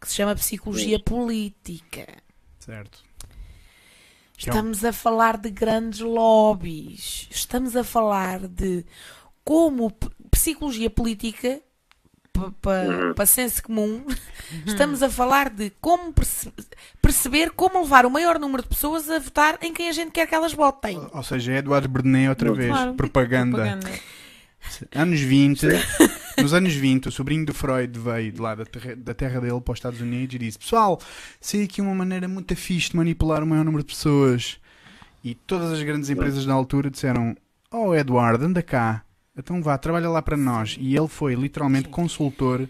que 0.00 0.08
se 0.08 0.14
chama 0.14 0.34
psicologia 0.34 0.98
política. 0.98 2.06
Certo. 2.58 3.02
É 3.24 3.28
Estamos 4.38 4.84
a 4.84 4.92
falar 4.92 5.36
de 5.36 5.50
grandes 5.50 6.00
lobbies. 6.00 7.28
Estamos 7.30 7.74
a 7.74 7.82
falar 7.82 8.46
de 8.46 8.84
como 9.44 9.90
psicologia 10.30 10.88
política, 10.88 11.60
para 12.62 13.26
senso 13.26 13.62
comum, 13.62 14.04
estamos 14.66 15.02
a 15.02 15.10
falar 15.10 15.50
de 15.50 15.70
como 15.80 16.12
perce- 16.12 16.52
perceber 17.02 17.50
como 17.50 17.80
levar 17.82 18.06
o 18.06 18.10
maior 18.10 18.38
número 18.38 18.62
de 18.62 18.68
pessoas 18.68 19.08
a 19.10 19.18
votar 19.18 19.58
em 19.62 19.72
quem 19.72 19.88
a 19.88 19.92
gente 19.92 20.10
quer 20.12 20.26
que 20.26 20.34
elas 20.34 20.52
votem. 20.52 21.00
Ou 21.12 21.22
seja, 21.22 21.52
é 21.52 21.56
Eduardo 21.58 21.88
Bernet 21.88 22.28
outra 22.28 22.52
vez. 22.52 22.68
Claro. 22.70 22.94
Propaganda. 22.94 23.56
Propaganda. 23.58 23.90
Anos 24.94 25.20
20. 25.20 25.66
Nos 26.38 26.52
anos 26.54 26.72
20, 26.74 27.08
o 27.08 27.10
sobrinho 27.12 27.44
do 27.44 27.52
Freud 27.52 27.98
veio 27.98 28.30
de 28.30 28.40
lá 28.40 28.54
da 28.54 28.64
terra, 28.64 28.94
da 28.94 29.12
terra 29.14 29.40
dele 29.40 29.60
para 29.60 29.72
os 29.72 29.78
Estados 29.78 30.00
Unidos 30.00 30.36
e 30.36 30.38
disse: 30.38 30.58
Pessoal, 30.58 31.00
sei 31.40 31.64
aqui 31.64 31.80
uma 31.80 31.94
maneira 31.94 32.28
muito 32.28 32.54
fixe 32.54 32.90
de 32.90 32.96
manipular 32.96 33.42
o 33.42 33.46
maior 33.46 33.64
número 33.64 33.82
de 33.82 33.88
pessoas. 33.92 34.58
E 35.24 35.34
todas 35.34 35.72
as 35.72 35.82
grandes 35.82 36.08
empresas 36.10 36.46
da 36.46 36.52
altura 36.54 36.90
disseram: 36.90 37.36
Oh, 37.72 37.92
Eduardo, 37.92 38.44
anda 38.44 38.62
cá. 38.62 39.02
Então 39.38 39.62
vá, 39.62 39.78
trabalha 39.78 40.08
lá 40.08 40.20
para 40.20 40.36
nós. 40.36 40.76
E 40.78 40.96
ele 40.96 41.08
foi 41.08 41.34
literalmente 41.34 41.88
consultor 41.88 42.68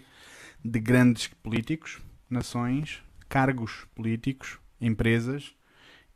de 0.63 0.79
grandes 0.79 1.27
políticos, 1.41 1.99
nações, 2.29 3.01
cargos 3.27 3.85
políticos, 3.95 4.59
empresas. 4.79 5.51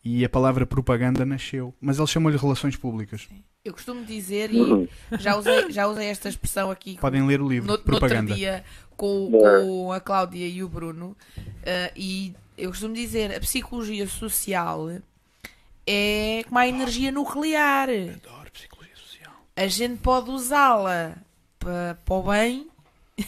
E 0.06 0.24
a 0.26 0.30
palavra 0.30 0.66
propaganda 0.66 1.26
nasceu. 1.26 1.74
Mas 1.80 1.98
ele 1.98 2.08
chamou-lhe 2.08 2.38
relações 2.38 2.76
públicas. 2.76 3.28
Eu 3.64 3.72
costumo 3.72 4.04
dizer, 4.04 4.52
e 4.54 4.90
já 5.18 5.38
usei, 5.38 5.72
já 5.72 5.88
usei 5.88 6.08
esta 6.08 6.28
expressão 6.28 6.70
aqui 6.70 6.98
Podem 7.00 7.26
ler 7.26 7.42
o 7.42 7.48
livro. 7.48 7.66
no, 7.66 7.68
no 7.68 7.74
outro 7.80 7.86
propaganda. 7.86 8.36
dia 8.36 8.66
com, 8.98 9.32
com 9.32 9.92
a 9.94 10.02
Cláudia 10.02 10.46
e 10.46 10.62
o 10.62 10.68
Bruno, 10.68 11.16
eh, 11.64 11.92
e 11.96 12.34
eu 12.58 12.70
costumo 12.72 12.94
dizer, 12.94 13.34
a 13.34 13.40
psicologia 13.40 14.06
social 14.06 14.90
é 15.88 16.44
como 16.46 16.60
a 16.60 16.68
energia 16.68 17.10
nuclear. 17.10 17.88
Adoro. 17.90 18.43
A 19.56 19.68
gente 19.68 19.98
pode 20.02 20.30
usá-la 20.32 21.18
para, 21.60 21.98
para 22.04 22.16
o 22.16 22.24
bem 22.24 22.68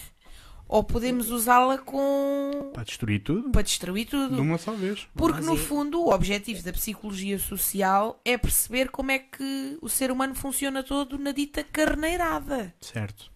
ou 0.68 0.84
podemos 0.84 1.30
usá-la 1.30 1.78
com 1.78 2.72
Para 2.74 2.84
destruir 2.84 3.20
tudo? 3.22 3.52
para 3.52 3.62
destruir 3.62 4.06
De 4.06 4.12
tudo. 4.12 4.42
uma 4.42 4.58
só 4.58 4.72
vez. 4.74 5.08
Porque 5.16 5.38
Mas 5.38 5.46
no 5.46 5.56
e- 5.56 5.60
fundo 5.60 6.02
o 6.02 6.12
objetivo 6.14 6.64
da 6.64 6.74
psicologia 6.74 7.38
social 7.38 8.20
é 8.26 8.38
perceber 8.38 8.90
como 8.90 9.12
é 9.12 9.20
que 9.20 9.78
o 9.82 9.88
ser 9.88 10.10
humano 10.12 10.34
funciona 10.36 10.82
todo 10.84 11.18
na 11.20 11.32
dita 11.32 11.64
carneirada. 11.64 12.74
Certo. 12.82 13.32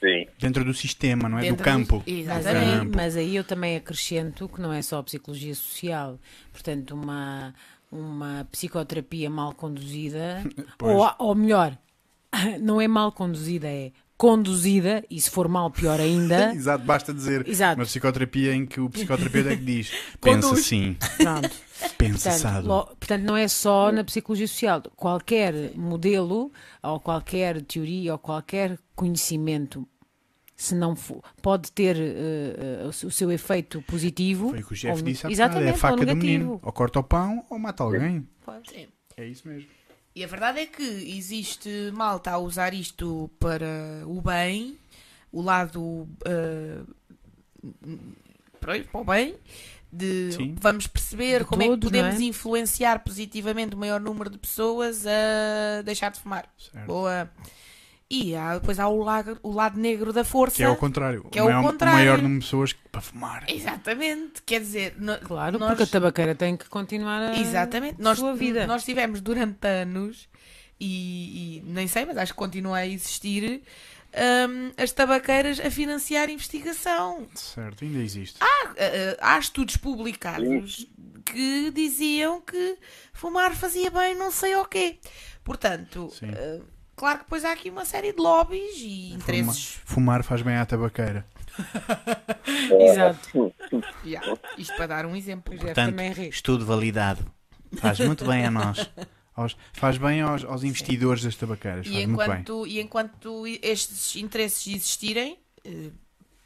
Sim. 0.00 0.26
Dentro 0.38 0.64
do 0.64 0.72
sistema, 0.72 1.28
não 1.28 1.38
é? 1.38 1.42
Dentro 1.42 1.56
do 1.58 1.64
campo. 1.64 2.02
Mas 2.06 2.26
Mas 2.26 2.46
Exatamente. 2.46 2.80
aí, 2.80 2.88
mas 2.96 3.16
aí 3.16 3.36
eu 3.36 3.42
também 3.42 3.76
acrescento 3.76 4.48
que 4.48 4.60
não 4.60 4.72
é 4.72 4.80
só 4.82 4.98
a 4.98 5.02
psicologia 5.02 5.52
social. 5.54 6.18
Portanto, 6.52 6.94
uma, 6.94 7.52
uma 7.90 8.46
psicoterapia 8.50 9.28
mal 9.30 9.52
conduzida, 9.54 10.44
ou, 10.82 11.10
ou 11.18 11.34
melhor, 11.34 11.76
não 12.60 12.80
é 12.80 12.88
mal 12.88 13.12
conduzida, 13.12 13.66
é 13.68 13.92
conduzida, 14.16 15.04
e 15.08 15.20
se 15.20 15.30
for 15.30 15.46
mal, 15.48 15.70
pior 15.70 16.00
ainda. 16.00 16.52
Exato, 16.56 16.84
basta 16.84 17.14
dizer. 17.14 17.46
Exato. 17.48 17.78
Uma 17.80 17.86
psicoterapia 17.86 18.52
em 18.52 18.66
que 18.66 18.80
o 18.80 18.90
psicoterapeuta 18.90 19.52
é 19.52 19.56
que 19.56 19.64
diz: 19.64 19.92
pensa 20.20 20.52
assim, 20.54 20.96
Pronto. 21.18 21.50
pensa 21.96 22.30
Portanto, 22.32 22.66
lo- 22.66 22.86
portanto, 22.96 23.22
não 23.22 23.36
é 23.36 23.46
só 23.46 23.92
na 23.92 24.02
psicologia 24.02 24.48
social. 24.48 24.82
Qualquer 24.96 25.72
modelo, 25.76 26.52
ou 26.82 26.98
qualquer 26.98 27.62
teoria, 27.62 28.12
ou 28.12 28.18
qualquer 28.18 28.76
conhecimento, 28.96 29.86
se 30.60 30.74
não 30.74 30.96
for, 30.96 31.22
pode 31.40 31.70
ter 31.70 31.96
eh, 31.96 32.84
o 32.84 33.10
seu- 33.12 33.30
efeito 33.30 33.80
positivo. 33.82 34.50
Foi 34.50 34.60
o 34.60 34.66
que 34.66 34.72
o 34.72 34.76
chefe 34.76 35.00
ou- 35.00 35.06
disse 35.08 35.20
há 35.24 35.30
bocado: 35.30 35.32
Exatamente, 35.32 35.68
é 35.70 35.74
a 35.74 35.78
faca 35.78 36.00
ou 36.00 36.04
do 36.06 36.16
menino. 36.16 36.60
Ou 36.60 36.72
corta 36.72 36.98
o 36.98 37.02
pão 37.04 37.46
ou 37.48 37.58
mata 37.60 37.84
alguém. 37.84 38.26
Sim. 38.68 38.88
É 39.16 39.24
isso 39.24 39.46
mesmo. 39.46 39.68
E 40.16 40.24
a 40.24 40.26
verdade 40.26 40.58
é 40.58 40.66
que 40.66 40.82
existe 40.82 41.68
malta 41.94 42.32
a 42.32 42.38
usar 42.38 42.74
isto 42.74 43.30
para 43.38 44.02
o 44.04 44.20
bem, 44.20 44.76
o 45.30 45.40
lado 45.40 46.08
ah, 46.26 46.84
para 48.60 48.84
o 48.94 49.04
bem, 49.04 49.36
de 49.92 50.32
Sim. 50.32 50.56
vamos 50.60 50.86
perceber 50.88 51.40
De 51.40 51.44
como 51.44 51.62
é 51.62 51.66
que 51.66 51.70
todos, 51.70 51.88
podemos 51.90 52.16
é? 52.16 52.22
influenciar 52.24 52.98
positivamente 53.04 53.74
o 53.74 53.78
maior 53.78 54.00
número 54.00 54.28
de 54.28 54.38
pessoas 54.38 55.06
a 55.06 55.82
deixar 55.82 56.10
de 56.10 56.18
fumar. 56.20 56.48
Certo. 56.58 56.84
Boa. 56.86 57.30
E 58.10 58.34
há, 58.34 58.54
depois 58.58 58.78
há 58.80 58.88
o 58.88 59.02
lado, 59.02 59.38
o 59.42 59.52
lado 59.52 59.78
negro 59.78 60.14
da 60.14 60.24
força. 60.24 60.56
Que 60.56 60.62
é 60.62 60.68
o 60.68 60.76
contrário. 60.76 61.24
Que 61.30 61.38
é 61.38 61.42
o, 61.42 61.44
maior, 61.44 61.62
contrário. 61.62 61.94
o 61.94 61.98
maior 61.98 62.16
número 62.22 62.40
de 62.40 62.46
pessoas 62.46 62.72
que- 62.72 62.88
para 62.90 63.02
fumar. 63.02 63.44
Exatamente. 63.48 64.42
Quer 64.46 64.60
dizer, 64.60 64.94
no- 64.98 65.18
Claro, 65.18 65.58
nós- 65.58 65.68
porque 65.68 65.82
a 65.82 65.86
tabaqueira 65.86 66.34
tem 66.34 66.56
que 66.56 66.66
continuar 66.70 67.20
a 67.20 67.38
Exatamente. 67.38 68.00
a 68.00 68.02
Nós, 68.02 68.18
sua 68.18 68.34
vida. 68.34 68.66
nós 68.66 68.82
tivemos 68.82 69.20
durante 69.20 69.66
anos, 69.66 70.26
e, 70.80 71.58
e 71.58 71.62
nem 71.70 71.86
sei, 71.86 72.06
mas 72.06 72.16
acho 72.16 72.32
que 72.32 72.38
continua 72.38 72.78
a 72.78 72.86
existir, 72.86 73.62
hum, 74.14 74.72
as 74.78 74.90
tabaqueiras 74.90 75.60
a 75.60 75.70
financiar 75.70 76.30
investigação. 76.30 77.26
Certo, 77.34 77.84
ainda 77.84 77.98
existe. 77.98 78.38
Há, 78.40 78.46
há- 79.26 79.34
há 79.34 79.38
estudos 79.38 79.76
publicados 79.76 80.86
que 81.26 81.70
diziam 81.72 82.40
que 82.40 82.78
fumar 83.12 83.54
fazia 83.54 83.90
bem 83.90 84.14
não 84.16 84.30
sei 84.30 84.56
o 84.56 84.64
quê. 84.64 84.98
Portanto, 85.44 86.10
Sim. 86.18 86.30
eh, 86.34 86.60
claro 86.98 87.18
que 87.20 87.24
depois 87.24 87.44
há 87.44 87.52
aqui 87.52 87.70
uma 87.70 87.84
série 87.84 88.12
de 88.12 88.20
lobbies 88.20 88.76
e 88.78 89.12
interesses. 89.14 89.78
Fumar 89.84 90.22
faz 90.22 90.42
bem 90.42 90.56
à 90.56 90.66
tabaqueira. 90.66 91.24
Exato. 92.80 93.52
Yeah, 94.04 94.36
Isto 94.56 94.76
para 94.76 94.86
dar 94.86 95.06
um 95.06 95.16
exemplo. 95.16 95.54
O 95.54 95.58
Jeff 95.58 95.74
também 95.74 96.12
ri. 96.12 96.28
estudo 96.28 96.64
validado. 96.64 97.24
Faz 97.76 97.98
muito 98.00 98.24
bem 98.24 98.44
a 98.46 98.50
nós. 98.50 98.88
Aos- 99.34 99.56
faz 99.72 99.98
bem 99.98 100.20
aos, 100.20 100.44
aos 100.44 100.64
investidores 100.64 101.22
das 101.22 101.36
tabaqueiras. 101.36 101.86
E 101.86 101.90
Faz 101.92 102.06
muito 102.06 102.18
bem. 102.18 102.26
enquanto, 102.26 102.66
e 102.66 102.80
enquanto 102.80 103.46
estes 103.62 104.16
interesses 104.16 104.66
existirem, 104.74 105.38
eh, 105.64 105.90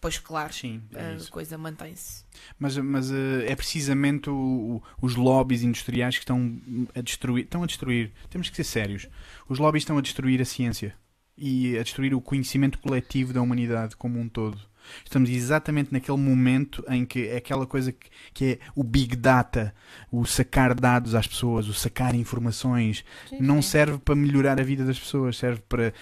pois 0.00 0.18
claro, 0.18 0.52
Sim, 0.52 0.82
é 0.94 1.06
a 1.06 1.12
isso. 1.14 1.30
coisa 1.30 1.56
mantém-se. 1.56 2.24
Mas, 2.58 2.76
mas 2.76 3.10
eh, 3.10 3.46
é 3.46 3.54
precisamente 3.56 4.28
o- 4.28 4.34
o- 4.34 4.82
os 5.00 5.14
lobbies 5.14 5.62
industriais 5.62 6.16
que 6.16 6.22
estão 6.22 6.60
a 6.94 7.00
destruir. 7.00 7.44
Estão 7.44 7.62
a 7.62 7.66
destruir. 7.66 8.10
Temos 8.28 8.50
que 8.50 8.56
ser 8.56 8.64
sérios. 8.64 9.08
Os 9.52 9.58
lobbies 9.58 9.82
estão 9.82 9.98
a 9.98 10.00
destruir 10.00 10.40
a 10.40 10.46
ciência 10.46 10.94
e 11.36 11.76
a 11.76 11.82
destruir 11.82 12.14
o 12.14 12.22
conhecimento 12.22 12.78
coletivo 12.78 13.34
da 13.34 13.42
humanidade 13.42 13.94
como 13.94 14.18
um 14.18 14.26
todo. 14.26 14.58
Estamos 15.04 15.28
exatamente 15.28 15.92
naquele 15.92 16.16
momento 16.16 16.82
em 16.88 17.04
que 17.04 17.28
é 17.28 17.36
aquela 17.36 17.66
coisa 17.66 17.92
que, 17.92 18.08
que 18.32 18.44
é 18.46 18.58
o 18.74 18.82
big 18.82 19.14
data, 19.14 19.74
o 20.10 20.24
sacar 20.24 20.74
dados 20.74 21.14
às 21.14 21.26
pessoas, 21.26 21.68
o 21.68 21.74
sacar 21.74 22.14
informações, 22.14 23.04
não 23.38 23.60
serve 23.60 23.98
para 23.98 24.14
melhorar 24.14 24.58
a 24.58 24.64
vida 24.64 24.86
das 24.86 24.98
pessoas, 24.98 25.36
serve 25.36 25.60
para, 25.68 25.92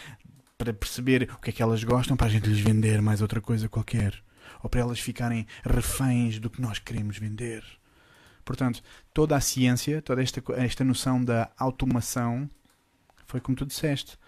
para 0.56 0.72
perceber 0.72 1.28
o 1.34 1.40
que 1.40 1.50
é 1.50 1.52
que 1.52 1.60
elas 1.60 1.82
gostam, 1.82 2.16
para 2.16 2.28
a 2.28 2.30
gente 2.30 2.48
lhes 2.48 2.60
vender 2.60 3.02
mais 3.02 3.20
outra 3.20 3.40
coisa 3.40 3.68
qualquer 3.68 4.14
ou 4.62 4.70
para 4.70 4.82
elas 4.82 5.00
ficarem 5.00 5.44
reféns 5.64 6.38
do 6.38 6.48
que 6.48 6.62
nós 6.62 6.78
queremos 6.78 7.18
vender. 7.18 7.64
Portanto, 8.44 8.80
toda 9.12 9.34
a 9.34 9.40
ciência, 9.40 10.00
toda 10.00 10.22
esta, 10.22 10.40
esta 10.54 10.84
noção 10.84 11.24
da 11.24 11.50
automação, 11.58 12.48
foi 13.30 13.40
como 13.40 13.56
tu 13.56 13.64
disseste. 13.66 14.18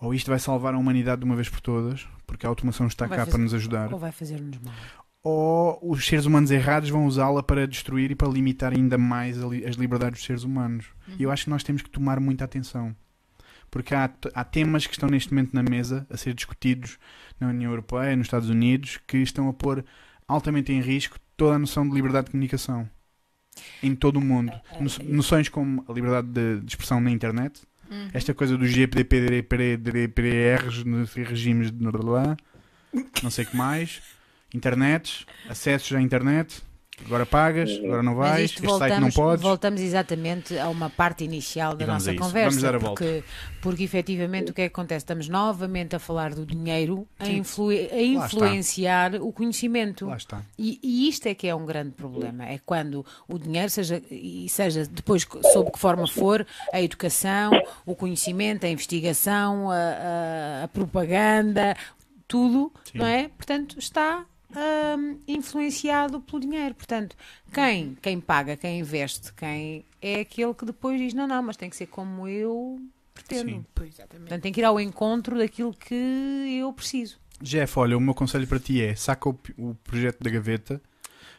Ou 0.00 0.12
isto 0.12 0.28
vai 0.30 0.38
salvar 0.38 0.74
a 0.74 0.78
humanidade 0.78 1.20
de 1.20 1.24
uma 1.24 1.36
vez 1.36 1.48
por 1.48 1.60
todas, 1.60 2.06
porque 2.26 2.44
a 2.44 2.48
automação 2.48 2.86
está 2.88 3.08
cá 3.08 3.16
fazer- 3.18 3.30
para 3.30 3.40
nos 3.40 3.54
ajudar, 3.54 3.92
Ou 3.92 3.98
vai 3.98 4.10
fazer-nos 4.12 4.58
mal. 4.58 4.74
ou 5.22 5.78
os 5.82 6.04
seres 6.04 6.24
humanos 6.26 6.50
errados 6.50 6.90
vão 6.90 7.06
usá-la 7.06 7.42
para 7.42 7.66
destruir 7.68 8.10
e 8.10 8.14
para 8.16 8.26
limitar 8.28 8.72
ainda 8.72 8.98
mais 8.98 9.38
as 9.40 9.76
liberdades 9.76 10.18
dos 10.18 10.26
seres 10.26 10.42
humanos. 10.42 10.86
E 11.18 11.22
eu 11.22 11.30
acho 11.30 11.44
que 11.44 11.50
nós 11.50 11.62
temos 11.62 11.82
que 11.82 11.90
tomar 11.90 12.18
muita 12.18 12.44
atenção. 12.44 12.94
Porque 13.70 13.94
há, 13.94 14.10
há 14.34 14.44
temas 14.44 14.86
que 14.86 14.92
estão 14.92 15.08
neste 15.08 15.32
momento 15.32 15.54
na 15.54 15.62
mesa 15.62 16.06
a 16.10 16.16
ser 16.16 16.34
discutidos 16.34 16.98
na 17.40 17.48
União 17.48 17.70
Europeia, 17.70 18.14
nos 18.16 18.26
Estados 18.26 18.48
Unidos, 18.50 18.98
que 19.06 19.18
estão 19.18 19.48
a 19.48 19.52
pôr 19.52 19.84
altamente 20.28 20.72
em 20.72 20.80
risco 20.80 21.16
toda 21.36 21.54
a 21.54 21.58
noção 21.58 21.88
de 21.88 21.94
liberdade 21.94 22.26
de 22.26 22.32
comunicação 22.32 22.88
em 23.82 23.94
todo 23.94 24.16
o 24.16 24.20
mundo. 24.20 24.52
No- 24.80 25.14
Noções 25.16 25.48
como 25.48 25.84
a 25.88 25.92
liberdade 25.92 26.28
de, 26.28 26.60
de 26.60 26.66
expressão 26.72 27.00
na 27.00 27.10
internet, 27.10 27.62
Uhum. 27.92 28.08
esta 28.14 28.32
coisa 28.32 28.56
dos 28.56 28.70
GPDPRs 28.70 30.82
regimes 31.22 31.70
de 31.70 31.84
não 33.22 33.30
sei 33.30 33.44
o 33.44 33.48
que 33.48 33.56
mais, 33.56 34.00
internets, 34.54 35.26
acessos 35.46 35.94
à 35.94 36.00
internet, 36.00 36.62
Agora 37.06 37.24
pagas, 37.26 37.70
agora 37.82 38.02
não 38.02 38.14
vais, 38.14 38.44
este 38.44 38.60
site 38.60 38.68
não 38.70 38.78
voltamos, 38.78 39.14
podes. 39.14 39.42
voltamos 39.42 39.80
exatamente 39.80 40.56
a 40.58 40.68
uma 40.68 40.88
parte 40.90 41.24
inicial 41.24 41.74
da 41.74 41.86
nossa 41.86 42.14
conversa. 42.14 42.50
Vamos 42.50 42.62
dar 42.62 42.74
a 42.76 42.78
porque, 42.78 43.24
porque 43.60 43.82
efetivamente 43.82 44.50
o 44.50 44.54
que 44.54 44.60
é 44.62 44.68
que 44.68 44.72
acontece? 44.72 44.98
Estamos 44.98 45.28
novamente 45.28 45.96
a 45.96 45.98
falar 45.98 46.34
do 46.34 46.44
dinheiro 46.46 47.08
a, 47.18 47.26
influ- 47.28 47.70
a 47.70 47.74
está. 47.74 47.96
influenciar 48.26 49.14
o 49.16 49.32
conhecimento. 49.32 50.06
Lá 50.06 50.16
está. 50.16 50.42
E, 50.56 50.78
e 50.82 51.08
isto 51.08 51.26
é 51.26 51.34
que 51.34 51.48
é 51.48 51.54
um 51.54 51.64
grande 51.66 51.90
problema, 51.92 52.44
é 52.44 52.60
quando 52.64 53.04
o 53.26 53.38
dinheiro 53.38 53.70
seja, 53.70 54.00
e 54.10 54.46
seja 54.48 54.86
depois 54.86 55.26
sob 55.52 55.72
que 55.72 55.78
forma 55.78 56.06
for, 56.06 56.46
a 56.72 56.80
educação, 56.80 57.50
o 57.86 57.96
conhecimento, 57.96 58.64
a 58.64 58.68
investigação, 58.68 59.70
a, 59.70 59.74
a- 59.74 60.64
a 60.64 60.68
propaganda, 60.68 61.74
tudo, 62.28 62.70
Sim. 62.84 62.98
não 62.98 63.06
é? 63.06 63.28
Portanto, 63.28 63.76
está 63.78 64.24
hum, 64.56 65.18
influenciado 65.26 66.20
pelo 66.20 66.40
dinheiro. 66.40 66.74
Portanto, 66.74 67.16
quem, 67.52 67.96
quem 68.00 68.20
paga, 68.20 68.56
quem 68.56 68.80
investe, 68.80 69.32
quem 69.32 69.84
é 70.00 70.20
aquele 70.20 70.54
que 70.54 70.64
depois 70.64 71.00
diz, 71.00 71.14
não, 71.14 71.26
não, 71.26 71.42
mas 71.42 71.56
tem 71.56 71.70
que 71.70 71.76
ser 71.76 71.86
como 71.86 72.28
eu 72.28 72.80
pretendo. 73.14 73.50
Sim. 73.50 73.66
Pois, 73.74 73.90
exatamente. 73.94 74.28
Portanto, 74.28 74.42
tem 74.42 74.52
que 74.52 74.60
ir 74.60 74.64
ao 74.64 74.80
encontro 74.80 75.38
daquilo 75.38 75.74
que 75.74 75.94
eu 76.60 76.72
preciso. 76.72 77.20
Jeff, 77.40 77.78
olha, 77.78 77.96
o 77.96 78.00
meu 78.00 78.14
conselho 78.14 78.46
para 78.46 78.58
ti 78.58 78.80
é 78.80 78.94
saca 78.94 79.28
o, 79.28 79.38
o 79.58 79.74
projeto 79.82 80.22
da 80.22 80.30
gaveta, 80.30 80.80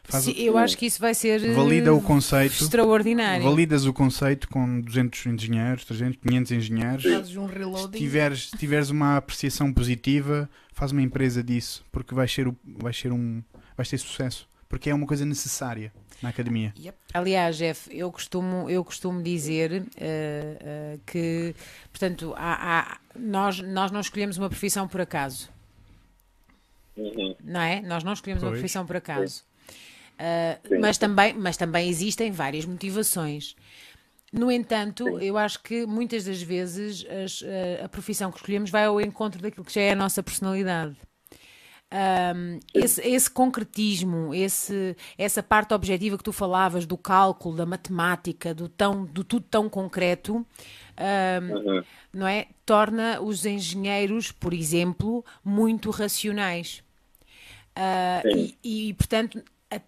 faz, 0.04 0.24
Sim, 0.24 0.32
eu 0.36 0.56
acho 0.58 0.76
que 0.78 0.86
isso 0.86 1.00
vai 1.00 1.14
ser 1.14 1.52
valida 1.54 1.92
o 1.94 1.98
eh, 1.98 2.02
conceito, 2.02 2.62
extraordinário. 2.62 3.42
validas 3.44 3.84
o 3.86 3.92
conceito 3.92 4.48
com 4.48 4.80
200 4.80 5.26
engenheiros, 5.26 5.84
300, 5.84 6.18
500 6.26 6.52
engenheiros. 6.52 7.02
Fazes 7.02 7.36
um 7.36 7.48
Se 7.48 7.54
reloading. 7.54 7.98
tiveres, 7.98 8.50
se 8.50 8.56
tiveres 8.56 8.90
uma 8.90 9.16
apreciação 9.16 9.72
positiva, 9.72 10.48
faz 10.72 10.92
uma 10.92 11.02
empresa 11.02 11.42
disso, 11.42 11.84
porque 11.90 12.14
vai 12.14 12.28
ser, 12.28 12.46
o, 12.48 12.56
vai 12.64 12.92
ser 12.92 13.12
um 13.12 13.42
vai 13.76 13.84
ter 13.84 13.98
sucesso, 13.98 14.48
porque 14.68 14.88
é 14.90 14.94
uma 14.94 15.06
coisa 15.06 15.24
necessária 15.24 15.92
na 16.22 16.28
academia. 16.28 16.72
Yep. 16.78 16.96
Aliás, 17.12 17.56
Jeff, 17.56 17.88
eu 17.94 18.10
costumo, 18.12 18.70
eu 18.70 18.84
costumo 18.84 19.20
dizer 19.22 19.84
eh, 19.96 20.56
eh, 20.60 20.98
que, 21.04 21.54
portanto, 21.90 22.32
há- 22.36 22.80
há- 22.80 22.98
nós, 23.18 23.58
nós 23.60 23.90
não 23.90 24.00
escolhemos 24.00 24.38
uma 24.38 24.48
profissão 24.48 24.86
por 24.86 25.00
acaso, 25.00 25.48
Uhum. 26.96 27.34
não 27.42 27.60
é? 27.60 27.80
Nós 27.80 28.04
não 28.04 28.12
escolhemos 28.12 28.42
uma 28.42 28.50
Pois. 28.50 28.60
profissão 28.60 28.86
por 28.86 28.96
acaso. 28.96 29.42
Eh, 29.42 29.53
Sim. 30.66 30.78
mas, 30.78 30.98
também, 30.98 31.34
mas 31.34 31.56
também 31.56 31.88
existem 31.88 32.30
várias 32.30 32.64
motivações. 32.64 33.54
No 34.32 34.50
entanto, 34.50 35.18
eu 35.20 35.38
acho 35.38 35.62
que 35.62 35.86
muitas 35.86 36.24
das 36.24 36.42
vezes 36.42 37.04
as- 37.08 37.42
eh, 37.44 37.80
a 37.84 37.88
profissão 37.88 38.30
que 38.32 38.38
escolhemos 38.38 38.70
vai 38.70 38.84
ao 38.86 39.00
encontro 39.00 39.40
daquilo 39.40 39.64
que 39.64 39.72
já 39.74 39.80
é 39.82 39.92
a 39.92 39.96
nossa 39.96 40.22
personalidade. 40.22 40.96
Um, 41.92 42.58
esse, 42.74 43.00
esse 43.06 43.30
concretismo, 43.30 44.34
esse, 44.34 44.96
essa 45.16 45.40
parte 45.44 45.72
objetiva 45.72 46.18
que 46.18 46.24
tu 46.24 46.32
falavas 46.32 46.86
do 46.86 46.98
cálculo, 46.98 47.54
da 47.56 47.64
matemática, 47.64 48.52
do, 48.52 48.68
tão, 48.68 49.04
do 49.04 49.22
tudo 49.22 49.46
tão 49.48 49.68
concreto, 49.68 50.34
um, 50.38 51.54
Uhum. 51.54 51.84
não 52.12 52.26
é? 52.26 52.46
Torna 52.66 53.20
os 53.20 53.46
engenheiros, 53.46 54.32
por 54.32 54.52
exemplo, 54.52 55.24
muito 55.44 55.90
racionais. 55.90 56.82
Ah, 57.76 58.22
Sim. 58.24 58.54
e, 58.64 58.88
e, 58.88 58.94
portanto, 58.94 59.38
a- 59.38 59.42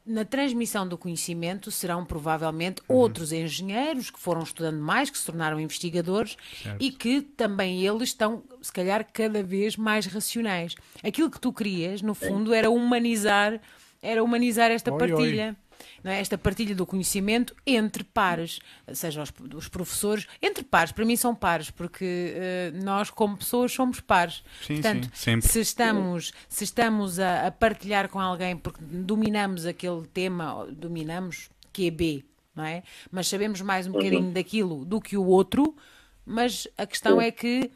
na 0.04 0.24
transmissão 0.24 0.86
do 0.86 0.96
conhecimento 0.98 1.70
serão 1.70 2.04
provavelmente 2.04 2.80
Uhum. 2.88 2.96
outros 2.96 3.32
engenheiros 3.32 4.10
que 4.10 4.18
foram 4.18 4.42
estudando 4.42 4.78
mais, 4.80 5.10
que 5.10 5.18
se 5.18 5.26
tornaram 5.26 5.58
investigadores 5.60 6.36
Certo. 6.62 6.76
e 6.82 6.90
que 6.90 7.20
também 7.20 7.84
eles 7.86 8.08
estão, 8.10 8.42
se 8.62 8.72
calhar, 8.72 9.06
cada 9.12 9.42
vez 9.42 9.76
mais 9.76 10.06
racionais. 10.06 10.74
Aquilo 11.02 11.30
que 11.30 11.40
tu 11.40 11.52
querias, 11.52 12.02
no 12.02 12.14
fundo, 12.14 12.52
era 12.54 12.70
humanizar, 12.70 13.60
era 14.02 14.22
humanizar 14.22 14.70
esta 14.70 14.92
Oi, 14.92 14.98
oi. 15.12 15.56
Não 16.02 16.10
é? 16.10 16.20
Esta 16.20 16.38
partilha 16.38 16.74
do 16.74 16.86
conhecimento 16.86 17.54
entre 17.66 18.04
pares, 18.04 18.60
seja 18.92 19.22
os, 19.22 19.32
os 19.54 19.68
professores, 19.68 20.26
entre 20.40 20.64
pares, 20.64 20.92
para 20.92 21.04
mim 21.04 21.16
são 21.16 21.34
pares, 21.34 21.70
porque 21.70 22.34
eh, 22.36 22.72
nós, 22.74 23.10
como 23.10 23.36
pessoas, 23.36 23.72
somos 23.72 24.00
pares. 24.00 24.42
Sim, 24.66 24.74
Portanto, 24.74 25.04
sim, 25.14 25.40
sempre. 25.40 25.48
se 25.48 25.60
estamos, 25.60 26.32
se 26.48 26.64
estamos 26.64 27.18
a, 27.18 27.46
a 27.46 27.50
partilhar 27.50 28.08
com 28.08 28.20
alguém 28.20 28.56
porque 28.56 28.80
dominamos 28.82 29.66
aquele 29.66 30.06
tema, 30.06 30.66
dominamos, 30.70 31.48
que 31.72 31.88
é 31.88 31.90
B, 31.90 32.24
não 32.54 32.64
é? 32.64 32.82
Mas 33.10 33.28
sabemos 33.28 33.60
mais 33.60 33.86
um 33.86 33.92
bocadinho 33.92 34.32
daquilo 34.32 34.84
do 34.84 35.00
que 35.00 35.16
o 35.16 35.24
outro, 35.24 35.76
mas 36.24 36.66
a 36.76 36.86
questão 36.86 37.20
é 37.20 37.30
que 37.30 37.70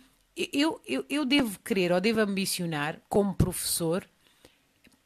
eu, 0.52 0.80
eu, 0.86 1.04
eu 1.08 1.24
devo 1.24 1.58
querer 1.60 1.92
ou 1.92 2.00
devo 2.00 2.20
ambicionar, 2.20 2.98
como 3.08 3.34
professor, 3.34 4.06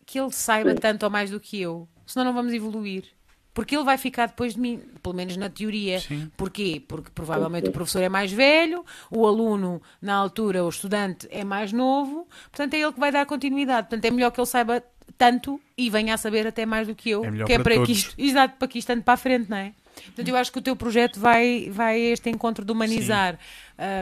que 0.06 0.18
ele 0.20 0.30
saiba 0.30 0.74
tanto 0.74 1.02
ou 1.02 1.10
mais 1.10 1.30
do 1.30 1.40
que 1.40 1.60
eu, 1.60 1.88
senão 2.06 2.26
não 2.26 2.32
vamos 2.35 2.52
evoluir. 2.52 3.05
Porque 3.52 3.76
ele 3.76 3.85
vai 3.85 3.97
ficar 3.97 4.26
depois 4.26 4.55
de 4.55 4.60
mim, 4.60 4.82
pelo 5.01 5.14
menos 5.14 5.36
na 5.36 5.48
teoria. 5.48 6.01
Sim. 6.01 6.28
Porquê? 6.36 6.82
Porque 6.89 7.09
provavelmente 7.14 7.68
o 7.68 7.72
professor 7.72 8.02
é 8.02 8.09
mais 8.09 8.32
velho, 8.32 8.85
o 9.09 9.24
aluno, 9.24 9.81
na 10.02 10.14
altura, 10.14 10.64
o 10.64 10.68
estudante 10.68 11.28
é 11.31 11.44
mais 11.44 11.72
novo, 11.72 12.26
portanto 12.51 12.74
é 12.74 12.81
ele 12.81 12.93
que 12.93 12.98
vai 12.98 13.12
dar 13.12 13.24
continuidade. 13.26 13.86
Portanto 13.89 14.05
é 14.06 14.10
melhor 14.10 14.32
que 14.32 14.40
ele 14.40 14.47
saiba 14.47 14.82
tanto 15.16 15.60
e 15.78 15.89
venha 15.89 16.14
a 16.14 16.16
saber 16.16 16.47
até 16.48 16.66
mais 16.66 16.89
do 16.89 16.97
que 16.97 17.10
eu, 17.10 17.24
É 17.24 17.31
melhor 17.31 17.47
que 17.47 17.52
é 17.52 17.56
para 17.56 17.64
para 17.64 17.72
que 17.74 17.78
todos. 17.81 17.97
isto, 17.97 18.14
exato, 18.18 18.56
para 18.59 18.66
que 18.66 18.78
isto 18.81 18.90
ande 18.90 19.02
para 19.02 19.14
a 19.14 19.18
frente, 19.18 19.48
não 19.48 19.56
é? 19.56 19.72
Portanto, 19.94 20.28
eu 20.28 20.36
acho 20.36 20.52
que 20.52 20.58
o 20.58 20.62
teu 20.62 20.76
projeto 20.76 21.18
vai, 21.18 21.68
vai 21.70 21.94
a 21.94 22.10
este 22.12 22.28
encontro 22.30 22.64
de 22.64 22.70
humanizar 22.72 23.38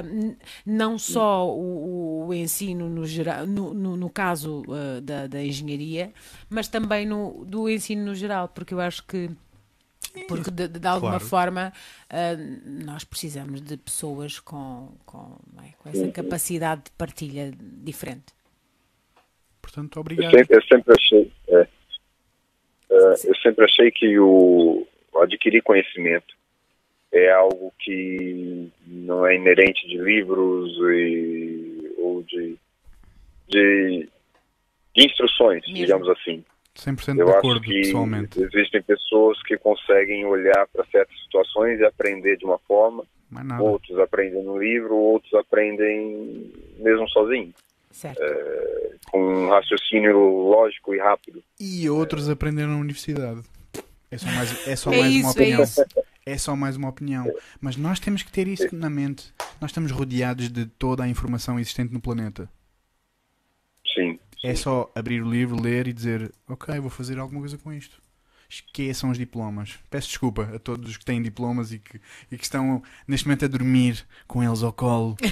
n- 0.05 0.37
não 0.67 0.99
só 0.99 1.49
o, 1.49 2.27
o 2.27 2.35
ensino 2.35 2.89
no, 2.89 3.07
geral, 3.07 3.47
no, 3.47 3.73
no, 3.75 3.97
no 3.97 4.11
caso 4.11 4.63
ah, 4.71 5.01
da, 5.01 5.27
da 5.27 5.43
engenharia, 5.43 6.13
mas 6.51 6.69
também 6.69 7.07
no, 7.07 7.45
do 7.47 7.69
ensino 7.69 8.05
no 8.05 8.15
geral, 8.15 8.49
porque 8.49 8.75
eu 8.75 8.81
acho 8.81 9.05
que 9.07 9.31
porque 10.29 10.51
de, 10.51 10.69
de 10.69 10.87
alguma 10.87 11.13
Claro. 11.13 11.25
forma 11.27 11.73
ah, 12.11 12.37
nós 12.85 13.05
precisamos 13.05 13.61
de 13.63 13.77
pessoas 13.77 14.39
com, 14.41 14.93
com, 15.07 15.39
é, 15.63 15.73
com 15.79 15.89
essa 15.89 16.09
capacidade 16.09 16.83
de 16.85 16.91
partilha 16.93 17.53
diferente. 17.59 18.33
Portanto, 19.61 19.97
Eu 19.97 20.01
obrigado. 20.01 20.33
sempre, 20.33 20.57
eu 20.57 20.63
sempre 20.65 20.95
achei, 20.99 21.33
é, 21.49 21.61
é, 22.91 23.13
eu 23.25 23.35
sempre 23.43 23.65
achei 23.65 23.91
que 23.91 24.19
o 24.19 24.87
adquirir 25.17 25.63
conhecimento 25.63 26.35
é 27.13 27.31
algo 27.33 27.73
que 27.79 28.71
não 28.87 29.27
é 29.27 29.37
inerente 29.37 29.87
de 29.87 29.99
livros 29.99 30.73
e, 30.95 31.93
ou 31.99 32.23
de, 32.23 32.57
de, 33.49 34.09
de 34.97 35.05
instruções, 35.07 35.63
Mesmo. 35.67 35.75
digamos 35.77 36.09
assim. 36.09 36.43
100% 36.75 37.13
de 37.15 37.21
Eu 37.21 37.29
acho 37.29 37.39
acordo, 37.39 37.61
que 37.61 37.81
pessoalmente. 37.83 38.41
existem 38.43 38.81
pessoas 38.83 39.43
que 39.43 39.59
conseguem 39.59 40.25
olhar 40.25 40.67
para 40.73 40.85
certas 40.87 41.15
situações 41.25 41.79
e 41.81 41.85
aprender 41.85 42.39
de 42.39 42.47
uma 42.47 42.59
forma, 42.61 43.05
outros 43.61 43.99
aprendem 43.99 44.43
no 44.43 44.59
livro, 44.59 44.95
outros 44.97 45.35
aprendem 45.35 46.51
mesmo 46.79 47.07
sozinhos, 47.11 47.55
Certo? 47.91 48.23
com 49.11 49.21
um 49.23 49.49
raciocínio 49.51 50.19
lógico 50.19 50.95
e 50.95 50.99
rápido. 50.99 51.43
E 51.61 51.91
outros 51.91 52.31
aprenderam 52.31 52.71
na 52.71 52.79
universidade. 52.79 53.43
É 54.13 54.19
só 54.19 54.27
mais, 54.31 54.69
é 54.69 54.77
só 54.77 54.93
É 54.93 55.01
mais 55.01 55.11
uma 55.15 55.19
isso, 55.19 55.27
é 55.29 55.31
opinião. 55.31 55.63
isso. 55.63 55.85
É 56.27 56.39
só 56.39 56.55
mais 56.55 56.77
uma 56.77 56.89
opinião. 56.91 57.33
Mas 57.61 57.77
nós 57.77 57.99
temos 57.99 58.23
que 58.23 58.31
ter 58.31 58.47
isso 58.47 58.69
na 58.77 58.91
mente. 58.91 59.33
Nós 59.59 59.71
estamos 59.71 59.91
rodeados 59.91 60.51
de 60.51 60.67
toda 60.67 61.03
a 61.03 61.09
informação 61.09 61.59
existente 61.59 61.95
no 61.95 62.01
planeta. 62.01 62.49
Sim. 63.95 64.19
É 64.45 64.55
só 64.55 64.91
abrir 64.95 65.23
o 65.23 65.31
livro, 65.31 65.59
ler 65.61 65.89
e 65.89 65.93
dizer: 65.95 66.31
Ok, 66.47 66.79
vou 66.79 66.91
fazer 66.91 67.19
alguma 67.19 67.41
coisa 67.41 67.57
com 67.57 67.73
isto. 67.73 68.02
Esqueçam 68.53 69.09
os 69.09 69.17
diplomas. 69.17 69.79
Peço 69.89 70.09
desculpa 70.09 70.47
a 70.55 70.59
todos 70.59 70.91
os 70.91 70.99
que 70.99 71.05
têm 71.07 71.23
diplomas 71.23 71.73
e 71.73 71.79
que, 71.79 71.99
e 72.31 72.37
que 72.37 72.45
estão 72.45 72.83
neste 73.09 73.27
momento 73.27 73.47
a 73.47 73.49
dormir 73.49 74.05
com 74.29 74.43
eles 74.43 74.63
ao 74.63 74.73
colo. 74.75 75.17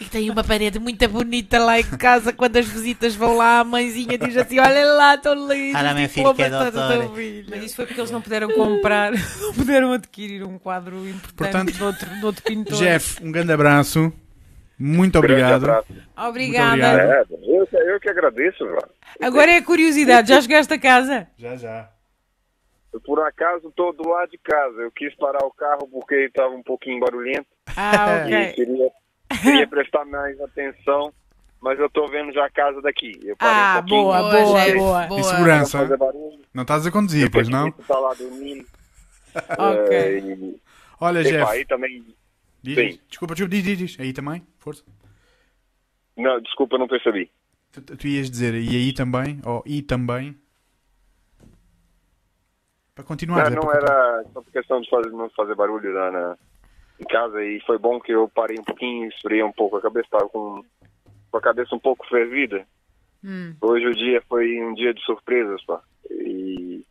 E 0.00 0.04
tem 0.06 0.28
uma 0.30 0.44
parede 0.44 0.78
muito 0.78 1.08
bonita 1.08 1.58
lá 1.58 1.78
em 1.80 1.84
casa. 1.84 2.32
Quando 2.32 2.56
as 2.56 2.66
visitas 2.66 3.14
vão 3.14 3.36
lá, 3.36 3.60
a 3.60 3.64
mãezinha 3.64 4.18
diz 4.18 4.36
assim: 4.36 4.58
Olha 4.58 4.84
lá, 4.92 5.14
estão 5.14 5.34
lindos. 5.34 5.80
Olha, 5.80 5.90
os 5.90 5.96
meu 5.98 6.08
filho 6.08 6.34
que 6.34 6.42
é 6.42 6.44
diplomas 6.44 6.72
todos 6.72 6.88
do 6.88 6.88
doutor." 6.88 7.06
teu 7.06 7.16
filho." 7.16 7.46
Mas 7.48 7.64
isso 7.64 7.76
foi 7.76 7.86
porque 7.86 8.00
eles 8.00 8.10
não 8.10 8.20
puderam 8.20 8.48
comprar, 8.50 9.12
não 9.40 9.54
puderam 9.54 9.92
adquirir 9.92 10.44
um 10.44 10.58
quadro 10.58 11.08
importante 11.08 11.34
Portanto, 11.36 11.72
de, 11.72 11.82
outro, 11.82 12.10
de 12.10 12.24
outro 12.26 12.42
pintor. 12.44 12.78
Jeff, 12.78 13.24
um 13.24 13.32
grande 13.32 13.52
abraço. 13.52 14.12
Muito 14.78 15.18
obrigado. 15.18 15.62
Obrigada. 16.16 16.28
obrigado. 16.28 16.90
É, 17.00 17.20
eu, 17.22 17.66
que- 17.66 17.76
eu 17.76 18.00
que 18.00 18.08
agradeço, 18.10 18.64
Vá. 18.66 18.88
Agora 19.20 19.50
é 19.52 19.58
a 19.58 19.62
curiosidade, 19.62 20.28
já 20.28 20.40
chegaste 20.40 20.72
a 20.74 20.78
casa? 20.78 21.28
Já, 21.38 21.56
já. 21.56 21.93
Eu, 22.94 23.00
Por 23.00 23.20
acaso 23.20 23.68
estou 23.68 23.92
do 23.92 24.08
lado 24.08 24.30
de 24.30 24.38
casa. 24.38 24.80
Eu 24.80 24.90
quis 24.92 25.14
parar 25.16 25.44
o 25.44 25.50
carro 25.50 25.86
porque 25.88 26.14
ele 26.14 26.26
estava 26.26 26.54
um 26.54 26.62
pouquinho 26.62 27.00
barulhento 27.00 27.46
Ah, 27.76 28.26
e 28.28 28.34
ok. 28.34 28.52
queria, 28.54 28.90
queria 29.42 29.66
prestar 29.68 30.04
mais 30.06 30.40
atenção, 30.40 31.12
mas 31.60 31.78
eu 31.78 31.86
estou 31.86 32.08
vendo 32.08 32.32
já 32.32 32.46
a 32.46 32.50
casa 32.50 32.80
daqui. 32.80 33.12
Eu 33.24 33.36
parei 33.36 33.62
Ah, 33.62 33.82
um 33.84 33.88
boa, 33.88 34.18
Boa, 34.20 34.30
boa, 34.44 34.60
Jeff, 34.64 34.78
boa. 34.78 35.06
boa. 35.06 35.20
Em 35.20 35.22
segurança. 35.24 35.88
Não 36.54 36.62
estás 36.62 36.86
a 36.86 36.90
conduzir, 36.92 37.30
pois 37.30 37.48
não? 37.48 37.68
Está 37.68 37.98
lá 37.98 38.14
dormindo. 38.14 38.64
Ok. 39.58 39.96
É, 39.96 40.18
e, 40.20 40.60
Olha, 41.00 41.18
epa, 41.18 41.28
Jeff. 41.28 41.50
aí 41.50 41.64
também. 41.66 42.04
Diz, 42.62 42.74
sim. 42.76 43.00
Desculpa, 43.08 43.34
desculpa, 43.34 43.48
diz, 43.56 43.64
diz, 43.64 43.78
diz. 43.78 43.98
Aí 44.00 44.12
também? 44.12 44.46
Força. 44.60 44.84
Não, 46.16 46.40
desculpa, 46.40 46.78
não 46.78 46.86
percebi. 46.86 47.28
Tu, 47.72 47.80
tu 47.82 48.06
ias 48.06 48.30
dizer 48.30 48.54
e 48.54 48.68
aí 48.68 48.92
também? 48.92 49.40
Ou 49.44 49.60
e 49.66 49.82
também? 49.82 50.36
Para 52.94 53.04
continuar. 53.04 53.50
Não, 53.50 53.52
é 53.52 53.54
não 53.56 53.62
para 53.62 53.76
era 53.76 54.24
só 54.32 54.40
por 54.40 54.52
questão 54.52 54.80
de 54.80 54.88
fazer, 54.88 55.10
não 55.10 55.28
fazer 55.30 55.54
barulho 55.54 55.92
lá 55.92 56.10
na, 56.10 56.36
em 57.00 57.04
casa 57.04 57.42
e 57.44 57.60
foi 57.62 57.78
bom 57.78 58.00
que 58.00 58.12
eu 58.12 58.28
parei 58.28 58.58
um 58.58 58.64
pouquinho, 58.64 59.08
esfriei 59.08 59.42
um 59.42 59.52
pouco 59.52 59.76
a 59.76 59.82
cabeça, 59.82 60.06
estava 60.06 60.28
com, 60.28 60.62
com 61.30 61.36
a 61.36 61.40
cabeça 61.40 61.74
um 61.74 61.80
pouco 61.80 62.06
fervida. 62.08 62.66
Hum. 63.24 63.56
Hoje 63.60 63.86
o 63.86 63.94
dia 63.94 64.22
foi 64.28 64.62
um 64.62 64.74
dia 64.74 64.94
de 64.94 65.02
surpresas, 65.02 65.64
pá. 65.64 65.82
E, 66.10 66.84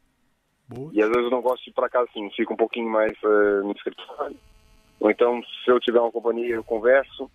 Boa. 0.67 0.91
e 0.93 1.01
às 1.01 1.07
vezes 1.07 1.23
eu 1.23 1.31
não 1.31 1.41
gosto 1.41 1.63
de 1.63 1.69
ir 1.69 1.73
para 1.73 1.89
casa 1.89 2.09
assim, 2.09 2.29
fico 2.31 2.53
um 2.53 2.57
pouquinho 2.57 2.89
mais 2.89 3.13
eh, 3.23 3.61
no 3.61 3.71
escritório. 3.71 4.35
Ou 4.99 5.11
então, 5.11 5.41
se 5.63 5.69
eu 5.69 5.79
tiver 5.79 5.99
uma 5.99 6.11
companhia, 6.11 6.55
eu 6.55 6.63
converso 6.63 7.29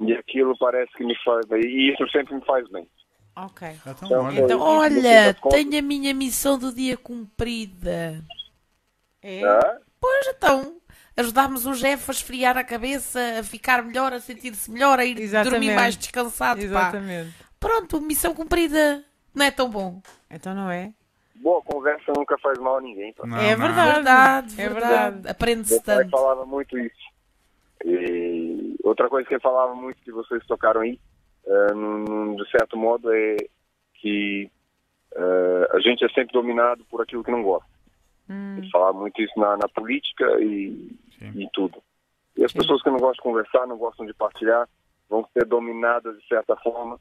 e 0.00 0.12
aquilo 0.12 0.56
parece 0.58 0.92
que 0.92 1.04
me 1.04 1.16
faz 1.24 1.46
bem. 1.46 1.62
E 1.62 1.92
isso 1.92 2.06
sempre 2.10 2.34
me 2.34 2.44
faz 2.44 2.68
bem. 2.68 2.86
Ok. 3.36 3.68
Então, 3.86 3.92
Então, 4.02 4.22
olha, 4.22 4.40
Então, 4.40 4.60
Olha, 4.60 5.34
tenho 5.50 5.78
a 5.78 5.82
minha 5.82 6.14
missão 6.14 6.58
do 6.58 6.72
dia 6.72 6.96
cumprida. 6.96 8.24
É. 9.22 9.40
Tá? 9.42 9.78
Pois 10.00 10.26
então, 10.28 10.76
ajudarmos 11.16 11.66
o 11.66 11.72
Jeff 11.72 12.10
a 12.10 12.12
esfriar 12.12 12.56
a 12.56 12.64
cabeça, 12.64 13.20
a 13.40 13.42
ficar 13.42 13.82
melhor, 13.82 14.12
a 14.12 14.20
sentir-se 14.20 14.70
melhor, 14.70 14.98
a 14.98 15.04
ir 15.04 15.18
Exatamente. 15.20 15.50
dormir 15.60 15.74
mais 15.74 15.96
descansado. 15.96 16.60
Pá. 16.60 16.64
Exatamente. 16.66 17.34
Pronto, 17.60 18.00
missão 18.00 18.34
cumprida. 18.34 19.04
Não 19.34 19.44
é 19.44 19.50
tão 19.50 19.68
bom. 19.68 20.00
Então 20.30 20.54
não 20.54 20.70
é? 20.70 20.92
Boa 21.34 21.60
conversa 21.62 22.12
nunca 22.16 22.38
faz 22.38 22.58
mal 22.58 22.78
a 22.78 22.80
ninguém, 22.80 23.12
pá. 23.12 23.26
não, 23.26 23.36
é 23.36 23.54
não. 23.54 23.62
verdade. 23.66 23.94
Verdade, 23.94 24.54
É 24.62 24.68
verdade. 24.68 25.28
Aprende-se 25.28 25.74
Meu 25.74 25.82
tanto. 25.82 26.10
falava 26.10 26.46
muito 26.46 26.78
isso. 26.78 27.06
E 27.84 28.74
outra 28.82 29.08
coisa 29.08 29.28
que 29.28 29.34
ele 29.34 29.42
falava 29.42 29.74
muito 29.74 29.98
que 30.02 30.10
vocês 30.10 30.44
tocaram 30.46 30.80
aí, 30.80 30.98
eh, 31.46 31.72
num- 31.74 32.04
num- 32.04 32.36
de 32.36 32.50
certo 32.50 32.76
modo, 32.76 33.12
é 33.12 33.36
que 33.94 34.50
eh, 35.14 35.68
a 35.72 35.80
gente 35.80 36.04
é 36.04 36.08
sempre 36.08 36.32
dominado 36.32 36.84
por 36.86 37.00
aquilo 37.02 37.24
que 37.24 37.30
não 37.30 37.42
gosta. 37.42 37.68
Hum. 38.28 38.60
Falava 38.72 38.98
muito 38.98 39.20
isso 39.22 39.38
na, 39.38 39.56
na 39.56 39.68
política 39.68 40.24
e, 40.40 40.90
Sim. 41.18 41.32
e 41.40 41.48
tudo. 41.52 41.82
E 42.36 42.44
as 42.44 42.52
pessoas 42.52 42.82
que 42.82 42.90
não 42.90 42.98
gostam 42.98 43.12
de 43.14 43.22
conversar, 43.22 43.66
não 43.66 43.78
gostam 43.78 44.04
de 44.04 44.12
partilhar, 44.12 44.68
vão 45.08 45.26
ser 45.32 45.44
dominadas 45.46 46.18
de 46.18 46.26
certa 46.28 46.56
forma 46.56 46.98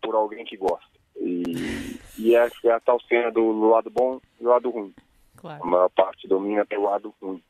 por 0.00 0.14
alguém 0.14 0.44
que 0.44 0.56
gosta. 0.56 0.86
E, 1.16 1.98
e 2.18 2.34
essa 2.34 2.56
é 2.64 2.70
a 2.70 2.80
tal 2.80 2.98
cena 3.02 3.30
do 3.30 3.68
lado 3.68 3.90
bom 3.90 4.18
e 4.40 4.42
do 4.42 4.48
lado 4.48 4.70
ruim. 4.70 4.94
A 5.36 5.40
Claro, 5.40 5.66
maior 5.66 5.88
parte 5.90 6.26
domina 6.28 6.64
pelo 6.64 6.84
lado 6.84 7.12
ruim. 7.20 7.42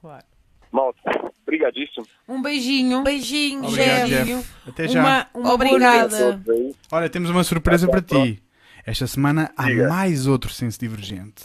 claro. 0.00 0.24
Malta, 0.72 1.00
brigadíssimo. 1.44 2.06
Um 2.28 2.40
beijinho. 2.40 2.98
Um 2.98 3.02
beijinho, 3.02 3.64
Obrigado, 3.66 4.08
Jeff. 4.08 4.50
Até 4.68 4.88
já. 4.88 5.00
Uma, 5.00 5.26
uma 5.34 5.52
Obrigada. 5.54 6.18
noite. 6.18 6.44
Todos 6.44 6.48
aí. 6.60 6.74
Olha, 6.92 7.08
temos 7.10 7.30
uma 7.30 7.42
surpresa 7.42 7.86
Até 7.86 8.00
para 8.00 8.02
ti. 8.24 8.42
Esta 8.86 9.06
semana 9.06 9.50
há 9.56 9.66
Diga. 9.66 9.88
mais 9.88 10.26
outro 10.26 10.50
Senso 10.52 10.78
Divergente. 10.78 11.44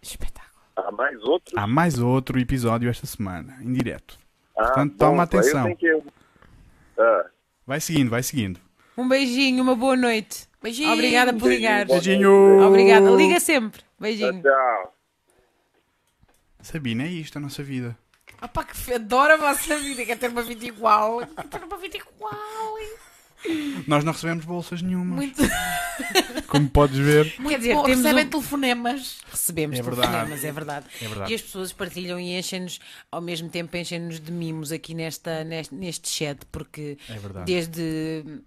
Espetáculo. 0.00 0.50
Há 0.76 0.90
mais 0.92 1.20
outros? 1.22 1.56
Há 1.56 1.66
mais 1.66 1.98
outro 1.98 2.38
episódio 2.38 2.88
esta 2.88 3.06
semana, 3.06 3.58
em 3.60 3.72
direto. 3.72 4.18
Ah, 4.56 4.62
portanto, 4.64 4.92
bom, 4.92 4.96
toma 4.98 5.22
atenção. 5.24 5.74
que- 5.74 6.02
Ah, 6.98 7.26
Vai 7.66 7.80
seguindo, 7.80 8.08
vai 8.10 8.22
seguindo. 8.22 8.58
Um 8.96 9.08
beijinho, 9.08 9.62
uma 9.62 9.74
boa 9.76 9.96
noite. 9.96 10.48
Beijinho. 10.62 10.92
Obrigada 10.92 11.32
por 11.32 11.48
ligar. 11.48 11.86
Beijinho. 11.86 12.60
Obrigada. 12.66 13.10
Liga 13.10 13.40
sempre. 13.40 13.82
Beijinho. 13.98 14.42
tchau. 14.42 14.94
Sabina, 16.62 17.04
é 17.04 17.08
isto 17.08 17.36
a 17.38 17.40
nossa 17.40 17.62
vida. 17.62 17.96
Ah, 18.40 18.48
pá, 18.48 18.64
que 18.64 18.92
adoro 18.94 19.34
a 19.34 19.36
vossa 19.36 19.78
vida. 19.78 20.04
Quer 20.04 20.16
ter 20.18 20.28
uma 20.30 20.42
vida 20.42 20.64
igual. 20.64 21.18
Quer 21.26 21.44
ter 21.44 21.62
uma 21.64 21.76
vida 21.76 21.96
igual. 21.98 22.34
Nós 23.86 24.04
não 24.04 24.12
recebemos 24.12 24.44
bolsas 24.44 24.82
nenhumas, 24.82 25.16
Muito, 25.16 25.42
como 26.46 26.68
podes 26.68 26.98
ver. 26.98 27.34
Quer 27.36 27.56
dizer, 27.58 27.74
bom. 27.74 27.84
temos 27.84 28.02
Recebem 28.04 28.26
um- 28.26 28.28
telefonemas. 28.30 29.18
Recebemos 29.30 29.78
É 29.78 29.82
telefonemas, 29.82 30.44
é 30.44 30.52
verdade. 30.52 30.86
É 31.00 31.08
verdade. 31.08 31.32
E 31.32 31.34
as 31.36 31.40
pessoas 31.40 31.72
partilham 31.72 32.20
e 32.20 32.38
enchem-nos, 32.38 32.78
ao 33.10 33.20
mesmo 33.22 33.48
tempo, 33.48 33.74
enchem-nos 33.76 34.20
de 34.20 34.30
mimos 34.30 34.70
aqui 34.72 34.92
nesta, 34.92 35.42
neste, 35.42 35.74
neste 35.74 36.08
chat, 36.10 36.38
porque 36.52 36.98
É 37.08 37.14
verdade. 37.18 37.46
desde 37.46 38.42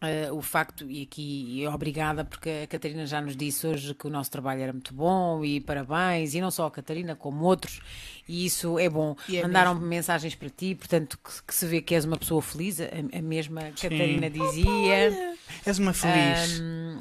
eh, 0.00 0.30
o 0.32 0.42
facto, 0.42 0.88
e 0.90 1.02
aqui 1.02 1.64
obrigada, 1.72 2.24
porque 2.24 2.62
a 2.64 2.66
Catarina 2.66 3.06
já 3.06 3.20
nos 3.20 3.36
disse 3.36 3.66
hoje 3.66 3.94
que 3.94 4.06
o 4.06 4.10
nosso 4.10 4.30
trabalho 4.30 4.60
era 4.62 4.72
muito 4.72 4.92
bom 4.94 5.44
e 5.44 5.60
parabéns, 5.60 6.34
e 6.34 6.40
não 6.40 6.50
só 6.50 6.66
a 6.66 6.70
Catarina, 6.70 7.14
como 7.16 7.44
outros, 7.44 7.80
e 8.28 8.44
isso 8.46 8.78
é 8.78 8.88
bom. 8.88 9.16
É 9.32 9.42
Mandaram 9.42 9.74
mensagens 9.74 10.34
para 10.34 10.50
ti, 10.50 10.74
portanto, 10.74 11.18
que, 11.22 11.42
que 11.46 11.54
se 11.54 11.66
vê 11.66 11.80
que 11.80 11.94
és 11.94 12.04
uma 12.04 12.16
pessoa 12.16 12.42
feliz, 12.42 12.80
a, 12.80 12.84
a 13.18 13.22
mesma 13.22 13.62
Catarina 13.80 14.28
dizia. 14.30 15.36
És 15.66 15.78
uma 15.78 15.92
feliz. 15.92 16.60
Ahm, 16.60 17.00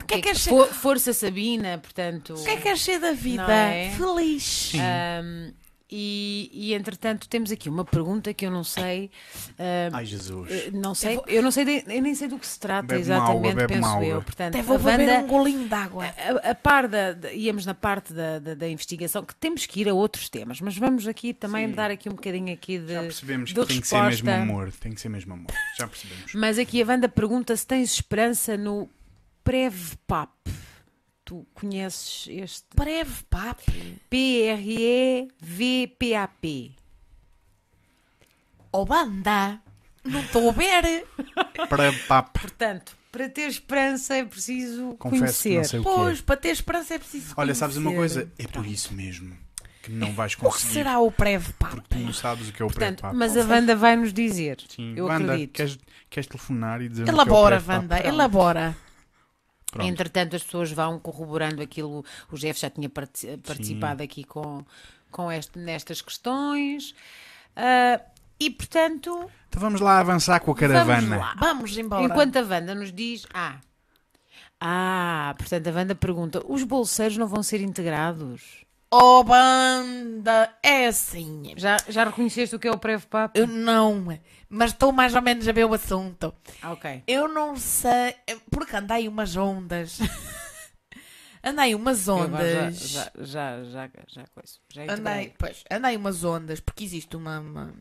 O 0.00 0.06
que 0.06 0.14
é 0.14 0.20
que 0.20 0.28
és 0.28 0.38
ser, 0.42 0.50
For- 0.50 0.68
força 0.68 1.12
Sabina, 1.14 1.78
portanto. 1.78 2.34
o 2.34 2.44
que 2.44 2.50
é 2.50 2.56
que 2.58 2.68
és 2.68 2.80
ser 2.80 2.98
da 3.00 3.12
vida? 3.12 3.50
É? 3.50 3.90
Feliz. 3.96 4.72
Ahm, 4.74 5.52
e, 5.96 6.50
e 6.52 6.74
entretanto 6.74 7.28
temos 7.28 7.52
aqui 7.52 7.68
uma 7.68 7.84
pergunta 7.84 8.34
que 8.34 8.44
eu 8.44 8.50
não 8.50 8.64
sei, 8.64 9.12
ahm, 9.56 9.94
Ai, 9.94 10.04
Jesus. 10.04 10.50
eh, 10.50 10.70
não 10.72 10.92
sei, 10.92 11.20
eu 11.28 11.40
não 11.40 11.52
sei, 11.52 11.64
de- 11.64 11.84
eu 11.94 12.02
nem 12.02 12.14
sei 12.16 12.26
do 12.26 12.36
que 12.36 12.46
se 12.46 12.58
trata 12.58 12.88
Bebe 12.88 13.00
exatamente, 13.02 13.48
água, 13.52 13.66
penso 13.68 13.86
eu. 13.88 14.10
água. 14.10 14.20
Portanto, 14.22 14.48
Até 14.54 14.58
a 14.58 14.62
vou 14.62 14.78
beber 14.78 15.08
Wanda- 15.08 15.18
um 15.20 15.26
golinho 15.28 15.68
de 15.68 15.74
água. 15.74 16.04
a, 16.06 16.50
a 16.50 16.54
par 16.56 16.88
da, 16.88 17.12
da- 17.12 17.32
íamos 17.32 17.64
na 17.64 17.74
parte 17.74 18.12
da, 18.12 18.40
da, 18.40 18.54
da 18.54 18.68
investigação, 18.68 19.24
que 19.24 19.36
temos 19.36 19.66
que 19.66 19.80
ir 19.82 19.88
a 19.88 19.94
outros 19.94 20.28
temas, 20.28 20.60
mas 20.60 20.76
vamos 20.76 21.06
aqui 21.06 21.32
também 21.32 21.70
dar 21.70 21.92
aqui 21.92 22.08
um 22.08 22.12
bocadinho 22.14 22.52
aqui 22.52 22.78
de, 22.78 22.92
Já 22.94 23.02
percebemos 23.02 23.50
de 23.50 23.60
que 23.60 23.66
tem 23.66 23.80
que 23.80 23.86
ser 23.86 23.94
mesmo 24.02 24.10
resposta. 24.28 24.42
amor. 24.42 24.72
Tem 24.80 24.92
que 24.92 25.00
ser 25.00 25.08
mesmo 25.08 25.32
amor. 25.34 25.52
Já 25.78 25.86
percebemos. 25.86 26.32
Mas 26.34 26.58
aqui 26.58 26.82
a 26.82 26.86
Wanda 26.86 27.08
pergunta 27.08 27.56
se 27.56 27.64
tens 27.66 27.92
esperança 27.94 28.56
no 28.56 28.88
PrevPAP. 29.44 30.30
Tu 31.24 31.46
conheces 31.54 32.26
este 32.28 32.66
Breve 32.74 33.24
papo. 33.30 33.62
P-R-E-V-P-A-P? 35.40 36.72
Oh, 38.72 38.84
banda. 38.84 39.60
Não 40.04 40.20
estou 40.20 40.50
a 40.50 40.52
ver. 40.52 41.06
Para 41.68 41.92
papo. 42.06 42.40
Portanto, 42.40 42.96
para 43.10 43.28
ter 43.28 43.48
esperança 43.48 44.14
é 44.16 44.24
preciso 44.24 44.94
Confesso 44.98 45.42
que 45.42 45.48
conhecer. 45.50 45.56
não 45.56 45.64
sei 45.64 45.80
o 45.80 45.82
que 45.82 45.88
Pois, 45.88 46.18
é. 46.18 46.22
para 46.22 46.36
ter 46.36 46.48
esperança 46.50 46.94
é 46.94 46.98
preciso 46.98 47.34
Olha, 47.36 47.54
sabes 47.54 47.76
uma 47.76 47.90
conhecer. 47.92 48.24
coisa? 48.26 48.32
É 48.38 48.46
por 48.46 48.66
isso 48.66 48.92
mesmo 48.92 49.34
que 49.82 49.90
não 49.92 50.12
vais 50.12 50.34
O 50.34 50.36
que 50.36 50.42
conseguir. 50.44 50.72
será 50.74 50.98
o 51.00 51.10
breve 51.10 51.52
papo? 51.54 51.76
Porque 51.76 51.88
tu 51.94 51.98
não 52.00 52.12
sabes 52.12 52.48
o 52.48 52.52
que 52.52 52.60
é 52.60 52.64
o 52.64 52.68
Portanto, 52.68 52.98
pré-papo. 52.98 53.16
mas 53.16 53.36
a 53.36 53.40
Wanda 53.46 53.74
vai 53.76 53.96
nos 53.96 54.12
dizer. 54.12 54.58
Sim. 54.68 54.92
eu 54.96 55.06
Wanda, 55.06 55.24
acredito. 55.32 55.52
Queres, 55.52 55.78
queres 56.10 56.26
telefonar 56.26 56.82
e 56.82 56.88
dizer 56.88 57.08
Elabora, 57.08 57.58
o 57.58 57.62
que 57.62 57.70
é 57.70 57.74
o 57.74 57.76
Wanda, 57.78 58.00
elabora. 58.06 58.76
Pronto. 59.74 59.88
Entretanto, 59.88 60.36
as 60.36 60.42
pessoas 60.42 60.70
vão 60.72 60.98
corroborando 60.98 61.60
aquilo. 61.62 62.04
O 62.30 62.36
Jeff 62.36 62.58
já 62.60 62.70
tinha 62.70 62.88
partici- 62.88 63.36
participado 63.38 64.02
aqui 64.02 64.24
com, 64.24 64.64
com 65.10 65.30
este, 65.32 65.58
nestas 65.58 66.00
questões. 66.00 66.94
Ah, 67.56 68.00
e, 68.40 68.50
portanto, 68.50 69.30
Então 69.48 69.60
vamos 69.60 69.80
lá 69.80 69.98
avançar 69.98 70.40
com 70.40 70.50
a 70.50 70.54
caravana. 70.54 71.16
lá. 71.16 71.34
Vamos 71.38 71.76
embora. 71.76 72.04
enquanto 72.04 72.36
a 72.36 72.42
Wanda 72.42 72.74
nos 72.74 72.92
diz. 72.92 73.26
Ah, 73.34 73.58
ah, 74.60 75.34
portanto, 75.36 75.66
a 75.68 75.72
Wanda 75.72 75.94
pergunta: 75.94 76.42
os 76.48 76.62
bolseiros 76.64 77.16
não 77.16 77.26
vão 77.26 77.42
ser 77.42 77.60
integrados? 77.60 78.64
Oh, 78.96 79.24
banda, 79.24 80.56
é 80.62 80.86
assim. 80.86 81.52
Já, 81.56 81.78
já 81.88 82.04
reconheceste 82.04 82.54
o 82.54 82.60
que 82.60 82.68
é 82.68 82.70
o 82.70 82.78
PrevPAP? 82.78 83.36
Eu 83.36 83.44
não, 83.44 84.20
mas 84.48 84.70
estou 84.70 84.92
mais 84.92 85.16
ou 85.16 85.20
menos 85.20 85.48
a 85.48 85.52
ver 85.52 85.64
o 85.64 85.74
assunto. 85.74 86.32
Ok. 86.62 87.02
Eu 87.04 87.26
não 87.26 87.56
sei, 87.56 88.14
porque 88.52 88.76
andei 88.76 89.08
umas 89.08 89.34
ondas. 89.34 89.98
andei 91.42 91.74
umas 91.74 92.06
ondas. 92.06 92.78
Já, 92.88 93.10
já, 93.18 93.64
já, 93.64 93.64
já, 93.64 93.90
já, 94.06 94.24
coisa. 94.28 94.92
Andei, 94.92 95.34
pois, 95.36 95.64
andei 95.68 95.96
umas 95.96 96.22
ondas, 96.22 96.60
porque 96.60 96.84
existe 96.84 97.16
uma, 97.16 97.40
uma, 97.40 97.74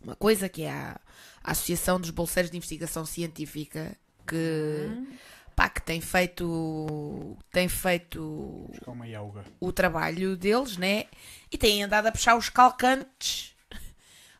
uma 0.00 0.14
coisa 0.14 0.48
que 0.48 0.62
é 0.62 0.70
a, 0.70 1.00
a 1.42 1.50
Associação 1.50 1.98
dos 1.98 2.10
Bolseiros 2.10 2.52
de 2.52 2.56
Investigação 2.56 3.04
Científica 3.04 3.96
que, 4.28 4.88
pá, 5.54 5.68
que 5.68 5.82
tem 5.82 6.00
feito 6.00 7.36
tem 7.50 7.68
feito 7.68 8.70
o 9.60 9.72
trabalho 9.72 10.36
deles, 10.36 10.76
né? 10.76 11.04
E 11.50 11.58
têm 11.58 11.82
andado 11.82 12.06
a 12.06 12.12
puxar 12.12 12.36
os 12.36 12.48
calcantes 12.48 13.54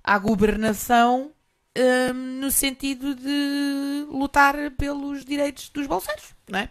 à 0.03 0.19
governação 0.19 1.33
hum, 1.77 2.41
no 2.41 2.51
sentido 2.51 3.15
de 3.15 4.07
lutar 4.11 4.55
pelos 4.73 5.25
direitos 5.25 5.69
dos 5.69 5.87
bolseiros, 5.87 6.35
não 6.49 6.61
é? 6.61 6.71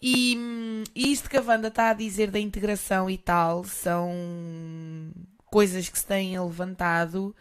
E, 0.00 0.36
e 0.94 1.12
isto 1.12 1.28
que 1.28 1.36
a 1.36 1.42
Wanda 1.42 1.68
está 1.68 1.90
a 1.90 1.94
dizer 1.94 2.30
da 2.30 2.38
integração 2.38 3.10
e 3.10 3.18
tal 3.18 3.64
são 3.64 4.12
coisas 5.46 5.88
que 5.88 5.98
se 5.98 6.06
têm 6.06 6.38
levantado 6.38 7.34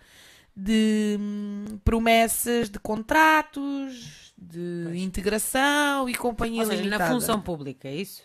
de 0.55 1.17
hum, 1.19 1.79
promessas 1.85 2.69
de 2.69 2.79
contratos, 2.79 4.26
de 4.37 4.93
integração 4.97 6.07
e 6.07 6.13
companhia 6.15 6.61
Ou 6.61 6.67
seja, 6.67 6.77
na 6.83 6.85
limitada. 6.89 7.13
função 7.13 7.41
pública, 7.41 7.87
é 7.87 7.95
isso? 7.95 8.21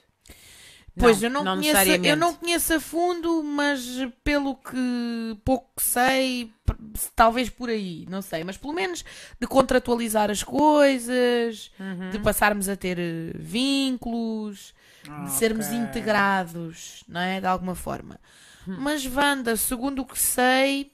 Pois 0.94 1.22
eu 1.22 1.30
não, 1.30 1.42
conheço, 1.42 1.78
eu 2.04 2.16
não 2.16 2.34
conheço 2.34 2.74
a 2.74 2.78
fundo, 2.80 3.42
mas 3.42 3.82
pelo 4.22 4.54
que 4.56 4.76
pouco 5.42 5.70
que 5.74 5.82
sei, 5.82 6.52
talvez 7.16 7.48
por 7.48 7.70
aí, 7.70 8.04
não 8.10 8.20
sei, 8.20 8.44
mas 8.44 8.58
pelo 8.58 8.74
menos 8.74 9.02
de 9.40 9.46
contratualizar 9.46 10.30
as 10.30 10.42
coisas, 10.42 11.70
Uhum. 11.80 12.10
de 12.10 12.18
passarmos 12.18 12.68
a 12.68 12.76
ter 12.76 12.98
eh, 12.98 13.32
vínculos, 13.36 14.74
Ah, 15.08 15.24
de 15.24 15.30
sermos 15.30 15.68
ok. 15.68 15.78
integrados, 15.78 17.04
não 17.08 17.20
é? 17.22 17.40
De 17.40 17.46
alguma 17.46 17.74
forma. 17.74 18.20
Mas, 18.66 19.06
Wanda, 19.06 19.56
segundo 19.56 20.02
o 20.02 20.04
que 20.06 20.18
sei, 20.18 20.92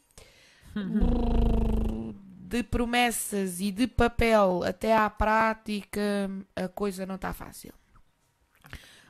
de 2.48 2.62
promessas 2.62 3.60
e 3.60 3.70
de 3.70 3.86
papel 3.86 4.62
até 4.64 4.96
à 4.96 5.08
prática, 5.10 6.00
a 6.56 6.66
coisa 6.68 7.04
não 7.04 7.16
está 7.16 7.32
fácil. 7.32 7.72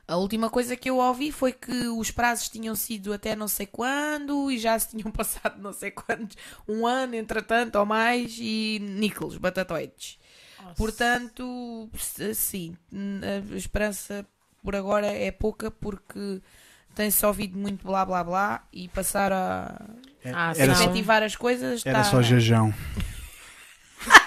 A 0.07 0.15
última 0.17 0.49
coisa 0.49 0.75
que 0.75 0.89
eu 0.89 0.97
ouvi 0.97 1.31
foi 1.31 1.53
que 1.53 1.87
os 1.87 2.09
prazos 2.09 2.49
tinham 2.49 2.75
sido 2.75 3.13
até 3.13 3.35
não 3.35 3.47
sei 3.47 3.67
quando 3.67 4.51
e 4.51 4.57
já 4.57 4.77
se 4.77 4.89
tinham 4.89 5.11
passado 5.13 5.61
não 5.61 5.71
sei 5.71 5.91
quantos, 5.91 6.35
um 6.67 6.85
ano, 6.87 7.15
entretanto, 7.15 7.75
ou 7.77 7.85
mais, 7.85 8.35
e 8.39 8.79
níqueles, 8.81 9.37
batatoides. 9.37 10.17
Portanto, 10.75 11.89
s- 11.93 12.33
sim, 12.35 12.75
a 13.21 13.55
esperança 13.55 14.25
por 14.63 14.75
agora 14.75 15.07
é 15.07 15.31
pouca 15.31 15.69
porque 15.71 16.41
tem-se 16.95 17.23
ouvido 17.25 17.57
muito 17.57 17.85
blá 17.85 18.03
blá 18.03 18.23
blá 18.23 18.67
e 18.73 18.87
passar 18.89 19.31
a 19.31 19.79
É- 20.23 20.31
Ah, 20.33 20.53
só, 20.55 20.63
efetivar 20.63 21.21
as 21.23 21.35
coisas 21.35 21.85
era 21.85 21.99
está- 22.01 22.11
só 22.11 22.21
jejão. 22.21 22.73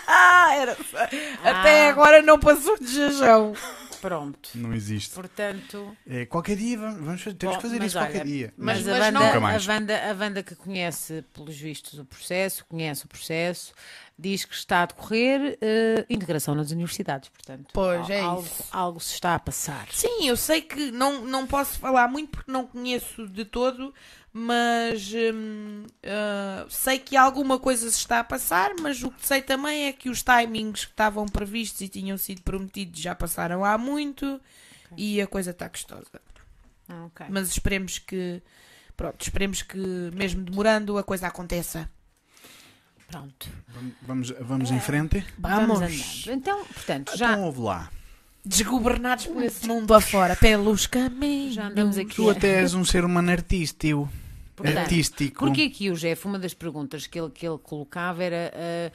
Ah, 0.06 0.54
era 0.56 0.74
só- 0.76 0.98
Até 1.44 1.86
Ah. 1.86 1.90
agora 1.90 2.22
não 2.22 2.38
passou 2.38 2.78
de 2.78 2.86
jejão. 2.92 3.54
Pronto. 4.00 4.50
Não 4.56 4.74
existe. 4.74 5.14
Portanto, 5.14 5.96
É, 6.08 6.26
qualquer 6.26 6.56
dia 6.56 6.76
vamos, 6.76 7.00
vamos 7.04 7.22
fazer, 7.22 7.36
temos 7.36 7.54
Bom, 7.54 7.60
que 7.62 7.68
fazer 7.68 7.78
mas 7.78 7.86
isso 7.86 7.98
qualquer 7.98 8.22
olha, 8.22 8.24
dia. 8.24 8.54
mas, 8.56 8.78
Mas- 8.78 8.88
a, 8.88 8.90
mas 8.90 9.00
Wanda, 9.00 9.10
não- 9.12 9.26
Nunca 9.26 9.38
a. 9.38 9.74
Wanda, 9.74 10.10
a 10.10 10.14
Wanda 10.14 10.42
que 10.42 10.54
conhece, 10.56 11.24
pelos 11.32 11.56
vistos, 11.56 11.98
o 12.00 12.04
processo, 12.04 12.64
conhece 12.68 13.04
o 13.04 13.08
processo, 13.08 13.72
diz 14.18 14.44
que 14.44 14.54
está 14.54 14.82
a 14.82 14.86
decorrer 14.86 15.58
eh, 15.60 16.06
integração 16.08 16.54
nas 16.54 16.70
universidades. 16.70 17.28
Portanto, 17.28 17.70
Pois, 17.72 18.08
é 18.08 18.20
algo, 18.20 18.42
isso. 18.46 18.64
algo 18.70 19.00
se 19.00 19.14
está 19.14 19.34
a 19.34 19.38
passar. 19.38 19.88
Sim, 19.90 20.28
eu 20.28 20.36
sei 20.36 20.60
que 20.62 20.90
não, 20.92 21.24
não 21.24 21.46
posso 21.46 21.78
falar 21.78 22.08
muito 22.08 22.30
porque 22.30 22.50
não 22.52 22.66
conheço 22.66 23.26
de 23.26 23.44
todo, 23.44 23.92
mas 24.32 25.12
hum, 25.34 25.84
ah, 26.04 26.66
sei 26.68 26.98
que 26.98 27.16
alguma 27.16 27.58
coisa 27.58 27.90
se 27.90 27.98
está 27.98 28.20
a 28.20 28.24
passar, 28.24 28.72
mas 28.80 29.02
o 29.02 29.10
que 29.10 29.26
sei 29.26 29.42
também 29.42 29.86
é 29.86 29.92
que 29.92 30.08
os 30.08 30.22
timings 30.22 30.84
que 30.84 30.92
estavam 30.92 31.26
previstos 31.26 31.80
e 31.80 31.88
tinham 31.88 32.16
sido 32.16 32.42
prometidos 32.42 33.00
já 33.00 33.14
passaram 33.14 33.64
há 33.64 33.76
muito 33.76 34.40
e 34.96 35.20
a 35.20 35.26
coisa 35.26 35.50
está 35.50 35.68
gostosa. 35.68 36.20
Ah, 36.88 37.06
ok. 37.06 37.26
Mas 37.30 37.48
esperemos 37.48 37.98
que, 37.98 38.42
pronto, 38.96 39.20
esperemos 39.20 39.62
que 39.62 39.78
mesmo 40.14 40.42
demorando 40.44 40.96
a 40.98 41.02
coisa 41.02 41.26
aconteça. 41.26 41.88
Pronto. 43.12 43.46
Vamos, 43.68 43.94
vamos, 44.00 44.34
vamos 44.40 44.70
em 44.70 44.80
frente? 44.80 45.22
Vamos 45.38 45.82
andando. 45.82 46.32
Então, 46.34 46.64
portanto, 46.64 47.14
já, 47.14 47.32
Então 47.32 47.44
ouve 47.44 47.60
lá. 47.60 47.90
Desgovernados 48.42 49.26
por 49.26 49.42
esse 49.42 49.68
mundo 49.68 49.92
afora, 49.92 50.34
pelos 50.34 50.86
caminhos. 50.86 51.54
já 51.54 51.68
andamos 51.68 51.98
aqui. 51.98 52.16
Tu 52.16 52.30
até 52.30 52.60
és 52.62 52.72
um 52.72 52.84
ser 52.86 53.04
humano 53.04 53.30
artístico. 53.30 54.10
Portanto, 54.56 54.78
artístico. 54.78 55.44
Porque 55.44 55.62
aqui 55.62 55.90
o 55.90 55.94
Jeff, 55.94 56.26
uma 56.26 56.38
das 56.38 56.54
perguntas 56.54 57.06
que 57.06 57.20
ele, 57.20 57.30
que 57.30 57.46
ele 57.46 57.58
colocava 57.58 58.24
era 58.24 58.50
ah, 58.54 58.90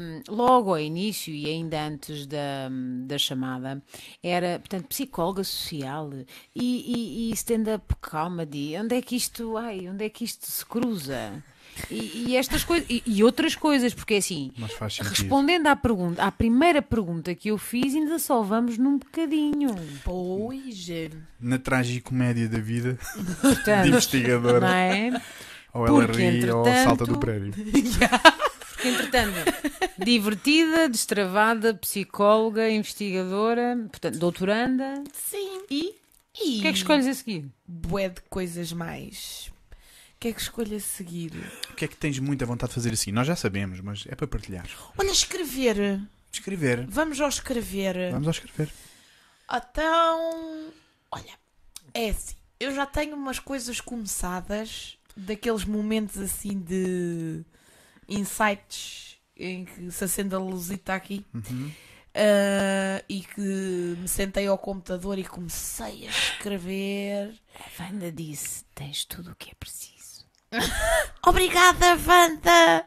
um, 0.00 0.34
logo 0.34 0.70
ao 0.70 0.78
início 0.78 1.32
e 1.32 1.46
ainda 1.46 1.82
antes 1.82 2.26
da, 2.26 2.68
da 3.06 3.16
chamada, 3.16 3.82
era, 4.22 4.58
portanto, 4.58 4.86
psicóloga 4.86 5.42
social 5.44 6.10
e, 6.12 6.26
e, 6.54 7.30
e 7.30 7.32
stand-up 7.32 7.94
comedy. 8.02 8.76
Onde 8.76 8.96
é 8.96 9.02
que 9.02 9.16
isto, 9.16 9.56
ai, 9.56 9.88
onde 9.88 10.04
é 10.04 10.10
que 10.10 10.24
isto 10.24 10.44
se 10.46 10.64
cruza? 10.66 11.42
E, 11.90 12.24
e 12.28 12.36
estas 12.36 12.64
coisas, 12.64 12.86
e, 12.90 13.02
e 13.06 13.22
outras 13.22 13.54
coisas, 13.54 13.94
porque 13.94 14.14
assim, 14.14 14.50
Mas 14.58 14.72
faz 14.72 14.94
sentido. 14.94 15.10
respondendo 15.12 15.66
à 15.68 15.76
pergunta, 15.76 16.22
à 16.22 16.30
primeira 16.32 16.82
pergunta 16.82 17.34
que 17.34 17.48
eu 17.50 17.58
fiz, 17.58 17.94
ainda 17.94 18.18
só 18.18 18.42
vamos 18.42 18.76
num 18.78 18.98
bocadinho. 18.98 19.74
Pois. 20.04 20.88
Na 21.40 21.58
tragicomédia 21.58 22.48
da 22.48 22.58
vida 22.58 22.98
Portanto, 23.40 23.82
de 23.84 23.88
investigadora. 23.90 24.60
não 24.60 24.68
é? 24.68 25.22
Ou 25.72 25.86
ela 25.86 26.06
Porque, 26.06 26.28
ri 26.30 26.50
ou 26.50 26.64
salta 26.64 27.04
do 27.06 27.18
prédio. 27.18 27.52
Porque, 28.80 28.88
entretanto, 28.88 29.34
divertida, 29.98 30.88
destravada, 30.88 31.74
psicóloga, 31.74 32.68
investigadora, 32.70 33.76
portanto, 33.90 34.18
doutoranda. 34.18 35.04
Sim. 35.12 35.60
E 35.70 35.94
E 36.42 36.58
o 36.58 36.62
que 36.62 36.68
é 36.68 36.72
que 36.72 36.78
escolhes 36.78 37.06
a 37.06 37.14
seguir? 37.14 37.46
bué 37.66 38.08
de 38.08 38.20
coisas 38.30 38.72
mais. 38.72 39.50
O 40.20 40.22
que 40.22 40.28
é 40.28 40.32
que 40.34 40.42
escolho 40.42 40.76
a 40.76 40.80
seguir? 40.80 41.32
O 41.70 41.74
que 41.74 41.86
é 41.86 41.88
que 41.88 41.96
tens 41.96 42.18
muita 42.18 42.44
vontade 42.44 42.68
de 42.68 42.74
fazer 42.74 42.92
assim? 42.92 43.10
Nós 43.10 43.26
já 43.26 43.34
sabemos, 43.34 43.80
mas 43.80 44.04
é 44.06 44.14
para 44.14 44.26
partilhar. 44.26 44.68
Olha, 44.98 45.10
escrever. 45.10 45.98
Escrever. 46.30 46.86
Vamos 46.86 47.18
ao 47.22 47.28
escrever. 47.30 48.10
Vamos 48.12 48.26
ao 48.26 48.32
escrever. 48.32 48.70
Então. 49.50 50.74
Olha, 51.10 51.32
é 51.94 52.10
assim. 52.10 52.34
Eu 52.60 52.74
já 52.74 52.84
tenho 52.84 53.16
umas 53.16 53.38
coisas 53.38 53.80
começadas, 53.80 54.98
daqueles 55.16 55.64
momentos 55.64 56.18
assim 56.18 56.58
de 56.58 57.42
insights 58.06 59.16
em 59.34 59.64
que 59.64 59.90
se 59.90 60.04
acende 60.04 60.34
a 60.34 60.38
luzita 60.38 60.92
aqui. 60.92 61.24
Uhum. 61.32 61.72
ah, 62.14 63.02
e 63.08 63.22
que 63.22 63.40
me 63.40 64.06
sentei 64.06 64.46
ao 64.46 64.58
computador 64.58 65.18
e 65.18 65.24
comecei 65.24 66.06
a 66.06 66.10
escrever. 66.10 67.40
A 67.54 67.82
Wanda 67.82 68.12
disse: 68.12 68.66
tens 68.74 69.06
tudo 69.06 69.30
o 69.30 69.34
que 69.34 69.50
é 69.50 69.54
preciso. 69.54 69.99
Obrigada, 71.26 71.96
Wanda! 72.06 72.84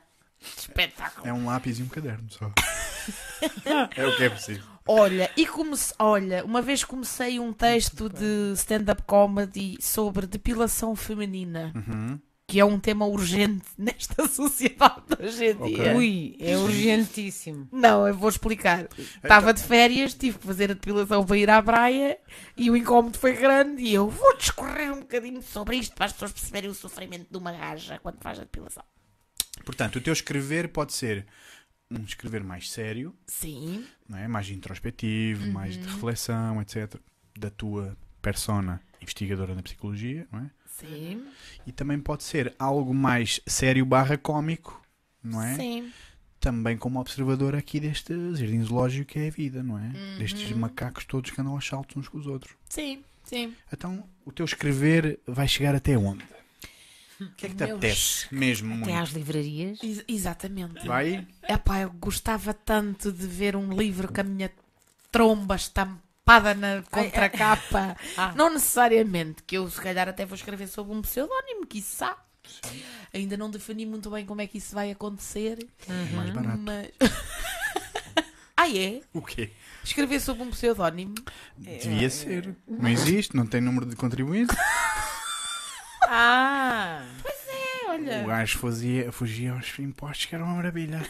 Espetáculo! 0.57 1.27
É 1.27 1.34
um 1.34 1.45
lápis 1.45 1.80
e 1.80 1.84
um 1.84 1.88
caderno 1.88 2.30
só. 2.30 2.52
é 3.95 4.06
o 4.06 4.15
que 4.18 4.23
é 4.23 4.30
preciso. 4.30 4.73
Olha, 4.85 5.31
e 5.38 5.48
comece... 5.48 5.94
Olha, 5.98 6.44
uma 6.44 6.61
vez 6.61 6.84
comecei 6.84 7.40
um 7.40 7.53
texto 7.53 8.10
de 8.10 8.52
stand-up 8.56 9.02
comedy 9.03 9.77
sobre 9.80 10.27
depilação 10.27 10.94
feminina, 10.95 11.72
Uhum. 11.73 12.19
Que 12.53 12.59
é 12.59 12.65
um 12.65 12.80
tema 12.80 13.07
urgente 13.07 13.65
nesta 13.75 14.27
sociedade 14.27 15.01
hoje 15.19 15.45
em 15.45 15.55
Ok. 15.55 15.73
dia. 15.75 15.95
Ui, 15.95 16.35
é 16.39 16.55
urgentíssimo. 16.55 17.67
Não, 17.71 18.07
eu 18.07 18.13
vou 18.15 18.30
explicar. 18.30 18.88
Estava 19.23 19.51
de 19.51 19.63
férias, 19.63 20.13
tive 20.13 20.38
que 20.38 20.45
fazer 20.45 20.69
a 20.69 20.75
depilação 20.75 21.25
para 21.25 21.35
ir 21.38 21.49
à 21.49 21.61
praia 21.63 22.17
e 22.55 22.69
o 22.69 22.77
incómodo 22.77 23.17
foi 23.17 23.34
grande 23.34 23.81
e 23.81 23.91
eu 23.91 24.07
vou 24.07 24.38
discorrer 24.38 24.93
um 24.93 24.99
bocadinho 24.99 25.41
sobre 25.41 25.77
isto 25.77 25.95
para 25.95 26.05
as 26.05 26.13
pessoas 26.13 26.31
perceberem 26.31 26.69
o 26.69 26.75
sofrimento 26.75 27.25
de 27.31 27.38
uma 27.38 27.51
gaja 27.51 27.97
quando 28.03 28.19
faz 28.21 28.38
a 28.38 28.43
depilação. 28.43 28.84
Portanto, 29.65 29.95
o 29.95 30.01
teu 30.01 30.13
escrever 30.13 30.67
pode 30.67 30.93
ser 30.93 31.25
um 31.89 32.03
escrever 32.03 32.43
mais 32.43 32.69
sério, 32.69 33.15
Sim, 33.25 33.84
não 34.07 34.17
é? 34.19 34.27
mais 34.27 34.47
introspectivo, 34.49 35.47
mais 35.51 35.75
Uhum. 35.75 35.81
de 35.81 35.88
reflexão, 35.89 36.61
etc. 36.61 36.95
Da 37.35 37.49
tua 37.49 37.97
persona 38.21 38.80
investigadora 39.01 39.53
na 39.55 39.61
psicologia, 39.63 40.27
não 40.31 40.39
é? 40.39 40.51
Sim, 40.79 41.25
E 41.65 41.71
também 41.71 41.99
pode 41.99 42.23
ser 42.23 42.53
algo 42.59 42.93
mais 42.93 43.39
sério 43.47 43.85
barra 43.85 44.17
cómico, 44.17 44.81
não 45.23 45.41
é? 45.41 45.55
sim. 45.55 45.91
Também 46.39 46.77
como 46.77 46.99
observador 46.99 47.55
aqui 47.55 47.79
deste 47.79 48.13
jardim 48.35 48.61
zoológico 48.63 49.13
que 49.13 49.19
é 49.19 49.27
a 49.27 49.31
vida, 49.31 49.63
não 49.63 49.79
é? 49.79 49.83
Uhum. 49.87 50.17
Destes 50.19 50.51
macacos 50.51 51.05
todos 51.05 51.31
que 51.31 51.39
andam 51.39 51.53
aos 51.53 51.65
saltos 51.65 51.95
uns 51.95 52.09
com 52.09 52.17
os 52.17 52.27
outros. 52.27 52.53
Sim, 52.69 53.01
sim. 53.23 53.53
Então, 53.71 54.03
o 54.25 54.31
teu 54.31 54.43
escrever 54.43 55.19
vai 55.25 55.47
chegar 55.47 55.73
até 55.75 55.97
onde? 55.97 56.23
O 57.21 57.29
que 57.37 57.45
é 57.45 57.49
que 57.49 57.55
te 57.55 57.63
Meus- 57.63 57.71
apetece 57.77 58.27
mesmo 58.35 58.73
Até 58.73 58.83
muito? 58.91 58.95
às 59.01 59.09
livrarias. 59.11 59.79
Ex- 59.81 60.03
exatamente. 60.07 60.85
Vai? 60.85 61.25
Epá, 61.47 61.79
eu 61.81 61.91
gostava 61.91 62.53
tanto 62.53 63.11
de 63.13 63.25
ver 63.25 63.55
um 63.55 63.71
livro 63.71 64.11
com 64.11 64.19
a 64.19 64.23
minha 64.23 64.51
tromba 65.09 65.55
estampada 65.55 66.01
na 66.25 66.83
contracapa. 66.89 67.95
Ah. 68.15 68.33
Não 68.35 68.51
necessariamente, 68.51 69.41
que 69.43 69.57
eu 69.57 69.69
se 69.69 69.81
calhar 69.81 70.07
até 70.07 70.25
vou 70.25 70.35
escrever 70.35 70.67
sobre 70.67 70.93
um 70.93 71.01
pseudónimo, 71.01 71.65
quiçá. 71.65 72.17
Ainda 73.13 73.35
não 73.35 73.49
defini 73.49 73.85
muito 73.85 74.09
bem 74.09 74.25
como 74.25 74.41
é 74.41 74.47
que 74.47 74.57
isso 74.57 74.75
vai 74.75 74.91
acontecer. 74.91 75.57
Mais 76.13 76.29
barato. 76.29 76.59
Mas. 76.59 76.89
ah, 78.55 78.69
é? 78.69 79.01
O 79.13 79.21
quê? 79.21 79.51
Escrever 79.83 80.19
sobre 80.19 80.43
um 80.43 80.51
pseudónimo? 80.51 81.15
Devia 81.57 82.09
ser. 82.09 82.55
Não 82.67 82.89
existe, 82.89 83.35
não 83.35 83.47
tem 83.47 83.61
número 83.61 83.85
de 83.85 83.95
contribuinte. 83.95 84.55
Ah! 86.05 87.01
É, 87.25 87.89
olha. 87.89 88.23
O 88.23 88.27
gajo 88.27 88.59
fazia, 88.59 89.11
fugia 89.11 89.53
aos 89.53 89.79
impostos, 89.79 90.25
que 90.25 90.35
era 90.35 90.43
uma 90.43 90.53
maravilha. 90.55 91.01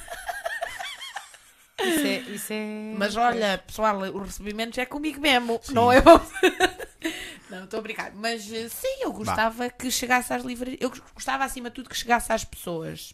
Isso 1.82 2.06
é. 2.06 2.20
Isso 2.22 2.54
é... 2.54 2.94
Mas 2.98 3.16
olha, 3.16 3.58
pessoal, 3.58 3.98
o 4.00 4.20
recebimento 4.24 4.80
é 4.80 4.86
comigo 4.86 5.20
mesmo, 5.20 5.60
Sim. 5.64 5.74
não 5.74 5.92
é? 5.92 6.02
não, 7.50 7.64
estou 7.64 7.80
a 7.80 7.82
brincar. 7.82 8.12
Mas 8.14 8.52
eh, 8.52 8.70
sim, 8.70 9.02
eu 9.02 9.12
gostava 9.12 9.70
que 9.70 9.90
chegasse 9.92 10.34
às 10.34 10.44
livrarias. 10.44 10.80
Eu 10.82 10.92
gostava 11.14 11.44
acima 11.44 11.70
de 11.70 11.76
tudo 11.76 11.90
que 11.90 11.98
chegasse 11.98 12.32
às 12.32 12.44
pessoas. 12.46 13.14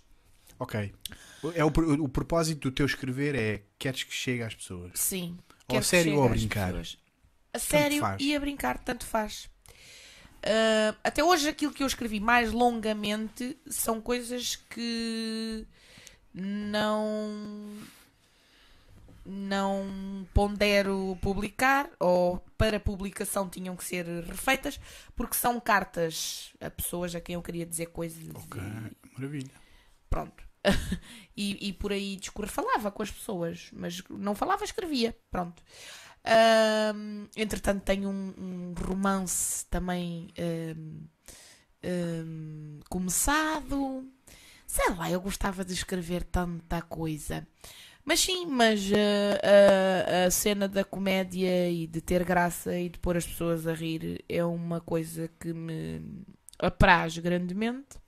Ok. 0.60 0.94
É 1.56 1.64
o, 1.64 1.72
pro- 1.72 2.04
o 2.04 2.10
propósito 2.10 2.70
do 2.70 2.72
teu 2.76 2.86
escrever 2.86 3.34
é 3.36 3.64
queres 3.78 4.04
que 4.04 4.14
chegue 4.14 4.44
às 4.44 4.54
pessoas. 4.54 4.92
Sim. 4.96 5.38
Ou 5.70 5.78
a 5.78 5.82
sério 5.82 6.16
ou 6.18 6.26
a 6.26 6.30
brincar? 6.30 6.74
A 7.54 7.60
sério 7.60 8.04
e 8.20 8.36
a 8.36 8.40
brincar, 8.40 8.78
tanto 8.80 9.06
faz. 9.06 9.50
Ah, 10.44 10.96
até 11.04 11.24
hoje, 11.24 11.48
aquilo 11.50 11.72
que 11.74 11.84
eu 11.84 11.88
escrevi 11.88 12.20
mais 12.20 12.52
longamente 12.52 13.58
são 13.68 14.02
coisas 14.02 14.56
que 14.56 15.66
não. 16.34 17.78
Não 19.30 20.28
pondero 20.34 21.18
publicar, 21.22 21.90
ou 22.00 22.40
para 22.58 22.80
publicação 22.80 23.50
tinham 23.50 23.76
que 23.76 23.84
ser 23.84 24.06
refeitas, 24.26 24.80
porque 25.16 25.36
são 25.36 25.60
cartas 25.60 26.54
a 26.60 26.70
pessoas 26.70 27.16
a 27.16 27.22
quem 27.22 27.36
eu 27.36 27.42
queria 27.42 27.66
dizer 27.66 27.88
coisas. 27.88 28.24
Ok, 28.34 28.62
e 28.62 29.14
maravilha. 29.14 29.52
pronto. 30.10 30.44
e, 31.38 31.70
e 31.70 31.74
por 31.74 31.92
aí 31.94 32.18
discorrer, 32.18 32.52
falava 32.52 32.92
com 32.92 33.02
as 33.02 33.12
pessoas, 33.12 33.70
mas 33.72 34.04
não 34.10 34.36
falava, 34.36 34.64
escrevia. 34.64 35.16
Pronto. 35.32 35.64
Ahm, 36.24 37.28
entretanto, 37.36 37.84
tenho 37.84 38.10
um, 38.10 38.34
um 38.38 38.74
romance 38.74 39.66
também 39.68 40.34
ahm, 41.84 42.80
começado. 42.90 44.08
Sei 44.68 44.90
lá, 44.94 45.10
eu 45.10 45.22
gostava 45.22 45.66
de 45.66 45.74
escrever 45.74 46.24
tanta 46.24 46.82
coisa. 46.82 47.48
Mas 48.10 48.22
sim, 48.22 48.48
mas 48.48 48.90
ah, 48.92 50.24
a, 50.24 50.26
a 50.26 50.32
cena 50.32 50.68
da 50.68 50.84
comédia 50.84 51.70
e 51.70 51.86
de 51.86 52.02
ter 52.02 52.24
graça 52.24 52.76
e 52.76 52.90
de 52.90 52.98
pôr 52.98 53.16
as 53.16 53.28
pessoas 53.28 53.68
a 53.68 53.74
rir 53.76 54.26
é 54.28 54.44
uma 54.44 54.82
coisa 54.82 55.30
que 55.40 55.54
me 55.54 56.02
apraz 56.58 57.20
grandemente. 57.20 58.00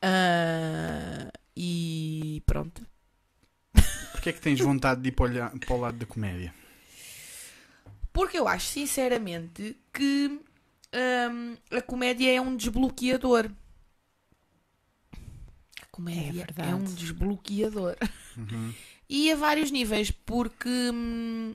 Ah, 0.00 1.28
e 1.56 2.40
pronto. 2.46 2.86
Porquê 4.12 4.28
é 4.28 4.32
que 4.32 4.40
tens 4.40 4.60
vontade 4.60 5.00
de 5.02 5.08
ir 5.08 5.12
para 5.12 5.50
para 5.50 5.74
o 5.74 5.80
lado 5.80 5.98
da 5.98 6.06
comédia? 6.06 6.54
Porque 8.12 8.38
eu 8.38 8.46
acho 8.46 8.66
sinceramente 8.66 9.76
que 9.92 10.40
hum, 10.94 11.56
a 11.68 11.82
comédia 11.82 12.32
é 12.32 12.40
um 12.40 12.54
desbloqueador. 12.54 13.50
Comédia 15.90 16.42
É 16.42 16.44
verdade. 16.46 16.70
é, 16.70 16.74
um 16.74 16.84
desbloqueador. 16.84 17.96
Uhum. 18.36 18.72
E 19.12 19.32
a 19.32 19.34
vários 19.34 19.72
níveis, 19.72 20.12
porque 20.12 20.68
hum, 20.68 21.52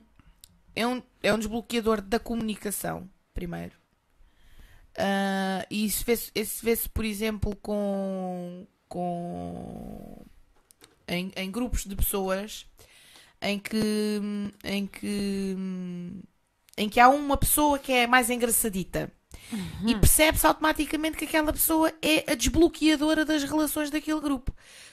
é, 0.74 0.86
um, 0.86 1.02
é 1.22 1.32
um 1.32 1.38
desbloqueador 1.38 2.02
da 2.02 2.20
comunicação, 2.20 3.08
primeiro. 3.32 3.72
Ah, 4.98 5.66
e 5.70 5.86
isso 5.86 6.04
vê-se, 6.04 6.30
isso 6.34 6.62
vê-se, 6.62 6.86
por 6.86 7.02
exemplo, 7.02 7.56
com, 7.56 8.66
com 8.88 10.22
em, 11.08 11.32
em 11.34 11.50
grupos 11.50 11.84
de 11.84 11.96
pessoas 11.96 12.66
em 13.40 13.58
que, 13.58 14.20
em 14.64 14.86
que 14.86 15.56
em 16.78 16.88
que 16.88 17.00
há 17.00 17.08
uma 17.08 17.36
pessoa 17.36 17.78
que 17.78 17.92
é 17.92 18.06
mais 18.06 18.28
engraçadita 18.30 19.10
e 19.86 19.94
percebe-se 19.94 20.46
automaticamente 20.46 21.16
que 21.16 21.24
aquela 21.24 21.52
pessoa 21.52 21.92
é 22.02 22.30
a 22.32 22.34
desbloqueadora 22.34 23.24
das 23.24 23.44
relações 23.44 23.90
daquele 23.90 24.20
grupo. 24.20 24.52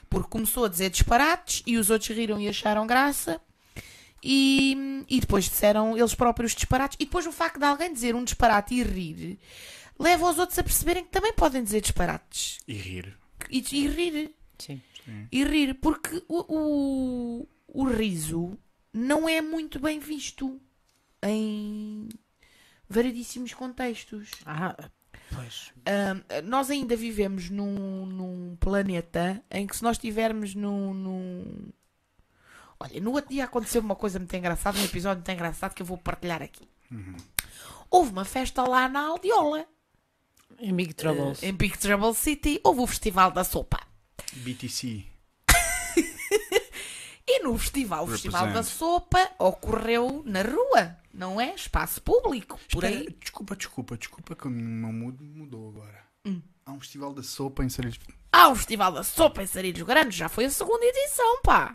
Porque 0.09 0.29
começou 0.29 0.65
a 0.65 0.69
dizer 0.69 0.89
disparates 0.89 1.63
e 1.65 1.77
os 1.77 1.89
outros 1.89 2.09
riram 2.15 2.39
e 2.39 2.47
acharam 2.47 2.85
graça. 2.85 3.41
E, 4.23 5.05
e 5.09 5.19
depois 5.19 5.45
disseram 5.45 5.97
eles 5.97 6.15
próprios 6.15 6.53
disparates. 6.53 6.97
E 6.99 7.05
depois 7.05 7.25
o 7.25 7.31
facto 7.31 7.57
de 7.59 7.65
alguém 7.65 7.91
dizer 7.91 8.15
um 8.15 8.23
disparate 8.23 8.75
e 8.75 8.83
rir 8.83 9.39
leva 9.99 10.29
os 10.29 10.37
outros 10.37 10.57
a 10.59 10.63
perceberem 10.63 11.03
que 11.03 11.11
também 11.11 11.33
podem 11.33 11.63
dizer 11.63 11.81
disparates. 11.81 12.59
E 12.67 12.73
rir. 12.73 13.17
e, 13.49 13.63
e 13.71 13.87
rir. 13.87 14.35
Sim. 14.57 14.81
e 15.31 15.43
rir, 15.43 15.73
porque 15.75 16.23
o, 16.27 16.45
o, 16.47 17.47
o 17.67 17.83
riso 17.85 18.57
não 18.93 19.27
é 19.27 19.41
muito 19.41 19.79
bem 19.79 19.99
visto 19.99 20.61
em 21.21 22.07
variedíssimos 22.93 23.53
contextos. 23.53 24.29
Ah, 24.45 24.75
pois. 25.33 25.71
Nós 26.45 26.69
ainda 26.69 26.95
vivemos 26.95 27.49
num, 27.49 28.05
num 28.05 28.55
planeta 28.59 29.43
em 29.51 29.65
que 29.67 29.75
se 29.75 29.83
nós 29.83 29.97
estivermos 29.97 30.53
num, 30.55 30.93
num- 30.93 31.69
Olha, 32.79 32.99
no 33.01 33.11
outro 33.11 33.29
dia 33.31 33.45
aconteceu 33.45 33.81
uma 33.81 33.95
coisa 33.95 34.19
muito 34.19 34.35
engraçada, 34.35 34.77
um 34.79 34.83
episódio 34.83 35.17
muito 35.19 35.31
engraçado 35.31 35.73
que 35.73 35.81
eu 35.81 35.85
vou 35.85 35.97
partilhar 35.97 36.41
aqui. 36.41 36.67
Houve 37.89 38.11
uma 38.11 38.25
festa 38.25 38.63
lá 38.67 38.87
na 38.89 39.07
Aldiola, 39.07 39.65
Em 40.59 40.73
Big 40.75 40.93
Troubles. 40.93 41.41
em 41.43 41.53
Big 41.53 41.77
Trouble 41.77 42.13
City, 42.13 42.59
houve 42.63 42.81
o 42.81 42.87
Festival 42.87 43.31
da 43.31 43.43
Sopa. 43.43 43.79
BTC. 44.33 45.05
E 47.27 47.41
no 47.43 47.57
festival, 47.57 48.03
o 48.03 48.07
Festival 48.07 48.47
da. 48.51 48.63
Sopa 48.63 49.29
ocorreu 49.39 50.21
na 50.25 50.41
rua, 50.41 50.97
não 51.13 51.39
é? 51.39 51.53
Espaço 51.55 52.01
público, 52.01 52.59
por 52.69 52.83
Espera, 52.83 52.87
aí. 52.87 53.17
Desculpa, 53.19 53.55
desculpa, 53.55 53.97
desculpa 53.97 54.35
que 54.35 54.47
o 54.47 54.51
meu 54.51 54.91
mood 54.91 55.23
mudou 55.23 55.69
agora. 55.69 56.03
Hum. 56.25 56.41
Há 56.65 56.71
um 56.71 56.79
festival 56.79 57.13
da 57.13 57.23
sopa 57.23 57.63
em 57.63 57.69
Sarilhos. 57.69 57.99
Ah, 58.31 58.49
o 58.49 58.55
Festival 58.55 58.91
da 58.91 59.03
Sopa 59.03 59.43
em 59.43 59.45
Sarilhos 59.47 59.83
Grandes 59.83 60.15
já 60.17 60.27
foi 60.27 60.45
a 60.45 60.49
segunda 60.49 60.83
edição, 60.85 61.41
pá. 61.43 61.71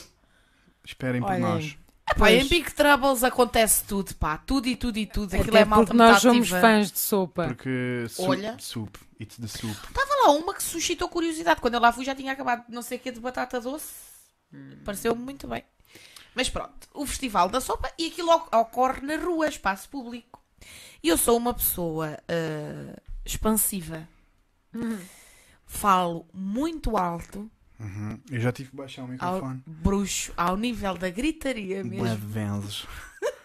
Esperem 0.85 1.21
por 1.21 1.31
Olhem. 1.31 1.41
nós. 1.41 1.65
Epá, 2.11 2.15
Pois. 2.21 2.45
em 2.45 2.49
Big 2.49 2.73
Troubles 2.73 3.23
acontece 3.23 3.85
tudo, 3.85 4.15
pá. 4.17 4.39
Tudo 4.39 4.67
e 4.67 4.75
tudo 4.77 4.97
e 4.99 5.07
tudo. 5.07 5.35
Aquilo 5.37 5.57
é 5.57 5.65
malta 5.65 5.87
porque 5.87 5.97
nós 5.99 6.21
somos 6.23 6.47
ativa. 6.53 6.61
fãs 6.61 6.91
de 6.91 6.99
sopa. 6.99 7.47
Porque 7.49 8.07
soup, 8.09 8.29
Olha. 8.31 8.57
soup, 8.59 8.97
it's 9.21 9.37
the 9.37 9.47
soup. 9.47 9.77
Estava 9.89 10.15
lá 10.25 10.31
uma 10.33 10.55
que 10.55 10.63
suscitou 10.63 11.09
curiosidade. 11.09 11.61
Quando 11.61 11.75
eu 11.75 11.81
lá 11.81 11.93
fui 11.93 12.05
já 12.05 12.15
tinha 12.15 12.33
acabado 12.33 12.65
não 12.71 12.81
sei 12.83 12.97
o 12.99 13.01
que 13.01 13.13
de 13.13 13.21
batata 13.21 13.61
doce. 13.61 14.08
Pareceu-me 14.85 15.23
muito 15.23 15.47
bem. 15.47 15.65
Mas 16.35 16.49
pronto, 16.49 16.89
o 16.95 17.05
Festival 17.07 17.49
da 17.49 17.61
Sopa 17.61 17.93
e 17.99 18.07
aquilo 18.07 18.31
oc- 18.31 18.55
ocorre 18.55 19.01
na 19.01 19.17
rua, 19.17 19.49
espaço 19.49 19.89
público. 19.89 20.41
E 21.03 21.09
eu 21.09 21.17
sou 21.17 21.37
uma 21.37 21.53
pessoa 21.55 22.19
ah, 22.29 23.01
expansiva. 23.25 24.09
Falo 25.67 26.27
muito 26.33 26.97
alto, 26.97 27.51
Uhum. 27.81 28.19
Eu 28.29 28.41
já 28.41 28.51
tive 28.51 28.71
que 28.71 28.77
baixar 28.77 29.03
o 29.03 29.05
ao 29.05 29.11
microfone. 29.13 29.63
bruxo, 29.65 30.33
ao 30.37 30.57
nível 30.57 30.95
da 30.99 31.09
gritaria 31.11 31.85
mesmo. 31.85 32.05
Bué 32.05 32.17
de. 32.17 32.89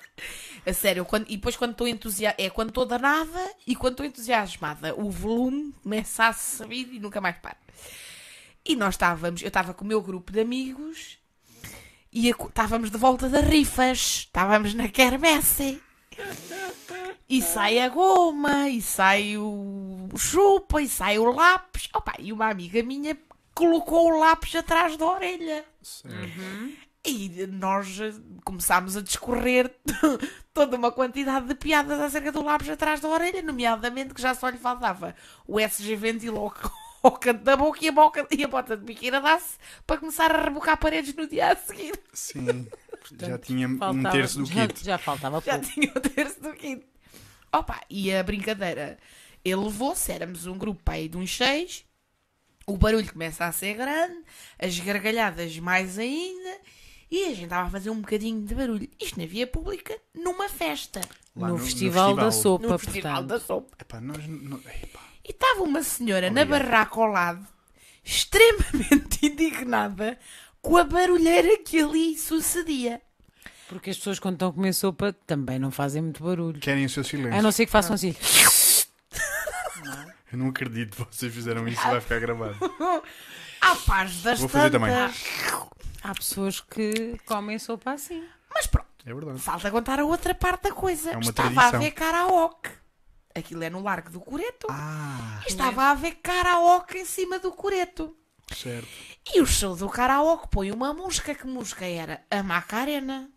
A 0.66 0.74
sério, 0.74 1.06
quando- 1.06 1.28
e 1.30 1.36
depois 1.38 1.56
quando 1.56 1.74
estou 1.74 1.88
entusiasmada, 1.88 2.42
é 2.42 2.50
quando 2.50 2.70
estou 2.70 2.84
danada 2.84 3.52
e 3.68 3.76
quando 3.76 3.94
estou 3.94 4.06
entusiasmada, 4.08 4.96
o 4.96 5.12
volume 5.12 5.72
começa 5.84 6.26
a 6.30 6.34
subir 6.34 6.92
e 6.94 7.00
nunca 7.00 7.22
mais 7.22 7.38
para. 7.38 7.56
E 8.66 8.76
nós 8.76 8.94
estávamos, 8.96 9.42
eu 9.42 9.50
estava 9.50 9.74
com 9.74 9.84
o 9.84 9.88
meu 9.88 10.02
grupo 10.02 10.32
de 10.32 10.40
amigos 10.40 11.20
e 12.12 12.30
estávamos 12.30 12.92
de 12.92 12.98
volta 12.98 13.28
das 13.28 13.44
rifas, 13.44 13.98
estávamos 14.28 14.74
na 14.74 14.88
quermesse. 14.88 15.82
E 17.28 17.42
sai 17.42 17.80
a 17.80 17.90
goma, 17.90 18.70
e 18.70 18.82
sai 18.82 19.36
o 19.38 20.10
chupa, 20.16 20.82
e 20.82 20.88
sai 20.88 21.18
o 21.18 21.32
lápis. 21.32 21.90
Opa, 21.94 22.14
e 22.20 22.32
uma 22.32 22.50
amiga 22.50 22.84
minha 22.84 23.18
colocou 23.56 24.12
o 24.12 24.20
lápis 24.20 24.56
atrás 24.56 24.96
da 24.96 25.06
orelha. 25.06 25.66
Certo. 25.82 26.18
E 27.06 27.48
nós 27.48 28.00
começámos 28.46 28.96
a 28.96 29.02
discorrer 29.02 29.74
toda 30.54 30.78
uma 30.78 30.92
quantidade 30.92 31.48
de 31.48 31.56
piadas 31.56 32.00
acerca 32.00 32.32
do 32.32 32.44
lápis 32.44 32.70
atrás 32.70 33.02
da 33.02 33.10
orelha, 33.10 33.42
nomeadamente 33.42 34.14
que 34.14 34.22
já 34.22 34.34
só 34.34 34.48
lhe 34.48 34.58
faltava 34.58 35.16
o 35.46 35.60
SG 35.60 35.96
ventilou 35.96 36.54
ao 37.04 37.12
canto 37.12 37.44
da 37.44 37.56
boca 37.58 37.84
e 37.84 37.90
a, 37.90 37.92
boca, 37.92 38.28
e 38.32 38.44
a 38.44 38.48
bota 38.48 38.76
de 38.78 38.84
biqueira 38.86 39.20
dá-se 39.22 39.58
para 39.86 39.98
começar 40.00 40.34
a 40.34 40.42
rebocar 40.44 40.78
paredes 40.78 41.14
no 41.14 41.28
dia 41.28 41.52
a 41.52 41.56
seguir. 41.56 41.94
Sim. 42.14 42.68
já 43.20 43.38
tinha 43.38 43.68
um 43.68 43.78
Faltava- 43.78 44.12
terço 44.12 44.40
do 44.40 44.46
já, 44.46 44.68
kit. 44.68 44.84
já 44.86 44.98
faltava 44.98 45.42
Já 45.42 45.60
pouco. 45.60 45.74
tinha 45.74 45.92
o 45.96 46.00
terço 46.00 46.42
do 46.42 46.54
quinto. 46.54 46.86
Opa, 47.52 47.82
e 47.90 48.12
a 48.14 48.24
brincadeira, 48.24 48.98
ele 49.46 49.56
levou-se, 49.64 50.12
éramos 50.12 50.48
um 50.48 50.58
grupo 50.58 50.90
aí 50.90 51.08
de 51.08 51.18
uns 51.18 51.36
seis, 51.36 51.86
o 52.66 52.78
barulho 52.78 53.12
começa 53.12 53.46
a 53.46 53.52
ser 53.52 53.76
grande, 53.76 54.24
as 54.58 54.80
gargalhadas 54.80 55.60
mais 55.60 56.00
ainda, 56.00 56.58
e 57.12 57.26
a 57.26 57.30
gente 57.30 57.44
estava 57.44 57.68
a 57.68 57.70
fazer 57.70 57.90
um 57.92 58.00
bocadinho 58.02 58.42
de 58.44 58.56
barulho. 58.56 58.90
Isto 59.00 59.20
na 59.20 59.28
via 59.28 59.46
pública, 59.46 59.96
numa 60.16 60.50
festa. 60.50 61.02
Lá 61.36 61.50
no, 61.50 61.58
festival 61.60 62.16
da 62.16 62.32
festival. 62.32 62.32
sopa, 62.58 62.68
No 62.68 62.80
Festival 62.80 63.12
portanto. 63.14 63.28
da 63.30 63.40
Sopa. 63.40 63.78
Epá, 63.80 64.02
nós. 64.02 64.26
não- 64.28 64.58
epá. 64.60 65.02
E 65.26 65.32
estava 65.32 65.64
uma 65.64 65.82
senhora 65.84 66.30
na 66.30 66.42
Obrigado. 66.42 66.70
barraca 66.70 67.00
ao 67.00 67.08
lado, 67.08 67.48
extremamente 68.04 69.20
indignada 69.26 70.18
com 70.62 70.78
a 70.78 70.84
barulheira 70.84 71.58
que 71.60 71.82
ali 71.82 72.18
sucedia. 72.18 73.02
Porque 73.70 73.90
as 73.90 73.98
pessoas 73.98 74.20
quando 74.20 74.36
estão 74.36 74.50
a 74.50 74.54
comer 74.54 74.74
sopa 74.74 75.14
também 75.26 75.58
não 75.58 75.72
fazem 75.72 76.02
muito 76.02 76.22
barulho. 76.24 76.60
Querem 76.60 76.86
o 76.86 76.90
seu 76.90 77.04
silêncio. 77.04 77.40
A 77.40 77.42
não 77.42 77.52
ser 77.52 77.66
que 77.66 77.72
façam 77.72 77.96
assim. 77.96 78.14
Eu 80.32 80.38
não 80.38 80.50
acredito 80.50 80.96
que 81.06 81.16
vocês 81.16 81.34
fizeram 81.34 81.68
isso 81.68 81.80
e 81.82 81.90
vai 81.92 82.02
ficar 82.02 82.20
gravado. 82.20 82.58
À 83.62 83.76
paz 83.78 84.22
das 84.24 84.40
Vou 84.42 84.50
fazer 84.50 84.72
também. 84.72 84.92
Há 86.04 86.14
pessoas 86.16 86.60
que 86.60 87.18
comem 87.26 87.58
sopa 87.58 87.92
assim. 87.94 88.22
Mas 88.54 88.68
pronto. 88.68 88.88
É 89.06 89.14
verdade. 89.14 89.40
Falta 89.40 89.72
contar 89.72 90.00
a 90.02 90.06
outra 90.06 90.36
parte 90.36 90.64
da 90.64 90.72
coisa. 90.74 91.12
É 91.12 91.14
uma 91.14 91.22
Estava 91.22 91.50
tradição. 91.50 91.80
a 91.80 91.84
ver 91.84 91.92
karaoke. 91.92 92.70
Aquilo 93.36 93.64
é 93.64 93.70
no 93.70 93.82
Largo 93.82 94.10
do 94.10 94.20
Coreto. 94.20 94.68
Ah, 94.70 95.42
E 95.46 95.50
Estava 95.50 95.86
a 95.86 95.94
ver 95.96 96.16
karaoke 96.22 96.98
em 97.00 97.06
cima 97.06 97.40
do 97.40 97.52
Coreto. 97.52 98.16
certo. 98.54 98.88
E 99.34 99.42
o 99.42 99.46
show 99.46 99.76
do 99.76 99.90
karaoke 99.90 100.48
põe 100.50 100.72
uma 100.72 100.94
música. 100.94 101.34
Que 101.34 101.48
música 101.48 101.86
era? 101.86 102.24
A 102.30 102.44
Macarena. 102.44 103.30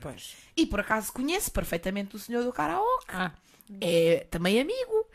Pois. 0.00 0.34
E 0.56 0.66
por 0.66 0.80
acaso 0.80 1.12
conheço 1.12 1.50
perfeitamente 1.50 2.16
o 2.16 2.18
senhor 2.18 2.44
do 2.44 2.52
karaoke. 2.52 3.06
Ah, 3.08 3.32
É 3.80 4.26
também 4.30 4.60
amigo. 4.60 5.06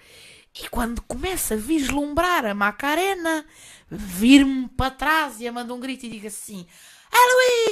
E 0.61 0.69
quando 0.69 1.01
começa 1.01 1.55
a 1.55 1.57
vislumbrar 1.57 2.45
a 2.45 2.53
Macarena, 2.53 3.43
vir-me 3.89 4.67
para 4.69 4.91
trás 4.91 5.39
e 5.41 5.47
a 5.47 5.51
manda 5.51 5.73
um 5.73 5.79
grito 5.79 6.05
e 6.05 6.09
diga 6.09 6.27
assim: 6.27 6.65
Ah, 7.11 7.17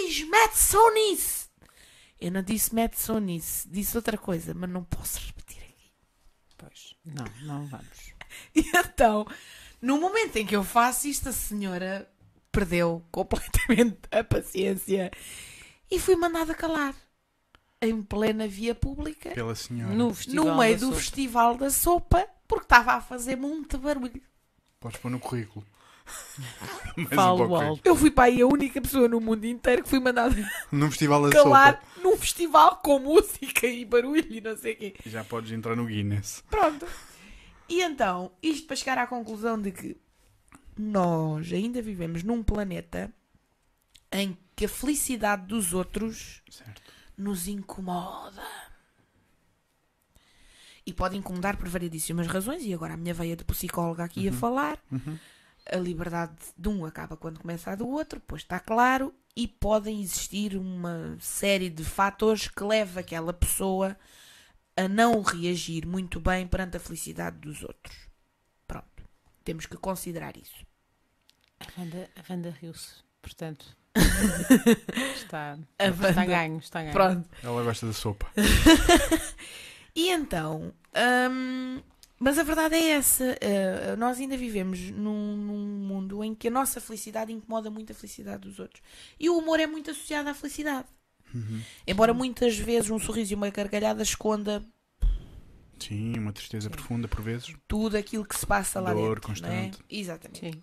Luís, 0.03 0.27
mete 0.27 0.57
som 0.57 0.89
nisso. 0.91 1.49
Eu 2.19 2.31
não 2.31 2.41
disse 2.43 2.73
mete 2.75 2.99
som 2.99 3.17
nisso, 3.19 3.67
disse 3.69 3.95
outra 3.97 4.17
coisa, 4.17 4.53
mas 4.53 4.69
não 4.69 4.83
posso 4.83 5.19
repetir 5.19 5.40
não, 7.05 7.25
não 7.43 7.65
vamos. 7.65 8.11
E 8.55 8.61
então, 8.77 9.27
no 9.81 9.99
momento 9.99 10.37
em 10.37 10.45
que 10.45 10.55
eu 10.55 10.63
faço 10.63 11.05
isto, 11.05 11.27
a 11.27 11.33
senhora 11.33 12.09
perdeu 12.49 13.03
completamente 13.11 13.97
a 14.09 14.23
paciência 14.23 15.11
e 15.89 15.99
fui 15.99 16.15
mandada 16.15 16.55
calar. 16.55 16.95
Em 17.81 18.01
plena 18.01 18.47
via 18.47 18.73
pública, 18.75 19.31
Pela 19.31 19.53
senhora. 19.55 19.93
No 19.93 20.13
no 20.29 20.57
meio 20.57 20.77
do 20.77 20.85
sopa. 20.87 20.97
festival 20.97 21.57
da 21.57 21.69
sopa, 21.69 22.25
porque 22.47 22.65
estava 22.65 22.93
a 22.93 23.01
fazer 23.01 23.35
muito 23.35 23.77
barulho. 23.79 24.21
Podes 24.79 24.99
pôr 24.99 25.09
no 25.11 25.19
currículo. 25.19 25.65
Um 26.97 27.05
Falo 27.05 27.55
alto. 27.55 27.81
Eu 27.85 27.95
fui 27.95 28.11
para 28.11 28.25
aí 28.25 28.41
a 28.41 28.47
única 28.47 28.81
pessoa 28.81 29.07
no 29.07 29.21
mundo 29.21 29.45
inteiro 29.45 29.83
que 29.83 29.89
fui 29.89 29.99
mandada 29.99 30.35
Num 30.71 30.89
festival 30.89 31.23
da 31.23 31.29
calar 31.31 31.73
sopa. 31.75 32.01
num 32.01 32.17
festival 32.17 32.77
com 32.77 32.99
música 32.99 33.65
e 33.67 33.85
barulho 33.85 34.25
e 34.29 34.41
não 34.41 34.57
sei 34.57 34.73
o 34.73 34.77
quê. 34.77 34.95
Já 35.05 35.23
podes 35.23 35.51
entrar 35.51 35.75
no 35.75 35.85
Guinness. 35.85 36.43
Pronto. 36.49 36.85
E 37.69 37.81
então, 37.81 38.31
isto 38.43 38.67
para 38.67 38.75
chegar 38.75 38.97
à 38.97 39.07
conclusão 39.07 39.59
de 39.61 39.71
que 39.71 39.95
nós 40.77 41.51
ainda 41.53 41.81
vivemos 41.81 42.23
num 42.23 42.43
planeta 42.43 43.13
em 44.11 44.37
que 44.55 44.65
a 44.65 44.69
felicidade 44.69 45.45
dos 45.47 45.73
outros 45.73 46.41
Certo. 46.49 46.81
nos 47.17 47.47
incomoda. 47.47 48.43
E 50.85 50.91
pode 50.93 51.15
incomodar 51.15 51.55
por 51.57 51.69
variedíssimas 51.69 52.27
razões, 52.27 52.63
e 52.65 52.73
agora 52.73 52.95
a 52.95 52.97
minha 52.97 53.13
veia 53.13 53.35
de 53.35 53.43
psicóloga 53.45 54.03
aqui 54.03 54.27
a 54.27 54.33
falar. 54.33 54.77
Uhum. 54.91 55.17
A 55.71 55.77
liberdade 55.77 56.35
de 56.57 56.69
um 56.69 56.85
acaba 56.85 57.15
quando 57.15 57.39
começa 57.39 57.71
a 57.71 57.75
do 57.75 57.87
outro, 57.87 58.21
pois 58.27 58.41
está 58.41 58.59
claro, 58.59 59.13
e 59.35 59.47
podem 59.47 60.01
existir 60.01 60.57
uma 60.57 61.17
série 61.19 61.69
de 61.69 61.83
fatores 61.83 62.47
que 62.47 62.63
levam 62.63 62.99
aquela 62.99 63.31
pessoa 63.31 63.97
a 64.75 64.87
não 64.87 65.21
reagir 65.21 65.85
muito 65.85 66.19
bem 66.19 66.45
perante 66.45 66.77
a 66.77 66.79
felicidade 66.79 67.37
dos 67.37 67.63
outros. 67.63 67.95
Pronto, 68.67 69.03
temos 69.43 69.65
que 69.65 69.77
considerar 69.77 70.35
isso. 70.35 70.65
A 71.59 71.65
Wanda, 72.29 72.49
riu-se, 72.59 72.95
portanto. 73.21 73.77
está, 75.15 75.57
A 75.77 75.85
está 75.87 76.25
ganho, 76.25 76.57
está 76.57 76.81
ganho. 76.81 76.93
Pronto. 76.93 77.29
Ela 77.43 77.63
gosta 77.63 77.87
da 77.87 77.93
sopa. 77.93 78.27
E 79.95 80.09
então, 80.09 80.73
hum, 81.29 81.81
mas 82.21 82.37
a 82.37 82.43
verdade 82.43 82.75
é 82.75 82.89
essa: 82.91 83.23
uh, 83.23 83.97
nós 83.97 84.19
ainda 84.19 84.37
vivemos 84.37 84.79
num, 84.91 85.35
num 85.35 85.65
mundo 85.87 86.23
em 86.23 86.35
que 86.35 86.49
a 86.49 86.51
nossa 86.51 86.79
felicidade 86.79 87.33
incomoda 87.33 87.71
muito 87.71 87.91
a 87.91 87.95
felicidade 87.95 88.47
dos 88.47 88.59
outros. 88.59 88.79
E 89.19 89.27
o 89.27 89.39
humor 89.39 89.59
é 89.59 89.65
muito 89.65 89.89
associado 89.89 90.29
à 90.29 90.33
felicidade. 90.35 90.87
Uhum. 91.33 91.59
Embora 91.87 92.13
muitas 92.13 92.55
vezes 92.55 92.91
um 92.91 92.99
sorriso 92.99 93.33
e 93.33 93.35
uma 93.35 93.49
gargalhada 93.49 94.03
esconda 94.03 94.63
Sim, 95.79 96.13
uma 96.19 96.31
tristeza 96.31 96.69
profunda 96.69 97.07
por 97.07 97.23
vezes. 97.23 97.55
tudo 97.67 97.97
aquilo 97.97 98.23
que 98.23 98.35
se 98.37 98.45
passa 98.45 98.79
lá 98.79 98.93
Dor 98.93 99.15
dentro. 99.15 99.23
é? 99.23 99.27
constante. 99.27 99.79
Exatamente. 99.89 100.39
Sim. 100.39 100.61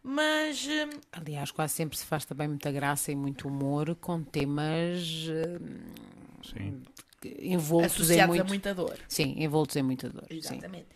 Mas 0.00 0.64
hum, 0.64 1.00
Aliás, 1.10 1.50
quase 1.50 1.74
sempre 1.74 1.98
se 1.98 2.04
faz 2.04 2.24
também 2.24 2.46
muita 2.46 2.70
graça 2.70 3.10
e 3.10 3.16
muito 3.16 3.48
humor 3.48 3.96
com 3.96 4.22
temas 4.22 5.00
Sim. 6.44 6.82
Envoltos 7.40 7.92
em 7.92 8.02
associados 8.02 8.36
muito... 8.36 8.46
a 8.46 8.48
muita 8.48 8.74
dor. 8.74 8.98
Sim, 9.08 9.34
envoltos 9.38 9.76
em 9.76 9.82
muita 9.82 10.08
dor. 10.08 10.26
Exatamente. 10.30 10.88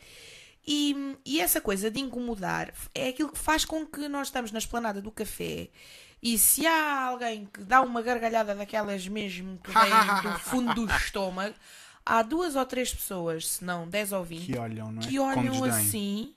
E, 0.67 1.17
e 1.25 1.41
essa 1.41 1.61
coisa 1.61 1.91
de 1.91 1.99
incomodar 2.01 2.75
é 2.95 3.09
aquilo 3.09 3.31
que 3.31 3.39
faz 3.39 3.65
com 3.65 3.87
que 3.87 4.07
nós 4.07 4.29
estamos 4.29 4.53
na 4.53 4.59
esplanada 4.59 5.01
do 5.01 5.11
café 5.11 5.71
e 6.23 6.37
se 6.39 6.67
há 6.67 7.05
alguém 7.05 7.47
que 7.47 7.63
dá 7.63 7.81
uma 7.81 8.03
gargalhada 8.03 8.55
daquelas 8.55 9.07
mesmo 9.07 9.59
que 9.59 9.71
vem 9.71 9.83
do 10.33 10.39
fundo 10.41 10.75
do 10.75 10.93
estômago, 10.93 11.55
há 12.05 12.23
duas 12.23 12.57
ou 12.57 12.67
três 12.67 12.93
pessoas, 12.93 13.47
se 13.47 13.65
não 13.65 13.89
dez 13.89 14.13
ou 14.13 14.25
vinte, 14.25 14.47
Que 14.47 14.59
olham, 14.59 14.91
não 14.91 15.03
é? 15.03 15.07
que 15.07 15.19
olham 15.19 15.65
assim 15.65 16.35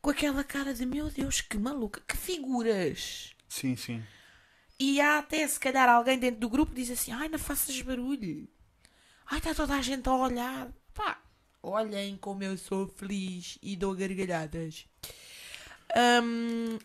com 0.00 0.10
aquela 0.10 0.44
cara 0.44 0.74
de 0.74 0.84
meu 0.84 1.10
Deus, 1.10 1.40
que 1.40 1.56
maluca, 1.56 2.00
que 2.06 2.16
figuras. 2.16 3.34
Sim, 3.48 3.76
sim. 3.76 4.02
E 4.78 5.00
há 5.00 5.18
até 5.18 5.46
se 5.46 5.58
calhar 5.58 5.88
alguém 5.88 6.18
dentro 6.18 6.40
do 6.40 6.48
grupo 6.48 6.74
diz 6.74 6.90
assim: 6.90 7.10
Ai, 7.10 7.28
não 7.28 7.38
faças 7.38 7.80
barulho. 7.82 8.48
Ai, 9.30 9.38
está 9.38 9.54
toda 9.54 9.74
a 9.74 9.82
gente 9.82 10.08
a 10.08 10.14
olhar. 10.14 10.68
Pá, 10.94 11.20
olhem 11.62 12.16
como 12.16 12.42
eu 12.42 12.56
sou 12.56 12.88
feliz 12.88 13.58
e 13.62 13.76
dou 13.76 13.94
gargalhadas. 13.94 14.86
Hum, 16.22 16.78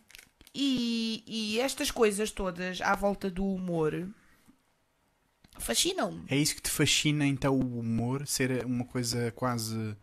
e, 0.53 1.23
e 1.25 1.59
estas 1.59 1.89
coisas 1.89 2.31
todas 2.31 2.81
à 2.81 2.95
volta 2.95 3.29
do 3.29 3.45
humor 3.45 4.07
fascinam-me. 5.57 6.23
É 6.27 6.35
isso 6.37 6.55
que 6.55 6.61
te 6.61 6.69
fascina 6.69 7.25
então 7.25 7.55
o 7.57 7.79
humor 7.79 8.27
ser 8.27 8.65
uma 8.65 8.85
coisa 8.85 9.31
quase 9.31 9.95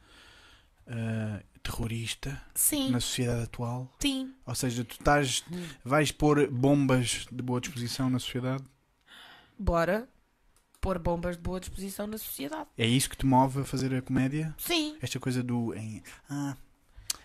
ah, 0.87 1.43
terrorista 1.63 2.41
Sim, 2.55 2.91
na 2.91 3.01
sociedade 3.01 3.43
atual? 3.43 3.93
sim. 4.01 4.35
Ou 4.47 4.55
seja, 4.55 4.85
tu 4.85 4.93
estás, 4.93 5.45
vais 5.85 6.11
pôr 6.11 6.51
bombas 6.51 7.27
de 7.31 7.43
boa 7.43 7.61
disposição 7.61 8.11
na 8.11 8.19
sociedade? 8.19 8.65
Bora 9.59 10.09
pôr 10.81 10.99
bombas 10.99 11.37
de 11.37 11.43
boa 11.43 11.61
disposição 11.61 12.07
na 12.07 12.17
sociedade. 12.19 12.67
É 12.77 12.87
isso 12.87 13.09
que 13.11 13.17
te 13.17 13.27
move 13.27 13.61
a 13.61 13.65
fazer 13.65 13.95
a 13.95 14.01
comédia? 14.03 14.55
Sim, 14.59 14.97
Esta 15.03 15.19
coisa 15.21 15.43
do 15.43 15.75
em, 15.75 16.03
ah, 16.29 16.57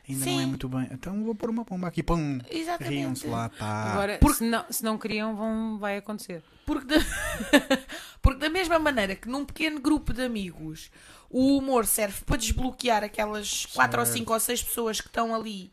ainda 0.08 0.26
não 0.26 0.34
é 0.40 0.42
Sim. 0.44 0.46
muito 0.48 0.68
bem, 0.70 0.88
então 0.92 1.24
vou 1.24 1.34
pôr 1.36 1.50
uma 1.50 1.64
bomba 1.64 1.88
aqui, 1.88 2.04
pum, 2.04 2.40
exatamente. 2.50 2.94
riam-se 2.96 3.28
lá, 3.28 3.50
pá. 3.50 3.92
Agora, 3.94 4.18
Porque- 4.20 4.38
se, 4.40 4.44
não, 4.50 4.66
se 4.70 4.84
não 4.84 4.98
queriam, 4.98 5.36
vão, 5.36 5.78
vai 5.80 5.98
acontecer. 5.98 6.44
Porque 6.66 6.86
da... 6.86 6.96
Porque 8.22 8.40
da 8.40 8.50
mesma 8.50 8.80
maneira 8.80 9.16
que 9.16 9.28
num 9.30 9.46
pequeno 9.46 9.80
grupo 9.80 10.12
de 10.12 10.24
amigos 10.24 10.90
o 11.30 11.58
humor 11.58 11.86
serve 11.86 12.24
para 12.26 12.38
desbloquear 12.38 13.04
aquelas 13.04 13.68
quatro 13.68 14.00
ou 14.00 14.06
cinco 14.06 14.34
ou 14.34 14.40
seis 14.40 14.64
pessoas 14.64 15.00
que 15.00 15.08
estão 15.08 15.34
ali 15.36 15.72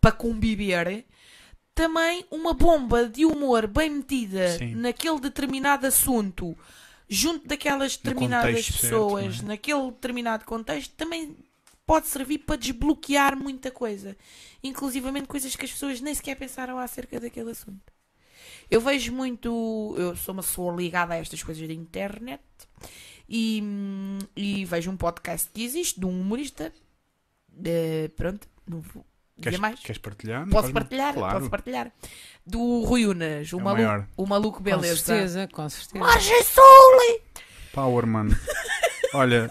para 0.00 0.10
conviver, 0.12 1.04
também 1.74 2.24
uma 2.30 2.54
bomba 2.54 3.06
de 3.08 3.24
humor 3.26 3.66
bem 3.66 3.90
metida 3.90 4.56
Sim. 4.56 4.74
naquele 4.76 5.20
determinado 5.20 5.86
assunto, 5.86 6.56
junto 7.10 7.48
daquelas 7.48 7.96
determinadas 7.96 8.64
certo, 8.66 8.80
pessoas, 8.80 9.40
não 9.40 9.46
é? 9.46 9.48
naquele 9.48 9.90
determinado 9.90 10.44
contexto, 10.44 10.94
também 10.94 11.36
pode 11.84 12.06
servir 12.06 12.38
para 12.38 12.54
desbloquear 12.54 13.36
muita 13.36 13.68
coisa. 13.68 14.16
Inclusivamente 14.62 15.26
coisas 15.26 15.56
que 15.56 15.64
as 15.64 15.72
pessoas 15.72 16.00
nem 16.00 16.14
sequer 16.14 16.36
pensaram 16.36 16.78
acerca 16.78 17.18
daquele 17.18 17.50
assunto. 17.50 17.92
Eu 18.70 18.80
vejo 18.80 19.12
muito. 19.12 19.94
Eu 19.98 20.14
sou 20.14 20.32
uma 20.32 20.42
pessoa 20.42 20.74
ligada 20.74 21.14
a 21.14 21.16
estas 21.16 21.42
coisas 21.42 21.66
da 21.66 21.74
internet 21.74 22.40
e, 23.28 23.60
e 24.36 24.64
vejo 24.64 24.92
um 24.92 24.96
podcast 24.96 25.50
que 25.52 25.64
existe 25.64 25.98
de 25.98 26.06
um 26.06 26.20
humorista. 26.20 26.72
eh, 27.64 28.08
pronto, 28.14 28.46
não 28.64 28.80
vou 28.80 29.04
Queres, 29.42 29.58
mais. 29.58 29.80
queres 29.80 29.98
partilhar? 29.98 30.40
Não 30.46 30.48
Posso 30.52 30.72
partilhar? 30.72 31.14
Claro. 31.14 31.38
Posso 31.38 31.50
partilhar. 31.50 31.92
Do 32.46 32.82
Rui 32.84 33.06
Unas, 33.06 33.52
o, 33.52 33.56
É 33.56 33.60
o 33.60 33.64
maluco, 33.64 33.82
maior. 33.82 34.06
o 34.16 34.26
maluco 34.26 34.58
Com 34.58 34.64
beleza. 34.64 34.96
certeza, 34.96 35.48
com 35.52 35.68
certeza. 35.68 35.98
Margem 36.04 36.42
Sul! 36.44 37.20
Power, 37.72 38.06
mano. 38.06 38.36
Olha, 39.14 39.48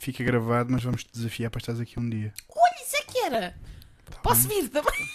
fica 0.00 0.22
gravado, 0.24 0.70
mas 0.72 0.82
vamos 0.82 1.04
te 1.04 1.10
desafiar 1.12 1.50
para 1.50 1.60
estás 1.60 1.80
aqui 1.80 1.98
um 1.98 2.08
dia. 2.08 2.32
Olha, 2.50 2.82
isso 2.84 2.96
é 2.96 3.02
que 3.02 3.18
era. 3.18 3.54
Posso 4.22 4.48
vir 4.48 4.68
também? 4.68 5.08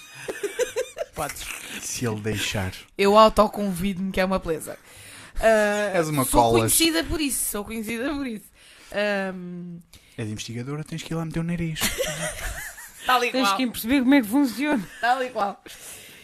Podes. 1.15 1.43
Se 1.81 2.05
ele 2.05 2.19
deixar. 2.21 2.71
Eu 2.97 3.17
autoconvido-me 3.17 4.11
que 4.11 4.19
é 4.21 4.25
uma 4.25 4.39
beleza. 4.39 4.77
Ah, 5.39 5.91
És 5.97 6.07
uma 6.09 6.23
sou 6.25 6.41
colas. 6.41 6.59
conhecida 6.61 7.03
por 7.03 7.19
isso, 7.19 7.49
sou 7.51 7.65
conhecida 7.65 8.13
por 8.13 8.25
isso. 8.27 8.45
Ahm, 8.91 9.79
És 10.17 10.29
investigadora, 10.29 10.83
tens 10.83 11.01
que 11.03 11.13
ir 11.13 11.15
lá 11.15 11.25
meter 11.25 11.39
o 11.39 11.43
nariz. 11.43 11.79
tal 13.05 13.23
e 13.23 13.31
Tens 13.31 13.47
qual. 13.47 13.57
que 13.57 13.67
perceber 13.67 13.99
como 14.01 14.13
é 14.13 14.21
que 14.21 14.27
funciona. 14.27 14.89
Tal 15.01 15.23
e 15.23 15.29
qual. 15.29 15.61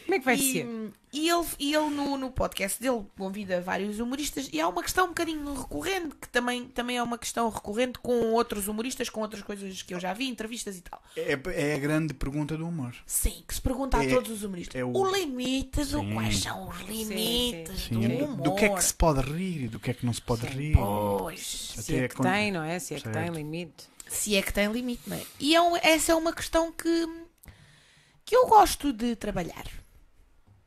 Como 0.06 0.16
é 0.16 0.20
que 0.20 0.26
vai 0.26 0.36
e, 0.36 0.54
ser? 0.54 0.68
e 1.14 1.30
ele, 1.30 1.46
e 1.60 1.76
ele 1.76 1.90
no, 1.92 2.18
no 2.18 2.32
podcast 2.32 2.82
dele 2.82 3.04
convida 3.16 3.62
vários 3.62 4.00
humoristas 4.00 4.50
e 4.52 4.60
há 4.60 4.68
uma 4.68 4.82
questão 4.82 5.06
um 5.06 5.10
bocadinho 5.10 5.54
recorrente, 5.54 6.16
que 6.20 6.28
também, 6.30 6.66
também 6.66 6.98
é 6.98 7.04
uma 7.04 7.16
questão 7.20 7.48
recorrente 7.48 8.00
com 8.00 8.32
outros 8.32 8.68
humoristas, 8.68 9.08
com 9.08 9.22
outras 9.22 9.44
coisas 9.44 9.84
que 9.84 9.94
eu 9.94 10.00
já 10.00 10.12
vi, 10.14 10.28
entrevistas 10.28 10.78
e 10.80 10.82
tal. 10.82 11.00
É, 11.16 11.40
é 11.54 11.76
a 11.76 11.78
grande 11.78 12.16
pergunta 12.16 12.58
do 12.58 12.68
humor. 12.68 12.96
Sim, 13.06 13.44
que 13.48 13.54
se 13.54 13.62
pergunta 13.62 13.98
a 14.00 14.04
É- 14.04 14.08
todos 14.10 14.32
os 14.32 14.42
humoristas. 14.44 14.82
é 14.82 14.84
o- 14.84 14.92
o... 14.92 15.12
limite 15.16 15.80
do 15.80 16.00
Sim. 16.00 16.14
quais 16.16 16.40
são 16.40 16.68
os 16.70 16.80
limites 16.82 17.82
sim. 17.84 17.94
do 17.94 18.02
Sim, 18.02 18.22
humor. 18.24 18.42
do 18.42 18.56
que 18.56 18.66
é 18.66 18.70
que 18.70 18.84
se 18.84 18.94
pode 18.96 19.22
rir 19.32 19.66
e 19.66 19.68
do 19.68 19.80
que 19.80 19.92
é 19.92 19.94
que 19.94 20.04
não 20.08 20.14
se 20.14 20.22
pode 20.24 20.42
Sim. 20.42 20.48
rir. 20.58 20.74
Pois, 20.76 21.76
Se 21.78 21.96
é 21.96 22.08
que 22.08 22.20
tem, 22.20 22.52
não 22.52 22.64
é? 22.64 22.80
Se 22.80 22.96
é 22.96 22.98
que 22.98 23.04
Certo. 23.04 23.16
tem 23.16 23.30
limite. 23.32 23.88
Se 24.10 24.36
é 24.36 24.42
que 24.42 24.52
tem 24.54 24.72
limite, 24.72 25.04
não 25.08 25.16
é? 25.18 25.24
E 25.40 25.56
é 25.56 25.62
um- 25.62 25.78
essa 25.78 26.12
é 26.12 26.16
uma 26.16 26.34
questão 26.34 26.72
que, 26.72 27.08
que 28.26 28.36
eu 28.36 28.48
gosto 28.48 28.92
de 28.92 29.16
trabalhar. 29.16 29.66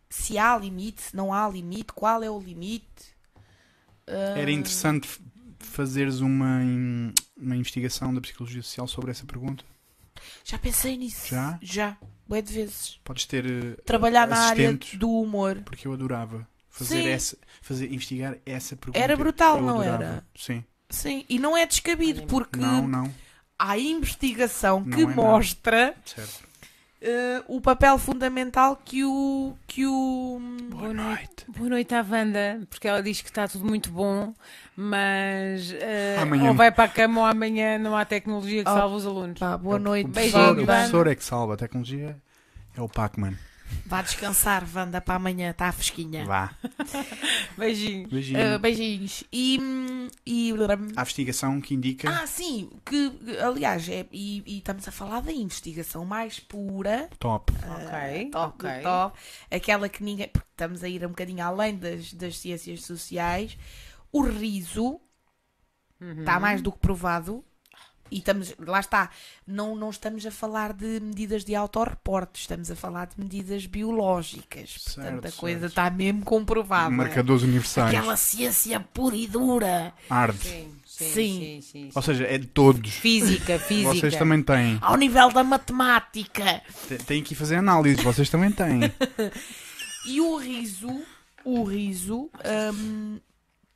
Se 0.09 0.37
há 0.39 0.57
limite, 0.59 1.03
se 1.03 1.17
não 1.17 1.33
há 1.33 1.49
limite, 1.49 1.93
qual 1.95 2.23
é 2.23 2.31
o 2.31 2.39
limite? 2.39 2.87
Ah, 4.07 4.39
Era 4.39 4.51
interessante 4.51 5.09
fazeres 5.59 6.21
uma, 6.21 6.61
uma 7.37 7.57
investigação 7.57 8.13
da 8.15 8.21
psicologia 8.21 8.63
social 8.63 8.87
sobre 8.87 9.11
essa 9.11 9.25
pergunta. 9.25 9.65
Já 10.45 10.59
pensei 10.59 10.97
nisso. 10.97 11.29
Já? 11.29 11.59
Já. 11.63 11.97
Bué 12.29 12.43
de 12.43 12.53
vezes. 12.53 13.01
Podes 13.05 13.25
ter 13.27 13.45
eh, 13.47 13.75
Trabalhar 13.85 14.27
na 14.29 14.39
área 14.39 14.79
do 14.95 15.11
humor. 15.11 15.63
porque 15.65 15.87
eu 15.87 15.93
adorava 15.93 16.47
Fazer 16.69 17.03
Sim. 17.03 17.09
essa, 17.09 17.37
fazer, 17.61 17.93
investigar 17.93 18.39
essa 18.47 18.75
pergunta. 18.77 18.99
Era 18.99 19.15
brutal, 19.17 19.57
eu 19.59 19.63
não 19.63 19.81
adorava. 19.81 20.05
era? 20.05 20.27
Sim. 20.35 20.65
Sim, 20.89 21.25
e 21.29 21.39
não 21.39 21.55
é 21.57 21.67
descabido, 21.67 22.23
porque 22.27 22.59
Não, 22.59 22.87
não. 22.89 23.15
Há 23.59 23.79
investigação 23.79 24.81
Não 24.81 24.97
que 24.97 25.03
é 25.03 25.07
mostra 25.07 25.95
eh, 27.01 27.43
o 27.49 27.61
papel 27.61 27.99
fundamental 27.99 28.77
que 28.85 29.05
o. 29.05 29.55
Que 29.67 29.87
o 29.87 30.41
Boa 30.71 30.93
noite. 30.95 31.45
Boa 31.49 31.69
noite 31.71 31.95
à 31.95 32.03
Wanda, 32.09 32.61
porque 32.71 32.87
ela 32.87 33.03
diz 33.03 33.21
que 33.21 33.29
está 33.29 33.47
tudo 33.49 33.65
muito 33.65 33.91
bom, 33.91 34.33
mas 34.77 35.75
Amanhã- 36.21 36.51
ou 36.51 36.55
vai 36.55 36.71
para 36.71 36.85
a 36.85 36.89
cama 36.89 37.21
ou 37.21 37.27
amanhã 37.27 37.79
não 37.79 37.97
há 37.97 38.05
tecnologia 38.05 38.63
que 38.65 38.71
Oh, 38.71 38.75
salve 38.75 38.97
os 38.97 39.07
alunos. 39.07 39.39
Pá, 39.39 39.57
boa 39.57 39.79
noite, 39.79 40.07
O 40.07 40.13
Beijinho, 40.13 40.33
professor, 40.33 40.63
o 40.63 40.67
professor 40.67 41.07
é 41.09 41.15
que 41.15 41.25
salva. 41.25 41.55
A 41.55 41.57
tecnologia 41.57 42.17
é 42.77 42.81
o 42.81 42.89
Pac-Man. 42.89 43.35
Vá 43.87 44.01
descansar, 44.03 44.67
Wanda, 44.75 45.01
para 45.01 45.17
amanhã, 45.17 45.51
está 45.51 45.71
fresquinha. 45.73 46.25
Vá. 46.25 46.55
Beijinho. 47.59 48.09
Beijinho. 48.09 48.39
Eh, 48.39 48.59
beijinhos. 48.59 49.25
E. 49.33 49.59
e 50.27 50.53
Há 50.97 51.03
investigação 51.03 51.61
que 51.61 51.75
indica. 51.75 52.09
ah, 52.09 52.27
sim, 52.27 52.71
que 52.87 53.13
aliás, 53.43 53.89
é, 53.89 54.07
e, 54.13 54.43
e 54.47 54.59
estamos 54.59 54.87
a 54.89 54.93
falar 54.93 55.21
da 55.21 55.33
investigação 55.33 56.05
mais 56.05 56.41
pura, 56.41 57.09
Top. 57.19 57.53
Ok, 57.53 58.31
top 58.31 58.59
do 58.59 58.67
ok. 58.69 58.83
top, 58.83 59.19
aquela 59.51 59.89
que 59.89 60.03
ninguém. 60.03 60.29
Porque 60.29 60.49
estamos 60.51 60.83
a 60.83 60.89
ir 60.89 61.05
um 61.05 61.11
bocadinho 61.11 61.45
além 61.45 61.77
das, 61.77 62.13
das 62.15 62.39
ciências 62.39 62.83
sociais. 62.85 63.57
O 64.11 64.23
riso 64.23 65.01
Uhum. 66.01 66.21
está 66.21 66.41
mais 66.41 66.61
do 66.61 66.73
que 66.73 66.79
provado. 66.79 67.45
E 68.13 68.19
estamos, 68.19 68.55
lá 68.59 68.79
está, 68.81 69.09
não, 69.47 69.75
não 69.75 69.89
estamos 69.91 70.25
a 70.27 70.31
falar 70.31 70.73
de 70.75 71.01
medidas 71.01 71.45
de 71.45 71.55
autorreporte, 71.55 72.41
estamos 72.43 72.71
a 72.71 72.77
falar 72.77 73.07
de 73.07 73.15
medidas 73.19 73.65
biológicas. 73.67 74.77
Portanto, 74.85 75.19
a 75.21 75.29
Certo, 75.29 75.37
coisa 75.41 75.61
certo. 75.61 75.71
está 75.73 75.91
mesmo 75.91 76.23
comprovada. 76.25 76.91
Marcadores 76.91 77.43
universais. 77.43 77.95
Aquela 77.95 78.17
ciência 78.17 78.79
pura 78.81 79.17
e 79.17 79.27
dura. 79.27 79.95
Arde. 80.11 80.39
Sim, 80.39 80.69
sim, 80.85 81.05
Sim. 81.05 81.15
sim, 81.15 81.61
sim, 81.63 81.63
sim. 81.63 81.91
Ou 81.95 82.03
seja, 82.03 82.25
é 82.25 82.37
de 82.37 82.47
todos. 82.47 82.93
Física, 82.93 83.59
física. 83.61 83.95
Vocês 83.95 84.17
também 84.17 84.43
têm. 84.43 84.79
Ao 84.83 84.97
nível 84.97 85.31
da 85.33 85.43
matemática. 85.43 86.63
Tem- 86.89 86.99
Têm 86.99 87.23
que 87.23 87.33
ir 87.33 87.37
fazer 87.37 87.57
análise. 87.57 88.03
Vocês 88.03 88.29
também 88.29 88.53
têm. 88.53 88.81
E 90.05 90.21
o 90.21 90.37
riso, 90.37 91.01
o 91.45 91.63
riso 91.63 92.29
hum, 92.75 93.21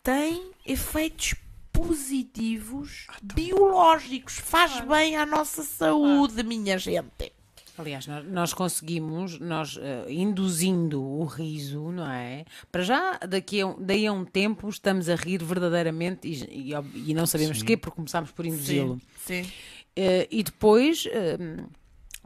tem 0.02 0.50
efeitos 0.66 1.34
positivos 1.76 3.06
biológicos. 3.22 4.34
Faz 4.38 4.80
bem 4.80 5.16
à 5.16 5.26
nossa 5.26 5.62
saúde, 5.62 6.42
minha 6.42 6.78
gente. 6.78 7.32
Aliás, 7.78 8.06
nós, 8.06 8.24
nós 8.26 8.54
conseguimos, 8.54 9.38
nós 9.38 9.78
eh, 9.78 10.06
induzindo 10.10 11.02
o 11.02 11.24
riso, 11.26 11.90
não 11.92 12.10
é? 12.10 12.46
Para 12.72 12.82
já, 12.82 13.18
daqui 13.18 13.60
a, 13.60 13.66
um- 13.66 13.76
daí 13.78 14.06
a 14.06 14.12
um 14.14 14.24
tempo, 14.24 14.66
estamos 14.70 15.10
a 15.10 15.14
rir 15.14 15.44
verdadeiramente 15.44 16.26
e, 16.26 16.72
e, 16.72 17.10
e 17.10 17.14
não 17.14 17.26
sabemos 17.26 17.58
Sim. 17.58 17.62
porquê, 17.64 17.76
porque 17.76 17.96
começámos 17.96 18.30
por 18.32 18.46
induzi-lo. 18.46 18.98
Sim. 19.26 19.46
Eh, 19.94 20.26
e 20.30 20.42
depois, 20.42 21.04
eh, 21.10 21.36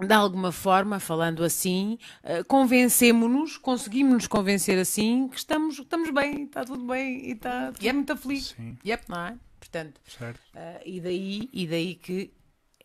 de 0.07 0.13
alguma 0.13 0.51
forma, 0.53 0.99
falando 1.01 1.43
assim, 1.45 1.99
eh, 2.23 2.43
convencemos-nos, 2.45 3.57
conseguimos-nos 3.57 4.27
convencer 4.27 4.79
assim 4.79 5.29
que 5.29 5.37
estamos, 5.39 5.79
estamos 5.79 6.11
bem, 6.11 6.45
está 6.45 6.65
tudo 6.65 6.85
bem 6.87 7.29
e 7.29 7.33
está 7.33 7.73
Yep. 7.81 7.93
muito 7.93 8.17
feliz. 8.17 8.49
Sim, 8.57 8.79
Yep, 8.85 9.05
não 9.09 9.21
é? 9.27 9.37
Portanto, 9.59 10.01
certo. 10.07 10.41
eh, 10.55 10.83
e, 10.87 11.01
daí, 11.01 11.49
e 11.53 11.67
daí 11.67 11.95
que 11.95 12.33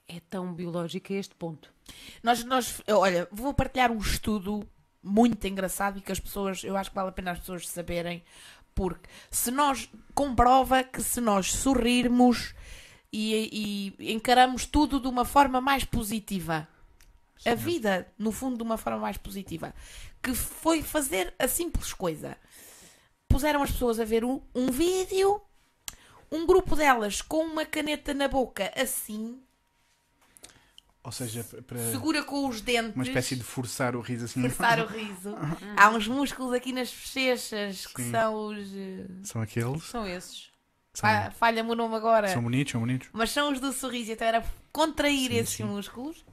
é 0.08 0.20
tão 0.30 0.54
biológico 0.54 1.14
a 1.14 1.16
este 1.16 1.34
ponto. 1.36 1.74
Nós, 2.24 2.44
nós, 2.44 2.82
olha, 2.90 3.28
vou 3.32 3.54
partilhar 3.54 3.92
um 3.92 3.98
estudo 3.98 4.68
muito 5.02 5.46
engraçado 5.48 5.98
e 5.98 6.02
que 6.02 6.12
as 6.12 6.20
pessoas, 6.20 6.64
eu 6.64 6.76
acho 6.76 6.90
que 6.90 6.96
vale 6.96 7.10
a 7.10 7.12
pena 7.12 7.32
as 7.32 7.40
pessoas 7.40 7.68
saberem, 7.68 8.24
porque 8.74 9.08
se 9.32 9.52
nós, 9.52 9.90
comprova 10.14 10.84
que 10.84 11.02
se 11.02 11.22
nós 11.22 11.52
sorrirmos 11.54 12.54
e, 13.12 13.94
e 14.00 14.14
encaramos 14.14 14.66
tudo 14.66 15.00
de 15.00 15.08
uma 15.08 15.24
forma 15.24 15.62
mais 15.62 15.84
positiva, 15.86 16.68
a 17.46 17.56
vida, 17.56 18.08
no 18.18 18.32
fundo, 18.32 18.58
de 18.58 18.64
uma 18.64 18.78
forma 18.78 19.00
mais 19.00 19.18
positiva, 19.18 19.74
que 20.22 20.34
foi 20.34 20.82
fazer 20.84 21.34
a 21.40 21.48
simples 21.48 21.92
coisa. 21.94 22.38
Puseram 23.28 23.62
as 23.64 23.72
pessoas 23.72 24.00
a 24.00 24.06
ver 24.06 24.24
um, 24.24 24.42
um 24.54 24.72
vídeo, 24.72 25.42
um 26.32 26.46
grupo 26.46 26.76
delas 26.76 27.22
com 27.22 27.44
uma 27.44 27.66
caneta 27.66 28.14
na 28.14 28.28
boca 28.28 28.72
assim, 28.76 29.40
Ou 31.04 31.12
seja, 31.12 31.44
para 31.68 31.78
segura 31.92 32.24
com 32.24 32.48
os 32.48 32.62
dentes. 32.62 32.96
uma 32.96 33.04
espécie 33.04 33.36
de 33.36 33.44
forçar 33.44 33.96
o 33.96 34.02
riso 34.02 34.26
assim. 34.26 34.42
forçar 34.42 34.80
o 34.80 34.88
riso. 34.88 35.36
Há 35.78 35.90
uns 35.90 36.08
músculos 36.08 36.54
aqui 36.54 36.72
nas 36.72 36.90
bochechas 36.92 37.86
que 37.88 38.02
Sim. 38.04 38.12
são 38.12 38.36
os. 38.48 38.58
eh, 38.76 39.06
São 39.24 39.42
aqueles. 39.42 39.84
São 39.84 40.08
esses. 40.08 40.50
Fa- 40.96 41.30
Falha-me 41.32 41.70
o 41.72 41.76
nome 41.76 41.94
agora. 41.96 42.30
são 42.30 42.42
bonitos, 42.42 42.72
são 42.72 42.80
bonitos. 42.82 43.10
Mas 43.12 43.30
são 43.30 43.52
os 43.52 43.60
do 43.60 43.72
sorriso. 43.74 44.14
Então 44.14 44.26
era 44.26 44.44
contrair 44.72 45.30
Sim, 45.32 45.38
esses 45.38 45.56
sim. 45.56 45.64
músculos. 45.64 46.24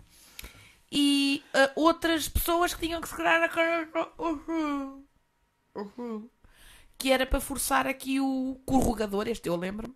E 0.94 1.42
ah, 1.54 1.70
outras 1.74 2.28
pessoas 2.28 2.74
que 2.74 2.86
tinham 2.86 3.00
que 3.00 3.08
segurar 3.08 3.42
a 3.42 3.48
cara. 3.48 3.88
Uhum. 4.18 5.02
Uhum. 5.74 6.28
Que 6.98 7.10
era 7.10 7.24
para 7.24 7.40
forçar 7.40 7.86
aqui 7.86 8.20
o 8.20 8.60
corrugador. 8.66 9.26
Este 9.26 9.48
eu 9.48 9.56
lembro-me. 9.56 9.94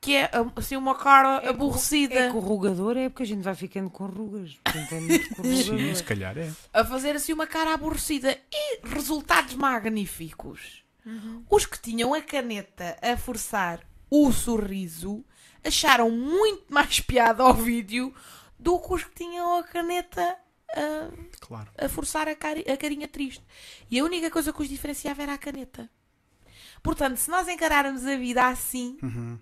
Que 0.00 0.16
é 0.16 0.24
ah, 0.24 0.50
assim 0.56 0.76
uma 0.76 0.96
cara 0.96 1.40
É 1.44 1.50
aborrecida. 1.50 2.14
É 2.14 2.32
corrugador, 2.32 2.96
é 2.96 3.08
porque 3.08 3.22
a 3.22 3.26
gente 3.26 3.42
vai 3.42 3.54
ficando 3.54 3.90
com 3.90 4.06
rugas. 4.06 4.58
Portanto, 4.64 4.92
é. 4.92 5.54
Sim, 5.62 5.94
se 5.94 6.02
calhar 6.02 6.36
é. 6.36 6.50
a 6.72 6.84
fazer 6.84 7.14
assim 7.14 7.32
uma 7.32 7.46
cara 7.46 7.74
aborrecida 7.74 8.36
e 8.52 8.80
resultados 8.84 9.54
magníficos. 9.54 10.82
Os 11.48 11.64
que 11.64 11.80
tinham 11.80 12.12
a 12.12 12.20
caneta 12.20 12.98
a 13.00 13.16
forçar 13.16 13.80
o 14.10 14.30
sorriso 14.30 15.24
acharam 15.64 16.10
muito 16.10 16.64
mais 16.68 17.00
piada 17.00 17.42
ao 17.42 17.54
vídeo 17.54 18.14
do 18.58 18.78
que 18.78 18.92
os 18.94 19.04
que 19.04 19.14
tinham 19.14 19.58
a 19.58 19.62
caneta 19.62 20.36
a, 20.70 21.10
Claro. 21.40 21.70
a 21.78 21.88
forçar 21.88 22.28
a, 22.28 22.34
cari- 22.34 22.64
a 22.70 22.76
carinha 22.76 23.08
triste. 23.08 23.42
E 23.90 23.98
a 23.98 24.04
única 24.04 24.30
coisa 24.30 24.52
que 24.52 24.60
os 24.62 24.68
diferenciava 24.68 25.22
era 25.22 25.34
a 25.34 25.38
caneta. 25.38 25.88
Portanto, 26.82 27.16
se 27.16 27.30
nós 27.30 27.48
encararmos 27.48 28.04
a 28.06 28.16
vida 28.16 28.46
assim, 28.46 28.98
Uhum. 29.02 29.38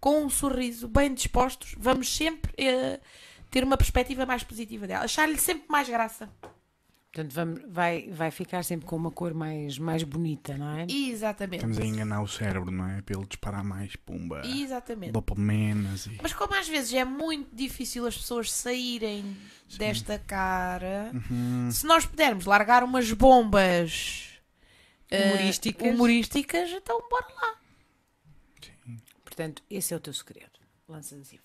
com 0.00 0.24
um 0.24 0.30
sorriso, 0.30 0.88
bem 0.88 1.12
dispostos, 1.14 1.74
vamos 1.78 2.14
sempre 2.14 2.52
eh, 2.56 3.00
ter 3.50 3.62
uma 3.64 3.76
perspectiva 3.76 4.24
mais 4.26 4.42
positiva 4.42 4.86
dela. 4.86 5.04
Achar-lhe 5.04 5.38
sempre 5.38 5.66
mais 5.68 5.88
graça. 5.88 6.28
Portanto, 7.14 7.32
vamos, 7.32 7.60
vai, 7.68 8.08
vai 8.10 8.28
ficar 8.32 8.64
sempre 8.64 8.86
com 8.86 8.96
uma 8.96 9.10
cor 9.12 9.32
mais, 9.32 9.78
mais 9.78 10.02
bonita, 10.02 10.58
não 10.58 10.78
é? 10.78 10.86
Exatamente. 10.90 11.58
Estamos 11.58 11.78
a 11.78 11.84
enganar 11.86 12.20
o 12.20 12.26
cérebro, 12.26 12.72
não 12.72 12.88
é? 12.90 13.00
Para 13.02 13.16
ele 13.16 13.26
disparar 13.26 13.62
mais, 13.62 13.94
pumba. 13.94 14.42
Exatamente. 14.44 15.12
Dopaminas 15.12 16.06
e. 16.06 16.18
Mas 16.20 16.32
como 16.32 16.52
às 16.56 16.66
vezes 16.68 16.92
é 16.92 17.04
muito 17.04 17.54
difícil 17.54 18.04
as 18.04 18.16
pessoas 18.16 18.50
saírem 18.52 19.36
desta 19.78 20.18
cara, 20.18 21.12
Uhum. 21.30 21.70
se 21.70 21.86
nós 21.86 22.04
pudermos 22.04 22.46
largar 22.46 22.82
umas 22.82 23.10
bombas 23.12 24.30
eh, 25.08 25.34
Humorísticas. 25.34 25.94
humorísticas, 25.94 26.70
então 26.72 27.00
bora 27.08 27.26
lá. 27.40 27.54
Portanto, 29.24 29.62
esse 29.70 29.94
é 29.94 29.96
o 29.96 30.00
teu 30.00 30.12
segredo. 30.12 30.50
Lanças 30.88 31.20
assim. 31.20 31.38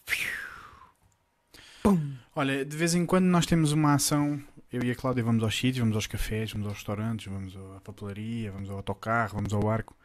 Olha, 2.36 2.64
de 2.66 2.78
vez 2.78 2.94
em 2.96 3.06
quando 3.06 3.26
nós 3.26 3.46
temos 3.46 3.72
uma 3.72 3.94
ação. 3.94 4.42
Eu 4.72 4.84
e 4.84 4.92
a 4.92 4.96
Cláudia 4.96 5.24
vamos 5.24 5.44
aos 5.44 5.56
sítios, 5.58 5.80
vamos 5.80 5.96
aos 5.96 6.06
cafés, 6.06 6.52
vamos 6.52 6.68
aos 6.68 6.78
restaurantes, 6.78 7.26
vamos 7.26 7.58
à 7.76 7.80
papelaria, 7.82 8.52
vamos 8.52 8.70
ao 8.70 8.78
autocarro, 8.78 9.34
vamos 9.36 9.52
ao 9.52 9.62
barco. 9.62 9.96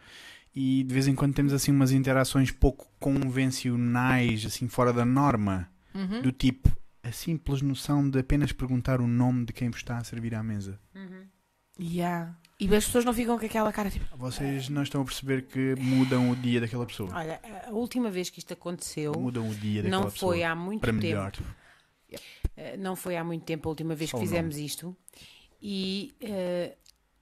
E 0.55 0.85
de 0.85 0.95
vez 0.95 1.07
em 1.07 1.15
quando 1.15 1.35
temos 1.35 1.53
assim 1.53 1.71
umas 1.71 1.93
interações 1.93 2.51
pouco 2.51 2.87
convencionais, 2.99 4.47
assim 4.47 4.69
fora 4.69 4.93
da 4.93 5.05
norma. 5.05 5.69
Uhum. 5.95 6.23
Do 6.23 6.33
tipo, 6.33 6.71
a 7.03 7.13
simples 7.13 7.61
noção 7.61 8.09
de 8.09 8.19
apenas 8.19 8.53
perguntar 8.53 9.01
o 9.01 9.07
nome 9.07 9.45
de 9.45 9.53
quem 9.53 9.69
vos 9.69 9.81
está 9.81 9.99
a 9.99 10.05
servir 10.05 10.35
à 10.35 10.43
mesa. 10.43 10.81
Yeah. 11.79 12.35
E 12.59 12.73
as 12.75 12.87
pessoas 12.87 13.05
não 13.05 13.13
ficam 13.13 13.39
com 13.39 13.45
aquela 13.45 13.73
cara 13.73 13.91
tipo. 13.91 14.17
Vocês 14.17 14.69
não 14.69 14.83
estão 14.83 15.03
a 15.03 15.05
perceber 15.05 15.43
que 15.43 15.75
mudam 15.79 16.31
o 16.31 16.37
dia 16.37 16.61
daquela 16.61 16.87
pessoa. 16.87 17.11
Olha, 17.13 17.41
a 17.67 17.71
última 17.71 18.11
vez 18.11 18.31
que 18.31 18.39
isto 18.39 18.53
aconteceu 18.53 19.13
Mudam 19.13 19.49
o 19.51 19.55
dia 19.55 19.83
daquela 19.83 20.03
não 20.03 20.11
pessoa. 20.11 20.33
foi 20.33 20.45
há 20.45 20.55
muito 20.55 20.81
para 20.81 20.93
tempo. 20.93 21.03
melhor. 21.03 21.33
Eh, 22.57 22.77
Não 22.77 22.95
foi 22.97 23.17
há 23.17 23.25
muito 23.25 23.45
tempo 23.45 23.69
a 23.69 23.71
última 23.71 23.95
vez 23.95 24.11
Só 24.11 24.19
que 24.19 24.25
fizemos 24.25 24.57
isto. 24.57 24.97
E 25.61 26.15
eh, 26.21 26.77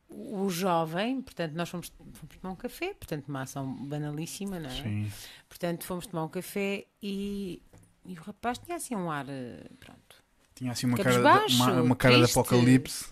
o 0.08 0.48
jovem, 0.50 1.22
portanto, 1.22 1.52
nós 1.54 1.68
fomos, 1.68 1.92
fomos 2.12 2.36
tomar 2.36 2.52
um 2.52 2.56
café, 2.56 2.92
portanto, 2.94 3.28
uma 3.28 3.42
ação 3.42 3.74
banalíssima, 3.86 4.58
não 4.58 4.68
é? 4.68 4.82
Sim. 4.82 5.12
Portanto, 5.48 5.84
fomos 5.84 6.06
tomar 6.06 6.24
um 6.24 6.28
café 6.28 6.84
e, 7.02 7.62
e 8.04 8.12
o 8.18 8.22
rapaz 8.22 8.58
tinha 8.58 8.76
assim 8.76 8.94
um 8.94 9.10
ar, 9.10 9.26
eh, 9.28 9.64
pronto. 9.78 10.22
Tinha 10.54 10.72
assim 10.72 10.86
uma 10.86 10.96
cara, 10.98 11.10
de, 11.16 11.22
Cabisbaixo, 11.22 11.56
uma, 11.56 11.82
uma 11.82 11.96
cara 11.96 12.18
de 12.18 12.30
apocalipse. 12.30 13.06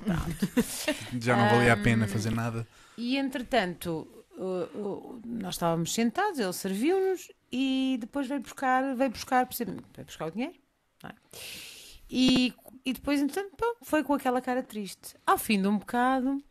Já 1.20 1.36
não 1.36 1.48
valia 1.48 1.72
a 1.72 1.76
pena 1.76 2.06
fazer 2.06 2.30
nada. 2.30 2.66
E 2.98 3.16
entretanto, 3.16 4.06
nós 5.24 5.54
estávamos 5.54 5.92
sentados, 5.92 6.38
ele 6.38 6.52
serviu-nos 6.52 7.28
e 7.50 7.96
depois 8.00 8.28
veio 8.28 8.40
buscar, 8.40 8.94
veio 8.94 9.10
buscar, 9.10 9.48
veio 9.48 10.06
buscar 10.06 10.26
o 10.26 10.30
dinheiro. 10.30 10.54
não 11.02 11.10
é? 11.10 11.14
E, 12.10 12.52
e 12.84 12.92
depois, 12.92 13.20
entretanto, 13.20 13.54
pô, 13.56 13.76
foi 13.82 14.02
com 14.02 14.14
aquela 14.14 14.40
cara 14.40 14.62
triste. 14.62 15.14
Ao 15.26 15.38
fim 15.38 15.60
de 15.62 15.68
um 15.68 15.78
bocado, 15.78 16.42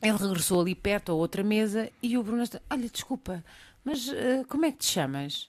Ele 0.00 0.16
regressou 0.16 0.60
ali 0.60 0.74
perto 0.74 1.10
a 1.12 1.14
outra 1.14 1.42
mesa 1.42 1.90
e 2.02 2.16
o 2.16 2.22
Bruno 2.22 2.42
está, 2.42 2.60
olha, 2.70 2.88
desculpa, 2.88 3.44
mas 3.84 4.08
eh, 4.08 4.44
como 4.48 4.64
é 4.64 4.72
que 4.72 4.78
te 4.78 4.86
chamas? 4.86 5.48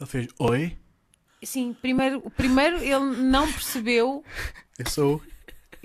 Ele 0.00 0.08
fez 0.08 0.28
Oi, 0.38 0.76
Sim, 1.44 1.74
primeiro, 1.80 2.20
primeiro 2.30 2.76
ele 2.78 3.16
não 3.22 3.50
percebeu. 3.52 4.24
eu 4.78 4.88
sou 4.90 5.16
o 5.16 5.22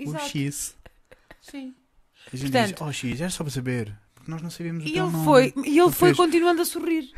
Exato. 0.02 0.24
X. 0.28 0.76
Sim. 1.42 1.74
A 2.32 2.36
gente 2.36 2.52
Portanto- 2.52 2.74
diz, 2.74 2.80
oh 2.82 2.92
X, 2.92 3.20
era 3.20 3.30
só 3.30 3.42
para 3.42 3.50
saber. 3.52 3.98
Porque 4.14 4.30
nós 4.30 4.40
não 4.40 4.50
sabíamos 4.50 4.84
o 4.84 4.86
E 4.86 4.92
teu 4.92 5.04
ele 5.06 5.12
nome. 5.12 5.24
foi, 5.24 5.52
e 5.66 5.70
ele 5.70 5.80
Ele 5.80 5.90
foi 5.92 6.08
fez- 6.10 6.16
continuando 6.16 6.62
a 6.62 6.64
sorrir. 6.64 7.10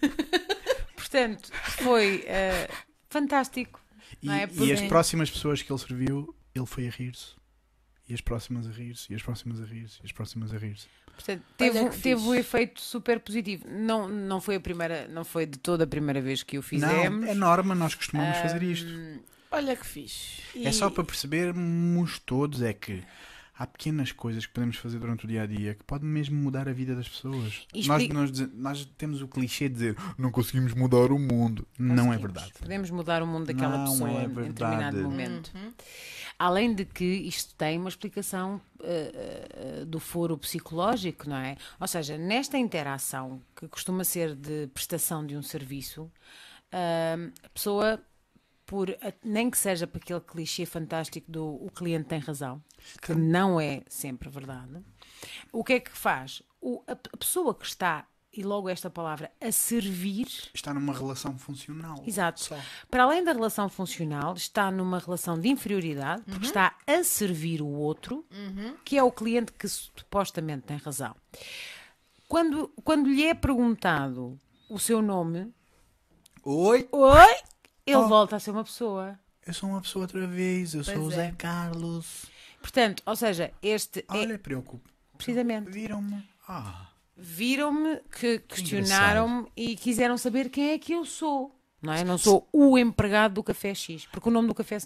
Portanto, 0.96 1.50
foi 1.82 2.24
eh, 2.26 2.68
fantástico. 3.08 3.80
E, 4.24 4.30
é? 4.30 4.48
e 4.64 4.72
as 4.72 4.80
próximas 4.82 5.30
pessoas 5.30 5.62
que 5.62 5.70
ele 5.70 5.78
serviu, 5.78 6.34
ele 6.54 6.66
foi 6.66 6.88
a 6.88 6.90
rir-se. 6.90 7.34
E 8.08 8.14
as 8.14 8.20
próximas 8.20 8.66
a 8.66 8.70
rir-se, 8.70 9.12
e 9.12 9.16
as 9.16 9.22
próximas 9.22 9.60
a 9.60 9.64
rir-se, 9.64 9.98
e 10.02 10.06
as 10.06 10.12
próximas 10.12 10.52
a 10.52 10.58
rir-se. 10.58 10.86
Portanto, 11.14 11.42
Olha 11.60 11.72
teve, 11.72 11.90
que 11.90 11.98
teve 12.00 12.22
um 12.22 12.34
efeito 12.34 12.80
super 12.80 13.20
positivo. 13.20 13.66
Não, 13.68 14.08
não 14.08 14.40
foi 14.40 14.56
a 14.56 14.60
primeira, 14.60 15.06
não 15.08 15.24
foi 15.24 15.46
de 15.46 15.58
toda 15.58 15.84
a 15.84 15.86
primeira 15.86 16.20
vez 16.20 16.42
que 16.42 16.58
o 16.58 16.62
fizemos. 16.62 17.22
Não, 17.22 17.28
é 17.28 17.34
norma, 17.34 17.74
nós 17.74 17.94
costumamos 17.94 18.36
fazer 18.38 18.62
isto. 18.62 18.88
Olha 19.50 19.76
que 19.76 19.86
fixe. 19.86 20.42
É 20.56 20.72
só 20.72 20.90
para 20.90 21.04
percebermos 21.04 22.18
todos 22.18 22.60
é 22.60 22.72
que 22.72 23.04
há 23.56 23.66
pequenas 23.66 24.12
coisas 24.12 24.46
que 24.46 24.52
podemos 24.52 24.76
fazer 24.76 24.98
durante 24.98 25.24
o 25.24 25.28
dia 25.28 25.42
a 25.42 25.46
dia 25.46 25.74
que 25.74 25.84
podem 25.84 26.08
mesmo 26.08 26.36
mudar 26.36 26.68
a 26.68 26.72
vida 26.72 26.94
das 26.94 27.08
pessoas. 27.08 27.66
E 27.72 27.86
Nós, 27.86 28.08
nós, 28.08 28.30
nós 28.52 28.84
temos 28.98 29.22
o 29.22 29.28
clichê 29.28 29.68
de 29.68 29.74
dizer 29.74 29.96
não 30.18 30.30
conseguimos 30.30 30.74
mudar 30.74 31.12
o 31.12 31.18
mundo. 31.18 31.66
Não 31.78 32.12
é 32.12 32.18
verdade. 32.18 32.52
Podemos 32.58 32.90
mudar 32.90 33.22
o 33.22 33.26
mundo 33.26 33.46
daquela 33.46 33.78
Não 33.78 33.92
pessoa 33.92 34.10
é 34.10 34.24
em 34.24 34.28
determinado 34.28 34.98
momento. 34.98 35.52
Uhum. 35.54 35.72
Além 36.38 36.74
de 36.74 36.84
que 36.84 37.04
isto 37.04 37.54
tem 37.54 37.78
uma 37.78 37.88
explicação 37.88 38.60
eh, 38.82 39.48
eh, 39.54 39.84
do 39.84 40.00
foro 40.00 40.36
psicológico, 40.36 41.28
não 41.28 41.36
é? 41.36 41.56
Ou 41.78 41.86
seja, 41.86 42.18
nesta 42.18 42.58
interação 42.58 43.40
que 43.54 43.68
costuma 43.68 44.02
ser 44.02 44.34
de 44.34 44.66
prestação 44.74 45.24
de 45.24 45.36
um 45.36 45.42
serviço, 45.42 46.10
ah, 46.72 47.16
a 47.44 47.48
pessoa, 47.50 48.00
por, 48.66 48.88
nem 49.22 49.50
que 49.50 49.58
seja 49.58 49.86
para 49.86 49.98
aquele 50.00 50.20
clichê 50.20 50.64
fantástico 50.66 51.30
do 51.30 51.44
o 51.64 51.70
cliente 51.70 52.08
tem 52.08 52.18
razão, 52.18 52.62
que 53.02 53.14
não 53.14 53.60
é 53.60 53.82
sempre 53.88 54.28
verdade, 54.28 54.82
o 55.52 55.62
que 55.62 55.74
é 55.74 55.80
que 55.80 55.90
faz? 55.90 56.42
O- 56.60 56.82
a, 56.86 56.92
a 56.92 57.16
pessoa 57.16 57.54
que 57.54 57.66
está, 57.66 58.06
e 58.32 58.42
logo 58.42 58.68
esta 58.68 58.88
palavra, 58.90 59.30
a 59.40 59.52
servir, 59.52 60.26
Está 60.52 60.74
numa 60.74 60.92
relação 60.92 61.38
funcional. 61.38 62.02
Exato. 62.06 62.40
Só. 62.42 62.58
para 62.90 63.04
além 63.04 63.22
da 63.22 63.32
relação 63.32 63.68
funcional, 63.68 64.34
está 64.34 64.70
numa 64.70 64.98
relação 64.98 65.38
de 65.38 65.48
inferioridade, 65.48 66.22
porque 66.22 66.46
está 66.46 66.76
a 66.86 67.04
servir 67.04 67.60
o 67.62 67.66
outro, 67.68 68.26
que 68.84 68.96
é 68.98 69.02
o 69.02 69.12
cliente 69.12 69.52
que 69.52 69.68
supostamente 69.68 70.62
tem 70.66 70.78
razão. 70.78 71.14
Quando, 72.26 72.68
quando 72.82 73.08
lhe 73.08 73.24
é 73.24 73.34
perguntado 73.34 74.38
o 74.68 74.78
seu 74.78 75.00
nome, 75.02 75.52
Oi, 76.42 76.88
oi, 76.92 77.36
ele 77.86 77.96
Oh. 77.96 78.08
volta 78.08 78.36
a 78.36 78.40
ser 78.40 78.50
uma 78.50 78.64
pessoa. 78.64 79.18
eu 79.46 79.52
sou 79.54 79.68
uma 79.70 79.80
pessoa 79.80 80.04
outra 80.04 80.26
vez, 80.26 80.74
eu 80.74 80.82
sou 80.84 80.94
o 80.94 81.00
Pois 81.02 81.14
Zé 81.14 81.26
é. 81.26 81.32
Carlos. 81.32 82.26
Portanto, 82.60 83.02
ou 83.04 83.14
seja, 83.14 83.52
este 83.62 84.00
é 84.00 84.04
Olha, 84.16 84.38
preocupo. 84.38 84.88
precisamente. 85.16 85.70
Viram-me. 85.70 86.22
Ah, 86.48 86.88
Viram-me, 87.16 88.00
que 88.18 88.40
questionaram-me 88.40 89.46
e 89.56 89.76
quiseram 89.76 90.16
saber 90.18 90.48
quem 90.48 90.70
é 90.70 90.78
que 90.78 90.92
eu 90.92 91.04
sou. 91.04 91.54
Não 91.80 91.92
é? 91.92 92.02
Não 92.02 92.16
sou 92.16 92.48
o 92.50 92.78
empregado 92.78 93.34
do 93.34 93.42
Café 93.42 93.74
X, 93.74 94.06
porque 94.06 94.28
o 94.28 94.32
nome 94.32 94.48
do 94.48 94.54
café 94.54 94.78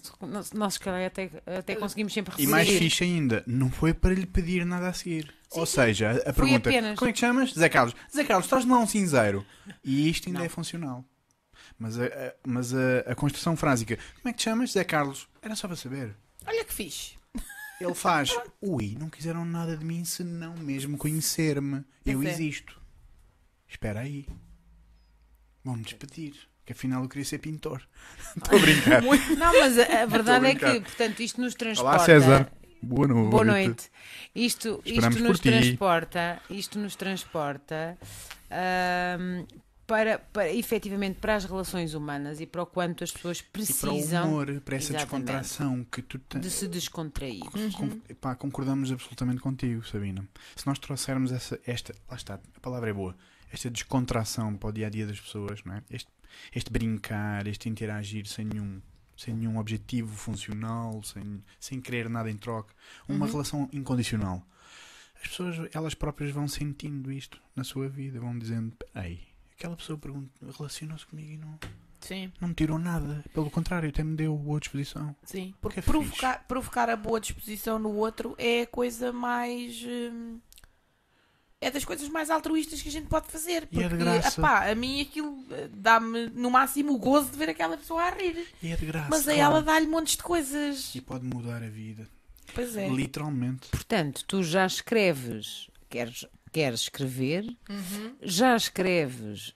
nós, 0.53 0.73
se 0.73 0.79
calhar, 0.81 1.05
até, 1.07 1.31
até 1.57 1.73
conseguimos 1.75 2.11
sempre 2.13 2.33
E 2.37 2.45
mais 2.45 2.67
fixe 2.67 3.05
ainda, 3.05 3.41
não 3.47 3.71
foi 3.71 3.93
para 3.93 4.13
lhe 4.13 4.25
pedir 4.25 4.65
nada 4.65 4.89
a 4.89 4.93
seguir. 4.93 5.33
Ou 5.51 5.65
seja, 5.65 6.21
a, 6.25 6.33
pergunta: 6.33 6.69
apenas. 6.69 6.99
como 6.99 7.09
é 7.09 7.13
que 7.13 7.19
chamas? 7.19 7.53
Zé 7.53 7.69
Carlos. 7.69 7.95
Zé 8.13 8.25
Carlos, 8.25 8.47
traz-me 8.47 8.71
lá 8.73 8.79
um 8.79 8.85
cinzeiro. 8.85 9.45
E 9.81 10.09
isto 10.09 10.27
ainda 10.27 10.43
é 10.43 10.49
funcional. 10.49 11.05
Mas, 11.79 11.97
a, 11.97 12.05
a- 12.05 12.33
mas 12.45 12.73
a, 12.73 12.99
a 13.07 13.15
construção 13.15 13.55
frásica: 13.55 13.95
como 13.95 14.29
é 14.29 14.31
que 14.33 14.37
te 14.39 14.43
chamas? 14.43 14.71
Zé 14.73 14.83
Carlos. 14.83 15.27
Era 15.41 15.55
só 15.55 15.65
para 15.67 15.77
saber. 15.77 16.13
Olha 16.45 16.65
que 16.65 16.73
fixe. 16.73 17.17
Ele 17.79 17.93
faz: 17.95 18.37
ui, 18.61 18.97
não 18.99 19.09
quiseram 19.09 19.45
nada 19.45 19.77
de 19.77 19.85
mim 19.85 20.03
senão 20.03 20.53
mesmo 20.57 20.97
conhecer-me. 20.97 21.83
Eu 22.05 22.21
é. 22.21 22.25
existo. 22.29 22.79
Espera 23.67 24.01
aí. 24.01 24.27
Vão-me 25.63 25.83
despedir. 25.83 26.33
Que 26.65 26.73
afinal 26.73 27.01
eu 27.03 27.09
queria 27.09 27.25
ser 27.25 27.39
pintor. 27.39 27.81
Estou 28.35 28.59
a 28.59 28.61
brincar. 28.61 29.01
Não, 29.01 29.59
mas 29.59 29.79
a, 29.79 30.03
a 30.03 30.05
verdade 30.05 30.45
é 30.47 30.55
que, 30.55 30.81
portanto, 30.81 31.19
isto 31.21 31.39
nos 31.39 31.55
transporta. 31.55 31.95
Olá, 31.97 32.05
César. 32.05 32.51
Boa 32.81 33.07
noite. 33.07 33.29
Boa 33.29 33.45
noite. 33.45 33.91
Isto, 34.35 34.81
Esperamos 34.85 35.17
isto 35.17 35.27
nos 35.27 35.39
ti. 35.39 35.49
transporta, 35.49 36.41
isto 36.49 36.79
nos 36.79 36.95
transporta 36.95 37.97
para, 39.89 40.19
para, 40.19 40.53
efetivamente, 40.53 41.17
para 41.19 41.35
as 41.35 41.45
relações 41.45 41.95
humanas 41.95 42.39
e 42.39 42.45
para 42.45 42.61
o 42.61 42.65
quanto 42.67 43.03
as 43.03 43.09
pessoas 43.11 43.39
E 43.39 43.43
para 43.43 43.49
o 43.49 43.51
precisam 43.65 44.27
humor, 44.29 44.61
para 44.61 44.75
essa 44.75 44.93
descontração 44.93 45.83
que 45.83 46.03
tu 46.03 46.19
tens. 46.19 46.41
de 46.41 46.51
se 46.51 46.67
descontrair. 46.67 47.39
Com- 47.75 47.99
pá, 48.21 48.35
concordamos 48.35 48.91
absolutamente 48.91 49.41
contigo, 49.41 49.83
Sabina. 49.83 50.23
Se 50.55 50.67
nós 50.67 50.77
trouxermos 50.77 51.31
essa, 51.31 51.59
esta, 51.65 51.95
lá 52.07 52.15
está, 52.15 52.35
a 52.55 52.59
palavra 52.59 52.91
é 52.91 52.93
boa, 52.93 53.15
esta 53.51 53.67
descontração 53.67 54.55
para 54.55 54.69
o 54.69 54.71
dia 54.71 54.85
a 54.85 54.89
dia 54.91 55.07
das 55.07 55.19
pessoas, 55.19 55.63
não 55.65 55.73
é? 55.73 55.83
Este, 55.89 56.11
este 56.53 56.71
brincar, 56.71 57.47
este 57.47 57.67
interagir 57.67 58.27
sem 58.27 58.45
nenhum, 58.45 58.79
sem 59.17 59.33
nenhum 59.33 59.57
objetivo 59.57 60.15
funcional, 60.15 61.01
sem, 61.01 61.43
sem 61.59 61.81
querer 61.81 62.07
nada 62.11 62.29
em 62.29 62.37
troca, 62.37 62.75
uma 63.07 63.25
relação 63.25 63.67
incondicional. 63.73 64.45
As 65.21 65.27
pessoas, 65.29 65.55
elas 65.73 65.95
próprias 65.95 66.31
vão 66.31 66.47
sentindo 66.47 67.11
isto 67.11 67.41
na 67.55 67.63
sua 67.63 67.89
vida, 67.89 68.19
vão 68.19 68.37
dizendo: 68.37 68.73
Ei, 68.95 69.19
aquela 69.59 69.75
pessoa 69.75 69.97
pergunta, 69.99 70.31
relacionou-se 70.57 71.05
comigo 71.05 71.33
e 71.33 71.37
não, 71.37 71.59
Sim, 71.99 72.31
não 72.39 72.47
me 72.47 72.53
tirou 72.53 72.79
nada, 72.79 73.23
pelo 73.33 73.51
contrário, 73.51 73.89
até 73.89 74.01
me 74.01 74.15
deu 74.15 74.35
boa 74.37 74.57
disposição. 74.59 75.13
sim. 75.25 75.51
Que 75.51 75.57
Porque 75.59 75.79
é 75.79 75.83
provocar, 75.83 76.45
provocar 76.47 76.89
a 76.89 76.95
boa 76.95 77.19
disposição 77.19 77.77
no 77.77 77.93
outro 77.93 78.33
é 78.37 78.61
a 78.61 78.67
coisa 78.67 79.11
mais. 79.11 79.83
hum, 79.85 80.39
é 81.61 81.69
das 81.69 81.83
coisas 81.83 82.07
mais 82.07 82.29
altruístas 82.29 82.81
que 82.81 82.87
a 82.87 82.91
gente 82.91 83.07
pode 83.07 83.27
fazer. 83.27 83.67
E 83.69 83.79
é 83.79 83.83
de 83.83 83.89
Porque, 83.89 83.97
graça. 83.97 84.39
epá, 84.39 84.71
a 84.71 84.73
mim 84.75 85.01
aquilo 85.01 85.43
eh, 85.51 85.67
dá-me 85.73 86.27
no 86.29 86.49
máximo 86.49 86.93
o 86.93 86.97
gozo 86.97 87.31
de 87.31 87.37
ver 87.37 87.49
aquela 87.49 87.75
pessoa 87.75 88.01
a 88.03 88.11
rir. 88.11 88.47
E 88.63 88.71
é 88.71 88.77
de 88.77 88.85
graça. 88.85 89.09
Mas 89.09 89.27
a 89.27 89.33
claro. 89.33 89.39
ela 89.41 89.61
dá-lhe 89.61 89.85
montes 89.87 90.15
de 90.15 90.23
coisas. 90.23 90.95
E 90.95 91.01
pode 91.01 91.25
mudar 91.25 91.61
a 91.61 91.67
vida. 91.67 92.07
Pois 92.55 92.77
é. 92.77 92.87
Literalmente. 92.87 93.67
Portanto, 93.67 94.23
tu 94.25 94.41
já 94.41 94.65
escreves, 94.65 95.69
queres, 95.89 96.25
queres 96.51 96.81
escrever, 96.81 97.45
Uhum. 97.69 98.15
já 98.21 98.55
escreves 98.55 99.53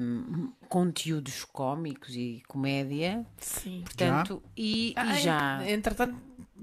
hum, 0.00 0.52
conteúdos 0.68 1.44
cómicos 1.44 2.14
e 2.14 2.42
comédia, 2.48 3.24
Sim. 3.38 3.82
portanto, 3.84 4.42
e, 4.56 4.90
e 4.90 4.94
Ah, 4.96 5.14
já. 5.14 5.62
ent- 5.64 5.70
Entretanto, 5.78 6.16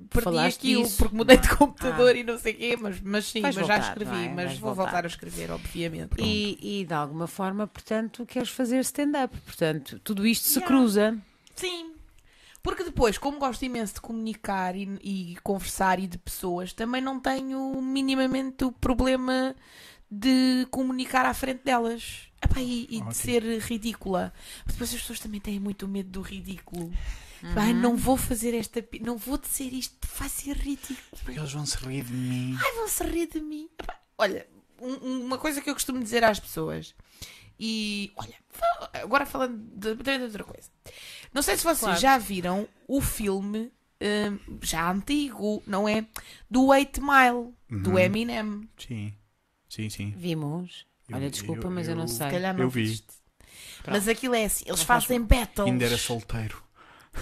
perdi 0.09 0.23
Falaste 0.23 0.57
aquilo 0.59 0.83
disso. 0.83 0.97
porque 0.97 1.15
mudei 1.15 1.37
de 1.37 1.47
Ah. 1.47 1.55
computador 1.55 2.15
e 2.15 2.23
não 2.23 2.37
sei 2.37 2.53
o 2.53 2.57
quê, 2.57 2.77
mas, 2.79 2.99
mas 3.01 3.25
sim, 3.25 3.41
Vais 3.41 3.55
mas 3.55 3.67
já 3.67 3.73
voltar, 3.75 3.89
escrevi, 3.89 4.11
não 4.11 4.17
é? 4.19 4.27
mas 4.29 4.45
Vais 4.45 4.59
vou 4.59 4.73
voltar. 4.75 4.91
voltar 4.91 5.03
a 5.05 5.07
escrever, 5.07 5.51
obviamente. 5.51 6.11
E, 6.19 6.81
e 6.81 6.85
de 6.85 6.93
alguma 6.93 7.27
forma, 7.27 7.67
portanto, 7.67 8.25
queres 8.25 8.49
fazer 8.49 8.79
stand-up. 8.81 9.35
Portanto, 9.41 9.99
tudo 10.03 10.25
isto 10.27 10.47
se 10.47 10.59
Yeah. 10.59 10.67
cruza. 10.67 11.17
Sim. 11.55 11.90
Porque 12.63 12.83
depois, 12.83 13.17
como 13.17 13.39
gosto 13.39 13.63
imenso 13.63 13.95
de 13.95 14.01
comunicar 14.01 14.75
e, 14.75 14.83
e 15.03 15.37
conversar 15.43 15.99
e 15.99 16.05
de 16.07 16.17
pessoas, 16.17 16.73
também 16.73 17.01
não 17.01 17.19
tenho 17.19 17.81
minimamente 17.81 18.63
o 18.63 18.71
problema 18.71 19.55
de 20.09 20.67
comunicar 20.69 21.25
à 21.25 21.33
frente 21.33 21.63
delas. 21.63 22.27
Epá, 22.43 22.59
e, 22.59 22.87
e 22.89 23.01
de 23.01 23.15
ser 23.15 23.43
ridícula. 23.59 24.33
Mas 24.65 24.73
depois 24.75 24.93
as 24.93 24.99
pessoas 25.01 25.19
também 25.19 25.39
têm 25.39 25.59
muito 25.59 25.87
medo 25.87 26.09
do 26.09 26.21
ridículo. 26.21 26.91
Ai, 27.55 27.71
Uhum. 27.73 27.79
não 27.79 27.97
vou 27.97 28.15
fazer 28.17 28.53
esta. 28.53 28.83
Não 29.01 29.17
vou 29.17 29.37
dizer 29.37 29.73
isto, 29.73 29.95
vai 30.17 30.29
ser 30.29 30.55
ridículo. 30.57 30.97
Porque 31.23 31.39
eles 31.39 31.51
vão 31.53 31.65
se 31.65 31.77
rir 31.77 32.03
de 32.03 32.13
mim. 32.13 32.55
Ai, 32.63 32.71
vão 32.75 32.87
se 32.87 33.03
rir 33.03 33.27
de 33.27 33.39
mim. 33.41 33.67
Epá, 33.79 33.99
olha, 34.17 34.47
um- 34.79 35.07
um- 35.07 35.25
uma 35.25 35.37
coisa 35.39 35.61
que 35.61 35.69
eu 35.69 35.73
costumo 35.73 35.99
dizer 35.99 36.23
às 36.23 36.39
pessoas. 36.39 36.93
E 37.59 38.11
olha, 38.15 38.35
agora 39.03 39.25
falando 39.25 39.57
de, 39.75 39.95
de 39.95 40.23
outra 40.23 40.43
coisa. 40.43 40.69
Não 41.33 41.41
sei 41.41 41.55
se 41.57 41.63
vocês 41.63 41.79
Claro. 41.79 41.99
já 41.99 42.17
viram 42.17 42.67
o 42.87 42.99
filme 43.01 43.71
hum, 44.01 44.57
já 44.61 44.91
antigo, 44.91 45.61
não 45.67 45.87
é? 45.87 46.05
Do 46.49 46.65
8 46.67 47.01
Mile, 47.01 47.53
do 47.83 47.91
Uhum. 47.91 47.99
Eminem. 47.99 48.69
Sim. 48.77 49.13
Sim, 49.69 49.89
sim. 49.89 50.13
Vimos. 50.17 50.85
Eu- 51.07 51.15
Olha, 51.17 51.29
desculpa, 51.29 51.67
eu- 51.67 51.71
mas 51.71 51.87
eu 51.87 51.95
não 51.95 52.03
eu- 52.03 52.07
sei. 52.07 52.27
Se 52.27 52.31
calhar 52.33 52.53
não 52.53 52.63
Eu 52.63 52.69
vi. 52.69 52.83
viste. 52.85 53.07
Mas 53.87 54.07
aquilo 54.07 54.35
é 54.35 54.45
assim, 54.45 54.63
eles 54.67 54.79
Não 54.79 54.85
faz 54.85 55.03
fazem 55.05 55.21
battles. 55.21 55.67
Ainda 55.67 55.85
era 55.85 55.97
solteiro. 55.97 56.61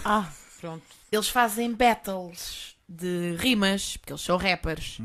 Ah, 0.03 0.31
pronto. 0.59 0.83
Eles 1.11 1.29
fazem 1.29 1.73
battles 1.73 2.75
de 2.87 3.35
rimas, 3.37 3.97
porque 3.97 4.11
eles 4.13 4.21
são 4.21 4.37
rappers. 4.37 4.99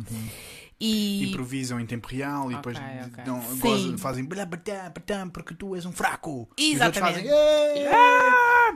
E 0.81 1.29
Improvisam 1.29 1.79
em 1.81 1.87
tempo 1.87 2.09
real 2.09 2.51
e 2.51 2.57
depois 2.57 2.77
ok. 2.77 3.25
dão- 3.25 3.41
gozam- 3.59 3.97
fazem 3.97 4.25
blá, 4.25 4.45
batá, 4.45 4.91
batá, 4.91 5.27
porque 5.33 5.55
tu 5.55 5.75
és 5.75 5.87
um 5.87 5.93
fraco. 5.93 6.49
E 6.59 6.71
os 6.71 6.75
Exatamente. 6.75 7.29
fazem! 7.29 7.31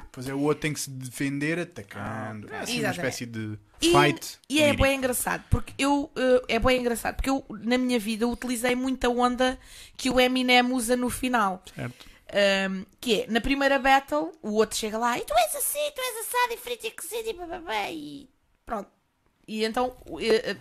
Depois 0.03 0.29
é 0.29 0.35
o 0.35 0.41
outro 0.41 0.61
tem 0.63 0.73
que 0.73 0.81
se 0.81 0.91
defender 0.91 1.59
atacando. 1.59 2.49
É 2.53 2.61
assim 2.61 2.73
uma 2.75 2.91
Exatamente. 2.91 2.97
espécie 2.99 3.27
de 3.27 3.59
E- 3.81 3.91
fight. 3.93 4.39
E 4.49 4.61
é 4.61 4.67
lírico. 4.67 4.83
bem 4.85 4.97
engraçado, 4.97 5.45
porque 5.51 5.73
eu 5.79 6.11
eh, 6.17 6.43
é 6.49 6.59
bem 6.59 6.81
engraçado, 6.81 7.17
porque 7.17 7.31
eu 7.31 7.45
na 7.51 7.77
minha 7.77 7.99
vida 7.99 8.27
utilizei 8.27 8.75
muita 8.75 9.09
onda 9.09 9.59
que 9.97 10.09
o 10.09 10.21
Eminem 10.21 10.63
usa 10.73 10.97
no 10.97 11.11
final. 11.11 11.63
Certo. 11.75 12.07
Um, 12.31 12.85
que 13.01 13.23
é, 13.23 13.27
na 13.27 13.41
primeira 13.41 13.79
battle, 13.79 14.33
o 14.43 14.53
outro 14.53 14.77
chega 14.77 14.99
lá 14.99 15.17
e 15.19 15.23
tu 15.23 15.33
és 15.33 15.57
assim, 15.57 15.79
tu 15.95 16.01
és 16.01 16.27
assado 16.27 16.53
e 16.53 16.57
frito 16.59 16.87
e 16.87 16.91
cozido 16.91 17.31
e 17.31 17.33
bababá 17.33 17.91
e 17.91 18.29
pronto. 18.67 18.91
E 19.49 19.65
então 19.65 19.97
eh, 20.21 20.51
eh, 20.51 20.57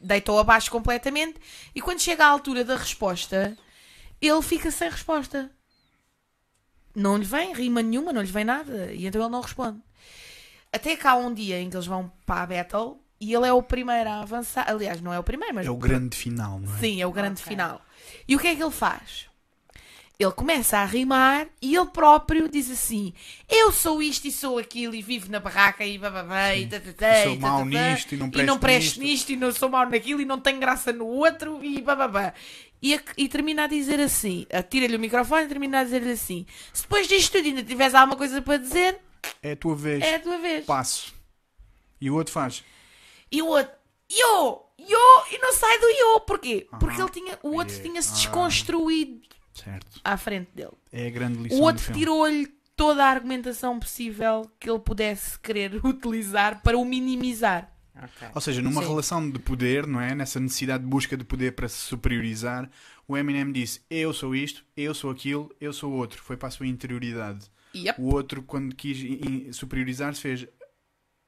deitou 0.00 0.38
abaixo 0.38 0.70
completamente 0.70 1.40
e 1.74 1.82
quando 1.82 1.98
chega 2.00 2.24
à 2.24 2.28
altura 2.28 2.64
da 2.64 2.76
resposta, 2.76 3.58
ele 4.20 4.42
fica 4.42 4.70
sem 4.70 4.88
resposta. 4.88 5.50
Não 6.94 7.16
lhe 7.16 7.24
vem 7.24 7.52
rima 7.52 7.82
nenhuma, 7.82 8.12
não 8.12 8.22
lhe 8.22 8.30
vem 8.30 8.44
nada 8.44 8.92
e 8.92 9.06
então 9.06 9.20
ele 9.20 9.30
não 9.30 9.40
responde. 9.40 9.80
Até 10.72 10.96
cá 10.96 11.16
um 11.16 11.34
dia 11.34 11.60
em 11.60 11.68
que 11.68 11.76
eles 11.76 11.86
vão 11.86 12.12
para 12.24 12.42
a 12.42 12.46
battle 12.46 13.02
e 13.20 13.34
ele 13.34 13.48
é 13.48 13.52
o 13.52 13.60
primeiro 13.62 14.08
a 14.08 14.20
avançar. 14.20 14.64
Aliás, 14.70 15.00
não 15.00 15.12
é 15.12 15.18
o 15.18 15.24
primeiro, 15.24 15.52
mas 15.54 15.66
É 15.66 15.70
o 15.70 15.76
grande 15.76 16.16
final, 16.16 16.60
não 16.60 16.72
é? 16.76 16.78
Sim, 16.78 17.02
é 17.02 17.06
o 17.06 17.12
grande 17.12 17.40
Ok. 17.42 17.48
final. 17.48 17.82
E 18.28 18.36
o 18.36 18.38
que 18.38 18.46
é 18.46 18.54
que 18.54 18.62
ele 18.62 18.70
faz? 18.70 19.26
Ele 20.20 20.32
começa 20.32 20.78
a 20.78 20.84
rimar 20.84 21.46
e 21.62 21.76
ele 21.76 21.86
próprio 21.86 22.48
diz 22.48 22.68
assim: 22.68 23.14
Eu 23.48 23.70
sou 23.70 24.02
isto 24.02 24.26
e 24.26 24.32
sou 24.32 24.58
aquilo 24.58 24.92
e 24.96 25.00
vivo 25.00 25.30
na 25.30 25.38
barraca 25.38 25.86
e 25.86 25.96
bababá 25.96 26.56
e 26.56 26.66
tatatá, 26.66 27.20
E 27.20 27.22
sou 27.24 27.34
e 27.34 27.38
mau 27.38 27.64
nisto 27.64 28.14
e 28.14 28.18
não 28.18 28.26
e 28.26 28.30
presto 28.32 28.46
não 28.48 28.58
presto 28.58 29.00
nisto." 29.00 29.30
e 29.30 29.36
não 29.36 29.52
sou 29.52 29.68
mau 29.68 29.88
naquilo 29.88 30.20
e 30.20 30.24
não 30.24 30.40
tenho 30.40 30.58
graça 30.58 30.92
no 30.92 31.06
outro 31.06 31.64
e 31.64 31.80
bababá. 31.80 32.34
E, 32.82 33.00
e 33.16 33.28
termina 33.28 33.64
a 33.64 33.66
dizer 33.68 34.00
assim: 34.00 34.44
atira-lhe 34.52 34.96
o 34.96 34.98
microfone 34.98 35.44
e 35.44 35.48
termina 35.48 35.80
a 35.80 35.84
dizer-lhe 35.84 36.10
assim: 36.10 36.44
Se 36.72 36.82
depois 36.82 37.06
disto 37.06 37.32
tudo 37.36 37.46
ainda 37.46 37.62
tiveres 37.62 37.94
alguma 37.94 38.16
coisa 38.16 38.42
para 38.42 38.56
dizer, 38.56 38.98
É 39.40 39.52
a 39.52 39.56
tua 39.56 39.76
vez. 39.76 40.02
é 40.02 40.16
a 40.16 40.20
tua 40.20 40.38
vez. 40.38 40.64
Passo. 40.66 41.14
E 42.00 42.10
o 42.10 42.14
outro 42.16 42.32
faz. 42.32 42.64
E 43.30 43.40
o 43.40 43.46
outro, 43.46 43.72
yo, 44.10 44.64
yo, 44.80 44.98
e 45.30 45.38
não 45.38 45.52
sai 45.52 45.78
do 45.78 45.86
yo. 45.88 46.20
Porquê? 46.22 46.66
Porque 46.80 46.96
Aham. 47.00 47.02
ele 47.04 47.10
tinha, 47.12 47.38
o 47.40 47.54
outro 47.56 47.76
É. 47.76 47.80
tinha-se 47.80 48.10
Ah. 48.10 48.14
desconstruído 48.16 49.27
Certo. 49.70 50.00
à 50.04 50.16
frente 50.16 50.48
dele. 50.54 50.72
É 50.92 51.06
a 51.06 51.10
grande 51.10 51.38
lição 51.42 51.58
O 51.58 51.62
outro 51.62 51.92
tirou-lhe 51.92 52.46
toda 52.76 53.04
a 53.04 53.08
argumentação 53.08 53.78
possível 53.78 54.50
que 54.60 54.70
ele 54.70 54.78
pudesse 54.78 55.38
querer 55.40 55.74
utilizar 55.84 56.62
para 56.62 56.78
o 56.78 56.84
minimizar. 56.84 57.70
Ou 58.34 58.40
seja, 58.40 58.62
numa 58.62 58.80
Sim. 58.82 58.88
relação 58.88 59.28
de 59.30 59.38
poder, 59.40 59.86
não 59.86 60.00
é? 60.00 60.14
Nessa 60.14 60.38
necessidade 60.38 60.84
de 60.84 60.88
busca 60.88 61.16
de 61.16 61.24
poder 61.24 61.52
para 61.52 61.68
se 61.68 61.78
superiorizar, 61.78 62.70
o 63.08 63.16
Eminem 63.16 63.50
disse: 63.50 63.80
Eu 63.90 64.12
sou 64.12 64.36
isto, 64.36 64.64
eu 64.76 64.94
sou 64.94 65.10
aquilo, 65.10 65.52
eu 65.60 65.72
sou 65.72 65.92
outro. 65.92 66.22
Foi 66.22 66.36
para 66.36 66.46
a 66.48 66.50
sua 66.52 66.66
interioridade. 66.66 67.46
Yep. 67.74 68.00
O 68.00 68.14
outro, 68.14 68.42
quando 68.42 68.74
quis 68.74 69.56
superiorizar-se, 69.56 70.20
fez. 70.20 70.46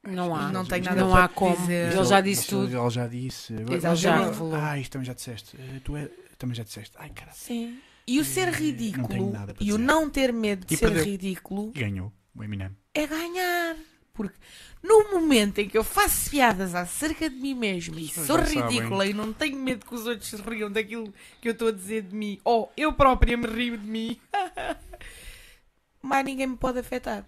Não 0.06 0.34
há. 0.34 0.50
Não 0.52 0.64
tenho 0.64 0.84
nada 0.84 1.00
não 1.00 1.14
há 1.14 1.28
como. 1.28 1.56
dizer. 1.56 1.92
Ele 1.92 2.04
já 2.04 2.20
disse 2.20 2.42
Isso 2.42 2.50
tudo. 2.50 2.78
Ele 2.78 2.90
já 2.90 3.06
disse. 3.06 3.54
Exato, 3.72 3.96
já 3.96 4.24
revelou. 4.24 4.54
Ah, 4.54 4.78
isto 4.78 4.92
também 4.92 5.06
já 5.06 5.12
disseste. 5.12 5.56
Eh, 5.58 5.80
Tu 5.84 5.96
é... 5.96 6.08
também 6.38 6.54
já 6.54 6.62
disseste. 6.62 6.94
Ai, 6.98 7.10
caralho. 7.10 7.36
Sim. 7.36 7.78
E 8.10 8.18
o 8.18 8.24
ser 8.24 8.48
ridículo 8.48 9.32
e 9.60 9.72
o 9.72 9.78
não 9.78 10.10
ter 10.10 10.32
medo 10.32 10.66
de 10.66 10.74
E 10.74 10.76
ser 10.76 10.86
perdeu. 10.86 11.04
ridículo 11.04 11.72
E 11.76 11.78
ganhou 11.80 12.12
o 12.34 12.42
Eminem. 12.42 12.70
é 12.92 13.06
ganhar. 13.06 13.76
Porque 14.12 14.36
no 14.82 15.12
momento 15.12 15.58
em 15.60 15.68
que 15.68 15.78
eu 15.78 15.84
faço 15.84 16.28
piadas 16.30 16.74
acerca 16.74 17.30
de 17.30 17.36
mim 17.36 17.54
mesmo 17.54 17.96
e 17.98 18.08
sou 18.08 18.36
já 18.38 18.46
sabem. 18.46 18.62
ridícula 18.78 19.06
e 19.06 19.12
não 19.14 19.32
tenho 19.32 19.56
medo 19.56 19.86
que 19.86 19.94
os 19.94 20.06
outros 20.06 20.28
se 20.28 20.36
riam 20.42 20.70
daquilo 20.72 21.14
que 21.40 21.48
eu 21.48 21.52
estou 21.52 21.68
a 21.68 21.72
dizer 21.72 22.02
de 22.02 22.14
mim, 22.16 22.40
ou 22.44 22.72
eu 22.76 22.92
própria 22.92 23.36
me 23.36 23.46
rio 23.46 23.78
de 23.78 23.86
mim, 23.86 24.18
mais 26.02 26.24
ninguém 26.24 26.48
me 26.48 26.56
pode 26.56 26.78
afetar. 26.80 27.24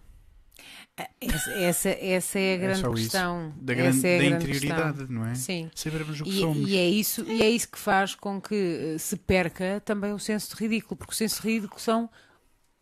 Essa, 1.20 1.50
essa, 1.52 1.88
essa 1.88 2.38
é 2.38 2.54
a 2.54 2.56
grande 2.58 2.80
só 2.80 2.92
isso. 2.92 3.02
questão. 3.04 3.52
Da, 3.56 3.72
Essa 3.72 3.82
grande, 3.82 4.06
é 4.06 4.14
a 4.14 4.18
da 4.18 4.24
grande 4.28 4.44
interioridade, 4.44 4.98
questão. 4.98 5.16
não 5.16 5.26
é? 5.26 5.34
Sim. 5.34 5.70
Sabermos 5.74 6.20
o 6.20 6.24
que 6.24 6.30
E, 6.30 6.40
somos. 6.40 6.68
e 6.70 6.76
é 6.76 6.88
isso, 6.88 7.24
e 7.26 7.42
é 7.42 7.48
isso 7.50 7.68
que 7.70 7.78
faz 7.78 8.14
com 8.14 8.40
que 8.40 8.54
eh, 8.94 8.98
se 8.98 9.16
perca 9.16 9.80
também 9.84 10.12
o 10.12 10.18
senso 10.18 10.54
de 10.54 10.62
ridículo, 10.62 10.96
porque 10.96 11.12
o 11.12 11.16
senso 11.16 11.40
de 11.40 11.48
ridículo 11.48 11.80
são 11.80 12.10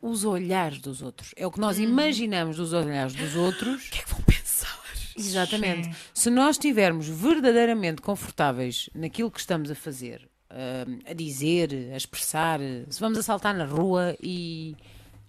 os 0.03 0.25
olhares 0.25 0.81
dos 0.81 1.03
outros. 1.03 1.33
É 1.37 1.47
o 1.47 1.51
que 1.53 1.61
nós 1.61 1.79
imaginamos 1.79 2.57
dos 2.57 2.73
olhares 2.73 3.15
dos 3.15 3.37
outros. 3.37 3.87
O 3.87 3.91
que 3.91 3.99
é 4.01 4.03
que 4.03 4.11
vão 4.11 4.21
pensar? 4.23 4.81
Exatamente. 5.17 5.95
Se 6.13 6.31
nós 6.31 6.57
estivermos 6.57 7.07
verdadeiramente 7.07 8.03
confortáveis 8.03 8.91
naquilo 8.95 9.31
que 9.31 9.39
estamos 9.41 9.71
a 9.71 9.75
fazer, 9.75 10.29
hum, 10.51 10.99
a 11.07 11.13
dizer, 11.13 11.91
a 11.93 11.97
expressar, 11.97 12.59
se 12.89 12.99
vamos 12.99 13.19
a 13.19 13.23
saltar 13.23 13.55
na 13.55 13.65
rua 13.67 14.17
e 14.23 14.75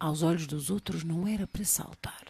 aos 0.02 0.24
olhos 0.24 0.48
dos 0.48 0.70
outros 0.70 1.04
não 1.04 1.28
era 1.28 1.46
para 1.46 1.64
saltar, 1.64 2.24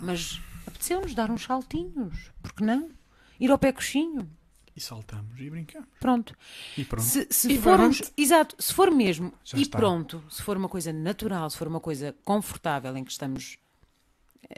mas 0.00 0.40
apeteceu-nos 0.66 1.14
dar 1.14 1.30
uns 1.30 1.42
saltinhos, 1.44 2.30
porque 2.42 2.64
não? 2.64 2.90
Ir 3.38 3.50
ao 3.50 3.58
pé 3.58 3.72
coxinho. 3.72 4.28
E 4.76 4.80
saltamos 4.80 5.38
e 5.38 5.48
brincamos. 5.48 5.88
Pronto. 6.00 6.36
E 6.76 6.84
pronto. 6.84 7.04
Se, 7.04 7.28
se 7.30 7.52
E 7.52 7.58
formos, 7.58 7.98
pronto. 8.00 8.12
exato, 8.16 8.56
se 8.58 8.74
for 8.74 8.90
mesmo 8.90 9.32
Já 9.44 9.56
e 9.56 9.62
está. 9.62 9.78
pronto, 9.78 10.24
se 10.28 10.42
for 10.42 10.56
uma 10.56 10.68
coisa 10.68 10.92
natural, 10.92 11.48
se 11.48 11.56
for 11.56 11.68
uma 11.68 11.78
coisa 11.78 12.12
confortável 12.24 12.96
em 12.96 13.04
que 13.04 13.12
estamos, 13.12 13.56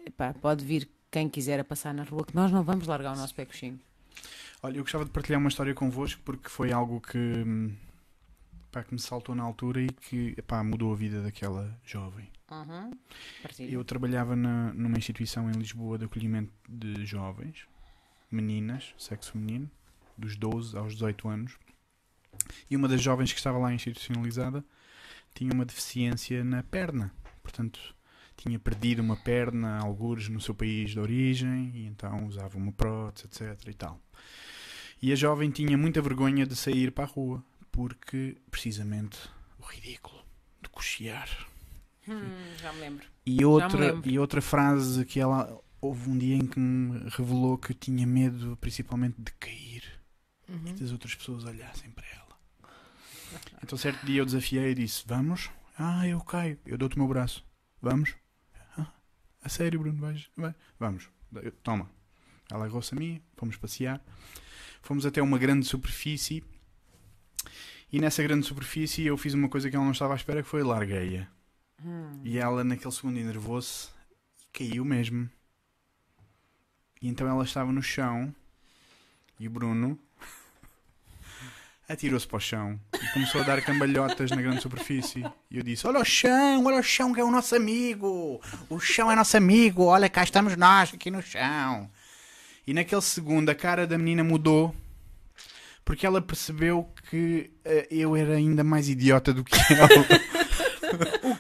epá, 0.07 0.33
pode 0.33 0.65
vir 0.65 0.89
quem 1.11 1.29
quiser 1.29 1.61
a 1.61 1.65
passar 1.65 1.93
na 1.93 2.05
rua, 2.05 2.25
que 2.25 2.35
nós 2.35 2.51
não 2.51 2.63
vamos 2.63 2.87
largar 2.87 3.15
o 3.15 3.19
nosso 3.19 3.35
pé 3.35 3.45
coxinho. 3.45 3.79
Olha, 4.63 4.79
eu 4.79 4.83
gostava 4.83 5.05
de 5.05 5.11
partilhar 5.11 5.39
uma 5.39 5.49
história 5.51 5.75
convosco 5.75 6.21
porque 6.25 6.49
foi 6.49 6.73
algo 6.73 6.99
que, 7.03 7.19
hum, 7.19 7.75
pá, 8.73 8.83
que 8.83 8.95
me 8.95 9.01
saltou 9.01 9.35
na 9.35 9.43
altura 9.43 9.83
e 9.83 9.89
que 9.89 10.35
epá, 10.39 10.65
mudou 10.65 10.95
a 10.95 10.97
vida 10.97 11.23
daquela 11.23 11.79
jovem. 11.85 12.27
Partilha. 13.43 13.71
Eu 13.73 13.85
trabalhava 13.85 14.37
na- 14.37 14.73
numa 14.73 14.99
instituição 14.99 15.51
em 15.51 15.55
Lisboa 15.55 15.99
de 15.99 16.05
acolhimento 16.05 16.53
de 16.69 17.05
jovens, 17.05 17.67
meninas, 18.31 18.95
sexo 18.99 19.33
feminino, 19.33 19.71
dos 20.17 20.37
12 20.37 20.77
aos 20.77 20.93
18 20.95 21.29
anos. 21.29 21.59
E 22.71 22.77
uma 22.77 22.89
das 22.89 23.03
jovens 23.03 23.33
que 23.33 23.39
estava 23.39 23.59
lá 23.59 23.73
institucionalizada 23.73 24.65
tinha 25.35 25.53
uma 25.53 25.65
deficiência 25.65 26.45
na 26.45 26.63
perna. 26.63 27.13
Portanto, 27.43 27.95
tinha 28.37 28.59
perdido 28.59 29.01
uma 29.03 29.17
perna, 29.17 29.79
algures 29.79 30.29
no 30.29 30.41
seu 30.41 30.55
país 30.55 30.91
de 30.91 31.01
origem, 31.01 31.71
e 31.75 31.87
então 31.87 32.27
usava 32.27 32.57
uma 32.59 32.73
prótese, 32.73 33.27
etc. 33.27 33.69
e 33.69 33.75
tal. 33.75 34.01
E 35.01 35.13
a 35.13 35.17
jovem 35.17 35.51
tinha 35.51 35.77
muita 35.77 36.01
vergonha 36.01 36.47
de 36.47 36.55
sair 36.57 36.91
para 36.93 37.05
a 37.05 37.09
rua, 37.09 37.45
porque, 37.73 38.37
precisamente, 38.51 39.19
o 39.59 39.63
ridículo 39.65 40.25
de 40.63 40.69
cochear. 40.71 41.29
Hum, 42.09 42.57
já 42.61 42.73
me 42.73 42.81
lembro. 42.81 43.07
E 43.25 43.45
outra, 43.45 43.79
lembro. 43.93 44.11
e 44.11 44.19
outra 44.19 44.41
frase 44.41 45.05
que 45.05 45.19
ela 45.21 45.61
houve 45.81 46.09
um 46.11 46.17
dia 46.19 46.37
em 46.37 46.47
que 46.47 46.59
me 46.59 47.09
revelou 47.11 47.59
que 47.59 47.75
tinha 47.75 48.07
medo 48.07 48.57
principalmente 48.61 49.17
de 49.21 49.31
cair 49.33 49.83
e 50.49 50.73
das 50.81 50.93
outras 50.93 51.15
pessoas 51.15 51.45
olhassem 51.45 51.91
para 51.91 52.07
ela. 52.07 52.39
Então 53.63 53.77
certo 53.77 54.05
dia 54.07 54.21
eu 54.21 54.25
desafiei 54.25 54.71
e 54.71 54.75
disse, 54.75 55.03
vamos? 55.07 55.51
Ah, 55.79 56.07
eu 56.07 56.21
caio, 56.21 56.59
eu 56.65 56.79
dou-te 56.79 56.97
o 56.97 56.99
meu 56.99 57.09
braço. 57.09 57.45
Vamos? 57.83 58.15
"Ah, 58.79 58.87
a 59.43 59.49
sério, 59.49 59.81
Bruno, 59.81 60.01
vais? 60.01 60.29
Vai. 60.37 60.55
Vamos. 60.79 61.09
Eu- 61.35 61.53
Toma. 61.63 61.91
Ela 62.51 62.65
agarrou-se 62.65 62.95
a 62.95 62.99
mim, 62.99 63.21
fomos 63.37 63.57
passear. 63.57 64.01
Fomos 64.81 65.05
até 65.05 65.21
uma 65.21 65.37
grande 65.39 65.67
superfície 65.67 66.45
e 67.93 68.01
nessa 68.01 68.23
grande 68.23 68.47
superfície 68.47 69.05
eu 69.05 69.17
fiz 69.17 69.35
uma 69.35 69.49
coisa 69.49 69.69
que 69.69 69.75
ela 69.77 69.85
não 69.85 69.93
estava 69.93 70.13
à 70.15 70.17
espera 70.17 70.43
que 70.43 70.49
foi 70.49 70.63
larguei-a. 70.63 71.27
E 72.25 72.39
ela 72.39 72.65
naquele 72.65 72.93
segundo 72.93 73.19
enervou-se 73.19 73.89
e 74.41 74.59
caiu 74.59 74.85
mesmo. 74.85 75.29
E 77.01 77.09
então 77.09 77.29
ela 77.29 77.45
estava 77.45 77.71
no 77.71 77.83
chão 77.83 78.35
e 79.39 79.47
o 79.47 79.51
Bruno 79.51 79.99
atirou-se 81.89 82.27
para 82.27 82.37
o 82.37 82.41
chão 82.41 82.81
e 82.95 83.13
começou 83.13 83.41
a 83.43 83.45
dar 83.45 83.63
cambalhotas 83.63 84.31
na 84.31 84.43
grande 84.43 84.63
superfície. 84.63 85.25
E 85.51 85.59
eu 85.59 85.63
disse: 85.63 85.87
Olha 85.87 86.01
o 86.01 86.05
chão, 86.05 86.65
olha 86.65 86.81
o 86.81 86.83
chão 86.83 87.13
que 87.13 87.21
é 87.21 87.25
o 87.25 87.31
nosso 87.31 87.55
amigo. 87.55 88.41
O 88.69 88.81
chão 88.81 89.11
é 89.11 89.15
nosso 89.15 89.37
amigo, 89.37 89.85
olha 89.85 90.09
cá 90.09 90.25
estamos 90.25 90.57
nós 90.57 90.93
aqui 90.95 91.11
no 91.11 91.23
chão. 91.23 91.91
E 92.67 92.75
naquele 92.75 93.03
segundo 93.03 93.51
a 93.51 93.55
cara 93.55 93.87
da 93.87 93.97
menina 93.97 94.25
mudou 94.25 94.75
porque 95.85 96.05
ela 96.05 96.21
percebeu 96.21 96.93
que 97.09 97.49
eh, 97.65 97.87
eu 97.89 98.17
era 98.17 98.35
ainda 98.35 98.65
mais 98.65 98.89
idiota 98.89 99.33
do 99.33 99.45
que 99.45 99.57
ela. 99.73 99.89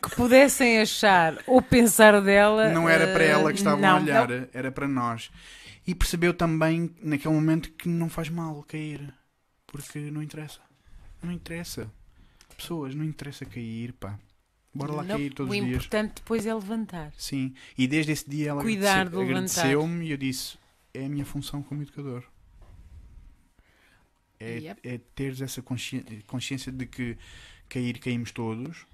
O 0.06 0.10
que 0.10 0.16
pudessem 0.16 0.80
achar 0.80 1.42
ou 1.46 1.60
pensar 1.60 2.20
dela. 2.22 2.68
Não 2.70 2.88
era 2.88 3.12
para 3.12 3.24
eh, 3.24 3.28
ela 3.30 3.52
que 3.52 3.58
estavam 3.58 3.80
não. 3.80 3.96
a 3.96 4.00
olhar, 4.00 4.28
era 4.52 4.70
para 4.70 4.86
nós. 4.86 5.30
E 5.86 5.94
percebeu 5.94 6.32
também 6.32 6.94
naquele 7.02 7.34
momento 7.34 7.70
que 7.72 7.88
não 7.88 8.08
faz 8.08 8.28
mal 8.28 8.62
cair, 8.64 9.12
porque 9.66 9.98
não 10.10 10.22
interessa. 10.22 10.60
Não 11.22 11.32
interessa. 11.32 11.90
Pessoas, 12.56 12.94
não 12.94 13.04
interessa 13.04 13.44
cair, 13.44 13.92
pá. 13.94 14.18
Bora 14.74 14.92
lá 14.92 15.02
Não, 15.02 15.16
cair 15.16 15.32
todos 15.32 15.50
o 15.54 15.58
os 15.58 15.64
dias. 15.64 15.76
importante 15.78 16.14
depois 16.16 16.44
é 16.46 16.54
levantar. 16.54 17.12
Sim. 17.16 17.54
E 17.78 17.86
desde 17.86 18.12
esse 18.12 18.28
dia 18.28 18.50
ela 18.50 18.60
agradeceu- 18.62 19.20
agradeceu-me 19.22 20.06
e 20.06 20.10
eu 20.10 20.16
disse: 20.16 20.58
é 20.94 21.04
a 21.06 21.08
minha 21.08 21.24
função 21.24 21.62
como 21.62 21.82
educador. 21.82 22.22
É, 24.38 24.58
Yep. 24.58 24.80
é 24.88 25.00
teres 25.14 25.40
essa 25.40 25.62
consci- 25.62 26.04
consciência 26.26 26.70
de 26.70 26.84
que 26.86 27.16
cair, 27.68 27.98
caímos 27.98 28.30
todos, 28.32 28.84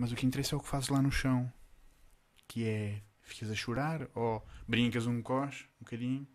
mas 0.00 0.10
o 0.10 0.16
que 0.16 0.24
interessa 0.24 0.54
é 0.54 0.58
o 0.58 0.60
que 0.60 0.68
fazes 0.68 0.88
lá 0.88 1.02
no 1.02 1.12
chão. 1.12 1.52
que 2.48 2.66
é 2.66 3.02
ficas 3.20 3.50
a 3.50 3.54
chorar 3.54 4.08
ou 4.14 4.44
brincas 4.66 5.06
um 5.06 5.22
cos 5.22 5.68
um 5.76 5.84
bocadinho 5.84 6.26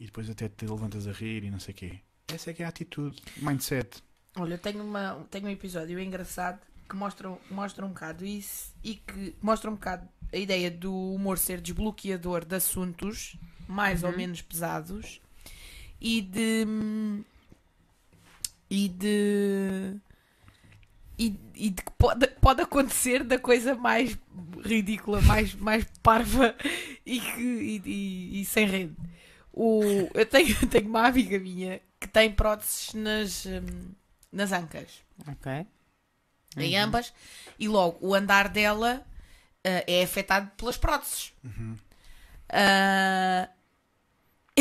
e 0.00 0.06
depois 0.06 0.28
até 0.28 0.48
te 0.48 0.66
levantas 0.66 1.06
a 1.06 1.12
rir 1.12 1.44
e 1.44 1.50
não 1.50 1.60
sei 1.60 1.74
o 1.74 1.76
quê. 1.76 2.00
Essa 2.28 2.50
é 2.50 2.54
que 2.54 2.62
é 2.62 2.66
a 2.66 2.70
atitude, 2.70 3.22
mindset. 3.36 4.02
Olha, 4.36 4.54
eu 4.54 4.58
tenho, 4.58 4.82
uma, 4.82 5.26
tenho 5.30 5.46
um 5.46 5.50
episódio 5.50 6.00
engraçado 6.00 6.60
que 6.88 6.96
mostra, 6.96 7.36
mostra 7.50 7.84
um 7.84 7.90
bocado 7.90 8.24
isso 8.24 8.74
e 8.82 8.96
que 8.96 9.36
mostra 9.42 9.70
um 9.70 9.74
bocado 9.74 10.08
a 10.32 10.36
ideia 10.36 10.70
do 10.70 10.94
humor 11.14 11.36
ser 11.38 11.60
desbloqueador 11.60 12.44
de 12.44 12.56
assuntos 12.56 13.36
mais 13.68 14.02
ou 14.02 14.16
menos 14.16 14.40
pesados 14.40 15.20
e 16.00 16.22
de. 16.22 16.66
e 18.70 18.88
de. 18.88 20.07
E, 21.18 21.36
e 21.56 21.70
de 21.70 21.82
que 21.82 21.90
pode, 21.98 22.26
pode 22.40 22.60
acontecer 22.62 23.24
da 23.24 23.38
coisa 23.38 23.74
mais 23.74 24.16
ridícula, 24.64 25.20
mais, 25.22 25.52
mais 25.54 25.84
parva 26.02 26.54
e, 27.04 27.20
que, 27.20 27.82
e, 27.84 28.40
e- 28.40 28.44
sem 28.44 28.66
rede. 28.66 28.94
O, 29.52 30.08
eu 30.14 30.24
tenho, 30.24 30.54
tenho 30.68 30.88
uma 30.88 31.06
amiga 31.08 31.38
minha 31.40 31.80
que 31.98 32.06
tem 32.06 32.30
próteses 32.32 32.94
nas, 32.94 33.44
hum, 33.46 33.90
nas 34.30 34.52
ancas 34.52 35.02
Ok. 35.26 35.66
em 36.56 36.76
ambas, 36.78 37.12
e 37.58 37.66
logo 37.66 37.98
o 38.00 38.14
andar 38.14 38.48
dela 38.48 39.04
ah, 39.64 39.82
é 39.86 40.04
afetado 40.04 40.48
pelas 40.56 40.76
próteses. 40.76 41.32
Ah, 42.48 43.48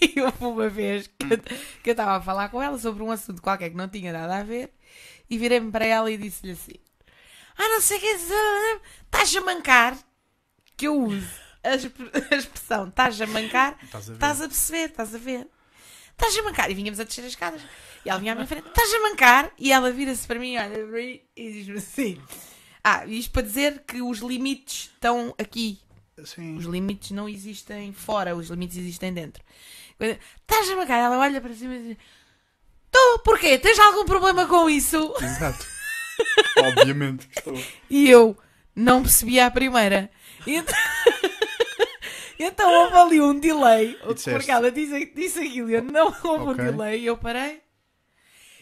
e 0.00 0.20
houve 0.20 0.44
uma 0.44 0.68
vez 0.68 1.10
eu- 1.28 1.38
que 1.82 1.90
eu 1.90 1.92
estava 1.92 2.16
a 2.16 2.22
falar 2.22 2.48
com 2.50 2.62
ela 2.62 2.78
sobre 2.78 3.02
um 3.02 3.10
assunto 3.10 3.42
qualquer 3.42 3.70
que 3.70 3.76
não 3.76 3.88
tinha 3.88 4.12
nada 4.12 4.38
a 4.38 4.42
ver, 4.44 4.72
e 5.28 5.38
virei-me 5.38 5.70
para 5.70 5.84
ela 5.84 6.10
e 6.10 6.16
disse-lhe 6.16 6.52
assim: 6.52 6.74
Ah, 7.56 7.68
não 7.68 7.80
sei 7.80 7.98
o 7.98 8.00
que, 8.00 8.06
estás 8.06 9.34
a 9.36 9.40
mancar, 9.40 9.98
que 10.76 10.86
eu 10.86 10.96
uso 10.96 11.28
a 11.64 11.74
exp- 11.74 12.00
a 12.32 12.34
expressão 12.36 12.88
estás 12.88 13.20
a 13.20 13.26
mancar, 13.26 13.78
Estás 13.82 14.10
a 14.10 14.12
estás 14.14 14.40
a 14.42 14.48
perceber, 14.48 14.84
estás 14.90 15.14
a 15.14 15.18
ver. 15.18 15.46
Estás 16.12 16.38
a 16.38 16.42
mancar. 16.42 16.70
E 16.70 16.74
vinhamos 16.74 16.98
a 16.98 17.04
descer 17.04 17.20
as 17.22 17.28
escadas. 17.32 17.60
E 18.04 18.08
ela 18.08 18.18
vinha 18.18 18.32
à 18.32 18.34
minha 18.34 18.46
frente, 18.46 18.66
estás 18.68 18.90
a 18.94 19.00
mancar? 19.00 19.52
E 19.58 19.70
ela 19.70 19.90
vira-se 19.92 20.26
para 20.26 20.38
mim, 20.38 20.56
olha 20.56 20.70
para 20.86 20.86
mim 20.86 21.20
e 21.36 21.52
diz-me 21.52 21.76
assim. 21.76 22.22
Ah, 22.82 23.04
isto 23.06 23.32
para 23.32 23.42
dizer 23.42 23.82
que 23.86 24.00
os 24.00 24.18
limites 24.20 24.90
estão 24.94 25.34
aqui. 25.38 25.78
Sim. 26.24 26.56
Os 26.56 26.64
limites 26.64 27.10
não 27.10 27.28
existem 27.28 27.92
fora, 27.92 28.34
os 28.34 28.48
limites 28.48 28.78
existem 28.78 29.12
dentro. 29.12 29.42
Estás 30.00 30.70
a 30.70 30.76
mancar? 30.76 30.98
Ela 30.98 31.18
olha 31.18 31.40
para 31.40 31.52
cima 31.52 31.74
e 31.74 31.82
diz: 31.82 31.96
Tu, 32.90 33.18
porquê? 33.24 33.58
Tens 33.58 33.78
algum 33.78 34.04
problema 34.04 34.46
com 34.46 34.68
isso? 34.70 35.14
Exato. 35.20 35.66
Obviamente 36.58 37.26
que 37.26 37.38
estou. 37.38 37.62
E 37.90 38.08
eu 38.08 38.36
não 38.74 39.02
percebia 39.02 39.46
a 39.46 39.50
primeira. 39.50 40.10
Então, 40.46 40.74
então 42.38 42.72
houve 42.72 42.96
ali 42.96 43.20
um 43.20 43.38
delay. 43.38 43.98
Porque 44.32 44.50
ela 44.50 44.70
disse, 44.70 45.06
disse 45.14 45.40
aquilo 45.40 45.70
eu 45.70 45.82
não 45.82 46.06
houve 46.06 46.44
Ok. 46.50 46.50
um 46.50 46.54
delay. 46.54 47.00
E 47.00 47.06
eu 47.06 47.16
parei. 47.16 47.60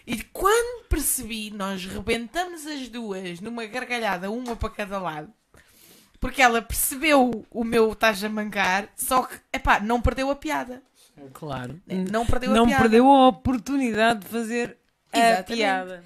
E 0.07 0.23
quando 0.23 0.85
percebi, 0.87 1.51
nós 1.51 1.85
rebentamos 1.87 2.67
as 2.67 2.89
duas 2.89 3.41
numa 3.41 3.65
gargalhada, 3.65 4.31
uma 4.31 4.55
para 4.55 4.69
cada 4.69 4.99
lado. 4.99 5.33
Porque 6.21 6.43
ela 6.43 6.61
percebeu 6.61 7.45
o 7.51 7.65
meu 7.65 7.93
estás 7.93 8.23
a 8.23 8.29
mancar, 8.29 8.89
só 8.97 9.23
que, 9.23 9.37
epá, 9.53 9.81
não 9.81 10.01
perdeu 10.01 10.31
a 10.31 10.37
piada. 10.37 10.83
Claro. 11.32 11.81
Não 12.11 12.27
perdeu 12.27 12.51
a 12.51 12.55
Não 12.55 12.66
piada. 12.66 12.82
perdeu 12.82 13.07
a 13.09 13.28
oportunidade 13.28 14.20
de 14.20 14.27
fazer 14.28 14.78
a 15.12 15.19
Exatamente. 15.19 15.55
piada. 15.57 16.05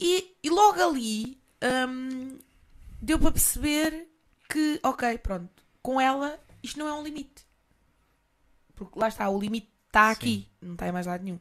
E, 0.00 0.36
e 0.42 0.50
logo 0.50 0.80
ali 0.80 1.38
hum, 1.88 2.38
deu 3.00 3.18
para 3.18 3.32
perceber 3.32 4.08
que, 4.48 4.78
ok, 4.82 5.18
pronto, 5.18 5.50
com 5.82 6.00
ela 6.00 6.38
isto 6.62 6.78
não 6.78 6.86
é 6.88 6.92
um 6.92 7.02
limite. 7.02 7.46
Porque 8.74 8.98
lá 8.98 9.08
está, 9.08 9.28
o 9.28 9.40
limite 9.40 9.68
está 9.86 10.10
aqui, 10.10 10.46
não 10.60 10.74
está 10.74 10.86
em 10.88 10.92
mais 10.92 11.06
lado 11.06 11.24
nenhum. 11.24 11.38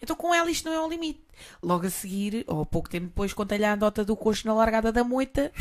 Então 0.00 0.14
com 0.14 0.34
ela 0.34 0.50
isto 0.50 0.68
não 0.68 0.72
é 0.76 0.80
um 0.80 0.88
limite. 0.88 1.24
Logo 1.62 1.86
a 1.86 1.90
seguir, 1.90 2.44
ou 2.46 2.64
pouco 2.64 2.88
tempo 2.88 3.06
depois, 3.06 3.32
contei-lhe 3.32 3.64
a 3.64 3.72
andota 3.74 4.04
do 4.04 4.16
coxo 4.16 4.46
na 4.46 4.54
largada 4.54 4.92
da 4.92 5.02
moita, 5.02 5.52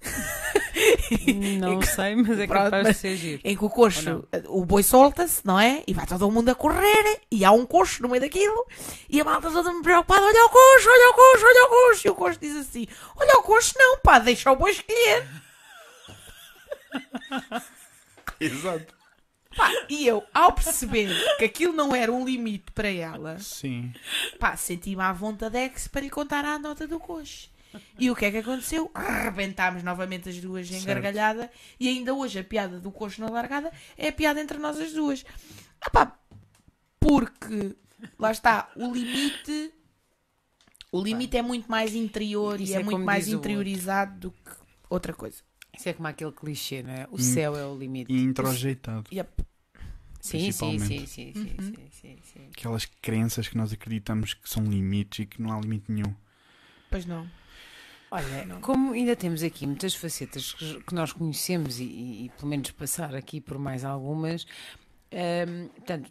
Não 1.58 1.82
sei, 1.82 2.14
mas 2.14 2.38
é 2.38 2.46
Pronto, 2.46 2.64
capaz 2.64 2.84
mas- 2.84 2.96
de 2.96 3.00
ser 3.02 3.16
giro. 3.16 3.40
em 3.44 3.56
que 3.56 3.64
o 3.64 3.68
coxo, 3.70 4.24
o 4.46 4.64
boi 4.64 4.82
solta-se, 4.82 5.44
não 5.44 5.58
é? 5.58 5.82
E 5.86 5.92
vai 5.92 6.06
todo 6.06 6.30
mundo 6.30 6.48
a 6.50 6.54
correr, 6.54 7.20
e 7.30 7.44
há 7.44 7.50
um 7.50 7.66
coxo 7.66 8.02
no 8.02 8.08
meio 8.08 8.20
daquilo, 8.20 8.64
e 9.08 9.20
a 9.20 9.24
malta 9.24 9.50
toda 9.50 9.72
me 9.72 9.82
preocupada: 9.82 10.22
olha 10.24 10.44
o 10.46 10.48
coxo, 10.48 10.88
olha 10.88 11.10
o 11.10 11.14
coxo, 11.14 11.44
olha 11.46 11.64
o 11.64 11.68
coxo. 11.68 12.06
E 12.06 12.10
o 12.10 12.14
coxo 12.14 12.38
diz 12.40 12.56
assim: 12.56 12.86
olha 13.16 13.38
o 13.38 13.42
coxo, 13.42 13.74
não, 13.76 13.98
pá, 13.98 14.18
deixa 14.18 14.50
o 14.52 14.56
boi 14.56 14.70
escolher. 14.70 15.26
Exato. 18.40 18.94
Pá, 19.56 19.68
e 19.88 20.06
eu, 20.06 20.22
ao 20.32 20.52
perceber 20.52 21.10
que 21.38 21.44
aquilo 21.44 21.72
não 21.72 21.94
era 21.94 22.12
um 22.12 22.24
limite 22.24 22.70
para 22.72 22.88
ela, 22.88 23.38
Sim. 23.40 23.92
pá, 24.38 24.56
senti-me 24.56 25.02
à 25.02 25.12
vontade 25.12 25.72
para 25.90 26.02
lhe 26.02 26.10
contar 26.10 26.44
a 26.44 26.58
nota 26.58 26.86
do 26.86 27.00
coxo. 27.00 27.50
E 27.98 28.10
o 28.10 28.16
que 28.16 28.24
é 28.24 28.30
que 28.30 28.38
aconteceu? 28.38 28.90
Arrebentámos 28.94 29.82
novamente 29.82 30.28
as 30.28 30.40
duas 30.40 30.70
em 30.70 30.82
gargalhada 30.84 31.50
e 31.78 31.88
ainda 31.88 32.14
hoje 32.14 32.38
a 32.38 32.44
piada 32.44 32.78
do 32.80 32.90
coxo 32.90 33.20
na 33.20 33.28
largada 33.28 33.70
é 33.96 34.08
a 34.08 34.12
piada 34.12 34.40
entre 34.40 34.58
nós 34.58 34.78
as 34.80 34.92
duas. 34.92 35.24
Ah 35.80 35.90
pá, 35.90 36.18
porque 37.00 37.76
lá 38.18 38.30
está, 38.32 38.70
o 38.76 38.92
limite 38.92 39.72
o 40.90 41.02
limite 41.02 41.36
é 41.36 41.42
muito 41.42 41.70
mais 41.70 41.94
interior 41.94 42.60
Isso 42.60 42.72
e 42.72 42.76
é, 42.76 42.80
é 42.80 42.82
muito 42.82 43.04
mais 43.04 43.28
interiorizado 43.28 44.18
do 44.18 44.30
que 44.30 44.50
outra 44.88 45.12
coisa. 45.12 45.42
Isso 45.76 45.88
é 45.88 45.92
como 45.92 46.08
aquele 46.08 46.32
clichê, 46.32 46.82
não 46.82 46.90
é? 46.92 47.06
O 47.10 47.16
Hum. 47.16 47.18
céu 47.18 47.56
é 47.56 47.66
o 47.66 47.76
limite. 47.76 48.10
E 48.12 48.22
introjeitado. 48.22 49.04
Yep. 49.12 49.44
Sim, 50.20 50.50
sim, 50.50 50.78
sim, 50.78 51.06
sim, 51.06 51.32
Uhum. 51.36 51.44
sim, 51.44 51.88
sim, 51.90 52.18
sim. 52.22 52.48
Aquelas 52.50 52.84
crenças 52.86 53.46
que 53.46 53.56
nós 53.56 53.72
acreditamos 53.72 54.34
que 54.34 54.48
são 54.48 54.64
limites 54.64 55.20
e 55.20 55.26
que 55.26 55.40
não 55.40 55.52
há 55.52 55.60
limite 55.60 55.92
nenhum. 55.92 56.12
Pois 56.90 57.04
não. 57.06 57.28
Olha, 58.10 58.44
Não. 58.46 58.60
como 58.60 58.92
ainda 58.92 59.14
temos 59.14 59.42
aqui 59.42 59.66
muitas 59.66 59.94
facetas 59.94 60.52
que, 60.54 60.94
nós 60.94 61.12
conhecemos 61.12 61.78
e, 61.78 61.84
e- 61.84 62.24
e 62.24 62.28
pelo 62.30 62.48
menos 62.48 62.70
passar 62.70 63.14
aqui 63.14 63.40
por 63.40 63.58
mais 63.58 63.84
algumas, 63.84 64.46
hum, 65.12 65.68
portanto, 65.76 66.10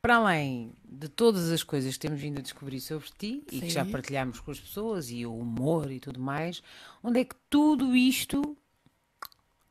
para 0.00 0.16
além 0.16 0.72
de 0.84 1.08
todas 1.08 1.50
as 1.50 1.62
coisas 1.64 1.94
que 1.94 2.00
temos 2.00 2.20
vindo 2.20 2.38
a 2.38 2.42
descobrir 2.42 2.80
sobre 2.80 3.08
ti 3.18 3.42
e 3.50 3.60
que 3.62 3.70
já 3.70 3.84
Sim. 3.84 3.90
partilhámos 3.90 4.38
com 4.38 4.50
as 4.50 4.60
pessoas 4.60 5.10
e 5.10 5.26
o 5.26 5.36
humor 5.36 5.90
e 5.90 5.98
tudo 5.98 6.20
mais, 6.20 6.62
onde 7.02 7.20
é 7.20 7.24
que 7.24 7.34
tudo 7.50 7.96
isto 7.96 8.56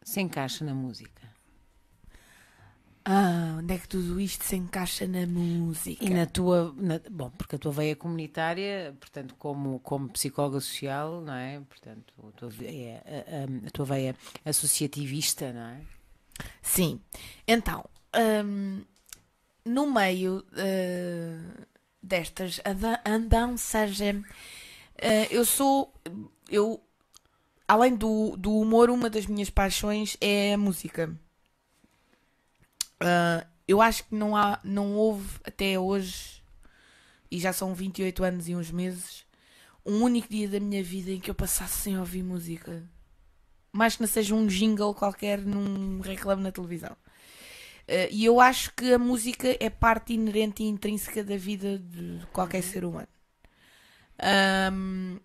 se 0.02 0.20
encaixa 0.20 0.66
na 0.66 0.74
música? 0.74 1.23
Ah, 3.06 3.58
onde 3.60 3.74
é 3.74 3.78
que 3.78 3.88
tudo 3.88 4.20
isto 4.20 4.46
se 4.46 4.56
encaixa 4.56 5.06
na 5.06 5.28
música? 5.28 6.06
E 6.06 6.10
na 6.10 6.26
tua, 6.26 6.74
na- 6.78 7.02
bom, 7.12 7.30
porque 7.32 7.58
a 7.58 7.60
tua 7.60 7.72
veia 7.74 7.96
comunitária, 7.98 8.96
portanto, 8.98 9.36
como, 9.38 9.80
como 9.82 10.08
psicóloga 10.10 10.62
social, 10.62 11.20
não 11.20 11.34
é? 11.34 11.60
Portanto, 11.68 12.14
a 12.26 12.32
tua 12.32 12.50
veia, 12.50 13.04
a, 13.06 13.66
a- 13.66 13.68
a 13.68 13.72
tua 13.72 13.86
veia 13.86 14.16
associativista, 14.46 15.52
não 15.52 15.62
é? 15.68 15.82
Sim. 16.62 17.02
Então, 17.46 17.84
hum, 18.46 18.84
no 19.66 19.92
meio 19.92 20.46
eh, 20.56 21.38
destas 22.02 22.62
anda- 22.66 23.02
andanças, 23.06 24.00
eh, 24.00 25.28
eu 25.30 25.44
sou. 25.46 25.94
Eu, 26.50 26.82
além 27.68 27.96
do, 27.96 28.38
do 28.38 28.58
humor, 28.58 28.90
uma 28.90 29.10
das 29.10 29.26
minhas 29.26 29.50
paixões 29.50 30.16
é 30.22 30.54
a 30.54 30.58
música. 30.58 31.14
Ah, 33.04 33.46
eu 33.68 33.82
acho 33.82 34.06
que 34.06 34.16
não, 34.16 34.36
há, 34.36 34.60
não 34.64 34.94
houve 34.96 35.40
até 35.44 35.78
hoje, 35.78 36.42
e 37.30 37.40
já 37.40 37.52
são 37.52 37.74
28 37.74 38.24
anos 38.24 38.48
e 38.48 38.56
uns 38.56 38.72
meses, 38.72 39.26
um 39.86 40.02
único 40.02 40.30
dia 40.30 40.48
da 40.48 40.60
minha 40.60 40.84
vida 40.84 41.12
em 41.12 41.20
que 41.20 41.30
eu 41.30 41.36
passasse 41.36 41.82
sem 41.82 42.00
ouvir 42.00 42.24
música. 42.24 42.84
Mais 43.72 43.96
que 43.96 44.02
não 44.02 44.08
seja 44.08 44.36
um 44.36 44.48
jingle 44.48 44.94
qualquer 44.94 45.40
num 45.40 46.00
reclame 46.00 46.44
na 46.44 46.52
televisão. 46.52 46.96
Eh, 47.88 48.10
e 48.12 48.26
eu 48.26 48.40
acho 48.40 48.74
que 48.76 48.94
a 48.94 49.00
música 49.00 49.58
é 49.60 49.70
parte 49.70 50.14
inerente 50.14 50.64
e 50.64 50.68
intrínseca 50.68 51.24
da 51.24 51.36
vida 51.38 51.80
de 51.80 52.22
qualquer 52.32 52.62
ser 52.64 52.86
humano. 52.86 53.08
Ahm, 54.20 55.20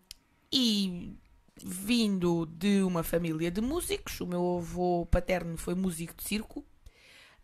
e 0.53 1.17
vindo 1.63 2.47
de 2.47 2.83
uma 2.83 3.03
família 3.03 3.51
de 3.51 3.61
músicos, 3.61 4.21
o 4.21 4.27
meu 4.27 4.59
avô 4.59 5.07
paterno 5.07 5.57
foi 5.57 5.75
músico 5.75 6.15
de 6.17 6.25
circo 6.25 6.65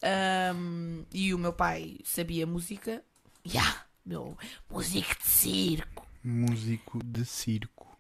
ahm, 0.05 1.05
e 1.13 1.33
o 1.33 1.39
meu 1.39 1.53
pai 1.53 1.99
sabia 2.05 2.47
música. 2.47 3.03
Ya, 3.47 3.85
meu 4.05 4.37
músico 4.71 5.15
de 5.19 5.27
circo. 5.27 6.07
Músico 6.23 6.99
de 7.05 7.25
circo. 7.25 7.97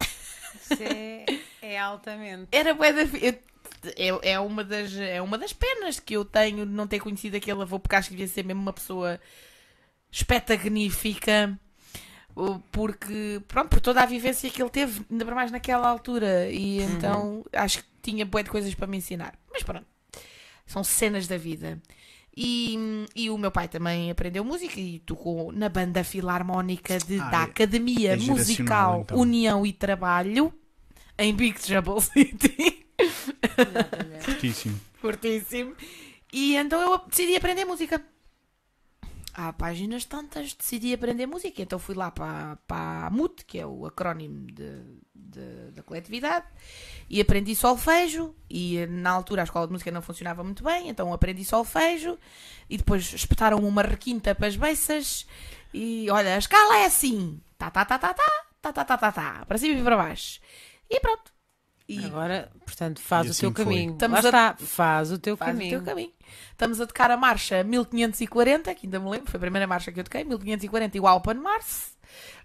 Isso 0.54 0.82
é, 0.82 1.26
é 1.60 1.78
altamente. 1.78 2.48
Era 2.52 2.74
bué 2.74 2.92
da 2.92 3.04
é, 3.96 4.32
é, 4.32 4.40
uma 4.40 4.64
das, 4.64 4.94
é 4.94 5.20
uma 5.20 5.36
das 5.36 5.52
penas 5.52 6.00
que 6.00 6.14
eu 6.14 6.24
tenho 6.24 6.64
de 6.64 6.72
não 6.72 6.86
ter 6.86 7.00
conhecido 7.00 7.36
aquele 7.36 7.62
avô, 7.62 7.78
porque 7.78 7.96
acho 7.96 8.08
que 8.08 8.14
devia 8.14 8.32
ser 8.32 8.44
mesmo 8.44 8.62
uma 8.62 8.72
pessoa 8.72 9.20
espetagnífica. 10.10 11.58
Porque, 12.72 13.40
pronto, 13.46 13.68
por 13.68 13.80
toda 13.80 14.02
a 14.02 14.06
vivência 14.06 14.50
que 14.50 14.60
ele 14.60 14.70
teve, 14.70 15.06
ainda 15.10 15.24
mais 15.26 15.52
naquela 15.52 15.88
altura. 15.88 16.50
E 16.50 16.80
então 16.80 17.44
acho 17.52 17.78
que 17.78 17.88
tinha 18.02 18.26
boas 18.26 18.44
de 18.44 18.50
coisas 18.50 18.74
para 18.74 18.86
me 18.86 18.96
ensinar. 18.96 19.38
Mas 19.52 19.62
pronto, 19.62 19.86
são 20.66 20.82
cenas 20.84 21.26
da 21.26 21.36
vida. 21.36 21.80
E, 22.36 22.76
e 23.14 23.30
o 23.30 23.38
meu 23.38 23.50
pai 23.52 23.68
também 23.68 24.10
aprendeu 24.10 24.44
música 24.44 24.78
e 24.80 24.98
tocou 24.98 25.52
na 25.52 25.68
banda 25.68 26.02
filarmónica 26.02 26.98
de, 26.98 27.20
Ah, 27.20 27.30
da 27.30 27.40
é- 27.40 27.44
Academia 27.44 28.12
é 28.14 28.16
Musical 28.16 29.02
então. 29.02 29.18
União 29.18 29.64
e 29.64 29.72
Trabalho 29.72 30.52
em 31.16 31.32
Big 31.32 31.60
Trouble 31.60 32.00
City. 32.00 32.86
Fortíssimo. 34.20 34.80
Fortíssimo. 34.94 35.74
E 36.32 36.56
então 36.56 36.80
eu 36.80 36.98
decidi 37.08 37.36
aprender 37.36 37.64
música. 37.64 38.02
Há 39.36 39.52
páginas 39.52 40.04
tantas, 40.04 40.54
decidi 40.54 40.94
aprender 40.94 41.26
música. 41.26 41.60
Então 41.60 41.76
fui 41.78 41.94
lá 41.96 42.10
para, 42.10 42.56
para 42.68 43.06
a 43.08 43.10
MUT, 43.10 43.44
que 43.44 43.58
é 43.58 43.66
o 43.66 43.84
acrónimo 43.84 44.46
de, 44.46 44.80
de- 45.12 45.72
da 45.72 45.82
coletividade, 45.82 46.46
e 47.10 47.20
aprendi 47.20 47.54
solfejo. 47.56 48.32
E 48.48 48.86
na 48.86 49.10
altura 49.10 49.42
a 49.42 49.44
escola 49.44 49.66
de 49.66 49.72
música 49.72 49.90
não 49.90 50.00
funcionava 50.02 50.44
muito 50.44 50.62
bem, 50.62 50.88
então 50.88 51.12
aprendi 51.12 51.44
solfejo. 51.44 52.16
E 52.70 52.76
depois 52.76 53.12
espetaram-me 53.12 53.66
uma 53.66 53.82
requinta 53.82 54.34
para 54.36 54.46
as 54.46 54.54
beiças. 54.56 55.26
E 55.72 56.08
olha, 56.10 56.36
a 56.36 56.38
escala 56.38 56.78
é 56.78 56.86
assim: 56.86 57.40
tá, 57.58 57.70
tá, 57.72 57.84
tá, 57.84 57.98
tá, 57.98 58.14
tá, 58.14 58.24
tá, 58.62 58.72
tá, 58.72 58.84
tá, 58.84 58.96
tá, 58.96 59.12
tá, 59.12 59.44
para 59.46 59.58
cima 59.58 59.80
e 59.80 59.82
para 59.82 59.96
baixo. 59.96 60.40
E 60.88 61.00
pronto. 61.00 61.33
E 61.86 62.02
Agora, 62.04 62.50
portanto, 62.64 62.98
faz 63.00 63.26
E 63.26 63.28
o 63.28 63.30
assim 63.32 63.40
teu 63.42 63.52
foi. 63.52 63.64
caminho. 63.64 63.92
Estamos 63.92 64.22
Lá 64.22 64.24
a- 64.24 64.52
está, 64.52 64.66
faz 64.66 65.12
o 65.12 65.18
teu 65.18 65.36
Faz 65.36 65.50
caminho. 65.52 65.76
o 65.78 65.82
teu 65.82 65.86
caminho. 65.86 66.12
Estamos 66.50 66.80
a 66.80 66.86
tocar 66.86 67.10
a 67.10 67.16
marcha 67.16 67.62
1540, 67.62 68.74
que 68.74 68.86
ainda 68.86 68.98
me 68.98 69.10
lembro, 69.10 69.30
foi 69.30 69.36
a 69.38 69.40
primeira 69.40 69.66
marcha 69.66 69.92
que 69.92 70.00
eu 70.00 70.04
toquei, 70.04 70.24
1540 70.24 70.96
igual 70.96 71.20
para 71.20 71.38
março. 71.38 71.92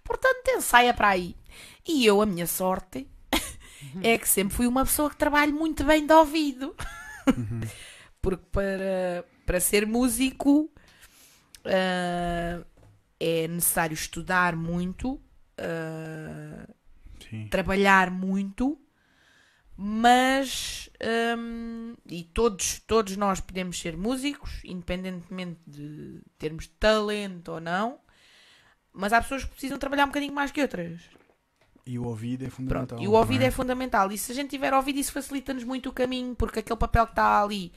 Portanto, 0.03 0.47
ensaia 0.49 0.93
para 0.93 1.09
aí. 1.09 1.35
E 1.87 2.05
eu, 2.05 2.21
a 2.21 2.25
minha 2.25 2.45
sorte, 2.47 3.07
é 4.03 4.17
que 4.17 4.27
sempre 4.27 4.53
fui 4.55 4.67
uma 4.67 4.83
pessoa 4.83 5.09
que 5.09 5.15
trabalho 5.15 5.53
muito 5.53 5.83
bem 5.85 6.05
de 6.05 6.13
ouvido. 6.13 6.75
Porque 8.21 8.43
para, 8.51 9.23
para 9.45 9.59
ser 9.61 9.87
músico 9.87 10.69
ah, 11.63 12.61
é 13.19 13.47
necessário 13.47 13.93
estudar 13.93 14.55
muito, 14.55 15.17
Sim. 17.29 17.47
trabalhar 17.47 18.09
muito, 18.11 18.77
mas 19.81 20.89
hum, 21.37 21.95
e 22.05 22.25
todos, 22.25 22.81
todos 22.85 23.15
nós 23.15 23.39
podemos 23.39 23.79
ser 23.79 23.95
músicos, 23.95 24.59
independentemente 24.65 25.61
de 25.65 26.19
termos 26.37 26.67
talento 26.77 27.53
ou 27.53 27.61
não, 27.61 27.97
mas 28.91 29.13
há 29.13 29.21
pessoas 29.21 29.45
que 29.45 29.51
precisam 29.51 29.77
trabalhar 29.77 30.03
um 30.03 30.09
bocadinho 30.09 30.33
mais 30.33 30.51
que 30.51 30.61
outras. 30.61 30.99
E 31.85 31.97
o 31.97 32.03
ouvido 32.03 32.45
é 32.45 32.49
fundamental. 32.49 32.87
Pronto, 32.87 33.03
e 33.03 33.07
o 33.07 33.13
ouvido 33.13 33.39
não 33.39 33.47
é 33.47 33.51
fundamental. 33.51 34.11
E 34.11 34.17
se 34.17 34.33
a 34.33 34.35
gente 34.35 34.49
tiver 34.49 34.73
ouvido, 34.73 34.99
isso 34.99 35.13
facilita-nos 35.13 35.63
muito 35.63 35.87
o 35.87 35.93
caminho, 35.93 36.35
porque 36.35 36.59
aquele 36.59 36.77
papel 36.77 37.05
que 37.05 37.13
está 37.13 37.41
ali 37.41 37.71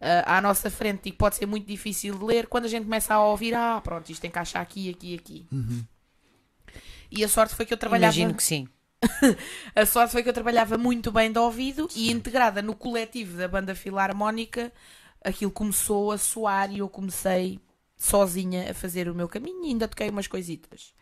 ah, 0.00 0.38
à 0.38 0.40
nossa 0.40 0.70
frente 0.70 1.10
e 1.10 1.12
que 1.12 1.18
pode 1.18 1.36
ser 1.36 1.44
muito 1.44 1.66
difícil 1.66 2.18
de 2.18 2.24
ler, 2.24 2.46
quando 2.46 2.64
a 2.64 2.68
gente 2.68 2.84
começa 2.84 3.12
a 3.12 3.22
ouvir, 3.22 3.54
ah, 3.54 3.78
pronto, 3.84 4.10
isto 4.10 4.26
encaixa 4.26 4.58
aqui, 4.58 4.88
aqui, 4.88 5.14
aqui. 5.14 5.46
Uhum. 5.52 5.84
E 7.10 7.22
a 7.22 7.28
sorte 7.28 7.54
foi 7.54 7.66
que 7.66 7.74
eu 7.74 7.78
trabalhava. 7.78 8.14
Imagino 8.14 8.34
que 8.34 8.42
sim. 8.42 8.66
A 9.74 9.84
sorte 9.86 10.12
foi 10.12 10.22
que 10.22 10.28
eu 10.28 10.32
trabalhava 10.32 10.78
muito 10.78 11.10
bem 11.10 11.32
de 11.32 11.38
ouvido 11.38 11.88
e 11.94 12.10
integrada 12.10 12.62
no 12.62 12.74
coletivo 12.74 13.36
da 13.36 13.48
banda 13.48 13.74
filarmónica, 13.74 14.72
aquilo 15.24 15.50
começou 15.50 16.12
a 16.12 16.18
soar 16.18 16.72
e 16.72 16.78
eu 16.78 16.88
comecei 16.88 17.60
sozinha 17.96 18.70
a 18.70 18.74
fazer 18.74 19.08
o 19.08 19.14
meu 19.14 19.28
caminho 19.28 19.64
e 19.64 19.68
ainda 19.68 19.88
toquei 19.88 20.08
umas 20.10 20.26
coisitas. 20.26 20.92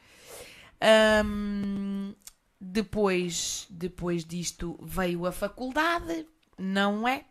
Ahm, 0.81 2.14
depois, 2.60 3.66
depois 3.70 4.24
disto 4.24 4.78
veio 4.82 5.27
a 5.27 5.32
faculdade, 5.32 6.27
não 6.59 7.06
é? 7.06 7.24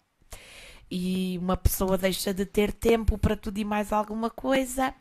E 0.89 1.37
uma 1.39 1.55
pessoa 1.55 1.97
deixa 1.97 2.33
de 2.33 2.45
ter 2.45 2.73
tempo 2.73 3.17
para 3.17 3.35
tudo 3.37 3.59
e 3.59 3.65
mais 3.65 3.93
alguma 3.93 4.29
coisa. 4.29 4.93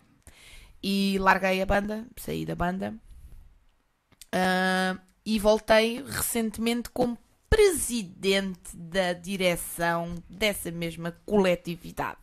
E 0.82 1.18
larguei 1.18 1.60
a 1.62 1.66
banda, 1.66 2.06
saí 2.16 2.44
da 2.46 2.54
banda. 2.54 2.94
Ah, 4.32 4.98
e 5.30 5.38
voltei 5.38 6.02
recentemente 6.06 6.88
como 6.88 7.18
presidente 7.50 8.74
da 8.74 9.12
direção 9.12 10.14
dessa 10.26 10.70
mesma 10.70 11.12
coletividade. 11.26 12.16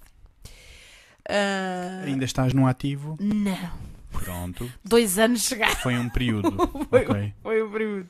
Ah, 1.30 2.02
Ainda 2.04 2.26
estás 2.26 2.52
no 2.52 2.66
ativo? 2.66 3.16
não, 3.20 3.72
Pronto. 4.12 4.72
dois 4.84 5.20
anos 5.20 5.44
chegaram. 5.44 5.76
Foi 5.76 5.96
um 6.00 6.10
período. 6.10 6.52
Foi, 6.90 7.06
ok. 7.06 7.34
foi 7.44 7.62
o 7.62 7.70
período. 7.72 8.10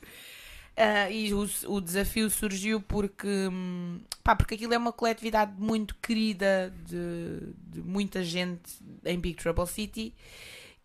Ah, 0.78 1.10
e 1.10 1.34
o, 1.34 1.46
o 1.68 1.80
desafio 1.80 2.30
surgiu 2.30 2.80
porque, 2.80 3.26
hum, 3.52 4.00
pá, 4.24 4.34
porque 4.34 4.54
aquilo 4.54 4.72
é 4.72 4.78
uma 4.78 4.92
coletividade 4.92 5.52
muito 5.58 5.94
querida 5.96 6.72
de, 6.86 7.52
de 7.70 7.82
muita 7.82 8.24
gente 8.24 8.62
em 9.04 9.18
Big 9.20 9.36
Trouble 9.42 9.66
City 9.66 10.14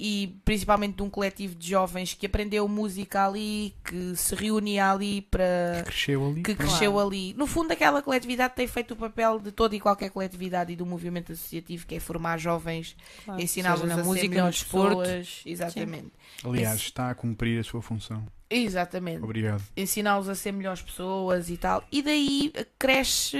e 0.04 0.36
principalmente 0.44 0.96
de 0.96 1.04
um 1.04 1.10
coletivo 1.12 1.54
de 1.54 1.70
jovens 1.70 2.16
que 2.16 2.26
aprendeu 2.26 2.68
música 2.68 3.28
ali, 3.28 3.76
que 3.86 4.16
se 4.16 4.34
reunia 4.34 4.92
ali 4.92 5.22
para. 5.22 5.84
Cresceu 5.86 6.28
ali. 6.28 6.42
que 6.42 6.56
cresceu 6.56 7.00
ali. 7.00 7.36
No 7.36 7.46
fundo, 7.46 7.72
aquela 7.72 8.02
coletividade 8.02 8.56
tem 8.56 8.66
feito 8.68 8.96
o 8.96 8.98
papel 8.98 9.38
de 9.40 9.52
toda 9.52 9.76
e 9.76 9.80
qualquer 9.80 10.10
coletividade 10.10 10.74
e 10.74 10.76
do 10.76 10.88
movimento 10.88 11.32
associativo, 11.34 11.86
que 11.86 11.94
é 11.94 12.00
formar 12.00 12.40
jovens, 12.40 12.96
Claro. 13.24 13.40
ensiná-los 13.40 13.84
a 13.84 13.86
na 13.86 13.96
ser 13.98 14.04
música, 14.04 14.26
no 14.26 14.30
melhores 14.32 14.56
desporto. 14.58 14.98
pessoas. 14.98 15.42
Exatamente. 15.46 16.12
Aliás, 16.44 16.76
Esse- 16.78 16.86
está 16.86 17.12
a 17.12 17.14
cumprir 17.16 17.60
a 17.60 17.64
sua 17.64 17.84
função. 17.84 18.26
Exatamente. 18.54 19.24
Obrigado. 19.24 19.64
ensiná-los 19.78 20.28
a 20.28 20.36
ser 20.36 20.52
melhores 20.52 20.82
pessoas 20.82 21.50
e 21.50 21.56
tal. 21.58 21.84
E 21.92 22.02
daí 22.02 22.52
cresce 22.78 23.38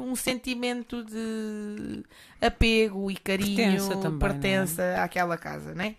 um 0.00 0.16
sentimento 0.16 1.04
de 1.04 2.02
apego 2.40 3.10
e 3.10 3.16
carinho, 3.16 3.56
Pertença 3.56 3.96
também, 3.96 4.16
é? 4.16 4.18
pertença 4.32 5.02
àquela 5.02 5.36
casa, 5.36 5.74
né? 5.74 5.96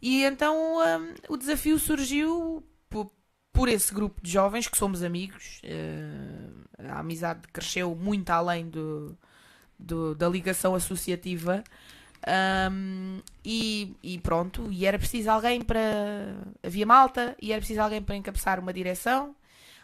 E 0.00 0.22
então 0.24 0.54
hum, 0.78 1.14
o 1.28 1.36
desafio 1.36 1.78
surgiu 1.78 2.64
por, 2.88 3.10
por 3.52 3.68
esse 3.68 3.92
grupo 3.92 4.20
de 4.22 4.30
jovens 4.30 4.66
que 4.68 4.78
somos 4.78 5.02
amigos. 5.02 5.60
eh, 5.62 6.48
a 6.88 7.00
amizade 7.00 7.42
cresceu 7.52 7.94
muito 7.94 8.30
além 8.30 8.68
do, 8.70 9.18
do- 9.78 10.14
da 10.14 10.28
ligação 10.28 10.74
associativa. 10.74 11.62
Hum, 12.26 13.20
e, 13.44 13.94
e 14.02 14.18
pronto, 14.18 14.70
e 14.70 14.84
era 14.84 14.98
preciso 14.98 15.30
alguém 15.30 15.62
para. 15.62 15.80
Havia 16.62 16.84
malta 16.86 17.36
e 17.40 17.52
era 17.52 17.60
preciso 17.60 17.80
alguém 17.80 18.02
para 18.02 18.16
encabeçar 18.16 18.58
uma 18.58 18.72
direção. 18.72 19.34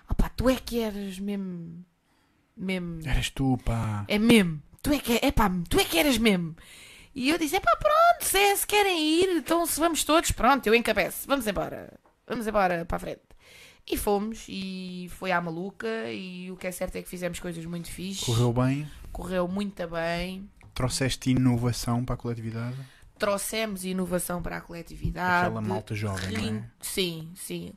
Opá, 0.09 0.28
tu 0.28 0.48
é 0.51 0.56
que 0.56 0.81
eras 0.81 1.19
mesmo. 1.19 1.85
Mesmo. 2.56 3.01
Eras 3.05 3.31
tu, 3.31 3.59
pá. 3.65 4.05
É 4.09 4.19
mesmo. 4.19 4.61
Tu 4.82 4.93
é 4.93 4.98
que, 4.98 5.19
é 5.23 5.31
pá, 5.32 5.51
tu 5.69 5.78
é 5.81 5.85
que 5.85 5.98
eras 5.98 6.19
mesmo. 6.19 6.55
E 7.15 7.31
eu 7.31 7.39
disse: 7.39 7.56
é 7.56 7.61
pá, 7.61 7.74
pronto, 7.77 8.28
se, 8.28 8.36
é- 8.36 8.56
se 8.56 8.66
querem 8.66 9.23
ir, 9.23 9.36
então 9.39 9.65
se 9.66 9.78
vamos 9.81 10.05
todos, 10.05 10.31
pronto, 10.32 10.66
eu 10.66 10.74
encabeço. 10.74 11.27
Vamos 11.27 11.47
embora. 11.47 11.93
Vamos 12.27 12.47
embora 12.47 12.85
para 12.85 12.97
a 12.97 13.01
frente. 13.01 13.20
E 13.86 13.97
fomos, 13.98 14.47
e 14.48 15.09
foi 15.11 15.31
à 15.31 15.40
maluca. 15.40 16.11
E 16.11 16.51
o 16.51 16.56
que 16.56 16.66
é 16.66 16.73
certo 16.73 16.97
é 16.97 17.02
que 17.02 17.09
fizemos 17.09 17.39
coisas 17.39 17.65
muito 17.65 17.90
fixes. 17.90 18.24
Correu 18.24 18.52
bem. 18.52 18.89
Correu 19.12 19.47
muito 19.47 19.86
bem. 19.89 20.48
Trouxeste 20.74 21.30
inovação 21.30 22.05
para 22.05 22.14
a 22.14 22.18
coletividade. 22.18 22.76
Trouxemos 23.18 23.84
inovação 23.84 24.42
para 24.42 24.56
a 24.56 24.60
coletividade. 24.60 25.46
Aquela 25.46 25.60
malta 25.60 25.94
jovem, 25.94 26.32
não 26.32 26.40
Rein- 26.40 26.56
é? 26.59 26.64
Sim, 26.80 27.30
sim. 27.36 27.72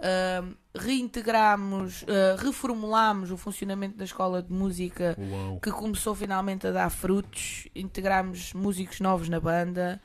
Ahm, 0.00 0.54
reintegramos, 0.74 2.04
ah, 2.08 2.40
reformulámos 2.40 3.30
o 3.30 3.36
funcionamento 3.36 3.96
da 3.96 4.04
escola 4.04 4.42
de 4.42 4.52
música 4.52 5.16
Uau. 5.18 5.58
que 5.60 5.70
começou 5.70 6.14
finalmente 6.14 6.66
a 6.66 6.70
dar 6.70 6.90
frutos. 6.90 7.66
Integramos 7.74 8.52
músicos 8.54 9.00
novos 9.00 9.28
na 9.28 9.40
banda, 9.40 10.00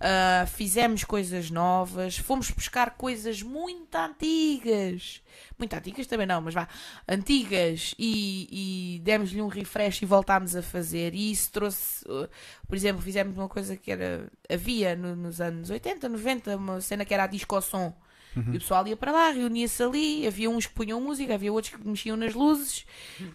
ah, 0.00 0.44
fizemos 0.46 1.04
coisas 1.04 1.50
novas, 1.50 2.18
fomos 2.18 2.50
buscar 2.50 2.90
coisas 2.96 3.42
muito 3.42 3.94
antigas. 3.94 5.22
Muito 5.58 5.72
antigas 5.74 6.06
também 6.06 6.26
não, 6.26 6.40
mas 6.40 6.54
vá, 6.54 6.68
antigas 7.08 7.94
e, 7.98 8.96
e 8.96 9.00
demos-lhe 9.00 9.40
um 9.40 9.48
refresh 9.48 10.02
e 10.02 10.06
voltámos 10.06 10.54
a 10.54 10.62
fazer. 10.62 11.14
E 11.14 11.30
isso 11.30 11.50
trouxe, 11.50 12.04
uh, 12.08 12.28
por 12.66 12.76
exemplo, 12.76 13.00
fizemos 13.02 13.36
uma 13.36 13.48
coisa 13.48 13.76
que 13.76 13.90
era. 13.90 14.28
Havia 14.50 14.94
no- 14.94 15.16
nos 15.16 15.40
anos 15.40 15.70
80, 15.70 16.08
90, 16.08 16.56
uma 16.56 16.80
cena 16.80 17.04
que 17.04 17.14
era 17.14 17.24
a 17.24 17.26
disco 17.26 17.60
som. 17.62 17.94
Uhum. 18.36 18.52
E 18.52 18.56
o 18.58 18.60
pessoal 18.60 18.86
ia 18.86 18.96
para 18.98 19.10
lá, 19.12 19.30
reunia-se 19.30 19.82
ali, 19.82 20.26
havia 20.26 20.50
uns 20.50 20.66
que 20.66 20.74
punham 20.74 21.00
música, 21.00 21.32
havia 21.32 21.50
outros 21.50 21.74
que 21.74 21.88
mexiam 21.88 22.18
nas 22.18 22.34
luzes 22.34 22.84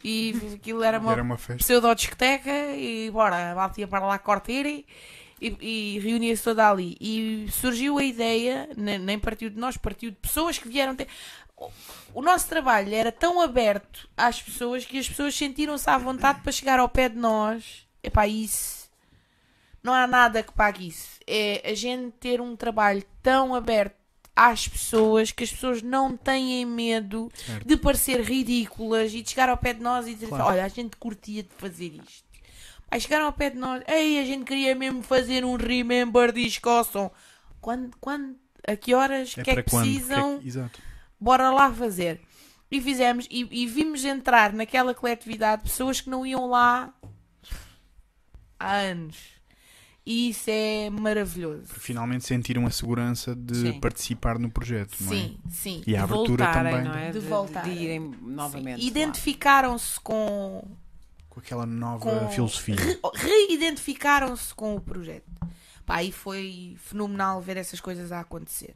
e 0.04 0.36
aquilo 0.54 0.84
era 0.84 1.00
uma 1.00 1.12
Era 1.14 1.24
uma 1.24 1.38
pseudo-discoteca 1.38 2.52
e 2.76 3.10
bora, 3.10 3.52
a 3.52 3.56
malta 3.56 3.82
ia 3.82 3.88
para 3.88 4.06
lá 4.06 4.20
cortar 4.20 4.52
e, 5.42 5.96
e 5.96 6.00
reunia-se 6.00 6.44
toda 6.44 6.70
ali. 6.70 6.96
E 7.02 7.48
surgiu 7.52 7.98
a 7.98 8.04
ideia, 8.04 8.70
ne- 8.78 9.00
nem 9.00 9.18
partiu 9.18 9.50
de 9.50 9.58
nós, 9.58 9.76
partiu 9.78 10.12
de 10.12 10.18
pessoas 10.18 10.58
que 10.58 10.70
vieram 10.70 10.96
ter. 10.96 11.08
O- 11.58 11.70
O 12.14 12.22
nosso 12.22 12.48
trabalho 12.50 12.94
era 12.94 13.12
tão 13.12 13.40
aberto 13.42 14.08
às 14.18 14.42
pessoas 14.42 14.86
que 14.86 14.98
as 15.00 15.08
pessoas 15.10 15.34
sentiram-se 15.36 15.90
à 15.90 15.98
vontade 15.98 16.42
para 16.42 16.52
chegar 16.52 16.78
ao 16.80 16.90
pé 16.90 17.08
de 17.10 17.18
nós. 17.18 17.88
Epá, 18.04 18.28
isso. 18.28 18.90
Não 19.84 19.94
há 19.94 20.06
nada 20.06 20.44
que 20.44 20.52
pague 20.54 20.88
isso. 20.88 21.20
É 21.26 21.62
a 21.72 21.74
gente 21.74 22.12
ter 22.20 22.40
um 22.42 22.56
trabalho 22.56 23.04
tão 23.24 23.56
aberto 23.56 23.96
às 24.36 24.68
pessoas 24.68 25.32
que 25.32 25.44
as 25.44 25.52
pessoas 25.52 25.82
não 25.82 26.16
têm 26.18 26.66
medo 26.66 27.32
Certo. 27.34 27.68
de 27.68 27.78
parecer 27.78 28.22
ridículas 28.22 29.14
e 29.14 29.22
de 29.22 29.30
chegar 29.30 29.50
ao 29.50 29.58
pé 29.58 29.74
de 29.74 29.82
nós 29.82 30.08
e 30.08 30.14
dizer 30.14 30.28
Claro. 30.28 30.46
olha, 30.46 30.66
a 30.66 30.68
gente 30.68 30.96
curtia 30.98 31.44
de 31.44 31.50
fazer 31.58 31.94
isto. 32.06 32.31
Aí 32.92 33.00
chegaram 33.00 33.26
ao 33.28 33.34
pé 33.34 33.50
de 33.50 33.58
nós, 33.58 33.82
ei, 33.88 34.20
a 34.20 34.26
gente 34.26 34.44
queria 34.44 34.76
mesmo 34.76 35.02
fazer 35.02 35.46
um 35.46 35.56
remember 35.56 36.32
de 36.34 36.42
Escosson. 36.46 37.10
Quando, 37.62 37.96
quando, 38.02 38.36
a 38.68 38.76
que 38.76 38.94
horas, 38.94 39.34
o 39.36 39.40
É 39.40 39.44
que 39.44 39.52
é 39.52 39.56
que 39.64 39.70
quando? 39.72 39.84
precisam? 39.86 40.32
Que 40.34 40.36
é 40.36 40.42
que- 40.42 40.48
Exato. 40.50 40.80
bora 41.20 41.50
lá 41.52 41.72
fazer. 41.72 42.20
E 42.70 42.82
fizemos, 42.82 43.28
e, 43.32 43.48
e 43.64 43.66
vimos 43.68 44.04
entrar 44.06 44.52
naquela 44.54 44.94
coletividade 44.94 45.64
pessoas 45.64 46.02
que 46.02 46.10
não 46.10 46.26
iam 46.26 46.46
lá 46.48 46.94
há 48.60 48.74
anos. 48.76 49.18
E 50.06 50.30
isso 50.30 50.50
é 50.50 50.90
maravilhoso. 50.90 51.68
Finalmente 51.68 52.26
sentiram 52.26 52.66
a 52.66 52.72
segurança 52.72 53.36
de 53.36 53.56
Sim. 53.56 53.80
participar 53.80 54.40
no 54.40 54.50
projeto, 54.50 54.98
não 55.02 55.14
é? 55.14 55.16
Sim, 55.16 55.38
sim. 55.50 55.84
E 55.86 55.96
a 55.96 56.00
de 56.00 56.12
abertura 56.12 56.46
voltarem, 56.46 56.72
também 56.74 56.88
não 56.90 56.96
é? 56.98 57.12
De 57.12 57.20
De, 57.20 57.26
voltarem. 57.28 57.74
de 57.76 57.84
irem 57.84 58.00
novamente. 58.22 58.82
Sim. 58.82 58.88
Identificaram-se 58.88 60.00
com. 60.00 60.64
Aquela 61.42 61.66
nova 61.66 62.00
com 62.20 62.30
filosofia. 62.30 62.76
re- 62.76 63.00
Reidentificaram-se 63.16 64.54
com 64.54 64.76
o 64.76 64.82
projeto. 64.82 65.30
Pá, 65.86 66.04
e 66.04 66.12
foi 66.12 66.76
fenomenal 66.80 67.42
ver 67.42 67.58
essas 67.58 67.80
coisas 67.82 68.12
a 68.12 68.20
acontecer. 68.20 68.76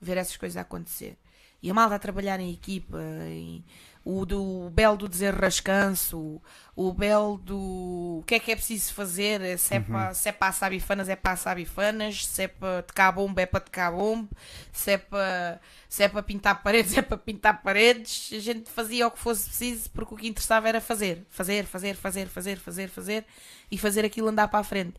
Ver 0.00 0.16
essas 0.16 0.36
coisas 0.36 0.56
a 0.56 0.62
acontecer. 0.62 1.16
E 1.62 1.70
a 1.70 1.74
malta 1.74 1.94
a 1.96 1.98
trabalhar 1.98 2.40
em 2.40 2.50
equipa. 2.52 2.98
em- 3.26 3.64
o 4.04 4.24
do 4.24 4.70
belo 4.70 4.96
do 4.96 5.08
desenrascanço. 5.08 6.40
O 6.74 6.92
belo 6.94 7.36
do. 7.38 8.18
O 8.20 8.24
que 8.26 8.36
é 8.36 8.40
que 8.40 8.50
é 8.52 8.56
preciso 8.56 8.94
fazer? 8.94 9.58
Se 9.58 9.74
é 9.74 9.80
para 9.80 10.14
se 10.14 10.28
é 10.28 10.32
para 10.32 10.48
assar 10.48 10.70
bifanas, 10.70 11.08
é 11.08 11.16
para 11.16 11.32
assar 11.32 11.56
bifanas. 11.56 12.24
Se 12.26 12.42
é 12.44 12.48
para 12.48 12.82
tocar 12.82 13.12
bombo, 13.12 13.38
é 13.40 13.46
para 13.46 13.60
tocar 13.60 13.92
bombo. 13.92 14.28
Se 14.72 14.92
é 14.92 14.98
para, 14.98 15.60
se 15.88 16.02
é 16.02 16.08
para 16.08 16.22
pintar 16.22 16.62
paredes, 16.62 16.96
é 16.96 17.02
para 17.02 17.18
pintar 17.18 17.62
paredes. 17.62 18.30
A 18.32 18.38
gente 18.38 18.70
fazia 18.70 19.06
o 19.06 19.10
que 19.10 19.18
fosse 19.18 19.48
preciso 19.48 19.90
porque 19.90 20.14
o 20.14 20.16
que 20.16 20.28
interessava 20.28 20.68
era 20.68 20.80
fazer. 20.80 21.26
Fazer, 21.28 21.64
fazer, 21.66 21.94
fazer, 21.96 22.26
fazer, 22.26 22.56
fazer, 22.58 22.88
fazer. 22.88 23.26
E 23.70 23.76
fazer 23.78 24.04
aquilo 24.04 24.28
andar 24.28 24.48
para 24.48 24.60
a 24.60 24.64
frente. 24.64 24.94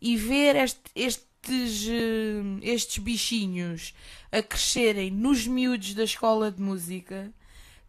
E 0.00 0.16
ver 0.16 0.56
este- 0.56 0.90
estes, 0.94 1.86
eh, 1.88 2.42
estes 2.62 2.98
bichinhos 2.98 3.94
a 4.32 4.42
crescerem 4.42 5.10
nos 5.10 5.46
miúdos 5.46 5.94
da 5.94 6.04
escola 6.04 6.50
de 6.50 6.60
música 6.60 7.32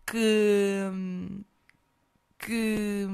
que 0.10 0.84
que 2.40 3.08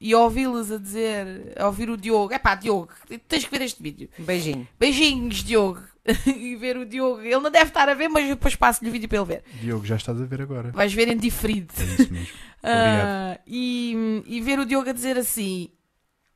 e 0.00 0.14
ouvi-los 0.14 0.72
a 0.72 0.78
dizer, 0.78 1.52
a 1.58 1.66
ouvir 1.66 1.90
o 1.90 1.96
Diogo, 1.96 2.32
é 2.32 2.38
pá, 2.38 2.54
Diogo, 2.54 2.88
tens 3.28 3.44
que 3.44 3.50
ver 3.50 3.62
este 3.64 3.82
vídeo. 3.82 4.08
Beijinho. 4.18 4.66
Beijinhos, 4.78 5.44
Diogo. 5.44 5.82
e 6.26 6.56
ver 6.56 6.78
o 6.78 6.86
Diogo, 6.86 7.20
ele 7.20 7.38
não 7.38 7.50
deve 7.50 7.66
estar 7.66 7.86
a 7.88 7.94
ver, 7.94 8.08
mas 8.08 8.26
depois 8.26 8.56
passo-lhe 8.56 8.88
o 8.88 8.92
vídeo 8.92 9.08
para 9.08 9.18
ele 9.18 9.26
ver. 9.26 9.44
Diogo, 9.60 9.84
já 9.84 9.96
estás 9.96 10.20
a 10.20 10.24
ver 10.24 10.40
agora. 10.40 10.72
Vais 10.72 10.92
ver 10.92 11.08
em 11.08 11.16
diferido. 11.16 11.72
É 11.78 11.84
isso 11.84 12.12
mesmo. 12.12 12.28
Ah, 12.62 13.40
e, 13.46 14.22
e 14.26 14.38
ver 14.42 14.58
o 14.58 14.66
Diogo 14.66 14.90
a 14.90 14.92
dizer 14.92 15.16
assim: 15.16 15.70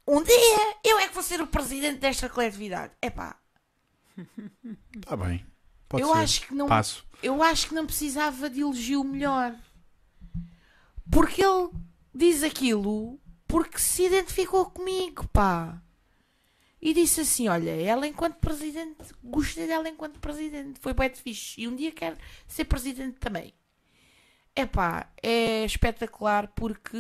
Um 0.09 0.23
dia 0.23 0.75
eu 0.83 0.99
é 0.99 1.07
que 1.07 1.13
vou 1.13 1.23
ser 1.23 1.39
o 1.43 1.47
presidente 1.47 1.99
desta 1.99 2.31
coletividade. 2.31 2.95
É 3.03 3.11
pá, 3.11 3.37
Está 4.97 5.17
bem. 5.19 5.45
Pode 5.87 6.03
eu 6.03 6.09
ser. 6.13 6.19
acho 6.19 6.47
que 6.47 6.55
não 6.55 6.67
Passo. 6.67 7.05
eu 7.23 7.43
acho 7.43 7.69
que 7.69 7.75
não 7.75 7.85
precisava 7.85 8.49
de 8.49 8.61
elogio 8.63 9.05
melhor. 9.05 9.55
Porque 11.11 11.45
ele 11.45 11.71
diz 12.15 12.43
aquilo 12.43 13.21
porque 13.47 13.79
se 13.79 14.07
identificou 14.07 14.67
comigo, 14.67 15.29
pá. 15.29 15.81
E 16.81 16.93
disse 16.93 17.23
assim: 17.23 17.49
Olha, 17.49 17.71
ela 17.71 18.07
enquanto 18.07 18.37
presidente, 18.37 19.15
gostei 19.23 19.67
dela 19.67 19.89
enquanto 19.89 20.21
presidente, 20.21 20.81
foi 20.81 20.93
bem 20.93 21.09
fixe. 21.15 21.61
E 21.61 21.69
um 21.69 21.75
dia 21.75 21.93
quero 21.93 22.17
ser 22.47 22.65
presidente 22.65 23.19
também. 23.19 23.55
É 24.57 24.67
pá, 24.67 25.11
é 25.23 25.65
espetacular 25.65 26.49
porque 26.49 26.99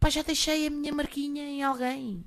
pá, 0.00 0.10
já 0.10 0.22
deixei 0.22 0.66
a 0.66 0.70
minha 0.70 0.92
marquinha 0.92 1.44
em 1.44 1.62
alguém. 1.62 2.24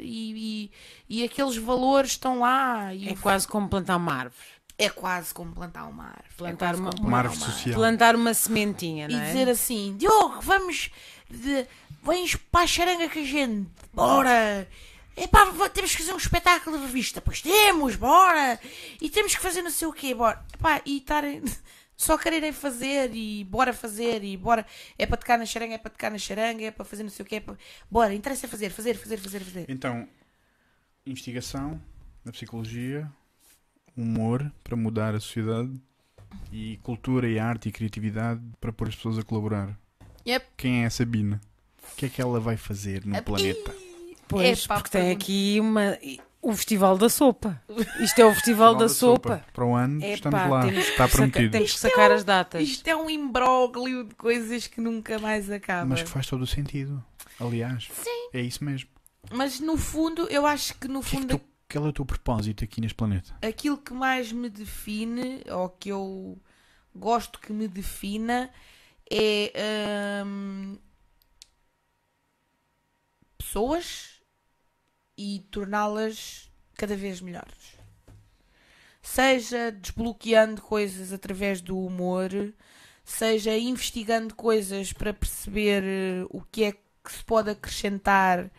E, 0.00 0.70
e, 1.08 1.18
e 1.20 1.24
aqueles 1.24 1.56
valores 1.56 2.12
estão 2.12 2.40
lá. 2.40 2.94
E 2.94 3.08
É 3.08 3.16
quase 3.16 3.46
como 3.46 3.68
plantar 3.68 3.96
uma 3.96 4.12
árvore. 4.12 4.55
É 4.78 4.88
quase 4.90 5.32
como 5.32 5.52
plantar 5.52 5.86
uma 5.86 6.04
árvore. 6.04 6.34
Plantar 6.36 6.74
é 6.74 6.76
uma- 6.78 6.90
como 6.90 7.02
Uma 7.08 7.10
plantar 7.22 7.28
árvore 7.30 7.38
uma 7.44 7.52
social. 7.52 7.74
Plantar 7.74 8.16
uma 8.16 8.34
sementinha, 8.34 9.06
E 9.06 9.12
não 9.12 9.20
é? 9.20 9.26
dizer 9.26 9.48
assim, 9.48 9.96
Diogo, 9.96 10.40
vamos, 10.42 10.90
de, 11.30 11.66
vens 12.02 12.36
para 12.36 12.64
a 12.64 12.66
charanga 12.66 13.08
com 13.08 13.18
a 13.18 13.24
gente, 13.24 13.68
bora. 13.92 14.68
Epá, 15.16 15.46
temos 15.72 15.92
que 15.92 16.02
fazer 16.02 16.12
um 16.12 16.18
espetáculo 16.18 16.76
de 16.76 16.84
revista. 16.84 17.22
Pois 17.22 17.40
temos, 17.40 17.96
bora. 17.96 18.60
E 19.00 19.08
temos 19.08 19.34
que 19.34 19.40
fazer 19.40 19.62
não 19.62 19.70
sei 19.70 19.88
o 19.88 19.92
quê, 19.92 20.14
bora. 20.14 20.44
Epá, 20.54 20.82
e 20.84 20.98
estarem, 20.98 21.42
só 21.96 22.18
quererem 22.18 22.52
fazer 22.52 23.14
e 23.14 23.42
bora 23.44 23.72
fazer 23.72 24.22
e 24.22 24.36
bora. 24.36 24.66
É 24.98 25.06
para 25.06 25.16
tocar 25.16 25.38
na 25.38 25.46
charanga, 25.46 25.72
é 25.74 25.78
para 25.78 25.90
tocar 25.90 26.10
na 26.10 26.18
charanga, 26.18 26.64
é 26.64 26.70
para 26.70 26.84
fazer 26.84 27.02
não 27.02 27.08
sei 27.08 27.24
o 27.24 27.26
quê. 27.26 27.36
É 27.36 27.40
para... 27.40 27.56
Bora, 27.90 28.12
interessa 28.14 28.46
fazer, 28.46 28.68
fazer, 28.68 28.92
fazer, 28.98 29.16
fazer, 29.16 29.40
fazer. 29.40 29.64
Então, 29.70 30.06
investigação 31.06 31.80
na 32.22 32.30
psicologia, 32.32 33.10
humor 33.96 34.50
para 34.62 34.76
mudar 34.76 35.14
a 35.14 35.20
sociedade 35.20 35.70
e 36.52 36.78
cultura 36.82 37.28
e 37.28 37.38
arte 37.38 37.68
e 37.68 37.72
criatividade 37.72 38.40
para 38.60 38.72
pôr 38.72 38.88
as 38.88 38.94
pessoas 38.96 39.18
a 39.18 39.22
colaborar. 39.22 39.78
Yep. 40.26 40.46
Quem 40.56 40.82
é 40.82 40.86
a 40.86 40.90
Sabina? 40.90 41.40
O 41.92 41.96
que 41.96 42.06
é 42.06 42.08
que 42.08 42.20
ela 42.20 42.40
vai 42.40 42.56
fazer 42.56 43.04
no 43.06 43.20
planeta? 43.22 43.74
Pois, 44.28 44.64
Epá, 44.64 44.74
porque 44.76 44.90
tem 44.90 45.12
aqui 45.12 45.58
uma... 45.60 45.96
o 46.42 46.52
Festival 46.52 46.98
da 46.98 47.08
Sopa. 47.08 47.62
Isto 48.00 48.20
é 48.20 48.24
o 48.26 48.34
Festival 48.34 48.74
da 48.74 48.88
Sopa. 48.88 49.44
Para 49.52 49.64
o 49.64 49.74
ano 49.74 50.02
Epá, 50.02 50.14
estamos 50.14 50.50
lá. 50.50 50.60
temos 50.66 50.84
que 50.84 50.90
Está 50.90 51.04
saca- 51.04 51.16
prometido. 51.16 51.52
Temos 51.52 51.70
que 51.70 51.74
Isto 51.76 51.86
é 51.86 51.90
sacar 51.90 52.10
um- 52.10 52.14
as 52.14 52.24
datas. 52.24 52.62
Isto 52.68 52.88
é 52.88 52.96
um 52.96 53.08
imbróglio 53.08 54.04
de 54.04 54.14
coisas 54.16 54.66
que 54.66 54.80
nunca 54.80 55.18
mais 55.20 55.48
acaba. 55.50 55.86
Mas 55.86 56.02
que 56.02 56.08
faz 56.08 56.26
todo 56.26 56.42
o 56.42 56.46
sentido. 56.46 57.02
Aliás, 57.38 57.88
Sim. 58.02 58.28
é 58.32 58.40
isso 58.40 58.64
mesmo. 58.64 58.88
Mas 59.32 59.60
no 59.60 59.76
fundo, 59.76 60.26
eu 60.28 60.44
acho 60.46 60.74
que 60.78 60.88
no 60.88 61.00
O 61.00 61.02
que 61.02 61.08
é 61.08 61.10
que 61.10 61.16
fundo 61.22 61.38
tu- 61.38 61.44
qual 61.68 61.86
é 61.86 61.88
o 61.88 61.92
teu 61.92 62.06
propósito 62.06 62.64
aqui 62.64 62.80
neste 62.80 62.94
planeta? 62.94 63.36
aquilo 63.42 63.78
que 63.78 63.92
mais 63.92 64.32
me 64.32 64.48
define, 64.48 65.42
ou 65.50 65.68
que 65.68 65.88
eu 65.88 66.38
gosto 66.94 67.40
que 67.40 67.52
me 67.52 67.68
defina, 67.68 68.50
é 69.10 70.22
hum, 70.24 70.78
pessoas 73.36 74.20
e 75.16 75.40
torná-las 75.50 76.50
cada 76.74 76.96
vez 76.96 77.20
melhores. 77.20 77.76
Seja 79.02 79.70
desbloqueando 79.70 80.60
coisas 80.60 81.12
através 81.12 81.60
do 81.60 81.78
humor, 81.78 82.30
seja 83.04 83.56
investigando 83.56 84.34
coisas 84.34 84.92
para 84.92 85.14
perceber 85.14 85.82
eh, 85.84 86.26
o 86.28 86.42
que 86.42 86.64
é 86.64 86.72
que 86.72 87.12
se 87.12 87.24
pode 87.24 87.50
acrescentar 87.50 88.50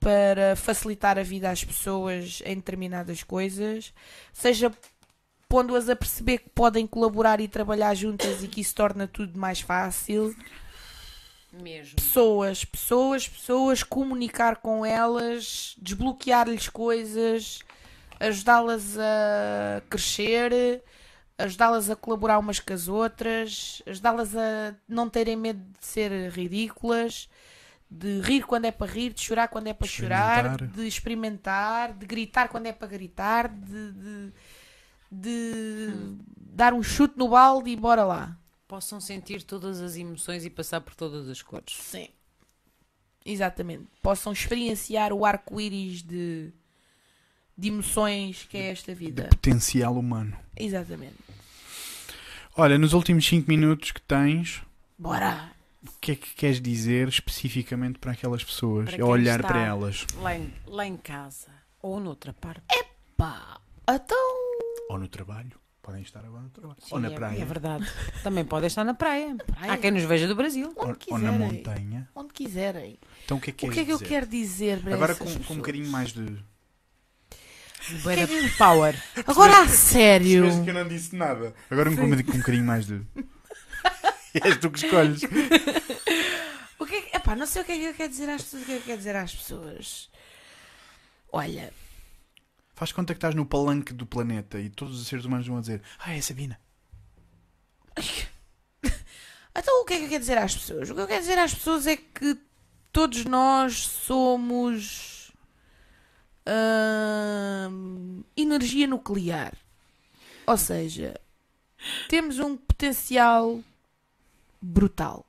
para 0.00 0.56
facilitar 0.56 1.18
a 1.18 1.22
vida 1.22 1.50
às 1.50 1.62
pessoas 1.62 2.42
em 2.44 2.56
determinadas 2.56 3.22
coisas, 3.22 3.92
seja 4.32 4.72
pondo-as 5.46 5.88
a 5.88 5.96
perceber 5.96 6.38
que 6.38 6.48
podem 6.48 6.86
colaborar 6.86 7.40
e 7.40 7.46
trabalhar 7.46 7.94
juntas 7.94 8.42
e 8.42 8.48
que 8.48 8.62
isso 8.62 8.74
torna 8.74 9.06
tudo 9.06 9.38
mais 9.38 9.60
fácil. 9.60 10.34
Mesmo. 11.52 11.96
Pessoas, 11.96 12.64
pessoas, 12.64 13.28
pessoas, 13.28 13.82
comunicar 13.82 14.56
com 14.56 14.86
elas, 14.86 15.74
desbloquear-lhes 15.82 16.68
coisas, 16.68 17.58
ajudá-las 18.20 18.96
a 18.98 19.82
crescer, 19.90 20.82
ajudá-las 21.36 21.90
a 21.90 21.96
colaborar 21.96 22.38
umas 22.38 22.60
com 22.60 22.72
as 22.72 22.86
outras, 22.86 23.82
ajudá-las 23.86 24.36
a 24.36 24.74
não 24.88 25.08
terem 25.08 25.36
medo 25.36 25.60
de 25.78 25.84
ser 25.84 26.30
ridículas, 26.30 27.28
de 27.90 28.20
rir 28.20 28.42
quando 28.44 28.66
é 28.66 28.70
para 28.70 28.90
rir, 28.90 29.12
de 29.12 29.20
chorar 29.20 29.48
quando 29.48 29.66
é 29.66 29.72
para 29.74 29.86
chorar, 29.88 30.66
de 30.68 30.86
experimentar, 30.86 31.92
de 31.92 32.06
gritar 32.06 32.48
quando 32.48 32.66
é 32.66 32.72
para 32.72 32.86
gritar, 32.86 33.48
de, 33.48 33.92
de, 33.92 34.32
de 35.10 35.88
dar 36.36 36.72
um 36.72 36.82
chute 36.82 37.18
no 37.18 37.28
balde 37.28 37.70
e 37.70 37.76
bora 37.76 38.04
lá. 38.04 38.36
Possam 38.68 39.00
sentir 39.00 39.42
todas 39.42 39.80
as 39.80 39.96
emoções 39.96 40.44
e 40.44 40.50
passar 40.50 40.80
por 40.80 40.94
todas 40.94 41.28
as 41.28 41.42
cores. 41.42 41.74
Sim. 41.76 42.08
Exatamente. 43.24 43.86
Possam 44.00 44.32
experienciar 44.32 45.12
o 45.12 45.24
arco-íris 45.26 46.02
de, 46.02 46.52
de 47.58 47.68
emoções 47.68 48.46
que 48.48 48.56
é 48.56 48.70
esta 48.70 48.92
De 48.94 48.98
vida. 48.98 49.24
potencial 49.28 49.96
humano. 49.98 50.38
Exatamente. 50.56 51.16
Olha, 52.56 52.78
nos 52.78 52.92
últimos 52.92 53.26
5 53.26 53.48
minutos 53.50 53.90
que 53.92 54.00
tens, 54.00 54.62
Bora! 54.98 55.50
O 55.86 55.90
que 56.00 56.12
é 56.12 56.16
que 56.16 56.34
queres 56.34 56.60
dizer 56.60 57.08
especificamente 57.08 57.98
para 57.98 58.12
aquelas 58.12 58.44
pessoas? 58.44 58.86
Para 58.86 58.94
a 58.94 58.96
quem 58.98 59.04
olhar 59.04 59.40
está- 59.40 59.48
para 59.48 59.60
elas. 59.60 60.06
Lá 60.16 60.36
em, 60.36 60.52
lá 60.66 60.86
em 60.86 60.96
casa. 60.96 61.48
Ou 61.82 61.98
noutra 61.98 62.32
parte. 62.32 62.62
Pá! 63.16 63.60
Então. 63.88 64.34
Ou 64.90 64.98
no 64.98 65.08
trabalho. 65.08 65.58
Podem 65.82 66.02
estar 66.02 66.20
agora 66.24 66.42
no 66.42 66.50
trabalho. 66.50 66.76
Sim, 66.80 66.88
ou 66.94 67.00
na 67.00 67.08
é- 67.10 67.14
praia. 67.14 67.40
É 67.40 67.44
verdade. 67.44 67.90
Também 68.22 68.44
pode 68.44 68.66
estar 68.66 68.84
na 68.84 68.92
praia. 68.92 69.34
praia. 69.46 69.72
Há 69.72 69.78
quem 69.78 69.90
nos 69.90 70.02
veja 70.04 70.28
do 70.28 70.34
Brasil. 70.36 70.72
ou, 70.76 70.88
Onde 70.88 70.98
ou 71.08 71.18
na 71.18 71.32
montanha. 71.32 72.08
Onde 72.14 72.32
quiserem. 72.34 72.98
Então 73.24 73.38
o 73.38 73.40
que 73.40 73.50
é 73.50 73.52
que 73.52 73.66
O 73.66 73.70
que 73.72 73.80
é 73.80 73.84
que 73.86 73.92
eu 73.92 73.98
quero 73.98 74.26
dizer 74.26 74.80
para 74.80 74.94
Agora 74.94 75.12
essas 75.12 75.36
com, 75.36 75.42
com 75.44 75.54
um 75.54 75.56
bocadinho 75.56 75.90
mais 75.90 76.12
de. 76.12 76.24
Da 78.04 78.58
power. 78.58 78.94
Agora 79.26 79.62
a 79.62 79.68
sério. 79.68 80.42
Mesmo 80.44 80.64
que 80.64 80.70
eu 80.70 80.74
não 80.74 80.86
disse 80.86 81.16
nada. 81.16 81.54
Agora 81.70 81.88
um 81.90 81.96
com, 81.96 82.02
com 82.02 82.32
um 82.34 82.38
bocadinho 82.38 82.64
mais 82.64 82.86
de. 82.86 83.00
És 84.44 84.56
tu 84.58 84.70
que 84.70 84.84
escolhes. 84.84 85.22
O 86.78 86.86
que 86.86 86.94
é 86.94 87.16
epá, 87.16 87.36
não 87.36 87.46
sei 87.46 87.62
o 87.62 87.64
que 87.64 87.72
é 87.72 87.78
que 87.78 87.84
eu 87.84 87.94
quero 87.94 88.10
dizer 88.10 88.28
às 88.28 88.42
pessoas. 88.42 88.62
O 88.62 88.66
que 88.66 88.72
é 88.72 88.74
que 88.76 88.80
eu 88.80 88.86
quero 88.86 88.98
dizer 88.98 89.16
às 89.16 89.34
pessoas. 89.34 90.10
Olha, 91.32 91.72
Faz 92.80 92.92
conta 92.92 93.12
que 93.12 93.18
estás 93.18 93.34
no 93.34 93.44
palanque 93.44 93.92
do 93.92 94.06
planeta 94.06 94.58
e 94.58 94.70
todos 94.70 94.98
os 94.98 95.06
seres 95.06 95.26
humanos 95.26 95.46
vão 95.46 95.58
a 95.58 95.60
dizer: 95.60 95.82
Ah, 95.98 96.16
é 96.16 96.20
Sabina. 96.22 96.58
então 99.54 99.82
o 99.82 99.84
que 99.84 99.92
é 99.92 99.98
que 99.98 100.04
eu 100.04 100.08
quero 100.08 100.20
dizer 100.20 100.38
às 100.38 100.54
pessoas? 100.54 100.88
O 100.88 100.94
que 100.94 101.00
eu 101.02 101.06
quero 101.06 101.20
dizer 101.20 101.36
às 101.36 101.52
pessoas 101.54 101.86
é 101.86 101.98
que 101.98 102.38
todos 102.90 103.26
nós 103.26 103.76
somos 103.86 105.30
hum, 107.70 108.24
energia 108.34 108.86
nuclear. 108.86 109.52
Ou 110.46 110.56
seja, 110.56 111.20
temos 112.08 112.38
um 112.38 112.56
potencial 112.56 113.62
brutal. 114.60 115.26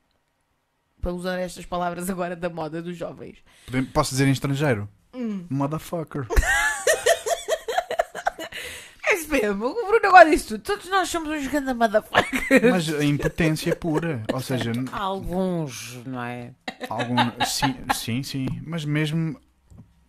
Para 1.02 1.14
usar 1.14 1.40
estas 1.40 1.66
palavras 1.66 2.10
agora 2.10 2.36
da 2.36 2.50
moda 2.50 2.82
dos 2.82 2.96
jovens. 2.96 3.38
Posso 3.94 4.12
dizer 4.12 4.28
em 4.28 4.32
estrangeiro? 4.32 4.88
Hum. 5.14 5.46
Motherfucker. 5.50 6.28
É 9.08 9.16
isso 9.16 9.30
mesmo, 9.30 9.66
o 9.66 9.88
Bruno 9.88 10.06
agora 10.08 10.30
disse 10.30 10.48
tudo. 10.48 10.62
Todos 10.64 10.88
nós 10.90 11.10
somos 11.10 11.30
uns 11.30 11.48
ganda 11.48 11.74
motherfuckers. 11.74 12.72
Mas 12.72 12.94
a 12.94 13.04
impotência 13.04 13.76
pura. 13.76 14.24
Ou 14.32 14.40
seja, 14.40 14.72
Alguns, 14.92 16.00
não 16.06 16.22
é? 16.24 16.54
algum. 16.90 17.16
Sim, 17.46 17.76
sim, 17.94 18.24
sim. 18.24 18.48
Mas 18.66 18.86
mesmo. 18.86 19.38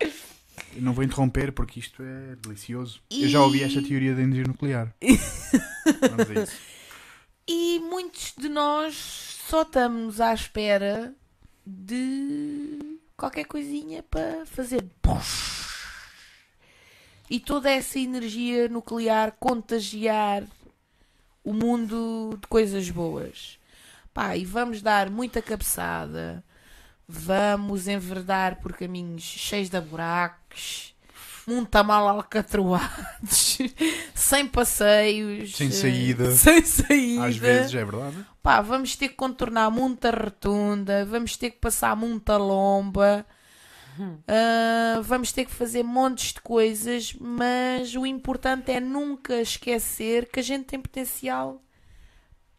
Eu 0.00 0.80
não 0.82 0.92
vou 0.92 1.02
interromper 1.04 1.50
porque 1.52 1.80
isto 1.80 2.00
é 2.02 2.36
delicioso. 2.36 3.00
Eu 3.10 3.28
já 3.28 3.40
ouvi 3.42 3.62
esta 3.64 3.82
teoria 3.82 4.14
da 4.14 4.22
energia 4.22 4.44
nuclear. 4.46 4.94
Vamos 5.02 6.30
a 6.30 6.42
isso. 6.42 6.56
E 7.46 7.80
muitos 7.80 8.34
de 8.38 8.48
nós 8.48 8.94
só 9.48 9.62
estamos 9.62 10.20
à 10.20 10.32
espera 10.32 11.12
de 11.66 12.98
qualquer 13.16 13.44
coisinha 13.44 14.02
para 14.04 14.46
fazer. 14.46 14.84
E 17.28 17.40
toda 17.40 17.70
essa 17.70 17.98
energia 17.98 18.68
nuclear 18.68 19.32
contagiar 19.40 20.44
o 21.42 21.52
mundo 21.52 22.38
de 22.40 22.46
coisas 22.46 22.88
boas. 22.90 23.58
Pá, 24.14 24.36
e 24.36 24.44
vamos 24.44 24.80
dar 24.80 25.10
muita 25.10 25.42
cabeçada, 25.42 26.44
vamos 27.08 27.88
enverdar 27.88 28.60
por 28.60 28.74
caminhos 28.74 29.22
cheios 29.22 29.68
de 29.68 29.80
buracos, 29.80 30.91
muita 31.46 31.82
mal 31.82 32.08
alcatroados, 32.08 33.58
sem 34.14 34.46
passeios, 34.46 35.56
Sem 35.56 35.68
eh, 35.68 35.70
saída. 35.70 36.30
sem 36.32 36.64
saída. 36.64 37.26
Às 37.26 37.36
vezes 37.36 37.74
é 37.74 37.84
verdade. 37.84 38.26
Pá, 38.42 38.60
vamos 38.60 38.96
ter 38.96 39.08
que 39.08 39.14
contornar 39.14 39.70
muita 39.70 40.10
rotunda, 40.10 41.04
vamos 41.04 41.36
ter 41.36 41.50
que 41.50 41.58
passar 41.58 41.94
muita 41.96 42.36
lomba, 42.36 43.24
ah, 44.26 45.00
vamos 45.02 45.32
ter 45.32 45.44
que 45.44 45.52
fazer 45.52 45.82
montes 45.82 46.32
de 46.32 46.40
coisas, 46.40 47.14
mas 47.20 47.94
o 47.94 48.06
importante 48.06 48.72
é 48.72 48.80
nunca 48.80 49.40
esquecer 49.40 50.26
que 50.30 50.40
a 50.40 50.42
gente 50.42 50.64
tem 50.64 50.80
potencial 50.80 51.62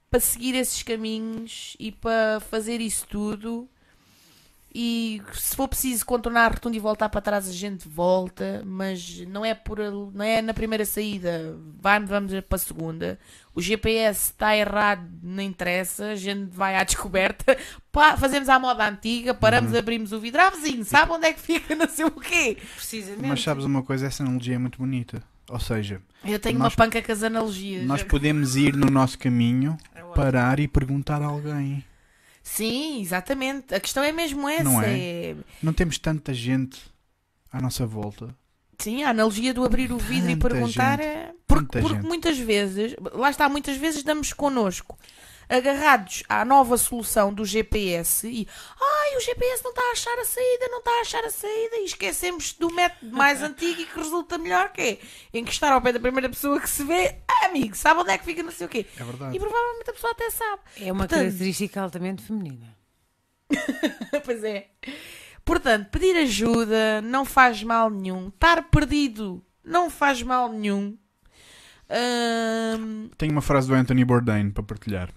para 0.09 0.19
seguir 0.19 0.55
esses 0.55 0.83
caminhos 0.83 1.75
e 1.79 1.91
para 1.91 2.39
fazer 2.39 2.79
isso 2.79 3.07
tudo. 3.07 3.67
E 4.75 5.21
se 5.33 5.55
for 5.55 5.67
preciso 5.67 6.03
contornar 6.03 6.45
a 6.45 6.47
rotunda 6.47 6.75
e 6.75 6.79
voltar 6.79 7.07
para 7.07 7.21
trás, 7.21 7.47
a 7.47 7.51
gente 7.51 7.87
volta, 7.87 8.63
mas 8.65 9.19
não 9.27 9.45
é 9.45 9.53
por 9.53 9.77
não 10.11 10.23
é 10.25 10.41
na 10.41 10.51
primeira 10.53 10.83
saída, 10.83 11.55
vai, 11.79 11.99
vamos 12.03 12.31
para 12.41 12.55
a 12.55 12.59
segunda. 12.59 13.19
O 13.53 13.61
GPS 13.61 14.31
está 14.31 14.57
errado, 14.57 15.07
não 15.21 15.43
interessa, 15.43 16.05
a 16.07 16.15
gente 16.15 16.45
vai 16.49 16.75
à 16.75 16.83
descoberta, 16.83 17.55
pá, 17.91 18.17
fazemos 18.17 18.49
à 18.49 18.57
moda 18.57 18.89
antiga, 18.89 19.35
paramos, 19.35 19.75
abrimos 19.75 20.11
o 20.11 20.19
vidro, 20.19 20.41
ah, 20.41 20.49
vizinho, 20.49 20.83
sabe 20.83 21.11
onde 21.11 21.27
é 21.27 21.33
que 21.33 21.39
fica, 21.39 21.75
não 21.77 21.87
sei 21.87 22.05
o 22.05 22.11
quê. 22.11 22.57
Precisamente. 22.75 23.27
Mas 23.27 23.43
sabes 23.43 23.65
uma 23.65 23.83
coisa? 23.83 24.07
Essa 24.07 24.23
analogia 24.23 24.55
é 24.55 24.57
muito 24.57 24.79
bonita. 24.79 25.21
Ou 25.49 25.59
seja, 25.59 26.01
Eu 26.25 26.39
tenho 26.39 26.57
Nós- 26.57 26.73
uma 26.73 26.77
panca 26.85 26.99
com 26.99 27.11
as 27.11 27.21
analogias. 27.21 27.85
nós 27.85 28.01
podemos 28.01 28.55
ir 28.55 28.75
no 28.75 28.87
nosso 28.89 29.19
caminho, 29.19 29.77
parar 30.15 30.59
e 30.59 30.67
perguntar 30.67 31.21
a 31.21 31.25
alguém. 31.25 31.83
Sim, 32.43 33.01
exatamente. 33.01 33.73
A 33.73 33.79
questão 33.79 34.03
é 34.03 34.11
mesmo 34.11 34.47
essa. 34.49 34.63
Não 34.63 34.81
é- 34.81 35.29
é? 35.31 35.35
Não 35.61 35.71
temos 35.73 35.97
tanta 35.97 36.33
gente 36.33 36.79
à 37.51 37.61
nossa 37.61 37.85
volta. 37.85 38.35
Sim, 38.77 39.03
a 39.03 39.11
analogia 39.11 39.53
do 39.53 39.63
abrir 39.63 39.91
o 39.93 39.97
vidro 39.97 40.29
e 40.29 40.35
Tanta 40.35 40.49
perguntar 40.49 40.97
gente, 40.97 41.07
é. 41.07 41.31
Porque, 41.47 41.79
porque 41.79 42.01
muitas 42.01 42.37
vezes, 42.37 42.95
lá 43.13 43.29
está, 43.29 43.47
muitas 43.47 43.77
vezes 43.77 44.03
damos 44.03 44.33
connosco 44.33 44.97
agarrados 45.49 46.23
à 46.29 46.43
nova 46.45 46.77
solução 46.77 47.33
do 47.33 47.45
GPS 47.45 48.27
e 48.27 48.47
ai, 48.79 49.17
o 49.17 49.19
GPS 49.21 49.63
não 49.63 49.71
está 49.71 49.81
a 49.81 49.91
achar 49.91 50.19
a 50.19 50.25
saída, 50.25 50.67
não 50.69 50.79
está 50.79 50.91
a 50.91 51.01
achar 51.01 51.23
a 51.25 51.29
saída 51.29 51.75
e 51.77 51.85
esquecemos 51.85 52.53
do 52.53 52.73
método 52.73 53.15
mais 53.15 53.41
antigo 53.43 53.81
e 53.81 53.85
que 53.85 53.97
resulta 53.97 54.37
melhor 54.37 54.69
que 54.71 54.81
é 54.81 54.99
encostar 55.37 55.71
ao 55.71 55.81
pé 55.81 55.91
da 55.93 55.99
primeira 55.99 56.29
pessoa 56.29 56.59
que 56.59 56.69
se 56.69 56.83
vê, 56.83 57.17
ah, 57.27 57.45
amigo, 57.47 57.75
sabe 57.75 57.99
onde 58.01 58.11
é 58.11 58.17
que 58.17 58.25
fica, 58.25 58.41
não 58.43 58.51
sei 58.51 58.67
o 58.67 58.69
quê. 58.69 58.85
É 58.97 59.03
verdade. 59.03 59.35
E 59.35 59.39
provavelmente 59.39 59.89
a 59.89 59.93
pessoa 59.93 60.11
até 60.11 60.29
sabe. 60.29 60.61
É 60.79 60.91
uma 60.91 60.99
Portanto- 61.07 61.19
característica 61.19 61.81
altamente 61.81 62.23
feminina. 62.23 62.75
pois 64.25 64.43
é. 64.43 64.67
Portanto, 65.45 65.89
pedir 65.89 66.15
ajuda 66.17 67.01
não 67.01 67.25
faz 67.25 67.61
mal 67.63 67.89
nenhum. 67.89 68.29
Estar 68.29 68.63
perdido 68.69 69.43
não 69.63 69.89
faz 69.89 70.23
mal 70.23 70.49
nenhum. 70.49 70.97
Ahm, 71.89 73.09
Tenho 73.17 73.31
uma 73.33 73.41
frase 73.41 73.67
do 73.67 73.73
Anthony 73.75 74.05
Bourdain 74.05 74.49
para 74.51 74.63
partilhar. 74.63 75.09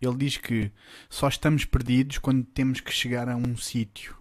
Ele 0.00 0.16
diz 0.16 0.36
que 0.36 0.70
só 1.10 1.28
estamos 1.28 1.64
perdidos 1.64 2.18
quando 2.18 2.44
temos 2.44 2.80
que 2.80 2.92
chegar 2.92 3.28
a 3.28 3.36
um 3.36 3.56
sítio. 3.56 4.16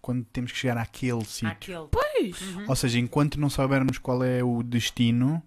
Quando 0.00 0.24
temos 0.26 0.52
que 0.52 0.58
chegar 0.58 0.76
àquele 0.76 1.24
sítio. 1.24 1.48
Aquele. 1.48 1.88
pois, 1.90 2.68
Ou 2.68 2.76
seja, 2.76 2.98
enquanto 2.98 3.38
não 3.38 3.48
soubermos 3.48 3.98
qual 3.98 4.22
é 4.22 4.42
o 4.42 4.62
destino, 4.62 5.42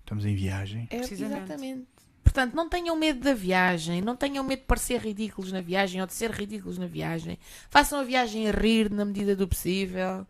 estamos 0.00 0.26
em 0.26 0.34
viagem. 0.34 0.88
é, 0.90 0.98
exatamente. 0.98 1.86
Portanto, 2.22 2.54
não 2.54 2.68
tenham 2.68 2.96
medo 2.96 3.20
da 3.20 3.32
viagem, 3.32 4.02
não 4.02 4.16
tenham 4.16 4.42
medo 4.44 4.58
de 4.58 4.66
parecer 4.66 5.00
ridículos 5.00 5.52
na 5.52 5.60
viagem 5.60 6.00
ou 6.00 6.06
de 6.06 6.12
ser 6.12 6.30
ridículos 6.32 6.76
na 6.76 6.86
viagem. 6.86 7.38
Façam 7.70 8.00
a 8.00 8.04
viagem 8.04 8.48
a 8.48 8.52
rir 8.52 8.90
na 8.90 9.04
medida 9.04 9.34
do 9.36 9.46
possível. 9.46 10.26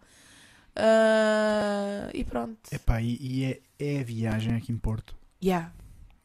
Ah, 0.76 2.10
e 2.12 2.22
pronto. 2.22 2.58
Epá, 2.70 3.00
e, 3.00 3.16
e 3.20 3.44
é, 3.44 3.60
é 3.78 4.00
a 4.00 4.04
viagem 4.04 4.54
aqui 4.54 4.70
em 4.70 4.76
Porto. 4.76 5.16
Yeah. 5.42 5.72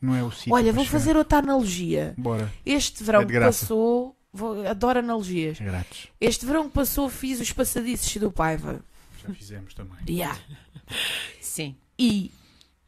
Não 0.01 0.15
é 0.15 0.23
o 0.23 0.31
sítio. 0.31 0.53
Olha, 0.53 0.73
vou 0.73 0.83
chegar. 0.83 0.99
fazer 0.99 1.15
outra 1.17 1.37
analogia. 1.39 2.13
Bora, 2.17 2.51
Este 2.65 3.03
verão 3.03 3.21
É 3.21 3.25
que 3.25 3.39
passou, 3.39 4.15
vou- 4.33 4.67
adoro 4.67 4.99
analogias. 4.99 5.61
é 5.61 5.63
grátis. 5.63 6.07
Este 6.19 6.45
verão 6.45 6.67
que 6.67 6.73
passou 6.73 7.07
fiz 7.09 7.39
os 7.39 7.51
passadiços 7.51 8.15
do 8.17 8.31
Paiva. 8.31 8.81
Já 9.25 9.33
fizemos 9.33 9.73
também. 9.73 9.97
Yeah. 10.09 10.37
Sim. 11.39 11.75
E 11.97 12.31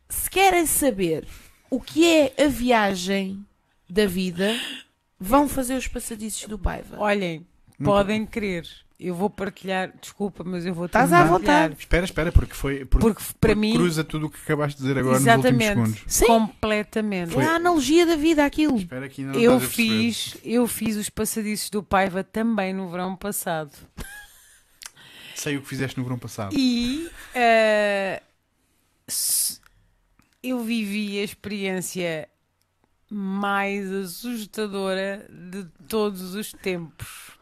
se 0.10 0.30
querem 0.30 0.66
saber 0.66 1.28
o 1.70 1.80
que 1.80 2.06
é 2.06 2.34
a 2.44 2.48
viagem 2.48 3.46
da 3.90 4.06
vida, 4.08 4.60
vão 5.20 5.48
fazer 5.48 5.76
os 5.76 5.88
passadiços 5.88 6.48
do 6.48 6.58
Paiva. 6.58 6.98
Olhem, 7.00 7.46
Nunca- 7.78 7.92
podem 7.92 8.26
crer. 8.26 8.68
Eu 9.06 9.14
vou 9.16 9.30
partilhar, 9.30 9.92
desculpa, 10.00 10.44
mas 10.46 10.66
eu 10.66 10.74
vou 10.74 10.86
Estás 10.86 11.12
à 11.12 11.26
vontade. 11.26 11.76
Espera, 11.78 12.06
espera, 12.06 12.32
porque 12.32 12.54
foi. 12.54 12.86
Porque, 12.86 13.06
Porque 13.08 13.24
para 13.40 13.54
mim, 13.54 13.74
cruza 13.74 14.02
tudo 14.04 14.28
o 14.28 14.30
que 14.30 14.40
acabaste 14.42 14.78
de 14.78 14.88
dizer 14.88 14.98
agora 15.00 15.20
nos 15.20 15.28
últimos 15.28 15.46
exatamente, 15.46 15.68
segundos. 15.98 16.04
Sim. 16.08 16.26
completamente. 16.28 17.38
É 17.38 17.44
a 17.46 17.56
analogia 17.56 18.06
da 18.06 18.16
vida 18.16 18.46
aquilo. 18.46 18.78
Espera 18.78 19.10
que 19.10 19.22
ainda 19.22 19.34
não 19.34 19.40
Eu 19.42 19.60
fiz, 19.60 20.38
eu 20.44 20.66
fiz 20.68 20.96
os 20.96 21.10
passadiços 21.10 21.70
do 21.70 21.84
Paiva 21.84 22.24
também 22.24 22.74
no 22.74 22.90
verão 22.90 23.16
passado. 23.16 23.72
Sei 25.36 25.58
o 25.58 25.62
que 25.62 25.68
fizeste 25.68 25.98
no 25.98 26.04
verão 26.06 26.18
passado. 26.18 26.56
E 26.58 27.10
s- 29.08 29.60
eu 30.42 30.64
vivi 30.64 31.20
a 31.20 31.24
experiência 31.24 32.30
mais 33.10 33.92
assustadora 33.92 35.28
de 35.30 35.66
todos 35.88 36.34
os 36.36 36.52
tempos. 36.54 37.33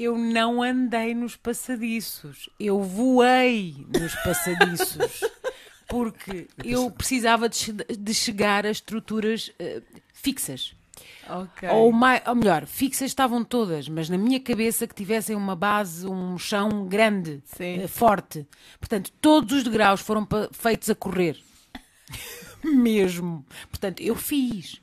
Eu 0.00 0.16
não 0.16 0.62
andei 0.62 1.12
nos 1.14 1.34
passadiços, 1.36 2.48
eu 2.60 2.82
voei 2.82 3.84
nos 3.98 4.14
passadiços. 4.16 5.20
Porque 5.88 6.46
eu 6.62 6.90
precisava 6.90 7.48
de, 7.48 7.72
de 7.72 8.12
chegar 8.14 8.66
a 8.66 8.70
estruturas 8.70 9.50
eh, 9.58 9.80
fixas. 10.12 10.74
Ok. 11.26 11.66
Ou, 11.70 11.90
mai- 11.90 12.22
ou 12.26 12.34
melhor, 12.34 12.66
fixas 12.66 13.06
estavam 13.10 13.42
todas, 13.42 13.88
mas 13.88 14.08
na 14.10 14.18
minha 14.18 14.38
cabeça 14.38 14.86
que 14.86 14.94
tivessem 14.94 15.34
uma 15.34 15.56
base, 15.56 16.06
um 16.06 16.36
chão 16.36 16.86
grande, 16.86 17.42
eh, 17.58 17.88
forte. 17.88 18.46
Portanto, 18.78 19.10
todos 19.20 19.52
os 19.56 19.64
degraus 19.64 20.00
foram 20.02 20.28
feitos 20.52 20.90
a 20.90 20.94
correr. 20.94 21.38
Mesmo. 22.62 23.44
Portanto, 23.70 24.00
eu 24.02 24.14
fiz. 24.14 24.80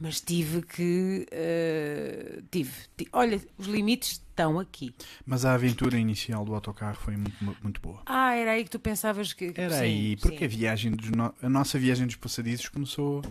Mas 0.00 0.20
tive 0.20 0.62
que. 0.62 1.26
eh, 1.30 2.40
tive, 2.50 2.72
ti- 2.96 3.08
Olha, 3.12 3.38
os 3.58 3.66
limites 3.66 4.12
estão 4.12 4.58
aqui. 4.58 4.94
Mas 5.26 5.44
a 5.44 5.52
aventura 5.52 5.98
inicial 5.98 6.42
do 6.44 6.54
autocarro 6.54 6.96
foi 6.96 7.16
muito, 7.18 7.36
muito 7.62 7.80
boa. 7.82 8.00
Ah, 8.06 8.34
era 8.34 8.52
aí 8.52 8.64
que 8.64 8.70
tu 8.70 8.78
pensavas 8.80 9.34
que. 9.34 9.52
Era 9.54 9.74
sim, 9.76 9.82
aí, 9.82 10.16
porque 10.16 10.38
sim. 10.38 10.44
a 10.44 10.48
viagem 10.48 10.92
dos 10.92 11.10
no- 11.10 11.34
a 11.42 11.48
nossa 11.50 11.78
viagem 11.78 12.06
dos 12.06 12.16
passadizos 12.16 12.68
começou 12.68 13.22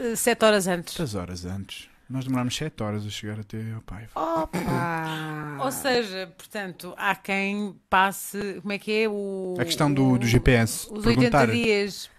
Eh, 0.00 0.16
Sete 0.16 0.44
horas 0.44 0.66
antes. 0.66 0.94
3 0.94 1.14
horas 1.14 1.44
antes. 1.44 1.88
Nós 2.10 2.24
demorámos 2.24 2.56
7 2.56 2.82
horas 2.82 3.06
a 3.06 3.10
chegar 3.10 3.38
até 3.38 3.72
ao 3.72 3.80
pai. 3.82 4.08
Opa! 4.14 5.58
Ou 5.62 5.70
seja, 5.70 6.32
portanto, 6.36 6.92
há 6.96 7.14
quem 7.14 7.76
passe. 7.88 8.58
Como 8.62 8.72
é 8.72 8.78
que 8.78 8.90
é? 9.04 9.08
O, 9.08 9.54
A 9.58 9.64
questão 9.64 9.92
do, 9.92 10.12
o- 10.12 10.18
do 10.18 10.26
GPS. 10.26 10.88
Os 10.90 11.04
perguntar 11.04 11.48
80 11.48 11.52
dias. 11.52 12.10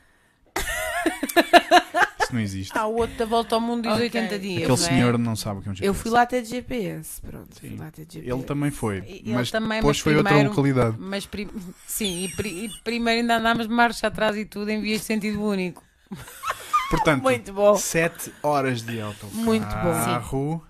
Isso 2.30 2.36
não 2.36 2.42
existe. 2.42 2.78
Há 2.78 2.86
o 2.86 2.96
outro 2.96 3.18
da 3.18 3.26
volta 3.26 3.56
ao 3.56 3.62
mundo 3.62 3.84
dos 3.84 3.94
Ok. 3.94 4.04
80 4.04 4.40
dias. 4.40 4.58
Aquele 4.58 4.68
não 4.68 4.74
é? 4.74 4.78
senhor 4.78 5.18
não 5.18 5.36
sabe 5.36 5.60
o 5.60 5.64
que 5.64 5.70
é 5.70 5.72
um 5.72 5.76
GPS. 5.76 5.88
Eu 5.88 5.94
fui 5.96 6.12
lá 6.12 6.26
ter 6.26 6.42
de 6.44 6.50
GPS, 6.50 7.22
pronto. 7.22 7.60
Fui 7.60 7.70
Sim. 7.70 7.76
lá 7.78 7.90
de 7.90 7.98
GPS. 7.98 8.30
Ele 8.30 8.44
também 8.44 8.70
foi. 8.72 8.98
Ele 8.98 9.34
mas 9.34 9.50
também, 9.52 9.80
depois 9.80 9.98
mas 9.98 10.00
foi 10.00 10.16
outra 10.16 10.30
primeiro- 10.30 10.50
localidade. 10.50 10.96
Mas 11.00 11.26
prim- 11.26 11.50
sim, 11.88 12.26
e, 12.26 12.30
pri- 12.36 12.66
e 12.66 12.70
primeiro 12.84 13.22
ainda 13.22 13.38
andámos 13.38 13.68
de 13.68 13.74
marcha 13.74 14.08
atrás 14.08 14.38
e 14.38 14.46
tudo 14.46 14.70
em 14.70 14.80
vias 14.82 15.00
de 15.02 15.06
sentido 15.08 15.42
único. 15.44 15.84
Portanto, 16.92 17.22
Muito 17.24 17.54
bom. 17.54 17.76
7 17.76 18.32
horas 18.44 18.82
de 18.82 19.00
autocarro. 19.02 19.44
Muito 19.44 19.68
bom. 20.32 20.62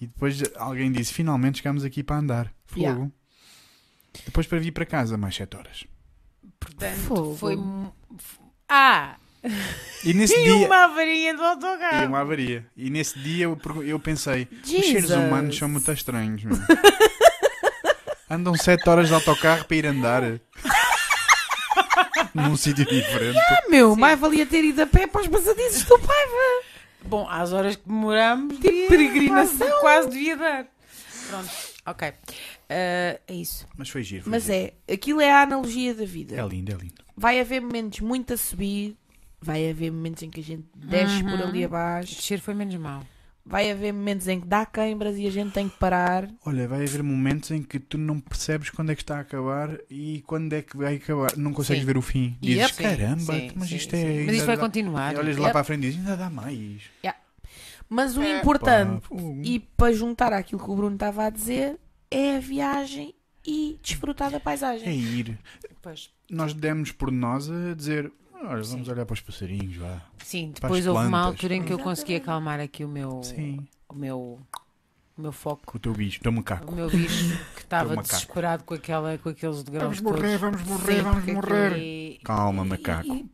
E 0.00 0.06
depois 0.06 0.40
alguém 0.56 0.90
disse: 0.92 1.12
finalmente 1.12 1.58
chegámos 1.58 1.84
aqui 1.84 2.02
para 2.02 2.16
andar. 2.16 2.52
Fogo. 2.66 2.80
Yeah. 2.80 3.10
Depois 4.24 4.46
para 4.46 4.58
vir 4.58 4.72
para 4.72 4.84
casa, 4.86 5.16
mais 5.16 5.34
7 5.34 5.56
horas. 5.56 5.84
Portanto, 6.60 6.96
Fogo. 7.00 7.34
foi. 7.36 7.56
Ah! 8.68 9.16
E 10.04 10.14
nesse 10.14 10.34
E 10.34 10.44
dia. 10.44 10.66
uma 10.66 10.84
avaria 10.84 11.34
do 11.34 11.42
E 11.42 11.46
autocarro! 11.46 12.06
uma 12.08 12.20
avaria. 12.20 12.66
E 12.76 12.88
nesse 12.90 13.18
dia 13.18 13.44
eu, 13.44 13.58
eu 13.84 13.98
pensei: 13.98 14.48
os 14.62 14.68
seres 14.70 14.86
Jesus. 14.86 15.10
humanos 15.18 15.56
são 15.56 15.68
muito 15.68 15.90
estranhos, 15.92 16.42
meu. 16.44 16.56
Andam 18.30 18.54
7 18.56 18.88
horas 18.88 19.08
de 19.08 19.14
autocarro 19.14 19.64
para 19.66 19.76
ir 19.76 19.86
andar 19.86 20.22
num 22.34 22.56
sítio 22.56 22.84
diferente. 22.84 23.38
Ah, 23.38 23.62
meu, 23.68 23.94
mais 23.94 24.18
valia 24.18 24.46
ter 24.46 24.64
ido 24.64 24.82
a 24.82 24.86
pé 24.86 25.06
para 25.06 25.20
os 25.20 25.28
passadizos 25.28 25.84
do 25.84 25.98
pai. 25.98 26.24
Bom, 27.04 27.28
às 27.28 27.52
horas 27.52 27.76
que 27.76 27.86
demorámos, 27.86 28.54
Tipo 28.56 28.62
peregrinação 28.88 28.88
peregrinação. 28.88 29.68
quase 29.80 30.08
devia 30.10 30.36
dar. 30.36 30.66
Pronto, 31.28 31.50
ok. 31.86 32.08
Ah, 32.70 33.20
é 33.28 33.34
isso. 33.34 33.66
Mas 33.76 33.88
foi 33.90 34.02
giro. 34.02 34.24
Foi 34.24 34.30
Mas 34.30 34.44
giro. 34.44 34.72
é, 34.88 34.92
aquilo 34.94 35.20
é 35.20 35.30
a 35.30 35.42
analogia 35.42 35.94
da 35.94 36.04
vida. 36.06 36.34
É 36.34 36.46
lindo, 36.48 36.72
é 36.72 36.76
lindo. 36.76 36.94
Vai 37.16 37.38
haver 37.38 37.60
momentos 37.60 38.00
muito 38.00 38.32
a 38.32 38.36
subir, 38.36 38.96
vai 39.44 39.70
haver 39.70 39.90
momentos 39.92 40.22
em 40.22 40.30
que 40.30 40.40
a 40.40 40.42
gente 40.42 40.64
desce 40.74 41.22
por 41.22 41.32
Uhum. 41.32 41.48
ali 41.48 41.64
abaixo, 41.64 42.14
Descer 42.16 42.40
foi 42.40 42.54
menos 42.54 42.74
mal. 42.76 43.02
vai 43.46 43.70
haver 43.70 43.92
momentos 43.92 44.26
em 44.26 44.40
que 44.40 44.46
dá 44.46 44.64
queimbras 44.64 45.16
e 45.18 45.26
a 45.26 45.30
gente 45.30 45.52
tem 45.52 45.68
que 45.68 45.78
parar. 45.78 46.28
Olha, 46.46 46.66
vai 46.66 46.82
haver 46.82 47.02
momentos 47.02 47.50
em 47.50 47.62
que 47.62 47.78
tu 47.78 47.98
não 47.98 48.18
percebes 48.18 48.70
quando 48.70 48.90
é 48.90 48.94
que 48.94 49.02
está 49.02 49.18
a 49.18 49.20
acabar 49.20 49.78
e 49.90 50.22
quando 50.26 50.52
é 50.54 50.62
que 50.62 50.76
vai 50.76 50.96
acabar. 50.96 51.36
Não 51.36 51.52
consegues 51.52 51.82
Sim. 51.82 51.86
ver 51.86 51.98
o 51.98 52.02
fim. 52.02 52.36
Dizes, 52.40 52.70
Yep. 52.78 52.82
Caramba, 52.82 53.34
sim, 53.34 53.50
mas 53.54 53.68
sim, 53.68 53.76
isto 53.76 53.94
sim. 53.96 54.02
é. 54.02 54.24
Mas 54.24 54.34
isto 54.36 54.46
vai 54.46 54.56
dá- 54.56 54.62
continuar. 54.62 55.14
E 55.14 55.18
olhas 55.18 55.36
lá 55.36 55.42
Yep. 55.48 55.52
para 55.52 55.60
a 55.60 55.64
frente 55.64 55.78
e 55.84 55.90
dizes, 55.90 55.98
ainda 56.00 56.16
dá 56.16 56.30
mais. 56.30 56.82
Mas 57.88 58.16
o 58.16 58.20
Pá, 58.22 58.28
importante, 58.38 59.06
fogo. 59.06 59.42
e 59.44 59.60
para 59.60 59.92
juntar 59.92 60.32
àquilo 60.32 60.62
que 60.62 60.70
o 60.70 60.74
Bruno 60.74 60.94
estava 60.96 61.26
a 61.26 61.30
dizer, 61.30 61.78
é 62.10 62.36
a 62.36 62.40
viagem 62.40 63.14
e 63.46 63.78
desfrutar 63.82 64.30
da 64.30 64.40
paisagem. 64.40 64.88
É 64.88 64.92
ir. 64.94 65.38
Pois. 65.82 66.10
Nós 66.30 66.54
demos 66.54 66.90
por 66.92 67.12
nós 67.12 67.48
a 67.50 67.74
dizer, 67.74 68.10
olha, 68.34 68.62
vamos 68.62 68.88
olhar 68.88 69.06
para 69.06 69.14
os 69.14 69.20
passarinhos, 69.20 69.76
vá. 69.76 70.02
Sim, 70.18 70.52
depois 70.54 70.86
houve 70.86 71.06
uma 71.06 71.20
altura 71.20 71.54
em 71.54 71.62
que 71.62 71.72
eu 71.72 71.78
consegui 71.78 72.16
acalmar 72.16 72.60
aqui 72.60 72.84
o 72.84 72.88
meu, 72.88 73.22
Sim. 73.22 73.66
o 73.88 73.94
meu, 73.94 74.40
o 75.16 75.20
meu 75.22 75.32
foco. 75.32 75.76
O 75.76 75.78
teu 75.80 75.92
bicho, 75.92 76.20
o 76.20 76.22
teu 76.22 76.32
O 76.32 76.34
macaco. 76.34 76.74
meu 76.74 76.88
bicho 76.90 77.36
que 77.54 77.60
estava 77.62 77.96
desesperado 77.96 78.64
com, 78.64 78.74
aquela, 78.74 79.16
com 79.18 79.28
aqueles 79.28 79.62
degraus 79.62 79.98
Vamos 79.98 80.00
morrer, 80.00 80.38
todos. 80.38 80.40
vamos 80.40 80.62
morrer, 80.62 80.96
Sim, 80.96 81.02
vamos 81.02 81.24
morrer. 81.26 81.66
aquilo 81.72 81.80
é- 82.20 82.24
Calma, 82.24 82.64
e- 82.64 82.68
macaco. 82.68 83.14
e- 83.14 83.30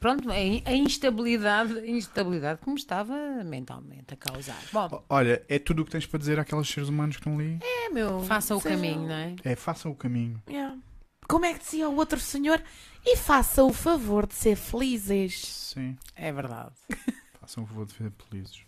pronto, 0.00 0.30
a 0.30 0.38
in- 0.40 0.62
a 0.64 0.72
instabilidade, 0.74 1.78
a 1.78 1.86
instabilidade 1.86 2.60
que 2.60 2.68
me 2.68 2.76
estava 2.76 3.14
mentalmente 3.44 4.12
a 4.14 4.16
causar. 4.16 4.60
Bom, 4.72 4.88
O- 4.92 5.02
Olha, 5.08 5.42
é 5.48 5.58
tudo 5.58 5.82
o 5.82 5.84
que 5.84 5.90
tens 5.90 6.06
para 6.06 6.18
dizer 6.18 6.38
àqueles 6.38 6.68
seres 6.68 6.88
humanos 6.88 7.16
que 7.16 7.20
estão 7.22 7.38
ali. 7.38 7.58
É, 7.62 7.88
meu. 7.88 8.20
faça 8.20 8.54
o 8.54 8.60
caminho, 8.60 9.02
não 9.06 9.14
é? 9.14 9.34
É, 9.44 9.56
façam 9.56 9.90
o 9.90 9.94
caminho. 9.94 10.40
Yeah. 10.48 10.76
Como 11.28 11.44
é 11.44 11.54
que 11.54 11.60
dizia 11.60 11.88
o 11.88 11.96
outro 11.96 12.18
senhor? 12.20 12.62
E 13.04 13.16
faça 13.16 13.62
o 13.62 13.72
favor 13.72 14.26
de 14.26 14.34
ser 14.34 14.56
felizes. 14.56 15.46
Sim, 15.74 15.96
É 16.14 16.32
verdade. 16.32 16.72
façam 17.40 17.64
o 17.64 17.66
favor 17.66 17.86
de 17.86 17.92
ser 17.92 18.12
felizes. 18.28 18.60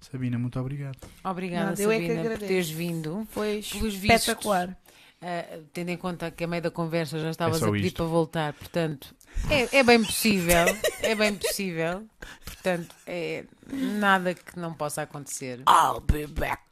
Sabina, 0.00 0.38
muito 0.38 0.58
obrigado. 0.60 0.96
Obrigada, 1.24 1.70
Nada, 1.70 1.82
eu 1.82 1.90
é 1.90 1.98
que 1.98 2.06
Sabina, 2.14 2.30
por 2.30 2.38
teres 2.38 2.70
vindo. 2.70 3.26
Foi 3.30 3.58
espetacular. 3.58 4.76
Uh, 5.20 5.64
tendo 5.72 5.88
em 5.88 5.96
conta 5.96 6.30
que 6.30 6.44
a 6.44 6.46
meio 6.46 6.62
da 6.62 6.70
conversa 6.70 7.18
já 7.18 7.30
estavas 7.30 7.60
É 7.60 7.64
a 7.66 7.72
pedir 7.72 7.86
isto. 7.88 7.96
para 7.96 8.04
voltar, 8.06 8.52
portanto, 8.52 9.12
é, 9.50 9.78
é 9.78 9.82
bem 9.82 10.00
possível, 10.04 10.64
é 11.02 11.14
bem 11.16 11.34
possível, 11.34 12.06
portanto, 12.44 12.94
é 13.04 13.44
nada 13.66 14.32
que 14.32 14.56
não 14.56 14.72
possa 14.72 15.02
acontecer. 15.02 15.58
I'll 15.68 16.00
be 16.00 16.24
back. 16.28 16.62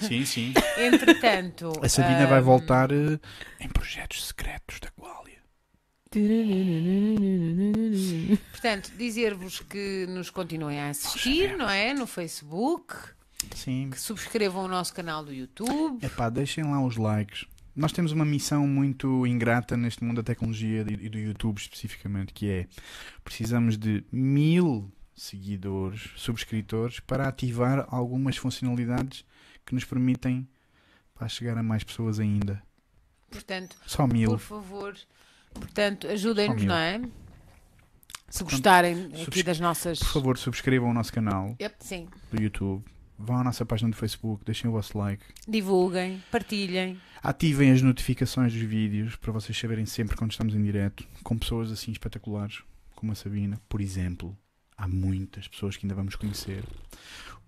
Sim, 0.00 0.24
sim. 0.24 0.54
Entretanto, 0.76 1.72
A 1.82 1.88
Sabina 1.88 2.26
vai 2.26 2.38
ahm, 2.38 2.44
voltar 2.44 2.90
eh, 2.92 3.18
em 3.60 3.68
projetos 3.68 4.26
secretos 4.26 4.80
da 4.80 4.90
Qualia. 4.90 5.38
Portanto, 8.50 8.92
dizer-vos 8.96 9.60
que 9.60 10.06
nos 10.08 10.30
continuem 10.30 10.80
a 10.80 10.88
assistir, 10.90 11.56
não 11.56 11.68
é? 11.68 11.92
No 11.92 12.06
Facebook, 12.06 12.94
Sim. 13.54 13.90
que 13.90 14.00
subscrevam 14.00 14.64
o 14.64 14.68
nosso 14.68 14.94
canal 14.94 15.24
do 15.24 15.32
YouTube. 15.32 16.04
Epá, 16.04 16.30
deixem 16.30 16.64
lá 16.64 16.82
os 16.82 16.96
likes. 16.96 17.46
Nós 17.76 17.92
temos 17.92 18.10
uma 18.10 18.24
missão 18.24 18.66
muito 18.66 19.26
ingrata 19.26 19.76
neste 19.76 20.02
mundo 20.02 20.16
da 20.16 20.22
tecnologia 20.22 20.80
e 20.88 21.08
do 21.08 21.18
YouTube 21.18 21.58
especificamente, 21.58 22.32
que 22.32 22.50
é 22.50 22.66
precisamos 23.22 23.76
de 23.76 24.02
mil 24.10 24.90
seguidores, 25.14 26.10
subscritores, 26.16 27.00
para 27.00 27.28
ativar 27.28 27.86
algumas 27.88 28.36
funcionalidades 28.36 29.24
que 29.68 29.74
nos 29.74 29.84
permitem 29.84 30.46
para 31.14 31.28
chegar 31.28 31.56
a 31.58 31.62
mais 31.62 31.84
pessoas 31.84 32.18
ainda. 32.20 32.62
Portanto, 33.30 33.76
Só 33.86 34.06
mil. 34.06 34.30
por 34.30 34.38
favor, 34.38 34.96
portanto, 35.52 36.06
ajudem-nos, 36.08 36.64
não 36.64 36.74
é? 36.74 37.00
Se 38.30 38.44
gostarem 38.44 39.10
aqui 39.26 39.42
das 39.42 39.58
nossas. 39.58 39.98
Por 39.98 40.08
favor, 40.08 40.38
subscrevam 40.38 40.90
o 40.90 40.94
nosso 40.94 41.12
canal 41.12 41.56
Yep, 41.60 41.76
sim. 41.80 42.08
do 42.32 42.42
YouTube. 42.42 42.84
Vão 43.18 43.36
à 43.38 43.42
nossa 43.44 43.66
página 43.66 43.90
do 43.90 43.96
Facebook, 43.96 44.44
deixem 44.44 44.68
o 44.70 44.72
vosso 44.72 44.96
like. 44.96 45.24
Divulguem, 45.46 46.22
partilhem. 46.30 47.00
Ativem 47.22 47.72
as 47.72 47.82
notificações 47.82 48.52
dos 48.52 48.62
vídeos 48.62 49.16
para 49.16 49.32
vocês 49.32 49.58
saberem 49.58 49.86
sempre 49.86 50.16
quando 50.16 50.30
estamos 50.30 50.54
em 50.54 50.62
direto 50.62 51.04
com 51.24 51.36
pessoas 51.36 51.72
assim 51.72 51.90
espetaculares 51.90 52.62
como 52.94 53.10
a 53.10 53.14
Sabina, 53.14 53.60
por 53.68 53.80
exemplo. 53.80 54.36
Há 54.76 54.86
muitas 54.86 55.48
pessoas 55.48 55.76
que 55.76 55.84
ainda 55.86 55.94
vamos 55.96 56.14
conhecer. 56.14 56.62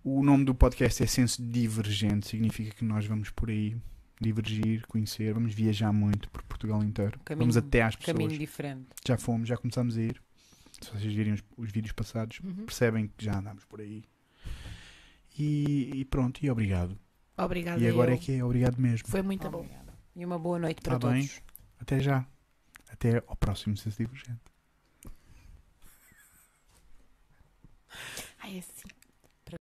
O 0.02 0.22
nome 0.24 0.44
do 0.44 0.54
podcast 0.54 1.02
é 1.02 1.06
Senso 1.06 1.42
Divergente, 1.44 2.26
significa 2.28 2.74
que 2.74 2.84
nós 2.84 3.04
vamos 3.06 3.30
por 3.30 3.50
aí 3.50 3.76
divergir, 4.20 4.86
conhecer, 4.86 5.32
vamos 5.34 5.52
viajar 5.54 5.92
muito 5.92 6.28
por 6.30 6.42
Portugal 6.42 6.82
inteiro. 6.82 7.18
Caminho- 7.24 7.40
vamos 7.44 7.56
até 7.56 7.82
às 7.82 7.96
pessoas. 7.96 8.16
Caminho 8.16 8.38
diferente. 8.38 8.88
Já 9.06 9.16
fomos, 9.18 9.48
já 9.48 9.56
começámos 9.56 9.96
a 9.98 10.02
ir. 10.02 10.22
Se 10.80 10.90
vocês 10.90 11.12
virem 11.12 11.34
os, 11.34 11.42
os 11.56 11.70
vídeos 11.70 11.92
passados, 11.92 12.40
Uhum. 12.40 12.64
percebem 12.66 13.08
que 13.08 13.24
já 13.24 13.38
andámos 13.38 13.64
por 13.66 13.80
aí. 13.80 14.02
E, 15.38 15.90
e 15.94 16.04
pronto, 16.06 16.42
e 16.44 16.50
obrigado. 16.50 16.98
Obrigada. 17.36 17.80
e 17.82 17.88
agora 17.88 18.10
eu. 18.10 18.14
é 18.14 18.18
que 18.18 18.32
é 18.32 18.44
obrigado 18.44 18.78
mesmo. 18.78 19.08
Foi 19.08 19.22
muito 19.22 19.48
bom. 19.50 19.58
Obrigada. 19.60 19.92
E 20.16 20.24
uma 20.24 20.38
boa 20.38 20.58
noite 20.58 20.80
para 20.82 20.98
Tá 20.98 21.10
bem. 21.10 21.26
todos. 21.26 21.42
Até 21.78 22.00
já. 22.00 22.26
Até 22.90 23.22
ao 23.26 23.36
próximo 23.36 23.76
Senso 23.76 23.98
Divergente. 24.02 24.40
Ai, 28.42 28.58
assim. 28.58 28.88